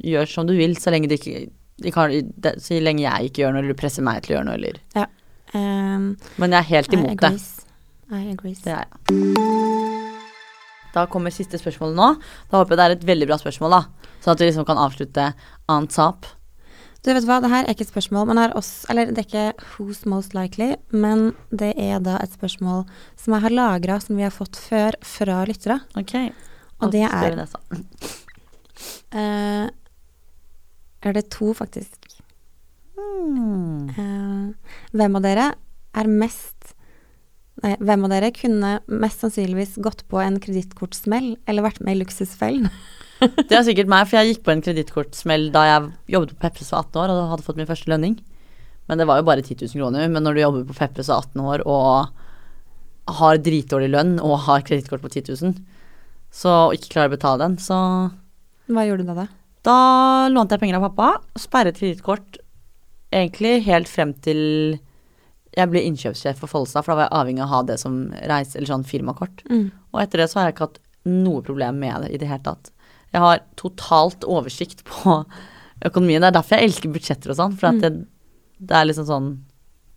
Gjør 0.08 0.28
som 0.30 0.46
du 0.46 0.54
vil, 0.54 0.76
så 0.78 0.92
lenge 0.94 1.08
det 1.10 1.18
ikke 1.18 1.92
kan, 1.92 2.12
Så 2.62 2.78
lenge 2.86 3.02
jeg 3.02 3.32
ikke 3.32 3.42
gjør 3.42 3.56
noe, 3.56 3.64
eller 3.64 3.74
du 3.74 3.80
presser 3.80 4.06
meg 4.06 4.22
til 4.22 4.36
å 4.36 4.38
gjøre 4.38 4.46
noe, 4.46 4.58
eller 4.62 4.78
um, 5.58 6.12
Men 6.38 6.54
jeg 6.54 6.60
er 6.62 6.68
helt 6.70 6.94
I 6.94 7.00
imot 7.00 7.24
det. 7.26 7.32
I 8.14 8.22
agrees. 8.32 8.62
Det 8.62 8.72
er 8.78 8.86
jeg. 8.86 9.88
Da 10.94 11.06
kommer 11.12 11.34
siste 11.34 11.60
spørsmål 11.60 11.96
nå. 11.98 12.08
Da 12.50 12.62
håper 12.62 12.74
jeg 12.74 12.78
det 12.80 12.86
er 12.86 12.96
et 12.96 13.08
veldig 13.10 13.28
bra 13.30 13.38
spørsmål, 13.42 13.74
da. 13.76 14.12
Sånn 14.24 14.34
at 14.36 14.42
vi 14.42 14.48
liksom 14.52 14.66
kan 14.70 14.80
avslutte 14.82 15.32
on 15.70 15.90
top. 15.92 16.26
Du 17.06 17.12
vet 17.14 17.28
hva, 17.28 17.38
det 17.44 17.52
her 17.52 17.66
er 17.66 17.76
ikke 17.76 17.86
et 17.86 17.92
spørsmål, 17.92 18.28
men 18.30 18.40
er 18.42 18.56
også, 18.58 18.88
eller 18.92 19.12
det 19.14 19.22
er 19.22 19.28
ikke 19.28 19.68
who's 19.76 20.02
most 20.10 20.34
likely, 20.36 20.74
men 20.92 21.30
det 21.52 21.72
er 21.80 22.02
da 22.04 22.18
et 22.24 22.34
spørsmål 22.34 22.86
som 23.20 23.36
jeg 23.36 23.46
har 23.46 23.54
lagra, 23.54 24.00
som 24.04 24.18
vi 24.18 24.26
har 24.26 24.34
fått 24.34 24.60
før 24.60 24.98
fra 25.06 25.44
lyttere. 25.48 25.80
Ok. 26.00 26.16
Og 26.84 26.94
det 26.94 27.06
spør 27.08 27.28
er 27.32 27.38
det 27.40 27.48
sånn. 27.54 27.86
uh, 29.16 29.68
Er 31.08 31.18
det 31.18 31.28
to, 31.34 31.54
faktisk? 31.58 32.10
Mm. 32.98 33.94
Uh, 33.94 34.76
hvem 34.98 35.18
av 35.20 35.26
dere 35.26 35.52
er 35.98 36.10
mest 36.10 36.74
Nei, 37.64 37.72
hvem 37.82 38.04
av 38.06 38.12
dere 38.12 38.28
kunne 38.36 38.76
mest 38.86 39.24
sannsynligvis 39.24 39.80
gått 39.82 40.04
på 40.12 40.20
en 40.22 40.36
kredittkortsmell 40.42 41.32
eller 41.50 41.66
vært 41.66 41.80
med 41.82 41.96
i 41.96 42.02
Luksusfellen? 42.04 42.70
Det 43.20 43.56
er 43.56 43.66
sikkert 43.66 43.90
meg, 43.90 44.06
for 44.08 44.20
jeg 44.20 44.34
gikk 44.34 44.44
på 44.46 44.54
en 44.54 44.64
kredittkortsmell 44.66 45.48
da 45.54 45.64
jeg 45.66 45.88
jobbet 46.14 46.36
på 46.36 46.42
Peppes 46.46 46.72
var 46.74 46.86
18 46.86 47.02
år 47.04 47.14
og 47.14 47.32
hadde 47.32 47.46
fått 47.48 47.60
min 47.60 47.70
første 47.70 47.90
lønning. 47.90 48.18
Men 48.88 49.02
det 49.02 49.08
var 49.10 49.20
jo 49.20 49.28
bare 49.28 49.44
10 49.44 49.58
000 49.66 49.82
kroner. 49.82 50.08
Men 50.12 50.24
når 50.24 50.38
du 50.38 50.44
jobber 50.44 50.68
på 50.70 50.78
Peppes 50.78 51.10
og 51.10 51.26
18 51.34 51.48
år 51.54 51.66
og 51.68 53.18
har 53.18 53.42
dritdårlig 53.42 53.90
lønn 53.94 54.16
og 54.20 54.38
har 54.48 54.66
kredittkort 54.68 55.04
på 55.04 55.12
10 55.12 55.34
000, 55.34 55.58
så 56.34 56.54
og 56.68 56.76
ikke 56.76 56.94
klarer 56.94 57.12
å 57.12 57.16
betale 57.16 57.44
den, 57.46 57.58
så 57.62 57.78
Hva 58.68 58.84
gjorde 58.84 59.06
du 59.06 59.12
da, 59.12 59.24
da? 59.24 59.28
Da 59.68 59.78
lånte 60.32 60.56
jeg 60.56 60.64
penger 60.64 60.80
av 60.80 60.90
pappa, 60.90 61.40
sperret 61.40 61.80
kredittkort 61.80 62.40
egentlig 63.16 63.62
helt 63.68 63.90
frem 63.92 64.14
til 64.24 64.40
jeg 65.58 65.72
ble 65.72 65.82
innkjøpssjef 65.88 66.38
for 66.38 66.52
Follestad, 66.52 66.86
for 66.86 66.94
da 66.94 67.00
var 67.00 67.08
jeg 67.08 67.18
avhengig 67.18 67.42
av 67.42 67.48
å 67.48 67.54
ha 67.56 67.62
det 67.66 67.78
som 67.82 67.96
reise, 68.30 68.58
eller 68.58 68.70
sånn 68.70 68.86
firmakort. 68.86 69.42
Mm. 69.50 69.70
Og 69.96 70.02
etter 70.04 70.22
det 70.22 70.28
så 70.30 70.40
har 70.40 70.50
jeg 70.50 70.58
ikke 70.58 70.68
hatt 70.68 70.82
noe 71.08 71.42
problem 71.46 71.80
med 71.82 72.04
det 72.04 72.12
i 72.14 72.20
det 72.22 72.30
hele 72.30 72.44
tatt. 72.46 72.70
Jeg 73.14 73.22
har 73.24 73.40
totalt 73.56 74.26
oversikt 74.28 74.84
på 74.88 75.20
økonomien. 75.86 76.22
Det 76.22 76.28
er 76.32 76.38
derfor 76.40 76.58
jeg 76.60 76.70
elsker 76.72 76.92
budsjetter 76.94 77.32
og 77.34 77.38
sånn, 77.40 77.54
for 77.58 77.70
at 77.72 77.80
det, 77.84 77.92
det 78.60 78.76
er 78.80 78.90
liksom 78.90 79.06
sånn 79.08 79.28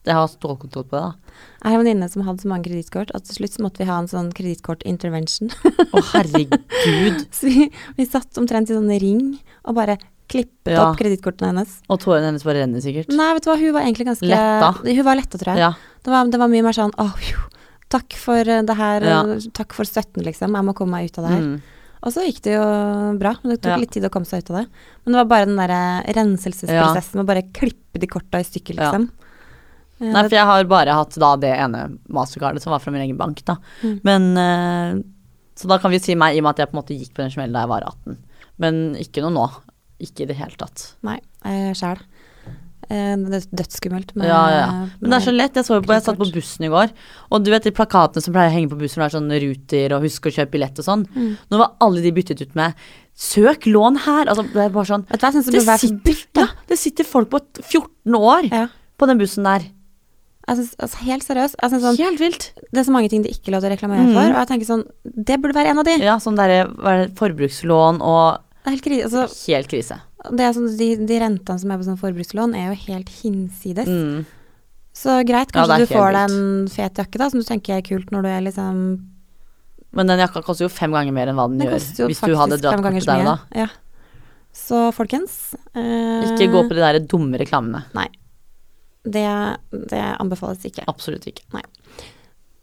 Jeg 0.07 0.15
har 0.17 0.29
stålkontroll 0.33 0.87
på 0.89 0.97
det, 0.97 1.01
da. 1.05 1.35
Jeg 1.61 1.73
har 1.73 1.75
en 1.77 1.83
venninne 1.85 2.07
som 2.09 2.23
hadde 2.25 2.41
så 2.41 2.49
mange 2.49 2.65
kredittkort 2.71 3.11
at 3.17 3.27
til 3.29 3.37
slutt 3.37 3.53
så 3.59 3.65
måtte 3.67 3.83
vi 3.83 3.89
ha 3.91 3.99
en 4.01 4.09
sånn 4.09 4.31
kredittkort-intervention. 4.33 5.51
Å, 5.93 6.01
herregud. 6.15 6.55
så 7.37 7.51
vi, 7.51 7.67
vi 7.99 8.07
satt 8.09 8.39
omtrent 8.41 8.71
i 8.73 8.77
sånn 8.79 8.89
ring 9.03 9.27
og 9.69 9.77
bare 9.77 9.99
klippet 10.31 10.73
Ja. 10.73 10.87
opp 10.89 10.97
kredittkortene 11.01 11.51
hennes. 11.51 11.75
Og 11.91 12.01
tårene 12.01 12.31
hennes 12.31 12.45
bare 12.47 12.63
renner 12.63 12.81
sikkert. 12.81 13.11
Nei, 13.13 13.29
vet 13.37 13.45
du 13.45 13.51
hva, 13.51 13.59
hun 13.61 13.75
var 13.77 13.83
egentlig 13.85 14.07
ganske 14.09 14.29
Letta. 14.31 14.71
Hun 14.87 15.03
var 15.11 15.19
letta, 15.21 15.41
tror 15.43 15.53
jeg. 15.53 15.65
Ja. 15.67 15.73
Det, 16.01 16.13
var, 16.15 16.31
det 16.33 16.41
var 16.41 16.53
mye 16.55 16.65
mer 16.69 16.77
sånn 16.81 16.95
åh, 17.03 17.13
phew, 17.21 17.43
takk 17.93 18.17
for 18.23 18.41
eh, 18.57 18.63
det 18.65 18.77
her, 18.79 19.05
Ja. 19.11 19.21
eh, 19.35 19.49
takk 19.59 19.75
for 19.77 19.85
støtten, 19.89 20.25
liksom. 20.25 20.55
Jeg 20.57 20.69
må 20.71 20.73
komme 20.79 20.97
meg 20.97 21.11
ut 21.11 21.19
av 21.21 21.27
det 21.29 21.35
her. 21.35 21.45
Mm. 21.45 21.61
Og 22.01 22.13
så 22.15 22.23
gikk 22.25 22.39
det 22.47 22.55
jo 22.55 22.65
bra, 23.21 23.35
men 23.43 23.53
det 23.53 23.59
tok 23.61 23.75
Ja. 23.75 23.77
litt 23.83 23.91
tid 23.93 24.05
å 24.09 24.11
komme 24.13 24.25
seg 24.29 24.41
ut 24.45 24.51
av 24.51 24.57
det. 24.63 24.67
Men 25.05 25.13
det 25.13 25.19
var 25.21 25.29
bare 25.29 25.47
den 25.47 25.57
derre 25.61 25.81
renselsesprosessen 26.17 27.19
med 27.19 27.25
å 27.25 27.29
bare 27.29 27.43
klippe 27.53 28.01
de 28.01 28.07
korta 28.09 28.41
i 28.41 28.47
stykker, 28.47 28.79
liksom. 28.79 29.11
Ja. 30.01 30.13
Nei, 30.15 30.23
for 30.23 30.33
jeg 30.33 30.47
har 30.49 30.65
bare 30.65 30.95
hatt 30.97 31.19
da 31.21 31.35
det 31.37 31.51
ene 31.59 31.99
mastercardet 32.09 32.63
som 32.65 32.73
var 32.73 32.81
fra 32.81 32.91
min 32.95 33.03
egen 33.05 33.19
bank, 33.21 33.43
da. 33.45 33.59
Mm. 33.83 34.01
Men 34.03 34.31
eh, 34.39 35.03
Så 35.61 35.69
da 35.69 35.77
kan 35.77 35.91
vi 35.93 35.99
si 36.01 36.15
meg 36.17 36.35
i 36.37 36.41
og 36.41 36.45
med 36.47 36.55
at 36.55 36.63
jeg 36.63 36.71
på 36.71 36.77
en 36.79 36.81
måte 36.83 36.97
gikk 36.97 37.13
på 37.13 37.21
den 37.21 37.31
smellen 37.35 37.53
da 37.53 37.67
jeg 37.67 37.69
var 37.69 37.83
18. 37.85 38.17
Men 38.65 38.79
ikke 38.97 39.21
noe 39.21 39.35
nå. 39.35 39.45
Ikke 40.01 40.25
i 40.25 40.29
det 40.31 40.37
hele 40.39 40.57
tatt. 40.57 40.95
Nei, 41.05 41.19
sjæl. 41.77 42.01
Eh, 42.91 43.15
det 43.31 43.39
er 43.39 43.45
dødsskummelt. 43.63 44.17
med- 44.17 44.27
Ja, 44.27 44.43
ja. 44.51 44.67
Men 45.01 45.11
det 45.11 45.23
er 45.23 45.31
så 45.31 45.35
lett. 45.37 45.55
Jeg, 45.55 45.65
så 45.65 45.81
på, 45.81 45.93
jeg 45.95 46.03
satt 46.03 46.19
på 46.19 46.33
bussen 46.33 46.65
i 46.67 46.69
går, 46.69 46.91
og 47.31 47.45
du 47.45 47.51
vet 47.53 47.63
de 47.63 47.71
plakatene 47.71 48.23
som 48.23 48.35
pleier 48.35 48.51
å 48.51 48.55
henge 48.57 48.71
på 48.71 48.79
bussen, 48.81 48.99
det 48.99 49.07
er 49.07 49.19
sånn 49.19 49.31
Ruter 49.31 49.95
og 49.95 50.03
husk 50.03 50.27
å 50.27 50.35
kjøpe 50.35 50.51
billett 50.51 50.79
og 50.79 50.85
sånn. 50.85 51.07
Mm. 51.15 51.37
Nå 51.51 51.59
var 51.59 51.77
alle 51.81 52.03
de 52.03 52.11
byttet 52.11 52.43
ut 52.43 52.55
med 52.57 52.75
søk 53.15 53.67
lån 53.71 54.01
her. 54.07 54.27
Altså, 54.27 54.43
det 54.43 54.65
er 54.65 54.75
bare 54.75 54.91
sånn 54.91 55.07
det 55.07 55.21
det 55.21 55.79
sitter, 55.79 56.27
ja, 56.35 56.49
det 56.67 56.79
sitter 56.79 57.05
folk 57.05 57.31
på 57.31 57.41
14 57.63 58.15
år 58.19 58.51
på 58.99 59.07
den 59.07 59.19
bussen 59.19 59.45
der. 59.45 59.71
Synes, 60.51 60.75
altså, 60.83 60.97
helt 61.07 61.23
seriøst. 61.23 61.55
Sånn, 61.63 61.97
Helt 61.97 62.19
vilt. 62.19 62.53
det 62.73 62.81
er 62.81 62.83
så 62.89 62.91
mange 62.91 63.09
ting 63.09 63.23
de 63.23 63.31
ikke 63.31 63.53
lov 63.53 63.63
til 63.63 63.71
å 63.71 63.77
reklamere 63.77 64.03
mm. 64.03 64.15
for, 64.17 64.33
og 64.35 64.39
jeg 64.41 64.49
tenker 64.51 64.67
sånn 64.67 64.85
Det 65.05 65.37
burde 65.39 65.55
være 65.55 65.71
en 65.71 65.79
av 65.79 65.87
de. 65.87 65.99
Ja, 66.03 66.17
sånn 66.19 66.35
derre 66.35 66.67
er 66.67 67.09
forbrukslån 67.15 68.01
og 68.03 68.41
helt 68.67 68.83
krise. 68.83 69.07
Altså, 69.07 69.53
Helt 69.53 69.71
krise. 69.71 70.01
Det 70.37 70.45
er 70.45 70.53
sånn, 70.57 70.69
de, 70.77 70.89
de 71.09 71.19
rentene 71.23 71.59
som 71.63 71.71
er 71.73 71.79
på 71.81 71.87
sånn 71.87 72.01
forbrukslån, 72.01 72.53
er 72.59 72.71
jo 72.73 72.79
helt 72.87 73.09
hinsides. 73.23 73.89
Mm. 73.89 74.27
Så 75.01 75.15
greit, 75.25 75.53
kanskje 75.55 75.77
er 75.79 75.85
du 75.87 75.93
får 75.95 76.13
deg 76.17 76.33
en 76.35 76.69
fet 76.69 76.99
jakke 77.01 77.21
da, 77.23 77.29
som 77.31 77.41
du 77.41 77.47
tenker 77.47 77.77
er 77.79 77.85
kult 77.87 78.11
når 78.13 78.27
du 78.27 78.29
er 78.29 78.41
liksom 78.49 78.81
Men 79.97 80.07
den 80.11 80.19
jakka 80.23 80.43
koster 80.45 80.67
jo 80.67 80.71
fem 80.71 80.93
ganger 80.95 81.15
mer 81.15 81.31
enn 81.31 81.39
hva 81.39 81.47
den 81.49 81.59
den 81.63 81.71
gjør 81.71 81.79
hvis 82.11 82.21
du 82.27 82.35
hadde 82.39 82.59
dratt 82.61 82.77
fem 82.77 82.83
til 82.85 82.99
deg 82.99 83.03
så 83.03 83.11
der 83.13 83.23
og 83.23 83.29
da. 83.31 83.37
Ja. 83.63 83.69
Så 84.61 84.81
folkens 84.95 85.37
eh, 85.79 86.27
Ikke 86.27 86.51
gå 86.53 86.65
på 86.67 86.75
de 86.75 86.83
der 86.83 86.99
dumme 87.07 87.39
reklamene. 87.41 87.85
det, 89.07 89.25
det 89.95 90.03
anbefales 90.21 90.67
ikke. 90.67 90.85
Absolutt 90.91 91.27
ikke. 91.31 91.47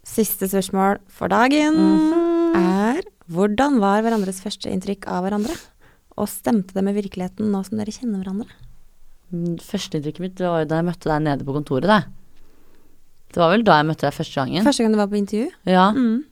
Siste 0.08 0.48
spørsmål 0.48 1.00
for 1.08 1.28
dagen 1.32 1.74
Mhm. 1.80 2.54
er 2.60 3.02
hvordan 3.28 3.80
var 3.80 4.02
hverandres 4.04 4.40
første 4.44 4.70
inntrykk 4.72 5.08
av 5.08 5.24
hverandre? 5.24 5.56
Og 6.18 6.30
stemte 6.30 6.74
det 6.74 6.82
med 6.86 6.96
virkeligheten 6.98 7.52
nå 7.52 7.62
som 7.66 7.78
dere 7.78 7.94
kjenner 7.94 8.22
hverandre? 8.22 8.50
Mm, 9.30 9.58
Førsteinntrykket 9.62 10.24
mitt 10.24 10.40
var 10.42 10.64
jo 10.64 10.70
da 10.70 10.80
jeg 10.80 10.88
møtte 10.88 11.10
deg 11.10 11.24
nede 11.26 11.46
på 11.46 11.54
kontoret, 11.54 11.88
det. 11.88 12.00
Det 13.34 13.42
var 13.42 13.52
vel 13.52 13.64
da 13.66 13.76
jeg 13.78 13.88
møtte 13.90 14.06
deg 14.08 14.16
første 14.16 14.40
gangen. 14.40 14.64
Første 14.66 14.84
gang 14.84 14.94
du 14.94 15.00
var 15.00 15.10
på 15.12 15.18
intervju? 15.20 15.50
Ja. 15.68 15.90
Mm. 15.94 16.22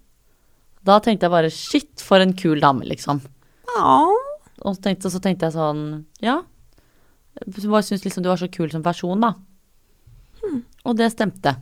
Da 0.87 0.97
tenkte 1.05 1.27
jeg 1.27 1.35
bare 1.35 1.53
shit, 1.53 1.93
for 2.03 2.23
en 2.23 2.33
kul 2.39 2.63
dame, 2.63 2.87
liksom. 2.89 3.21
Åh. 3.77 4.15
Og 4.65 4.79
så 4.79 4.87
tenkte, 4.87 5.13
så 5.13 5.21
tenkte 5.23 5.49
jeg 5.49 5.57
sånn 5.59 5.83
ja. 6.25 6.41
Jeg 7.37 7.69
bare 7.69 7.85
syntes 7.85 8.07
liksom 8.07 8.25
du 8.25 8.31
var 8.31 8.41
så 8.41 8.49
kul 8.49 8.71
som 8.73 8.85
person, 8.85 9.21
da. 9.21 9.35
Hmm. 10.41 10.63
Og 10.89 10.97
det 10.97 11.11
stemte. 11.13 11.53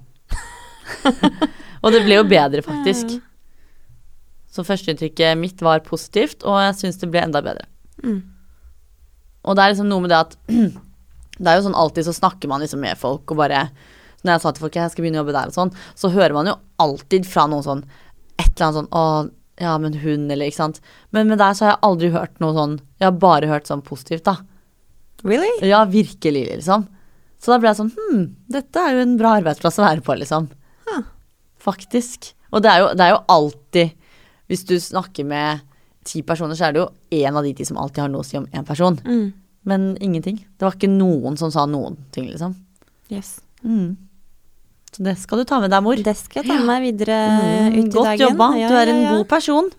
og 1.83 1.91
det 1.91 2.05
ble 2.07 2.21
jo 2.21 2.27
bedre, 2.31 2.63
faktisk. 2.63 3.17
Så 4.55 4.63
førsteinntrykket 4.63 5.35
mitt 5.41 5.63
var 5.67 5.83
positivt, 5.87 6.47
og 6.47 6.61
jeg 6.63 6.77
syns 6.79 7.01
det 7.03 7.11
ble 7.11 7.25
enda 7.27 7.43
bedre. 7.43 7.67
Mm. 8.05 8.23
Og 9.45 9.57
det 9.57 9.65
er 9.65 9.75
liksom 9.75 9.91
noe 9.91 10.05
med 10.05 10.13
det 10.13 10.23
at 10.23 10.37
Det 11.35 11.51
er 11.51 11.59
jo 11.59 11.65
sånn 11.65 11.79
alltid 11.79 12.07
så 12.07 12.15
snakker 12.15 12.51
man 12.51 12.63
liksom 12.63 12.79
med 12.85 12.99
folk 12.99 13.33
og 13.33 13.41
bare 13.41 13.67
Når 14.23 14.37
jeg 14.37 14.43
sa 14.45 14.53
til 14.55 14.63
folk 14.63 14.77
jeg 14.79 14.93
skal 14.93 15.03
begynne 15.03 15.19
å 15.19 15.25
jobbe 15.25 15.35
der 15.35 15.51
og 15.51 15.57
sånn, 15.57 15.73
så 15.99 16.11
hører 16.15 16.37
man 16.37 16.51
jo 16.51 16.59
alltid 16.85 17.27
fra 17.27 17.49
noen 17.51 17.67
sånn 17.67 17.83
Et 18.39 18.47
eller 18.47 18.67
annet 18.69 18.79
sånn 18.79 18.91
Å, 18.95 19.03
ja, 19.63 19.75
men 19.79 19.99
hun, 20.03 20.29
eller 20.31 20.51
ikke 20.51 20.59
sant. 20.59 20.81
Men 21.15 21.29
med 21.31 21.39
deg 21.39 21.55
så 21.55 21.67
har 21.67 21.75
jeg 21.75 21.87
aldri 21.87 22.13
hørt 22.15 22.41
noe 22.43 22.55
sånn 22.57 22.77
Jeg 23.01 23.09
har 23.09 23.19
bare 23.27 23.51
hørt 23.51 23.71
sånn 23.71 23.85
positivt, 23.87 24.27
da. 24.27 24.39
Really? 25.25 25.51
Ja, 25.67 25.85
virkelig, 25.89 26.47
liksom. 26.51 26.87
Så 27.43 27.53
da 27.53 27.59
ble 27.61 27.71
jeg 27.71 27.81
sånn 27.83 27.93
Hm, 27.99 28.25
dette 28.51 28.81
er 28.81 28.97
jo 28.97 29.05
en 29.05 29.19
bra 29.21 29.37
arbeidsplass 29.41 29.79
å 29.83 29.87
være 29.87 30.07
på, 30.07 30.17
liksom. 30.23 30.49
Huh. 30.89 31.05
Faktisk. 31.63 32.33
Og 32.55 32.63
det 32.65 32.71
er 32.71 32.83
jo, 32.85 32.91
det 32.95 33.07
er 33.07 33.15
jo 33.17 33.23
alltid 33.35 33.95
Hvis 34.51 34.67
du 34.69 34.77
snakker 34.79 35.27
med 35.27 35.65
ti 36.05 36.23
personer, 36.27 36.55
så 36.59 36.69
er 36.69 36.73
det 36.77 36.83
jo 36.85 36.89
én 37.25 37.35
av 37.37 37.45
de 37.47 37.55
ti 37.57 37.65
som 37.69 37.79
alltid 37.81 38.03
har 38.05 38.13
noe 38.13 38.25
å 38.25 38.29
si 38.29 38.37
om 38.41 38.47
én 38.53 38.67
person. 38.69 38.97
Mm. 39.05 39.27
Men 39.65 39.85
ingenting. 40.05 40.43
Det 40.59 40.67
var 40.67 40.75
ikke 40.77 40.91
noen 40.93 41.39
som 41.41 41.51
sa 41.55 41.65
noen 41.67 41.97
ting, 42.13 42.27
liksom. 42.29 42.55
Yes. 43.13 43.39
Mm. 43.65 43.97
Så 44.95 45.03
det 45.03 45.17
skal 45.19 45.41
du 45.41 45.45
ta 45.49 45.57
med 45.59 45.73
deg, 45.73 45.83
mor. 45.83 45.97
Det 45.99 46.13
skal 46.15 46.43
jeg 46.45 46.53
ta 46.53 46.59
med 46.61 46.69
meg 46.69 46.85
videre 46.85 47.17
Mm, 47.35 47.73
ut 47.73 47.79
i 47.81 47.89
godt 47.97 48.05
dagen. 48.13 48.21
jobba. 48.29 48.49
Ja, 48.61 48.69
du 48.71 48.75
er 48.79 48.87
ja, 48.87 48.93
en 48.95 49.03
ja. 49.03 49.15
god 49.17 49.29
person. 49.33 49.71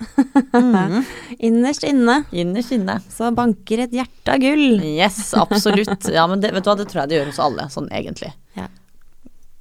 Mm. 0.51 1.05
Innerst 1.47 1.85
inne 1.87 2.17
Innerst 2.35 2.73
inne. 2.75 2.97
så 3.13 3.29
banker 3.35 3.85
et 3.85 3.93
hjerte 3.95 4.33
av 4.33 4.41
gull. 4.43 4.81
Yes, 4.83 5.33
absolutt. 5.39 6.09
Ja, 6.11 6.25
men 6.27 6.41
det, 6.43 6.51
vet 6.51 6.65
du 6.65 6.69
hva, 6.71 6.75
det 6.81 6.89
tror 6.91 7.03
jeg 7.05 7.09
det 7.13 7.19
gjør 7.21 7.29
hos 7.31 7.39
alle, 7.45 7.69
sånn 7.71 7.87
egentlig. 7.95 8.33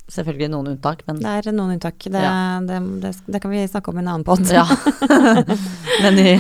Ja. 0.05 0.13
Selvfølgelig 0.15 0.51
noen 0.53 0.67
unntak, 0.75 1.01
men 1.09 1.17
Det 1.23 1.31
er 1.47 1.53
noen 1.57 1.71
unntak. 1.79 1.97
Det, 2.05 2.21
Ja. 2.21 2.61
det, 2.61 2.77
det, 3.01 3.13
det 3.27 3.41
kan 3.41 3.51
vi 3.51 3.63
snakke 3.67 3.89
om 3.89 3.97
i 3.97 4.03
en 4.03 4.09
annen 4.13 4.25
pott. 4.25 4.45
Ja. 4.53 4.67
Men 6.05 6.19
i 6.21 6.35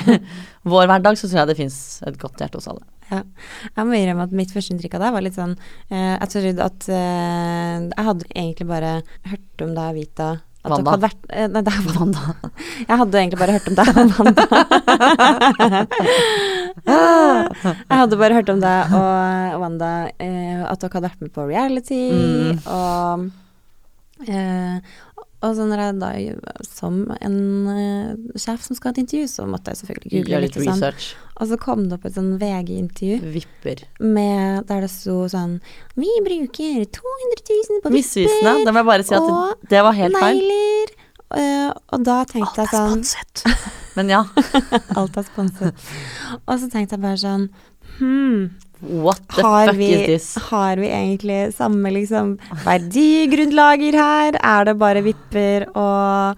vår 0.69 0.87
hverdag 0.91 1.17
så 1.17 1.29
tror 1.31 1.39
jeg 1.41 1.49
det 1.49 1.57
fins 1.63 1.79
et 2.07 2.19
godt 2.21 2.37
hjerte 2.43 2.59
hos 2.61 2.69
alle. 2.69 2.85
Jeg 3.15 3.85
må 3.87 3.93
innrømme 3.97 4.25
at 4.29 4.33
mitt 4.37 4.53
første 4.53 4.73
inntrykk 4.75 4.95
av 4.99 5.03
deg 5.05 5.13
var 5.17 5.23
litt 5.25 5.37
sånn 5.37 5.53
eh, 5.93 6.15
Jeg 6.17 6.29
trodde 6.33 6.65
at 6.65 6.87
eh, 6.89 7.77
Jeg 7.93 8.05
hadde 8.09 8.25
egentlig 8.33 8.67
bare 8.71 8.93
hørt 9.29 9.65
om 9.67 9.75
deg, 9.77 9.91
Vita 9.99 10.29
Wanda. 10.65 10.95
vært 11.03 11.27
eh, 11.29 11.45
Nei, 11.53 11.61
det 11.67 11.73
er 11.75 11.85
Wanda. 11.85 12.23
Wanda. 12.33 12.51
Jeg 12.89 12.97
hadde 13.03 13.21
egentlig 13.21 13.41
bare 13.43 13.57
hørt 13.59 13.69
om 13.69 13.77
deg 13.77 13.89
og 13.93 13.97
Wanda. 14.19 14.45
jeg 16.85 17.99
hadde 18.01 18.19
bare 18.21 18.37
hørt 18.39 18.51
om 18.53 18.61
deg 18.65 18.95
og 18.99 19.61
Wanda, 19.63 19.91
eh, 20.19 20.65
at 20.65 20.81
dere 20.83 20.97
hadde 20.97 21.09
vært 21.11 21.25
med 21.25 21.33
på 21.37 21.47
reality, 21.49 22.03
Mm. 22.15 22.59
og 22.67 23.31
eh, 24.29 24.79
og 25.45 25.53
så 25.59 25.67
når 25.69 25.81
jeg 25.83 25.95
da, 26.01 26.11
som 26.65 27.01
en 27.21 27.35
eh, 27.69 28.13
sjef 28.41 28.63
som 28.65 28.77
skal 28.79 28.91
ha 28.91 28.95
et 28.95 29.01
intervju, 29.03 29.27
så 29.29 29.45
måtte 29.51 29.75
jeg 29.75 29.83
selvfølgelig 29.83 30.13
google 30.15 30.41
litt. 30.47 30.57
og 30.57 30.69
Sånn. 30.71 31.01
Og 31.35 31.51
så 31.51 31.59
kom 31.61 31.83
det 31.91 31.99
opp 31.99 32.07
et 32.09 32.15
sånn 32.17 32.31
VG-intervju 32.41 33.33
Vipper. 33.35 33.83
med, 34.01 34.65
der 34.71 34.87
det 34.87 34.91
sto 34.93 35.19
sånn 35.29 35.59
Vi 36.01 36.09
bruker 36.25 36.85
200 36.97 37.45
000 37.51 37.83
på 37.85 37.93
Misvisende. 37.93 38.55
vipper 38.55 38.65
Da 38.71 38.73
må 38.73 38.81
jeg 38.85 38.89
bare 38.93 39.05
si 39.11 39.17
at 39.19 39.29
det, 39.29 39.69
det 39.75 39.83
var 39.85 39.99
helt 39.99 40.17
feil. 40.23 40.41
negler. 40.41 40.95
Uh, 41.35 41.71
og 41.93 42.05
da 42.07 42.21
tenkte 42.31 42.63
jeg 42.63 42.71
sånn 42.71 43.03
sponset. 43.03 43.45
Men 43.99 44.13
ja, 44.13 44.21
Alt 44.99 45.17
er 45.19 45.27
sponset. 45.27 45.87
og 46.47 46.57
så 46.63 46.69
tenkte 46.71 46.95
jeg 46.97 47.03
bare 47.05 47.21
sånn 47.21 47.49
Hm, 47.99 48.49
what 49.05 49.21
the 49.35 49.43
har 49.43 49.67
fuck 49.71 49.79
vi, 49.79 49.89
is 49.95 50.07
this? 50.07 50.27
har 50.51 50.77
vi 50.77 50.89
egentlig 50.89 51.39
samme 51.57 51.91
liksom 51.95 52.37
verdigrunnlager 52.65 53.97
her? 53.99 54.39
Er 54.43 54.65
det 54.69 54.77
bare 54.81 55.03
vipper 55.05 55.67
og 55.75 56.37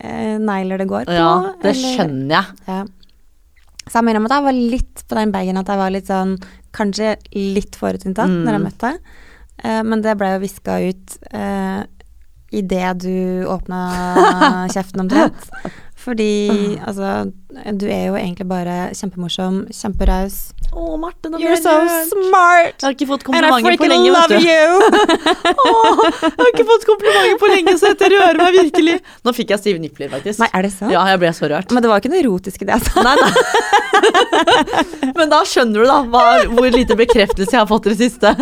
eh, 0.00 0.36
negler 0.42 0.78
det 0.82 0.88
går 0.90 1.06
på? 1.08 1.16
Ja, 1.16 1.30
det 1.62 1.72
eller- 1.74 1.96
skjønner 1.96 2.34
jeg. 2.36 2.44
Ja. 2.68 2.84
Så 3.84 3.98
jeg 4.00 4.04
mener 4.08 4.24
at 4.24 4.32
jeg 4.38 4.44
var 4.48 4.52
litt 4.56 5.02
på 5.08 5.14
den 5.18 5.32
bagen 5.34 5.58
at 5.60 5.68
jeg 5.68 5.76
var 5.82 5.90
litt 5.92 6.06
sånn 6.08 6.36
Kanskje 6.74 7.12
litt 7.38 7.76
forutinntatt 7.78 8.26
Mm. 8.26 8.40
når 8.42 8.52
jeg 8.56 8.62
møtte 8.64 8.88
deg. 8.88 8.96
Eh, 9.62 9.82
men 9.86 10.00
det 10.02 10.16
ble 10.18 10.32
jo 10.32 10.40
viska 10.42 10.78
ut 10.90 11.12
eh, 11.30 11.84
idet 12.50 12.98
du 13.04 13.44
åpna 13.46 13.78
kjeften 14.74 15.04
omtrent. 15.04 15.46
Fordi 16.04 16.76
altså 16.84 17.32
Du 17.80 17.86
er 17.88 18.06
jo 18.10 18.14
egentlig 18.18 18.44
bare 18.48 18.90
kjempemorsom, 18.96 19.62
kjemperaus. 19.72 20.50
Å, 20.74 20.96
Marte, 21.00 21.28
da 21.32 21.38
You're 21.40 21.56
so 21.56 21.70
rørt. 21.70 22.08
smart! 22.10 22.74
Jeg 22.82 22.86
har 22.88 22.92
ikke 22.96 23.06
fått 23.08 23.22
komplimenter 23.24 23.76
på 23.78 23.86
lenge, 23.88 24.10
vet 24.12 24.28
du. 24.34 24.36
Åh, 25.64 26.00
jeg 26.24 26.32
har 26.40 26.48
ikke 26.50 26.66
fått 26.68 26.84
komplimenter 26.88 27.38
på 27.40 27.46
lenge, 27.52 27.72
så 27.78 27.84
dette 27.92 28.06
rører 28.10 28.38
meg 28.42 28.52
virkelig. 28.58 28.96
Nå 29.24 29.30
fikk 29.36 29.48
jeg 29.54 29.58
stive 29.62 29.78
nipler, 29.84 30.08
faktisk. 30.12 30.38
Nei, 30.42 30.50
er 30.50 30.60
det 30.66 30.72
sant? 30.74 30.90
Ja, 30.92 31.00
jeg 31.12 31.18
ble 31.22 31.30
så 31.36 31.44
rørt. 31.52 31.68
Men 31.72 31.80
det 31.84 31.88
var 31.92 31.98
ikke 32.02 32.10
noe 32.12 32.22
erotisk 32.24 32.58
i 32.66 32.68
det 32.72 32.78
sa. 32.84 32.94
Nei, 33.06 33.16
nei. 33.22 33.32
Men 35.20 35.26
da 35.32 35.40
skjønner 35.48 35.78
du 35.84 35.86
da 35.88 35.98
hva, 36.10 36.24
hvor 36.50 36.68
lite 36.74 36.94
bekreftelse 36.98 37.52
jeg 37.54 37.62
har 37.62 37.70
fått 37.70 37.86
i 37.86 37.90
det 37.94 38.00
siste. 38.02 38.28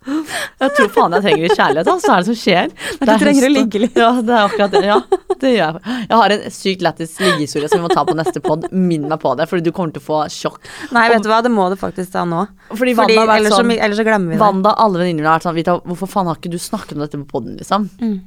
Jeg 0.00 0.72
tror 0.76 0.88
faen 0.94 1.14
jeg 1.16 1.24
trenger 1.26 1.42
litt 1.44 1.58
kjærlighet, 1.58 1.88
altså. 1.92 2.08
Hva 2.08 2.14
er 2.14 2.22
det 2.22 2.28
som 2.30 2.36
skjer? 2.40 2.70
Du 3.00 3.02
er 3.04 3.20
trenger 3.20 3.46
å 3.46 3.50
ligge 3.52 3.82
litt. 3.82 3.98
Ja, 4.00 4.10
det 4.24 4.32
er 4.32 4.46
akkurat 4.46 4.72
det. 4.72 4.82
Ja, 4.88 4.96
det 5.42 5.52
gjør 5.52 5.76
jeg. 5.76 5.96
Jeg 6.08 6.20
har 6.22 6.34
en 6.36 6.44
sykt 6.56 6.84
lættis 6.86 7.12
liggehistorie 7.20 7.68
som 7.68 7.82
vi 7.82 7.84
må 7.84 7.92
ta 7.92 8.04
på 8.08 8.16
neste 8.16 8.42
pod. 8.44 8.64
Minn 8.72 9.04
meg 9.10 9.20
på 9.20 9.34
det, 9.36 9.48
fordi 9.50 9.66
du 9.68 9.72
kommer 9.76 9.92
til 9.92 10.02
å 10.02 10.06
få 10.06 10.22
sjokk. 10.32 10.60
Nei, 10.96 11.06
vet 11.12 11.24
du 11.26 11.30
hva, 11.32 11.42
det 11.44 11.52
må 11.52 11.68
du 11.72 11.76
faktisk 11.80 12.14
ta 12.16 12.24
nå. 12.28 12.46
Fordi 12.72 12.96
Fordi 12.96 13.18
ellers, 13.20 13.52
sånn 13.52 13.68
så, 13.68 13.76
ellers 13.76 14.00
så 14.00 14.06
glemmer 14.08 14.32
vi 14.32 14.38
det. 14.38 14.42
Wanda, 14.42 14.72
alle 14.80 15.02
venninnene 15.04 15.28
har 15.28 15.40
vært 15.40 15.50
sånn 15.50 15.58
Vita, 15.60 15.76
hvorfor 15.84 16.12
faen 16.16 16.32
har 16.32 16.40
ikke 16.40 16.54
du 16.54 16.60
snakket 16.60 16.96
om 16.96 17.04
dette 17.04 17.20
på 17.20 17.28
poden, 17.36 17.60
liksom? 17.60 17.90
Mm. 18.00 18.20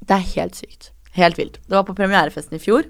Det 0.00 0.16
er 0.16 0.30
helt 0.32 0.60
sykt. 0.60 0.92
Helt 1.18 1.40
vilt. 1.40 1.60
Det 1.66 1.76
var 1.76 1.84
på 1.88 1.96
premierefesten 1.98 2.56
i 2.56 2.62
fjor. 2.62 2.88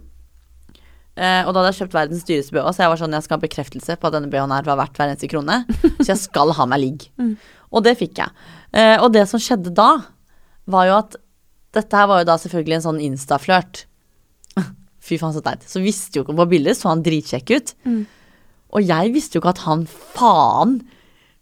Uh, 1.19 1.43
og 1.49 1.51
da 1.51 1.65
hadde 1.65 1.71
jeg 1.73 1.79
kjøpt 1.81 1.95
verdens 1.97 2.27
dyreste 2.29 2.55
BH, 2.55 2.69
så 2.71 2.85
jeg 2.85 2.91
var 2.93 3.01
sånn, 3.01 3.15
jeg 3.17 3.25
skal 3.27 3.41
ha 3.41 3.43
bekreftelse 3.43 3.97
på 3.99 4.07
at 4.07 4.15
denne 4.15 4.29
BH-en 4.31 4.53
her 4.55 4.67
var 4.69 4.79
verdt 4.79 5.01
hver 5.01 5.11
eneste 5.11 5.31
krone. 5.31 5.65
Så 5.99 6.13
jeg 6.13 6.21
skal 6.21 6.53
ha 6.55 6.67
meg 6.71 6.83
ligg. 6.85 7.07
Mm. 7.19 7.33
Og 7.75 7.85
det 7.85 7.97
fikk 8.01 8.21
jeg. 8.23 8.47
Eh, 8.73 8.97
og 9.03 9.13
det 9.15 9.25
som 9.31 9.43
skjedde 9.43 9.75
da, 9.77 9.91
var 10.69 10.89
jo 10.89 10.99
at 10.99 11.17
dette 11.77 11.97
her 12.01 12.09
var 12.11 12.23
jo 12.23 12.29
da 12.31 12.37
selvfølgelig 12.41 12.79
en 12.79 12.87
sånn 12.87 13.03
Insta-flørt. 13.05 13.85
Fy 15.05 15.19
faen, 15.21 15.35
så 15.37 15.45
teit. 15.45 15.67
Så 15.69 15.83
visste 15.85 16.21
jo 16.21 16.27
ikke 16.27 16.37
på 16.39 16.49
bildet, 16.55 16.79
så 16.79 16.93
han 16.93 17.05
dritkjekk 17.05 17.53
ut. 17.57 17.75
Mm. 17.89 18.05
Og 18.77 18.85
jeg 18.85 19.13
visste 19.15 19.37
jo 19.37 19.43
ikke 19.43 19.57
at 19.57 19.67
han 19.67 19.85
faen 19.89 20.81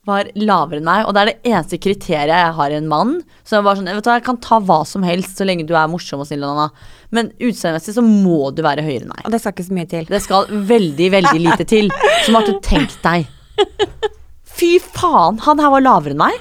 var 0.06 0.28
lavere 0.38 0.78
enn 0.78 0.86
meg, 0.86 1.02
og 1.02 1.14
det 1.16 1.22
er 1.22 1.28
det 1.32 1.50
eneste 1.50 1.80
kriteriet 1.82 2.30
jeg 2.30 2.54
har 2.58 2.70
i 2.70 2.76
en 2.78 2.90
mann. 2.90 3.16
Så 3.42 3.56
jeg 3.56 3.66
var 3.66 3.78
sånn, 3.78 3.90
vet 3.90 4.06
du 4.06 4.10
jeg 4.12 4.26
kan 4.28 4.38
ta 4.42 4.60
hva 4.62 4.80
som 4.86 5.02
helst 5.06 5.40
så 5.40 5.46
lenge 5.46 5.66
du 5.66 5.74
er 5.74 5.90
morsom 5.90 6.22
og 6.22 6.28
snill, 6.28 6.46
Anna. 6.46 6.68
Men 7.14 7.32
utseendemessig 7.34 7.96
så 7.96 8.04
må 8.06 8.52
du 8.54 8.62
være 8.66 8.86
høyere 8.86 9.02
enn 9.02 9.10
meg. 9.10 9.24
Og 9.26 9.34
det 9.34 9.42
skal 9.42 9.56
ikke 9.56 9.66
så 9.66 9.78
mye 9.80 9.90
til. 9.90 10.06
Det 10.10 10.22
skal 10.22 10.52
veldig, 10.70 11.10
veldig 11.18 11.40
lite 11.42 11.66
til. 11.66 11.90
Så 12.22 12.34
Marte, 12.34 12.54
tenk 12.66 12.94
deg. 13.02 13.26
Fy 14.56 14.76
faen, 14.80 15.40
han 15.44 15.60
her 15.60 15.72
var 15.74 15.84
lavere 15.84 16.14
enn 16.16 16.22
meg. 16.22 16.36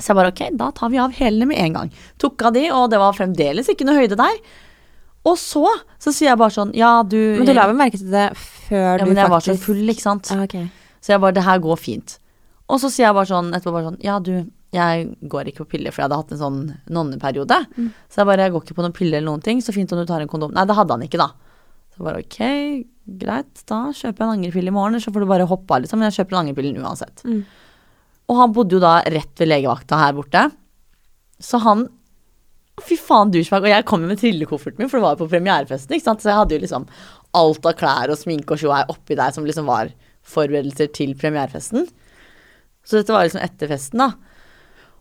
Så 0.00 0.12
jeg 0.12 0.16
bare 0.16 0.32
ok, 0.32 0.42
da 0.56 0.70
tar 0.76 0.90
vi 0.92 1.00
av 1.02 1.12
hælene 1.12 1.50
med 1.50 1.60
en 1.60 1.74
gang. 1.76 1.90
Tok 2.22 2.46
av 2.48 2.54
de, 2.56 2.64
og 2.72 2.86
det 2.92 3.00
var 3.02 3.16
fremdeles 3.16 3.68
ikke 3.68 3.84
noe 3.84 3.98
høyde 4.00 4.16
der. 4.16 4.38
Og 5.28 5.36
så, 5.36 5.66
så 6.00 6.14
sier 6.16 6.30
jeg 6.30 6.40
bare 6.40 6.54
sånn, 6.54 6.70
ja 6.72 7.02
du 7.04 7.18
Men 7.36 7.44
du 7.50 7.52
la 7.52 7.66
vel 7.68 7.76
merke 7.76 7.98
til 8.00 8.08
det 8.08 8.30
før 8.40 8.94
Ja, 8.94 9.04
du 9.04 9.10
men 9.10 9.20
jeg 9.20 9.32
var 9.34 9.44
så 9.44 9.56
full, 9.60 9.82
ikke 9.92 10.06
sant. 10.06 10.30
Ah, 10.32 10.46
ok. 10.46 10.56
Så 11.04 11.12
jeg 11.12 11.20
bare, 11.20 11.36
det 11.36 11.44
her 11.44 11.60
går 11.60 11.76
fint. 11.80 12.16
Og 12.70 12.80
så 12.80 12.88
sier 12.92 13.10
jeg 13.10 13.18
bare 13.18 13.28
sånn 13.28 13.50
etterpå 13.52 13.74
bare 13.74 13.90
sånn, 13.90 14.00
ja 14.04 14.16
du, 14.24 14.32
jeg 14.72 15.10
går 15.28 15.50
ikke 15.50 15.64
på 15.66 15.74
piller, 15.74 15.92
for 15.92 16.00
jeg 16.00 16.08
hadde 16.08 16.20
hatt 16.22 16.32
en 16.36 16.40
sånn 16.40 16.58
nonneperiode. 16.88 17.58
Så 18.08 18.22
jeg 18.22 18.30
bare, 18.30 18.46
jeg 18.46 18.54
går 18.56 18.64
ikke 18.64 18.78
på 18.78 18.86
noen 18.86 18.96
piller 18.96 19.18
eller 19.20 19.28
noen 19.28 19.44
ting, 19.44 19.60
så 19.60 19.74
fint 19.76 19.92
om 19.92 20.00
du 20.00 20.06
tar 20.08 20.24
en 20.24 20.30
kondom. 20.30 20.54
Nei, 20.56 20.64
det 20.70 20.78
hadde 20.78 20.96
han 20.96 21.04
ikke 21.04 21.20
da. 21.20 21.28
Så 21.92 22.06
bare 22.06 22.22
ok, 22.24 22.40
greit, 23.18 23.62
da 23.70 23.88
kjøper 23.90 24.22
jeg 24.22 24.26
en 24.26 24.34
angrepille 24.36 24.72
i 24.72 24.74
morgen, 24.74 25.00
så 25.02 25.12
får 25.12 25.24
du 25.24 25.30
bare 25.30 25.48
hoppe 25.50 25.74
av 25.74 25.84
liksom, 25.84 26.00
men 26.00 26.10
jeg 26.10 26.20
kjøper 26.20 26.36
en 26.36 26.42
angrepille 26.44 26.82
uansett. 26.84 27.24
Mm. 27.26 27.40
Og 28.30 28.38
han 28.38 28.52
bodde 28.54 28.76
jo 28.76 28.82
da 28.82 28.98
rett 29.10 29.42
ved 29.42 29.50
legevakta 29.50 29.98
her 29.98 30.14
borte. 30.18 30.44
Så 31.42 31.62
han 31.64 31.88
Fy 32.80 32.96
faen, 32.96 33.28
douchebag. 33.28 33.66
Og 33.66 33.72
jeg 33.74 33.84
kom 33.84 34.00
jo 34.00 34.08
med 34.08 34.20
trillekofferten 34.22 34.80
min, 34.80 34.88
for 34.88 34.96
det 34.96 35.04
var 35.04 35.16
jo 35.16 35.26
på 35.26 35.32
premierefesten. 35.34 35.92
ikke 35.92 36.06
sant? 36.06 36.22
Så 36.22 36.30
jeg 36.30 36.38
hadde 36.38 36.54
jo 36.56 36.62
liksom 36.62 36.86
alt 37.36 37.66
av 37.68 37.74
klær 37.76 38.12
og 38.12 38.16
sminke 38.16 38.56
og 38.56 38.62
tjoei 38.62 38.80
oppi 38.88 39.18
der 39.18 39.34
som 39.36 39.44
liksom 39.44 39.68
var 39.68 39.90
forberedelser 40.24 40.88
til 40.96 41.12
premierefesten. 41.18 41.84
Så 42.86 42.96
dette 42.96 43.12
var 43.12 43.26
liksom 43.26 43.42
etter 43.44 43.68
festen, 43.68 44.00
da. 44.00 44.14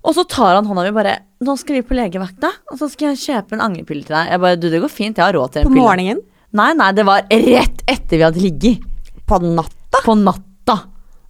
Og 0.03 0.15
så 0.15 0.23
tar 0.27 0.55
han 0.55 0.67
hånda 0.67 0.85
mi 0.85 0.95
bare 0.95 1.19
'Nå 1.43 1.57
skal 1.59 1.75
vi 1.75 1.87
på 1.87 1.95
legevakta, 1.95 2.51
og 2.71 2.79
så 2.79 2.89
skal 2.91 3.15
jeg 3.15 3.23
kjøpe 3.23 3.55
en 3.55 3.63
angrepille 3.63 4.03
til 4.03 4.15
deg.' 4.15 4.31
Jeg 4.31 4.39
bare 4.39 4.55
'Du, 4.55 4.69
det 4.69 4.81
går 4.81 4.91
fint, 4.91 5.17
jeg 5.17 5.25
har 5.25 5.33
råd 5.33 5.51
til 5.51 5.61
en 5.61 5.67
På 5.67 5.75
morgenen? 5.75 6.21
Nei, 6.57 6.71
nei, 6.73 6.93
det 6.97 7.05
var 7.05 7.27
rett 7.29 7.83
etter 7.85 8.17
vi 8.17 8.25
hadde 8.25 8.41
ligget. 8.41 8.85
På 9.29 9.37
natta? 9.43 10.01
På 10.05 10.15
natta. 10.17 10.79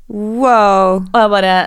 Wow. 0.08 1.04
Og 1.04 1.20
jeg 1.20 1.30
bare 1.30 1.58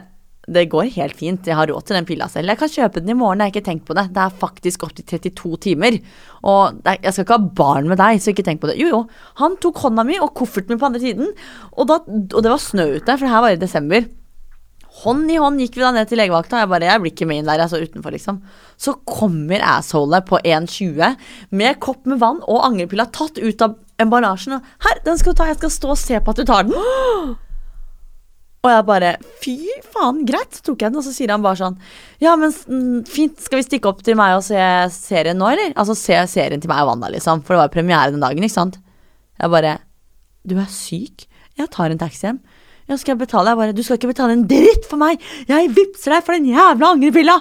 Det 0.53 0.65
går 0.73 0.89
helt 0.97 1.15
fint, 1.15 1.47
jeg 1.47 1.55
har 1.55 1.69
råd 1.71 1.85
til 1.87 1.95
den 1.95 2.07
pilla 2.09 2.27
selv. 2.29 2.51
Jeg 2.51 2.59
kan 2.59 2.71
kjøpe 2.73 3.01
den 3.01 3.13
i 3.13 3.15
morgen, 3.15 3.39
jeg 3.39 3.53
har 3.53 3.53
ikke 3.55 3.69
tenkt 3.69 3.85
på 3.87 3.95
det. 3.95 4.09
Det 4.13 4.25
er 4.25 4.41
faktisk 4.41 4.83
i 4.83 5.05
32 5.31 5.61
timer. 5.69 5.99
Og 6.43 6.81
jeg 6.83 7.13
skal 7.13 7.23
ikke 7.27 7.39
ha 7.39 7.53
barn 7.61 7.87
med 7.89 8.01
deg, 8.01 8.19
så 8.19 8.33
ikke 8.33 8.45
tenk 8.49 8.61
på 8.61 8.73
det. 8.73 8.75
Jo, 8.81 8.89
jo. 8.91 9.01
Han 9.39 9.55
tok 9.63 9.79
hånda 9.85 10.03
mi 10.09 10.19
og 10.19 10.35
kofferten 10.35 10.75
min 10.75 10.81
på 10.83 10.89
andre 10.91 11.05
siden, 11.05 11.31
og, 11.77 11.87
da, 11.87 12.01
og 12.03 12.43
det 12.43 12.51
var 12.51 12.59
snø 12.61 12.89
ute, 12.97 13.07
for 13.07 13.23
det 13.23 13.33
her 13.33 13.47
var 13.47 13.55
i 13.55 13.63
desember. 13.63 14.09
Hånd 15.01 15.31
i 15.33 15.39
hånd 15.41 15.61
gikk 15.63 15.79
vi 15.79 15.85
da 15.85 15.91
ned 15.97 16.11
til 16.11 16.21
legevakta, 16.21 16.59
og 16.59 16.63
jeg 16.63 16.71
bare, 16.73 16.89
jeg 16.91 17.01
blir 17.01 17.13
ikke 17.15 17.29
med 17.31 17.41
inn 17.41 17.47
der, 17.49 17.63
jeg 17.65 17.73
så 17.73 17.81
utenfor, 17.81 18.13
liksom. 18.13 18.43
Så 18.77 18.93
kommer 19.09 19.65
assholet 19.65 20.27
på 20.29 20.41
1,20 20.45 21.17
med 21.57 21.81
kopp 21.83 22.05
med 22.11 22.21
vann 22.21 22.43
og 22.45 22.61
angrepilla 22.67 23.09
tatt 23.09 23.41
ut 23.41 23.65
av 23.65 23.79
emballasjen, 24.03 24.59
og 24.59 24.85
her, 24.85 25.01
den 25.07 25.17
skal 25.21 25.33
du 25.33 25.41
ta, 25.41 25.49
jeg 25.49 25.61
skal 25.63 25.73
stå 25.73 25.95
og 25.95 26.01
se 26.03 26.21
på 26.21 26.35
at 26.35 26.43
du 26.43 26.45
tar 26.49 26.69
den. 26.69 26.77
Og 28.63 28.71
jeg 28.71 28.83
bare 28.87 29.09
Fy 29.43 29.57
faen, 29.91 30.21
greit. 30.23 30.55
Så 30.55 30.63
tok 30.69 30.85
jeg 30.85 30.93
den, 30.93 31.01
og 31.01 31.03
så 31.03 31.11
sier 31.11 31.33
han 31.35 31.43
bare 31.43 31.59
sånn 31.59 31.75
Ja, 32.23 32.37
men 32.39 32.53
fint, 33.11 33.41
skal 33.43 33.59
vi 33.59 33.65
stikke 33.67 33.91
opp 33.91 34.05
til 34.07 34.15
meg 34.15 34.37
og 34.37 34.45
se 34.47 34.61
serien 34.95 35.41
nå, 35.41 35.49
eller? 35.51 35.75
Altså 35.75 35.97
se 35.99 36.21
serien 36.31 36.63
til 36.63 36.71
meg 36.71 36.85
og 36.85 36.93
Wanda, 36.93 37.11
liksom. 37.11 37.43
For 37.43 37.57
det 37.57 37.65
var 37.65 37.73
premiere 37.75 38.15
den 38.15 38.23
dagen, 38.23 38.47
ikke 38.47 38.55
sant. 38.55 38.79
Jeg 39.35 39.51
bare 39.51 39.81
Du 40.47 40.55
er 40.63 40.71
syk. 40.71 41.27
Jeg 41.59 41.73
tar 41.75 41.91
en 41.91 41.99
taxi 42.01 42.29
hjem. 42.29 42.39
Ja, 42.93 42.99
skal 43.01 43.15
jeg 43.15 43.23
betale? 43.25 43.53
Jeg 43.55 43.61
bare 43.63 43.75
Du 43.77 43.83
skal 43.87 43.97
ikke 43.97 44.11
betale 44.13 44.37
en 44.37 44.45
dritt 44.49 44.85
for 44.91 45.01
meg! 45.01 45.23
Jeg 45.49 45.71
vippser 45.73 46.13
deg 46.13 46.27
for 46.27 46.37
den 46.37 46.51
jævla 46.53 46.93
angrepilla! 46.93 47.39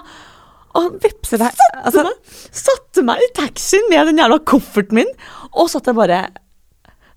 Og 0.72 0.86
han 0.86 0.94
vippser 1.02 1.42
deg. 1.42 1.52
Satte, 1.58 1.82
altså- 1.84 2.04
meg, 2.06 2.38
satte 2.62 3.04
meg 3.04 3.20
i 3.20 3.28
taxien 3.36 3.84
med 3.92 4.08
den 4.08 4.22
jævla 4.22 4.38
kofferten 4.48 5.02
min, 5.02 5.12
og 5.52 5.68
satt 5.68 5.90
jeg 5.90 5.98
bare 5.98 6.22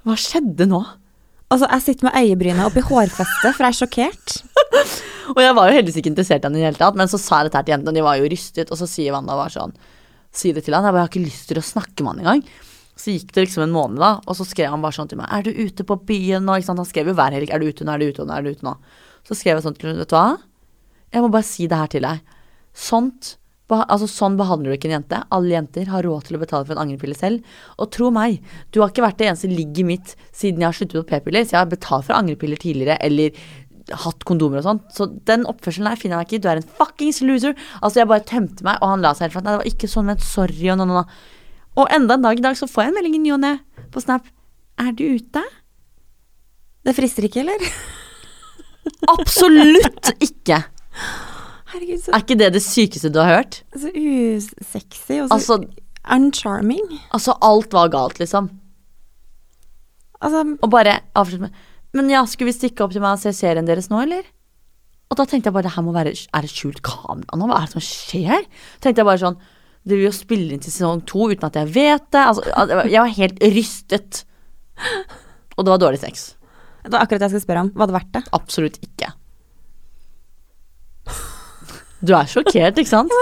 Hva 0.04 0.18
skjedde 0.20 0.68
nå? 0.68 0.84
Altså, 1.54 1.70
jeg 1.72 1.84
sitter 1.86 2.10
med 2.10 2.18
øyebrynet 2.20 2.66
oppi 2.66 2.82
hårfestet, 2.84 3.54
for 3.56 3.64
jeg 3.64 3.72
er 3.72 3.78
sjokkert. 3.80 4.34
Og 5.36 5.40
jeg 5.42 5.56
var 5.58 5.70
jo 5.70 5.76
heldigvis 5.78 6.00
ikke 6.02 6.12
interessert 6.12 6.44
i 6.44 6.48
han 6.48 6.56
i 6.58 6.60
det 6.60 6.66
hele 6.68 6.80
tatt, 6.80 6.98
men 7.00 7.10
så 7.10 7.18
sa 7.22 7.40
jeg 7.40 7.48
dette 7.48 7.58
her 7.58 7.66
til 7.66 7.74
jentene, 7.74 7.94
og 7.94 7.98
de 7.98 8.04
var 8.06 8.18
jo 8.20 8.30
rystet, 8.30 8.70
og 8.74 8.78
så 8.78 8.88
sier 8.90 9.14
Wanda 9.16 9.38
bare 9.38 9.54
sånn 9.54 9.74
Si 10.36 10.52
det 10.52 10.66
til 10.66 10.76
han. 10.76 10.84
Jeg 10.84 10.92
bare 10.92 11.06
jeg 11.06 11.08
har 11.08 11.14
ikke 11.14 11.26
lyst 11.30 11.48
til 11.48 11.62
å 11.62 11.64
snakke 11.64 12.04
med 12.04 12.12
han 12.12 12.20
engang. 12.26 12.42
Så 12.96 13.12
gikk 13.12 13.34
det 13.36 13.46
liksom 13.46 13.66
en 13.66 13.76
måned, 13.76 14.00
da, 14.00 14.14
og 14.24 14.38
så 14.40 14.46
skrev 14.48 14.72
han 14.72 14.84
bare 14.84 14.96
sånn 14.96 15.10
til 15.12 15.20
meg 15.20 15.28
Er 15.36 15.44
du 15.44 15.52
ute 15.52 15.84
på 15.84 15.98
byen 16.08 16.46
nå? 16.48 16.56
Ikke 16.56 16.70
sant? 16.70 16.80
Han 16.80 16.88
skrev 16.88 17.10
jo 17.12 17.16
hver 17.18 17.36
helg 17.36 17.52
Er 17.52 17.60
du 17.60 17.68
ute 17.68 17.84
nå? 17.84 17.92
Er 17.92 18.00
du 18.00 18.08
ute 18.08 18.24
nå? 18.24 18.36
Er 18.38 18.46
du 18.46 18.56
ute 18.56 18.68
nå? 18.68 18.76
Så 19.28 19.36
skrev 19.36 19.58
jeg 19.58 19.66
sånn 19.66 19.76
til 19.76 19.92
henne, 19.92 20.06
vet 20.06 20.14
du 20.14 20.16
hva? 20.16 20.38
Jeg 21.12 21.24
må 21.24 21.32
bare 21.34 21.48
si 21.48 21.68
det 21.72 21.80
her 21.80 21.92
til 21.92 22.06
deg. 22.06 22.22
Sånt 22.76 23.36
Altså, 23.66 24.06
sånn 24.06 24.36
behandler 24.38 24.70
du 24.70 24.78
ikke 24.78 24.90
en 24.92 25.00
jente. 25.00 25.20
Alle 25.34 25.56
jenter 25.56 25.88
har 25.90 26.06
råd 26.06 26.28
til 26.28 26.38
å 26.38 26.42
betale 26.44 26.68
for 26.68 26.76
en 26.76 26.84
angrepille 26.84 27.18
selv. 27.18 27.42
Og 27.82 27.90
tro 27.96 28.12
meg, 28.14 28.44
du 28.70 28.82
har 28.82 28.92
ikke 28.92 29.02
vært 29.02 29.18
det 29.18 29.30
eneste 29.32 29.50
ligget 29.50 29.88
mitt 29.90 30.14
siden 30.30 30.62
jeg 30.62 30.70
har 30.70 30.78
sluttet 30.78 31.00
på 31.00 31.08
p-piller. 31.10 31.48
Så 31.48 31.56
jeg 31.56 31.64
har 31.64 31.72
betalt 31.72 32.06
for 32.06 32.14
angrepiller 32.14 32.62
tidligere, 32.62 33.00
eller 33.02 33.34
hatt 34.06 34.26
kondomer 34.30 34.62
og 34.62 34.68
sånn. 34.68 34.84
Så 34.94 35.10
den 35.30 35.48
oppførselen 35.50 35.90
der 35.90 35.98
finner 35.98 36.20
jeg 36.20 36.22
meg 36.22 36.30
ikke 36.30 36.38
i. 36.38 36.44
Du 36.46 36.50
er 36.52 36.62
en 36.62 36.74
fuckings 36.78 37.24
loser. 37.26 37.58
Altså, 37.82 38.04
jeg 38.04 38.12
bare 38.14 38.28
tømte 38.30 38.68
meg, 38.70 38.78
og 38.82 38.94
han 38.94 39.06
la 39.06 39.16
seg 39.18 39.28
helt 39.28 39.40
flat. 39.40 39.48
Nei, 39.48 39.56
det 39.56 39.64
var 39.64 39.72
ikke 39.74 39.92
sånn 39.96 40.10
ment. 40.12 40.26
Sorry, 40.26 40.62
og 40.70 40.78
nå, 40.78 40.86
nå, 40.86 41.02
nå. 41.02 41.34
Og 41.76 41.90
enda 41.92 42.16
en 42.16 42.24
dag 42.24 42.40
i 42.40 42.44
dag 42.46 42.56
så 42.58 42.68
får 42.72 42.86
jeg 42.86 42.92
en 42.94 42.98
melding 43.00 43.16
i 43.18 43.24
ny 43.26 43.34
og 43.36 43.42
ne 43.44 43.54
på 43.92 44.02
Snap. 44.04 44.28
Er 44.80 44.92
du 44.96 45.04
ute? 45.18 45.42
Det 46.86 46.94
frister 46.96 47.26
ikke, 47.28 47.44
eller? 47.46 47.64
Absolutt 49.16 50.12
ikke! 50.24 50.62
Herregud, 51.74 52.00
så, 52.06 52.12
Er 52.14 52.22
ikke 52.24 52.38
det 52.40 52.52
det 52.56 52.62
sykeste 52.64 53.10
du 53.12 53.20
har 53.20 53.40
hørt? 53.40 53.62
så 53.76 53.90
usexy 53.92 55.18
og 55.24 55.28
så 55.30 55.36
Altså, 55.36 55.58
uncharming. 56.16 56.86
altså 57.12 57.34
alt 57.44 57.74
var 57.74 57.90
galt, 57.92 58.20
liksom. 58.22 58.50
Altså, 60.22 60.44
Og 60.62 60.70
bare 60.72 61.00
avslutte 61.16 61.50
med 61.50 61.52
Men 61.96 62.10
ja, 62.12 62.24
skulle 62.28 62.52
vi 62.52 62.58
stikke 62.60 62.84
opp 62.84 62.92
til 62.96 63.02
meg 63.04 63.16
og 63.18 63.24
se 63.24 63.34
serien 63.36 63.68
deres 63.68 63.90
nå, 63.92 64.00
eller? 64.06 64.24
Og 65.12 65.18
da 65.20 65.26
tenkte 65.26 65.48
jeg 65.50 65.54
bare 65.56 65.68
det 65.68 65.76
her 65.76 65.84
må 65.86 65.94
være 65.96 66.14
Er 66.16 66.42
det 66.46 66.50
skjult 66.54 66.82
kamera 66.86 67.38
nå? 67.40 67.48
Hva 67.50 67.60
er 67.62 67.68
det 67.68 67.76
som 67.76 67.84
skjer? 67.84 68.48
Tenkte 68.84 69.02
jeg 69.04 69.10
bare 69.10 69.22
sånn 69.22 69.38
Det 69.86 69.98
vil 69.98 70.08
jo 70.08 70.16
spille 70.16 70.56
inn 70.56 70.64
til 70.64 70.74
sesong 70.74 71.04
to 71.06 71.28
uten 71.30 71.46
at 71.46 71.60
jeg 71.60 71.70
vet 71.76 72.08
det. 72.16 72.24
Altså, 72.24 72.46
jeg 72.90 73.04
var 73.04 73.18
helt 73.20 73.44
rystet. 73.54 74.24
Og 75.56 75.66
det 75.66 75.72
var 75.72 75.84
dårlig 75.84 76.02
sex. 76.02 76.32
det 76.84 76.94
var 76.96 77.06
akkurat 77.06 77.22
det 77.22 77.30
jeg 77.30 77.36
skulle 77.36 77.48
spørre 77.48 77.66
om. 77.68 77.72
Var 77.76 77.90
det 77.90 77.98
verdt 78.00 78.16
det? 78.18 78.24
Absolutt 78.36 78.80
ikke. 78.82 79.12
Du 82.06 82.14
er 82.14 82.28
sjokkert, 82.30 82.78
ikke 82.78 82.92
sant? 82.92 83.14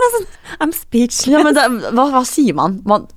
I'm 0.59 0.73
speechless. 0.75 1.27
Ja, 1.31 1.43
men 1.45 1.55
det, 1.55 1.67
hva, 1.93 2.07
hva 2.11 2.23
sier 2.27 2.55
man? 2.57 2.81
man 2.89 3.07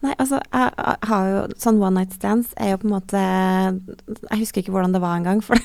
Nei, 0.00 0.14
altså, 0.16 0.38
jeg, 0.40 0.70
jeg 0.78 1.08
har 1.10 1.26
jo 1.28 1.40
Sånn 1.60 1.80
one 1.82 1.92
night 1.98 2.14
stands 2.16 2.54
er 2.56 2.72
jo 2.72 2.78
på 2.80 2.88
en 2.88 2.94
måte 2.94 3.20
Jeg 3.20 4.40
husker 4.40 4.62
ikke 4.62 4.72
hvordan 4.72 4.94
det 4.96 5.02
var 5.02 5.18
engang, 5.18 5.42
for 5.44 5.60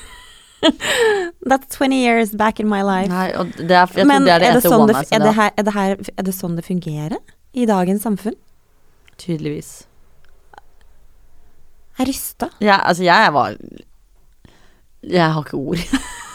That's 1.50 1.76
20 1.76 1.96
years 1.96 2.32
back 2.32 2.60
in 2.60 2.68
my 2.68 2.82
life. 2.82 3.08
Nei, 3.12 3.30
det 3.58 3.76
er, 3.76 3.92
Men 4.04 4.26
er, 4.28 4.40
det 4.40 4.48
er 4.50 4.58
det 4.58 4.64
sånn 4.64 4.84
one 4.86 4.94
det, 5.02 5.20
det 5.22 5.34
her, 5.36 5.52
er, 5.54 5.66
det 5.68 5.74
her, 5.76 5.96
er 6.16 6.26
det 6.28 6.34
sånn 6.36 6.56
det 6.58 6.64
fungerer 6.66 7.18
i 7.56 7.66
dagens 7.68 8.04
samfunn? 8.06 8.36
Tydeligvis. 9.20 9.86
Jeg 11.96 12.10
rysta. 12.10 12.50
Ja, 12.60 12.80
altså, 12.84 13.06
jeg 13.06 13.32
var 13.32 13.56
Jeg 15.06 15.32
har 15.32 15.44
ikke 15.44 15.56
ord. 15.56 15.78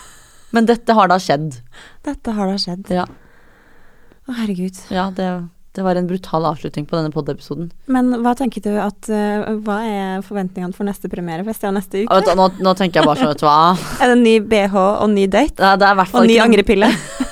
Men 0.56 0.68
dette 0.68 0.96
har 0.98 1.12
da 1.12 1.18
skjedd. 1.22 1.60
Dette 2.04 2.34
har 2.36 2.50
da 2.50 2.58
skjedd. 2.60 2.90
Ja, 2.92 3.06
Å, 4.28 4.36
herregud. 4.38 4.78
ja 4.94 5.10
det, 5.16 5.28
det 5.72 5.84
var 5.86 5.96
en 5.96 6.08
brutal 6.08 6.46
avslutning 6.50 6.86
på 6.86 6.98
denne 6.98 7.14
pod-episoden. 7.14 7.70
Men 7.88 8.12
hva 8.26 8.34
tenker 8.36 8.64
du 8.66 8.74
at 8.76 9.08
uh, 9.08 9.56
Hva 9.64 9.78
er 9.88 10.26
forventningene 10.26 10.76
for 10.76 10.84
neste 10.84 11.08
premierefest? 11.12 11.64
Ja, 11.64 11.72
neste 11.72 12.04
uke? 12.04 12.36
Nå, 12.36 12.48
nå 12.60 12.74
tenker 12.76 13.00
jeg 13.00 13.08
bare 13.08 13.22
sånn, 13.22 13.32
vet 13.32 13.40
du 13.40 13.48
hva 13.48 13.78
Er 14.04 14.12
det 14.12 14.18
en 14.18 14.26
ny 14.26 14.36
BH 14.52 14.76
og 14.76 15.08
ny 15.14 15.30
date? 15.32 15.64
Er, 15.64 15.80
det 15.80 15.88
er 15.88 15.96
hvert 16.02 16.12
fall 16.12 16.26
Og 16.26 16.32
ny 16.32 16.38
angrepille? 16.44 16.92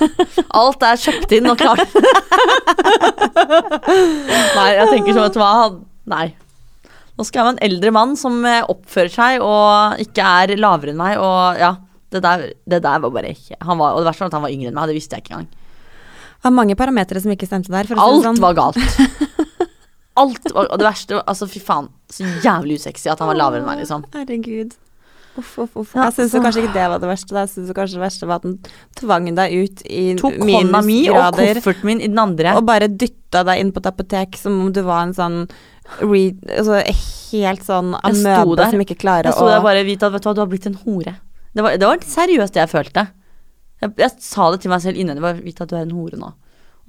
Alt 0.62 0.88
er 0.88 1.02
kjøpt 1.04 1.36
inn 1.36 1.52
og 1.52 1.60
klart. 1.60 1.84
Nei, 4.56 4.70
jeg 4.80 4.88
tenker 4.94 5.12
sånn, 5.12 5.26
vet 5.26 5.36
du 5.36 5.42
hva 5.44 5.52
Nei. 6.10 6.26
Nå 7.20 7.28
skal 7.28 7.42
jeg 7.42 7.46
ha 7.50 7.54
en 7.58 7.64
eldre 7.68 7.92
mann 7.92 8.16
som 8.18 8.40
eh, 8.48 8.64
oppfører 8.72 9.12
seg 9.12 9.44
og 9.44 10.00
ikke 10.00 10.24
er 10.24 10.56
lavere 10.58 10.96
enn 10.96 11.02
meg, 11.02 11.20
og 11.20 11.60
ja. 11.60 11.76
Det 12.10 12.24
der, 12.26 12.48
det 12.66 12.80
der 12.82 13.02
var 13.04 13.12
bare 13.14 13.36
ikke 13.36 13.54
han 13.62 13.78
var, 13.78 13.94
Og 13.94 14.00
det 14.02 14.08
verste 14.08 14.24
var 14.24 14.32
at 14.32 14.38
han 14.40 14.46
var 14.48 14.54
yngre 14.56 14.72
enn 14.72 14.78
meg, 14.80 14.88
det 14.90 14.96
visste 14.96 15.20
jeg 15.20 15.28
ikke 15.28 15.36
engang. 15.36 15.59
Har 16.46 16.54
mange 16.56 16.76
parametere 16.80 17.22
som 17.24 17.34
ikke 17.34 17.48
stemte 17.50 17.72
der. 17.74 17.90
Å 17.96 18.04
Alt 18.04 18.28
sånn. 18.28 18.44
var 18.44 18.58
galt. 18.58 18.78
Alt 20.20 20.52
var, 20.52 20.68
og 20.68 20.80
det 20.82 20.86
verste 20.88 21.16
var 21.16 21.26
Altså, 21.32 21.48
fy 21.48 21.62
faen, 21.64 21.90
så 22.12 22.28
jævlig 22.44 22.80
usexy 22.80 23.10
at 23.12 23.20
han 23.22 23.30
var 23.32 23.40
lavere 23.40 23.64
enn 23.64 23.68
meg, 23.70 23.82
liksom. 23.84 24.06
Herregud. 24.16 24.76
Uff, 25.40 25.52
uff, 25.62 25.76
uff. 25.78 25.92
Jeg 25.96 26.16
syns 26.18 26.34
kanskje 26.42 26.64
ikke 26.66 26.76
det 26.76 26.86
var 26.92 27.00
det 27.00 27.10
verste. 27.12 27.36
Jeg 27.38 27.52
synes 27.54 27.76
kanskje 27.78 28.00
det 28.00 28.04
verste 28.04 28.28
var 28.28 28.42
at 28.42 28.48
han 28.48 28.56
tvang 29.00 29.30
deg 29.38 29.54
ut 29.56 29.84
i 29.86 30.04
Tok 30.20 30.40
hånda 30.42 30.50
mi 30.50 30.58
og 30.58 30.90
minusgrader 30.90 31.60
kofferten 31.62 31.88
min 31.88 32.02
i 32.02 32.10
den 32.10 32.20
andre. 32.20 32.56
og 32.60 32.66
bare 32.68 32.90
dytta 32.92 33.46
deg 33.48 33.62
inn 33.64 33.72
på 33.76 33.84
et 33.84 33.92
apotek 33.92 34.40
som 34.40 34.58
om 34.66 34.74
du 34.76 34.82
var 34.88 35.06
en 35.06 35.16
sånn 35.16 35.38
re, 36.02 36.24
altså, 36.58 36.82
helt 37.30 37.64
sånn 37.66 37.94
amøbe 38.02 38.68
som 38.74 38.84
ikke 38.84 39.00
klarer 39.00 39.30
Jeg 39.30 39.38
sto 39.38 39.48
å 39.48 39.54
der 39.54 39.64
bare 39.64 39.86
vite 39.88 40.10
at 40.10 40.18
vet 40.18 40.26
du 40.26 40.30
hva, 40.32 40.36
du 40.36 40.44
har 40.44 40.52
blitt 40.52 40.68
en 40.70 40.80
hore. 40.84 41.16
Det 41.54 41.66
var, 41.66 41.78
det 41.80 41.88
var 41.88 42.04
seriøst 42.18 42.58
det 42.58 42.66
jeg 42.66 42.74
følte. 42.74 43.08
Jeg, 43.80 43.96
jeg 44.02 44.12
sa 44.24 44.50
det 44.52 44.62
til 44.64 44.74
meg 44.74 44.84
selv 44.84 45.00
innvendig, 45.00 45.24
bare 45.24 45.44
vit 45.44 45.60
at 45.64 45.72
du 45.72 45.78
er 45.78 45.86
en 45.88 45.96
hore 45.96 46.20
nå. 46.20 46.32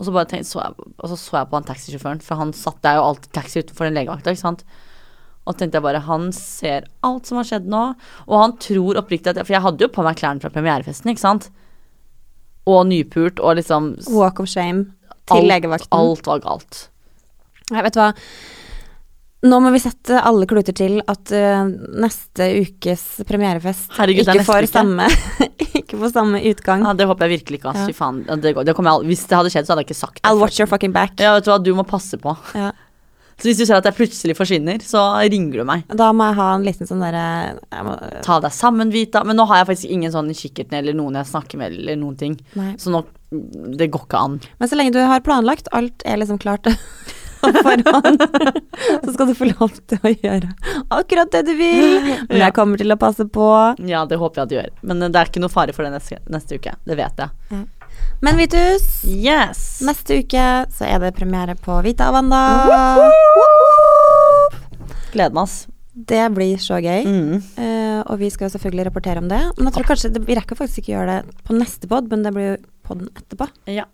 Og 0.01 0.07
så 0.07 0.23
tenkte, 0.25 0.49
så, 0.49 0.63
jeg, 0.65 0.93
og 0.97 1.11
så 1.11 1.17
så 1.21 1.37
jeg 1.37 1.49
på 1.51 1.59
han 1.59 1.67
taxisjåføren, 1.69 2.23
for 2.25 2.41
han 2.41 2.55
satt 2.57 2.79
der 2.87 2.97
jo 2.97 3.09
alltid 3.11 3.35
taxi 3.37 3.61
utenfor 3.61 3.87
den 3.87 3.99
legevakta, 3.99 4.33
ikke 4.33 4.43
sant. 4.47 4.65
Og 5.49 5.57
tenkte 5.59 5.77
jeg 5.77 5.85
bare, 5.85 6.03
han 6.07 6.31
ser 6.37 6.87
alt 7.07 7.29
som 7.29 7.41
har 7.41 7.49
skjedd 7.49 7.69
nå, 7.69 7.83
og 8.27 8.37
han 8.39 8.55
tror 8.63 9.01
oppriktig 9.01 9.33
at 9.33 9.43
For 9.43 9.57
jeg 9.57 9.65
hadde 9.65 9.85
jo 9.85 9.91
på 9.93 10.05
meg 10.07 10.19
klærne 10.21 10.43
fra 10.43 10.53
premierefesten, 10.55 11.13
ikke 11.13 11.25
sant. 11.25 11.51
Og 12.71 12.85
nypult, 12.89 13.43
og 13.45 13.59
liksom 13.61 13.93
Walk 14.15 14.41
of 14.41 14.49
shame 14.53 14.87
til 15.29 15.43
alt, 15.43 15.51
legevakten. 15.53 15.93
alt 15.97 16.33
var 16.33 16.43
galt. 16.45 16.81
Jeg 17.71 17.87
vet 17.87 18.01
hva. 18.01 18.09
Nå 19.41 19.57
må 19.65 19.71
vi 19.73 19.81
sette 19.81 20.19
alle 20.21 20.45
kluter 20.45 20.75
til 20.77 20.99
at 21.09 21.31
uh, 21.33 21.65
neste 21.97 22.49
ukes 22.61 23.05
premierefest 23.29 23.95
Herregud, 23.97 24.29
er 24.29 24.41
ikke, 24.43 24.45
får 24.51 24.69
samme, 24.69 25.07
ikke 25.81 25.97
får 26.03 26.13
samme 26.13 26.43
utgang. 26.51 26.85
Ja, 26.85 26.93
det 26.99 27.07
håper 27.09 27.25
jeg 27.29 27.41
virkelig 27.41 27.63
ikke, 27.63 27.73
ass. 27.73 27.89
Ja. 27.89 28.11
Det, 28.37 28.53
det 28.53 28.75
jeg, 28.77 29.09
hvis 29.09 29.25
det 29.31 29.39
hadde 29.39 29.55
skjedd, 29.55 29.65
så 29.69 29.73
hadde 29.73 29.87
jeg 29.87 29.91
ikke 29.93 30.01
sagt 30.03 30.21
det. 30.21 30.27
I'll 30.29 30.43
watch 30.43 30.61
your 30.61 30.69
fucking 30.69 30.93
back. 30.93 31.17
Ja, 31.23 31.33
vet 31.39 31.49
du 31.49 31.55
hva, 31.55 31.59
du 31.65 31.73
må 31.79 31.87
passe 31.89 32.21
på. 32.21 32.37
Ja. 32.53 32.75
Så 33.41 33.49
hvis 33.49 33.57
du 33.57 33.65
ser 33.65 33.79
at 33.79 33.87
jeg 33.89 33.97
plutselig 33.97 34.35
forsvinner, 34.37 34.83
så 34.85 35.01
ringer 35.33 35.63
du 35.63 35.65
meg. 35.65 35.87
Da 35.97 36.11
må 36.13 36.27
jeg 36.29 36.37
ha 36.37 36.49
en 36.59 36.67
liten 36.67 36.89
sånn 36.89 37.01
derre 37.01 37.87
må- 37.87 37.97
Ta 38.27 38.37
deg 38.45 38.53
sammen, 38.53 38.93
Vita. 38.93 39.23
Men 39.25 39.41
nå 39.41 39.47
har 39.49 39.63
jeg 39.63 39.71
faktisk 39.71 39.95
ingen 39.97 40.13
sånn 40.13 40.29
i 40.29 40.37
kikkerten 40.37 40.77
eller 40.77 40.93
noen 40.93 41.17
jeg 41.17 41.31
snakker 41.31 41.57
med, 41.57 41.73
eller 41.73 41.97
noen 41.97 42.19
ting. 42.21 42.37
Nei. 42.61 42.75
Så 42.77 42.93
nå 42.93 43.07
Det 43.31 43.87
går 43.95 44.05
ikke 44.09 44.19
an. 44.21 44.41
Men 44.59 44.69
så 44.69 44.77
lenge 44.77 44.93
du 44.93 44.99
har 45.07 45.21
planlagt, 45.23 45.69
alt 45.73 46.03
er 46.05 46.19
liksom 46.19 46.41
klart 46.43 46.67
forhånd, 47.41 48.25
så 49.05 49.15
skal 49.15 49.31
du 49.31 49.35
få 49.39 49.51
lov 49.51 49.75
til 49.91 50.01
å 50.05 50.13
gjøre 50.13 50.53
akkurat 50.93 51.33
det 51.35 51.43
du 51.49 51.53
vil. 51.59 52.13
Men 52.29 52.43
jeg 52.45 52.57
kommer 52.57 52.81
til 52.81 52.93
å 52.93 52.99
passe 53.01 53.27
på. 53.27 53.51
Ja, 53.89 54.05
det 54.09 54.21
håper 54.21 54.43
jeg 54.43 54.47
at 54.47 54.53
du 54.53 54.57
gjør. 54.59 54.71
Men 54.87 55.05
det 55.07 55.13
er 55.15 55.31
ikke 55.31 55.43
noe 55.43 55.53
fare 55.53 55.75
for 55.77 55.87
det 55.87 55.95
neste, 55.97 56.21
neste 56.31 56.61
uke. 56.61 56.77
Det 56.87 56.99
vet 56.99 57.25
jeg. 57.25 57.67
Men 58.21 58.37
Vitus, 58.37 59.03
Yes! 59.09 59.81
neste 59.85 60.21
uke 60.21 60.47
så 60.73 60.87
er 60.89 61.01
det 61.03 61.15
premiere 61.17 61.57
på 61.59 61.81
Vita 61.85 62.11
og 62.11 62.19
Wanda. 62.19 62.41
Gleder 65.11 65.35
meg, 65.35 65.45
ass. 65.47 65.63
Det 65.91 66.23
blir 66.33 66.61
så 66.63 66.79
gøy. 66.81 67.05
Mm. 67.05 67.41
Uh, 67.59 68.01
og 68.07 68.21
vi 68.21 68.31
skal 68.33 68.47
jo 68.47 68.55
selvfølgelig 68.55 68.87
rapportere 68.89 69.23
om 69.23 69.29
det. 69.31 69.41
Men 69.57 69.69
jeg 69.69 69.77
tror 69.79 69.89
kanskje 69.91 70.13
det, 70.15 70.23
vi 70.29 70.37
rekker 70.39 70.59
faktisk 70.59 70.85
ikke 70.85 70.95
gjøre 70.95 71.17
det 71.17 71.41
på 71.49 71.57
neste 71.57 71.91
pod, 71.91 72.09
men 72.13 72.23
det 72.25 72.33
blir 72.37 72.53
jo 72.53 72.61
podden 72.87 73.11
etterpå. 73.19 73.49
Ja. 73.71 73.87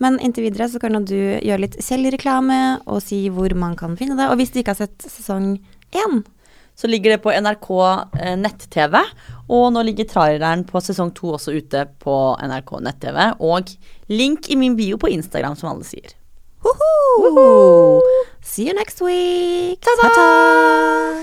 Men 0.00 0.18
inntil 0.24 0.48
videre 0.48 0.68
så 0.72 0.80
kan 0.80 0.96
du 1.04 1.14
gjøre 1.14 1.60
litt 1.60 1.78
selvreklame 1.84 2.80
og 2.88 3.02
si 3.04 3.28
hvor 3.32 3.52
man 3.58 3.76
kan 3.78 3.96
finne 4.00 4.16
det. 4.18 4.28
Og 4.32 4.40
hvis 4.40 4.52
du 4.52 4.60
ikke 4.62 4.74
har 4.74 4.82
sett 4.86 5.08
sesong 5.08 5.58
én, 5.92 6.22
Så 6.80 6.86
ligger 6.88 7.10
det 7.10 7.18
på 7.20 7.28
NRK 7.28 7.68
eh, 8.16 8.36
nett-TV, 8.40 8.94
og 9.52 9.72
nå 9.74 9.82
ligger 9.84 10.06
traileren 10.08 10.62
på 10.64 10.80
sesong 10.80 11.10
to 11.12 11.34
også 11.36 11.52
ute 11.52 11.82
på 12.00 12.14
NRK 12.40 12.70
nett-TV. 12.86 13.18
Og 13.44 13.68
link 14.08 14.48
i 14.48 14.56
min 14.56 14.76
bio 14.78 14.96
på 14.96 15.10
Instagram, 15.12 15.56
som 15.60 15.68
alle 15.74 15.84
sier. 15.84 16.14
Woohoo! 16.64 18.00
See 18.40 18.68
you 18.70 18.74
next 18.74 19.00
week. 19.04 19.84
Ta-ta! 19.84 21.20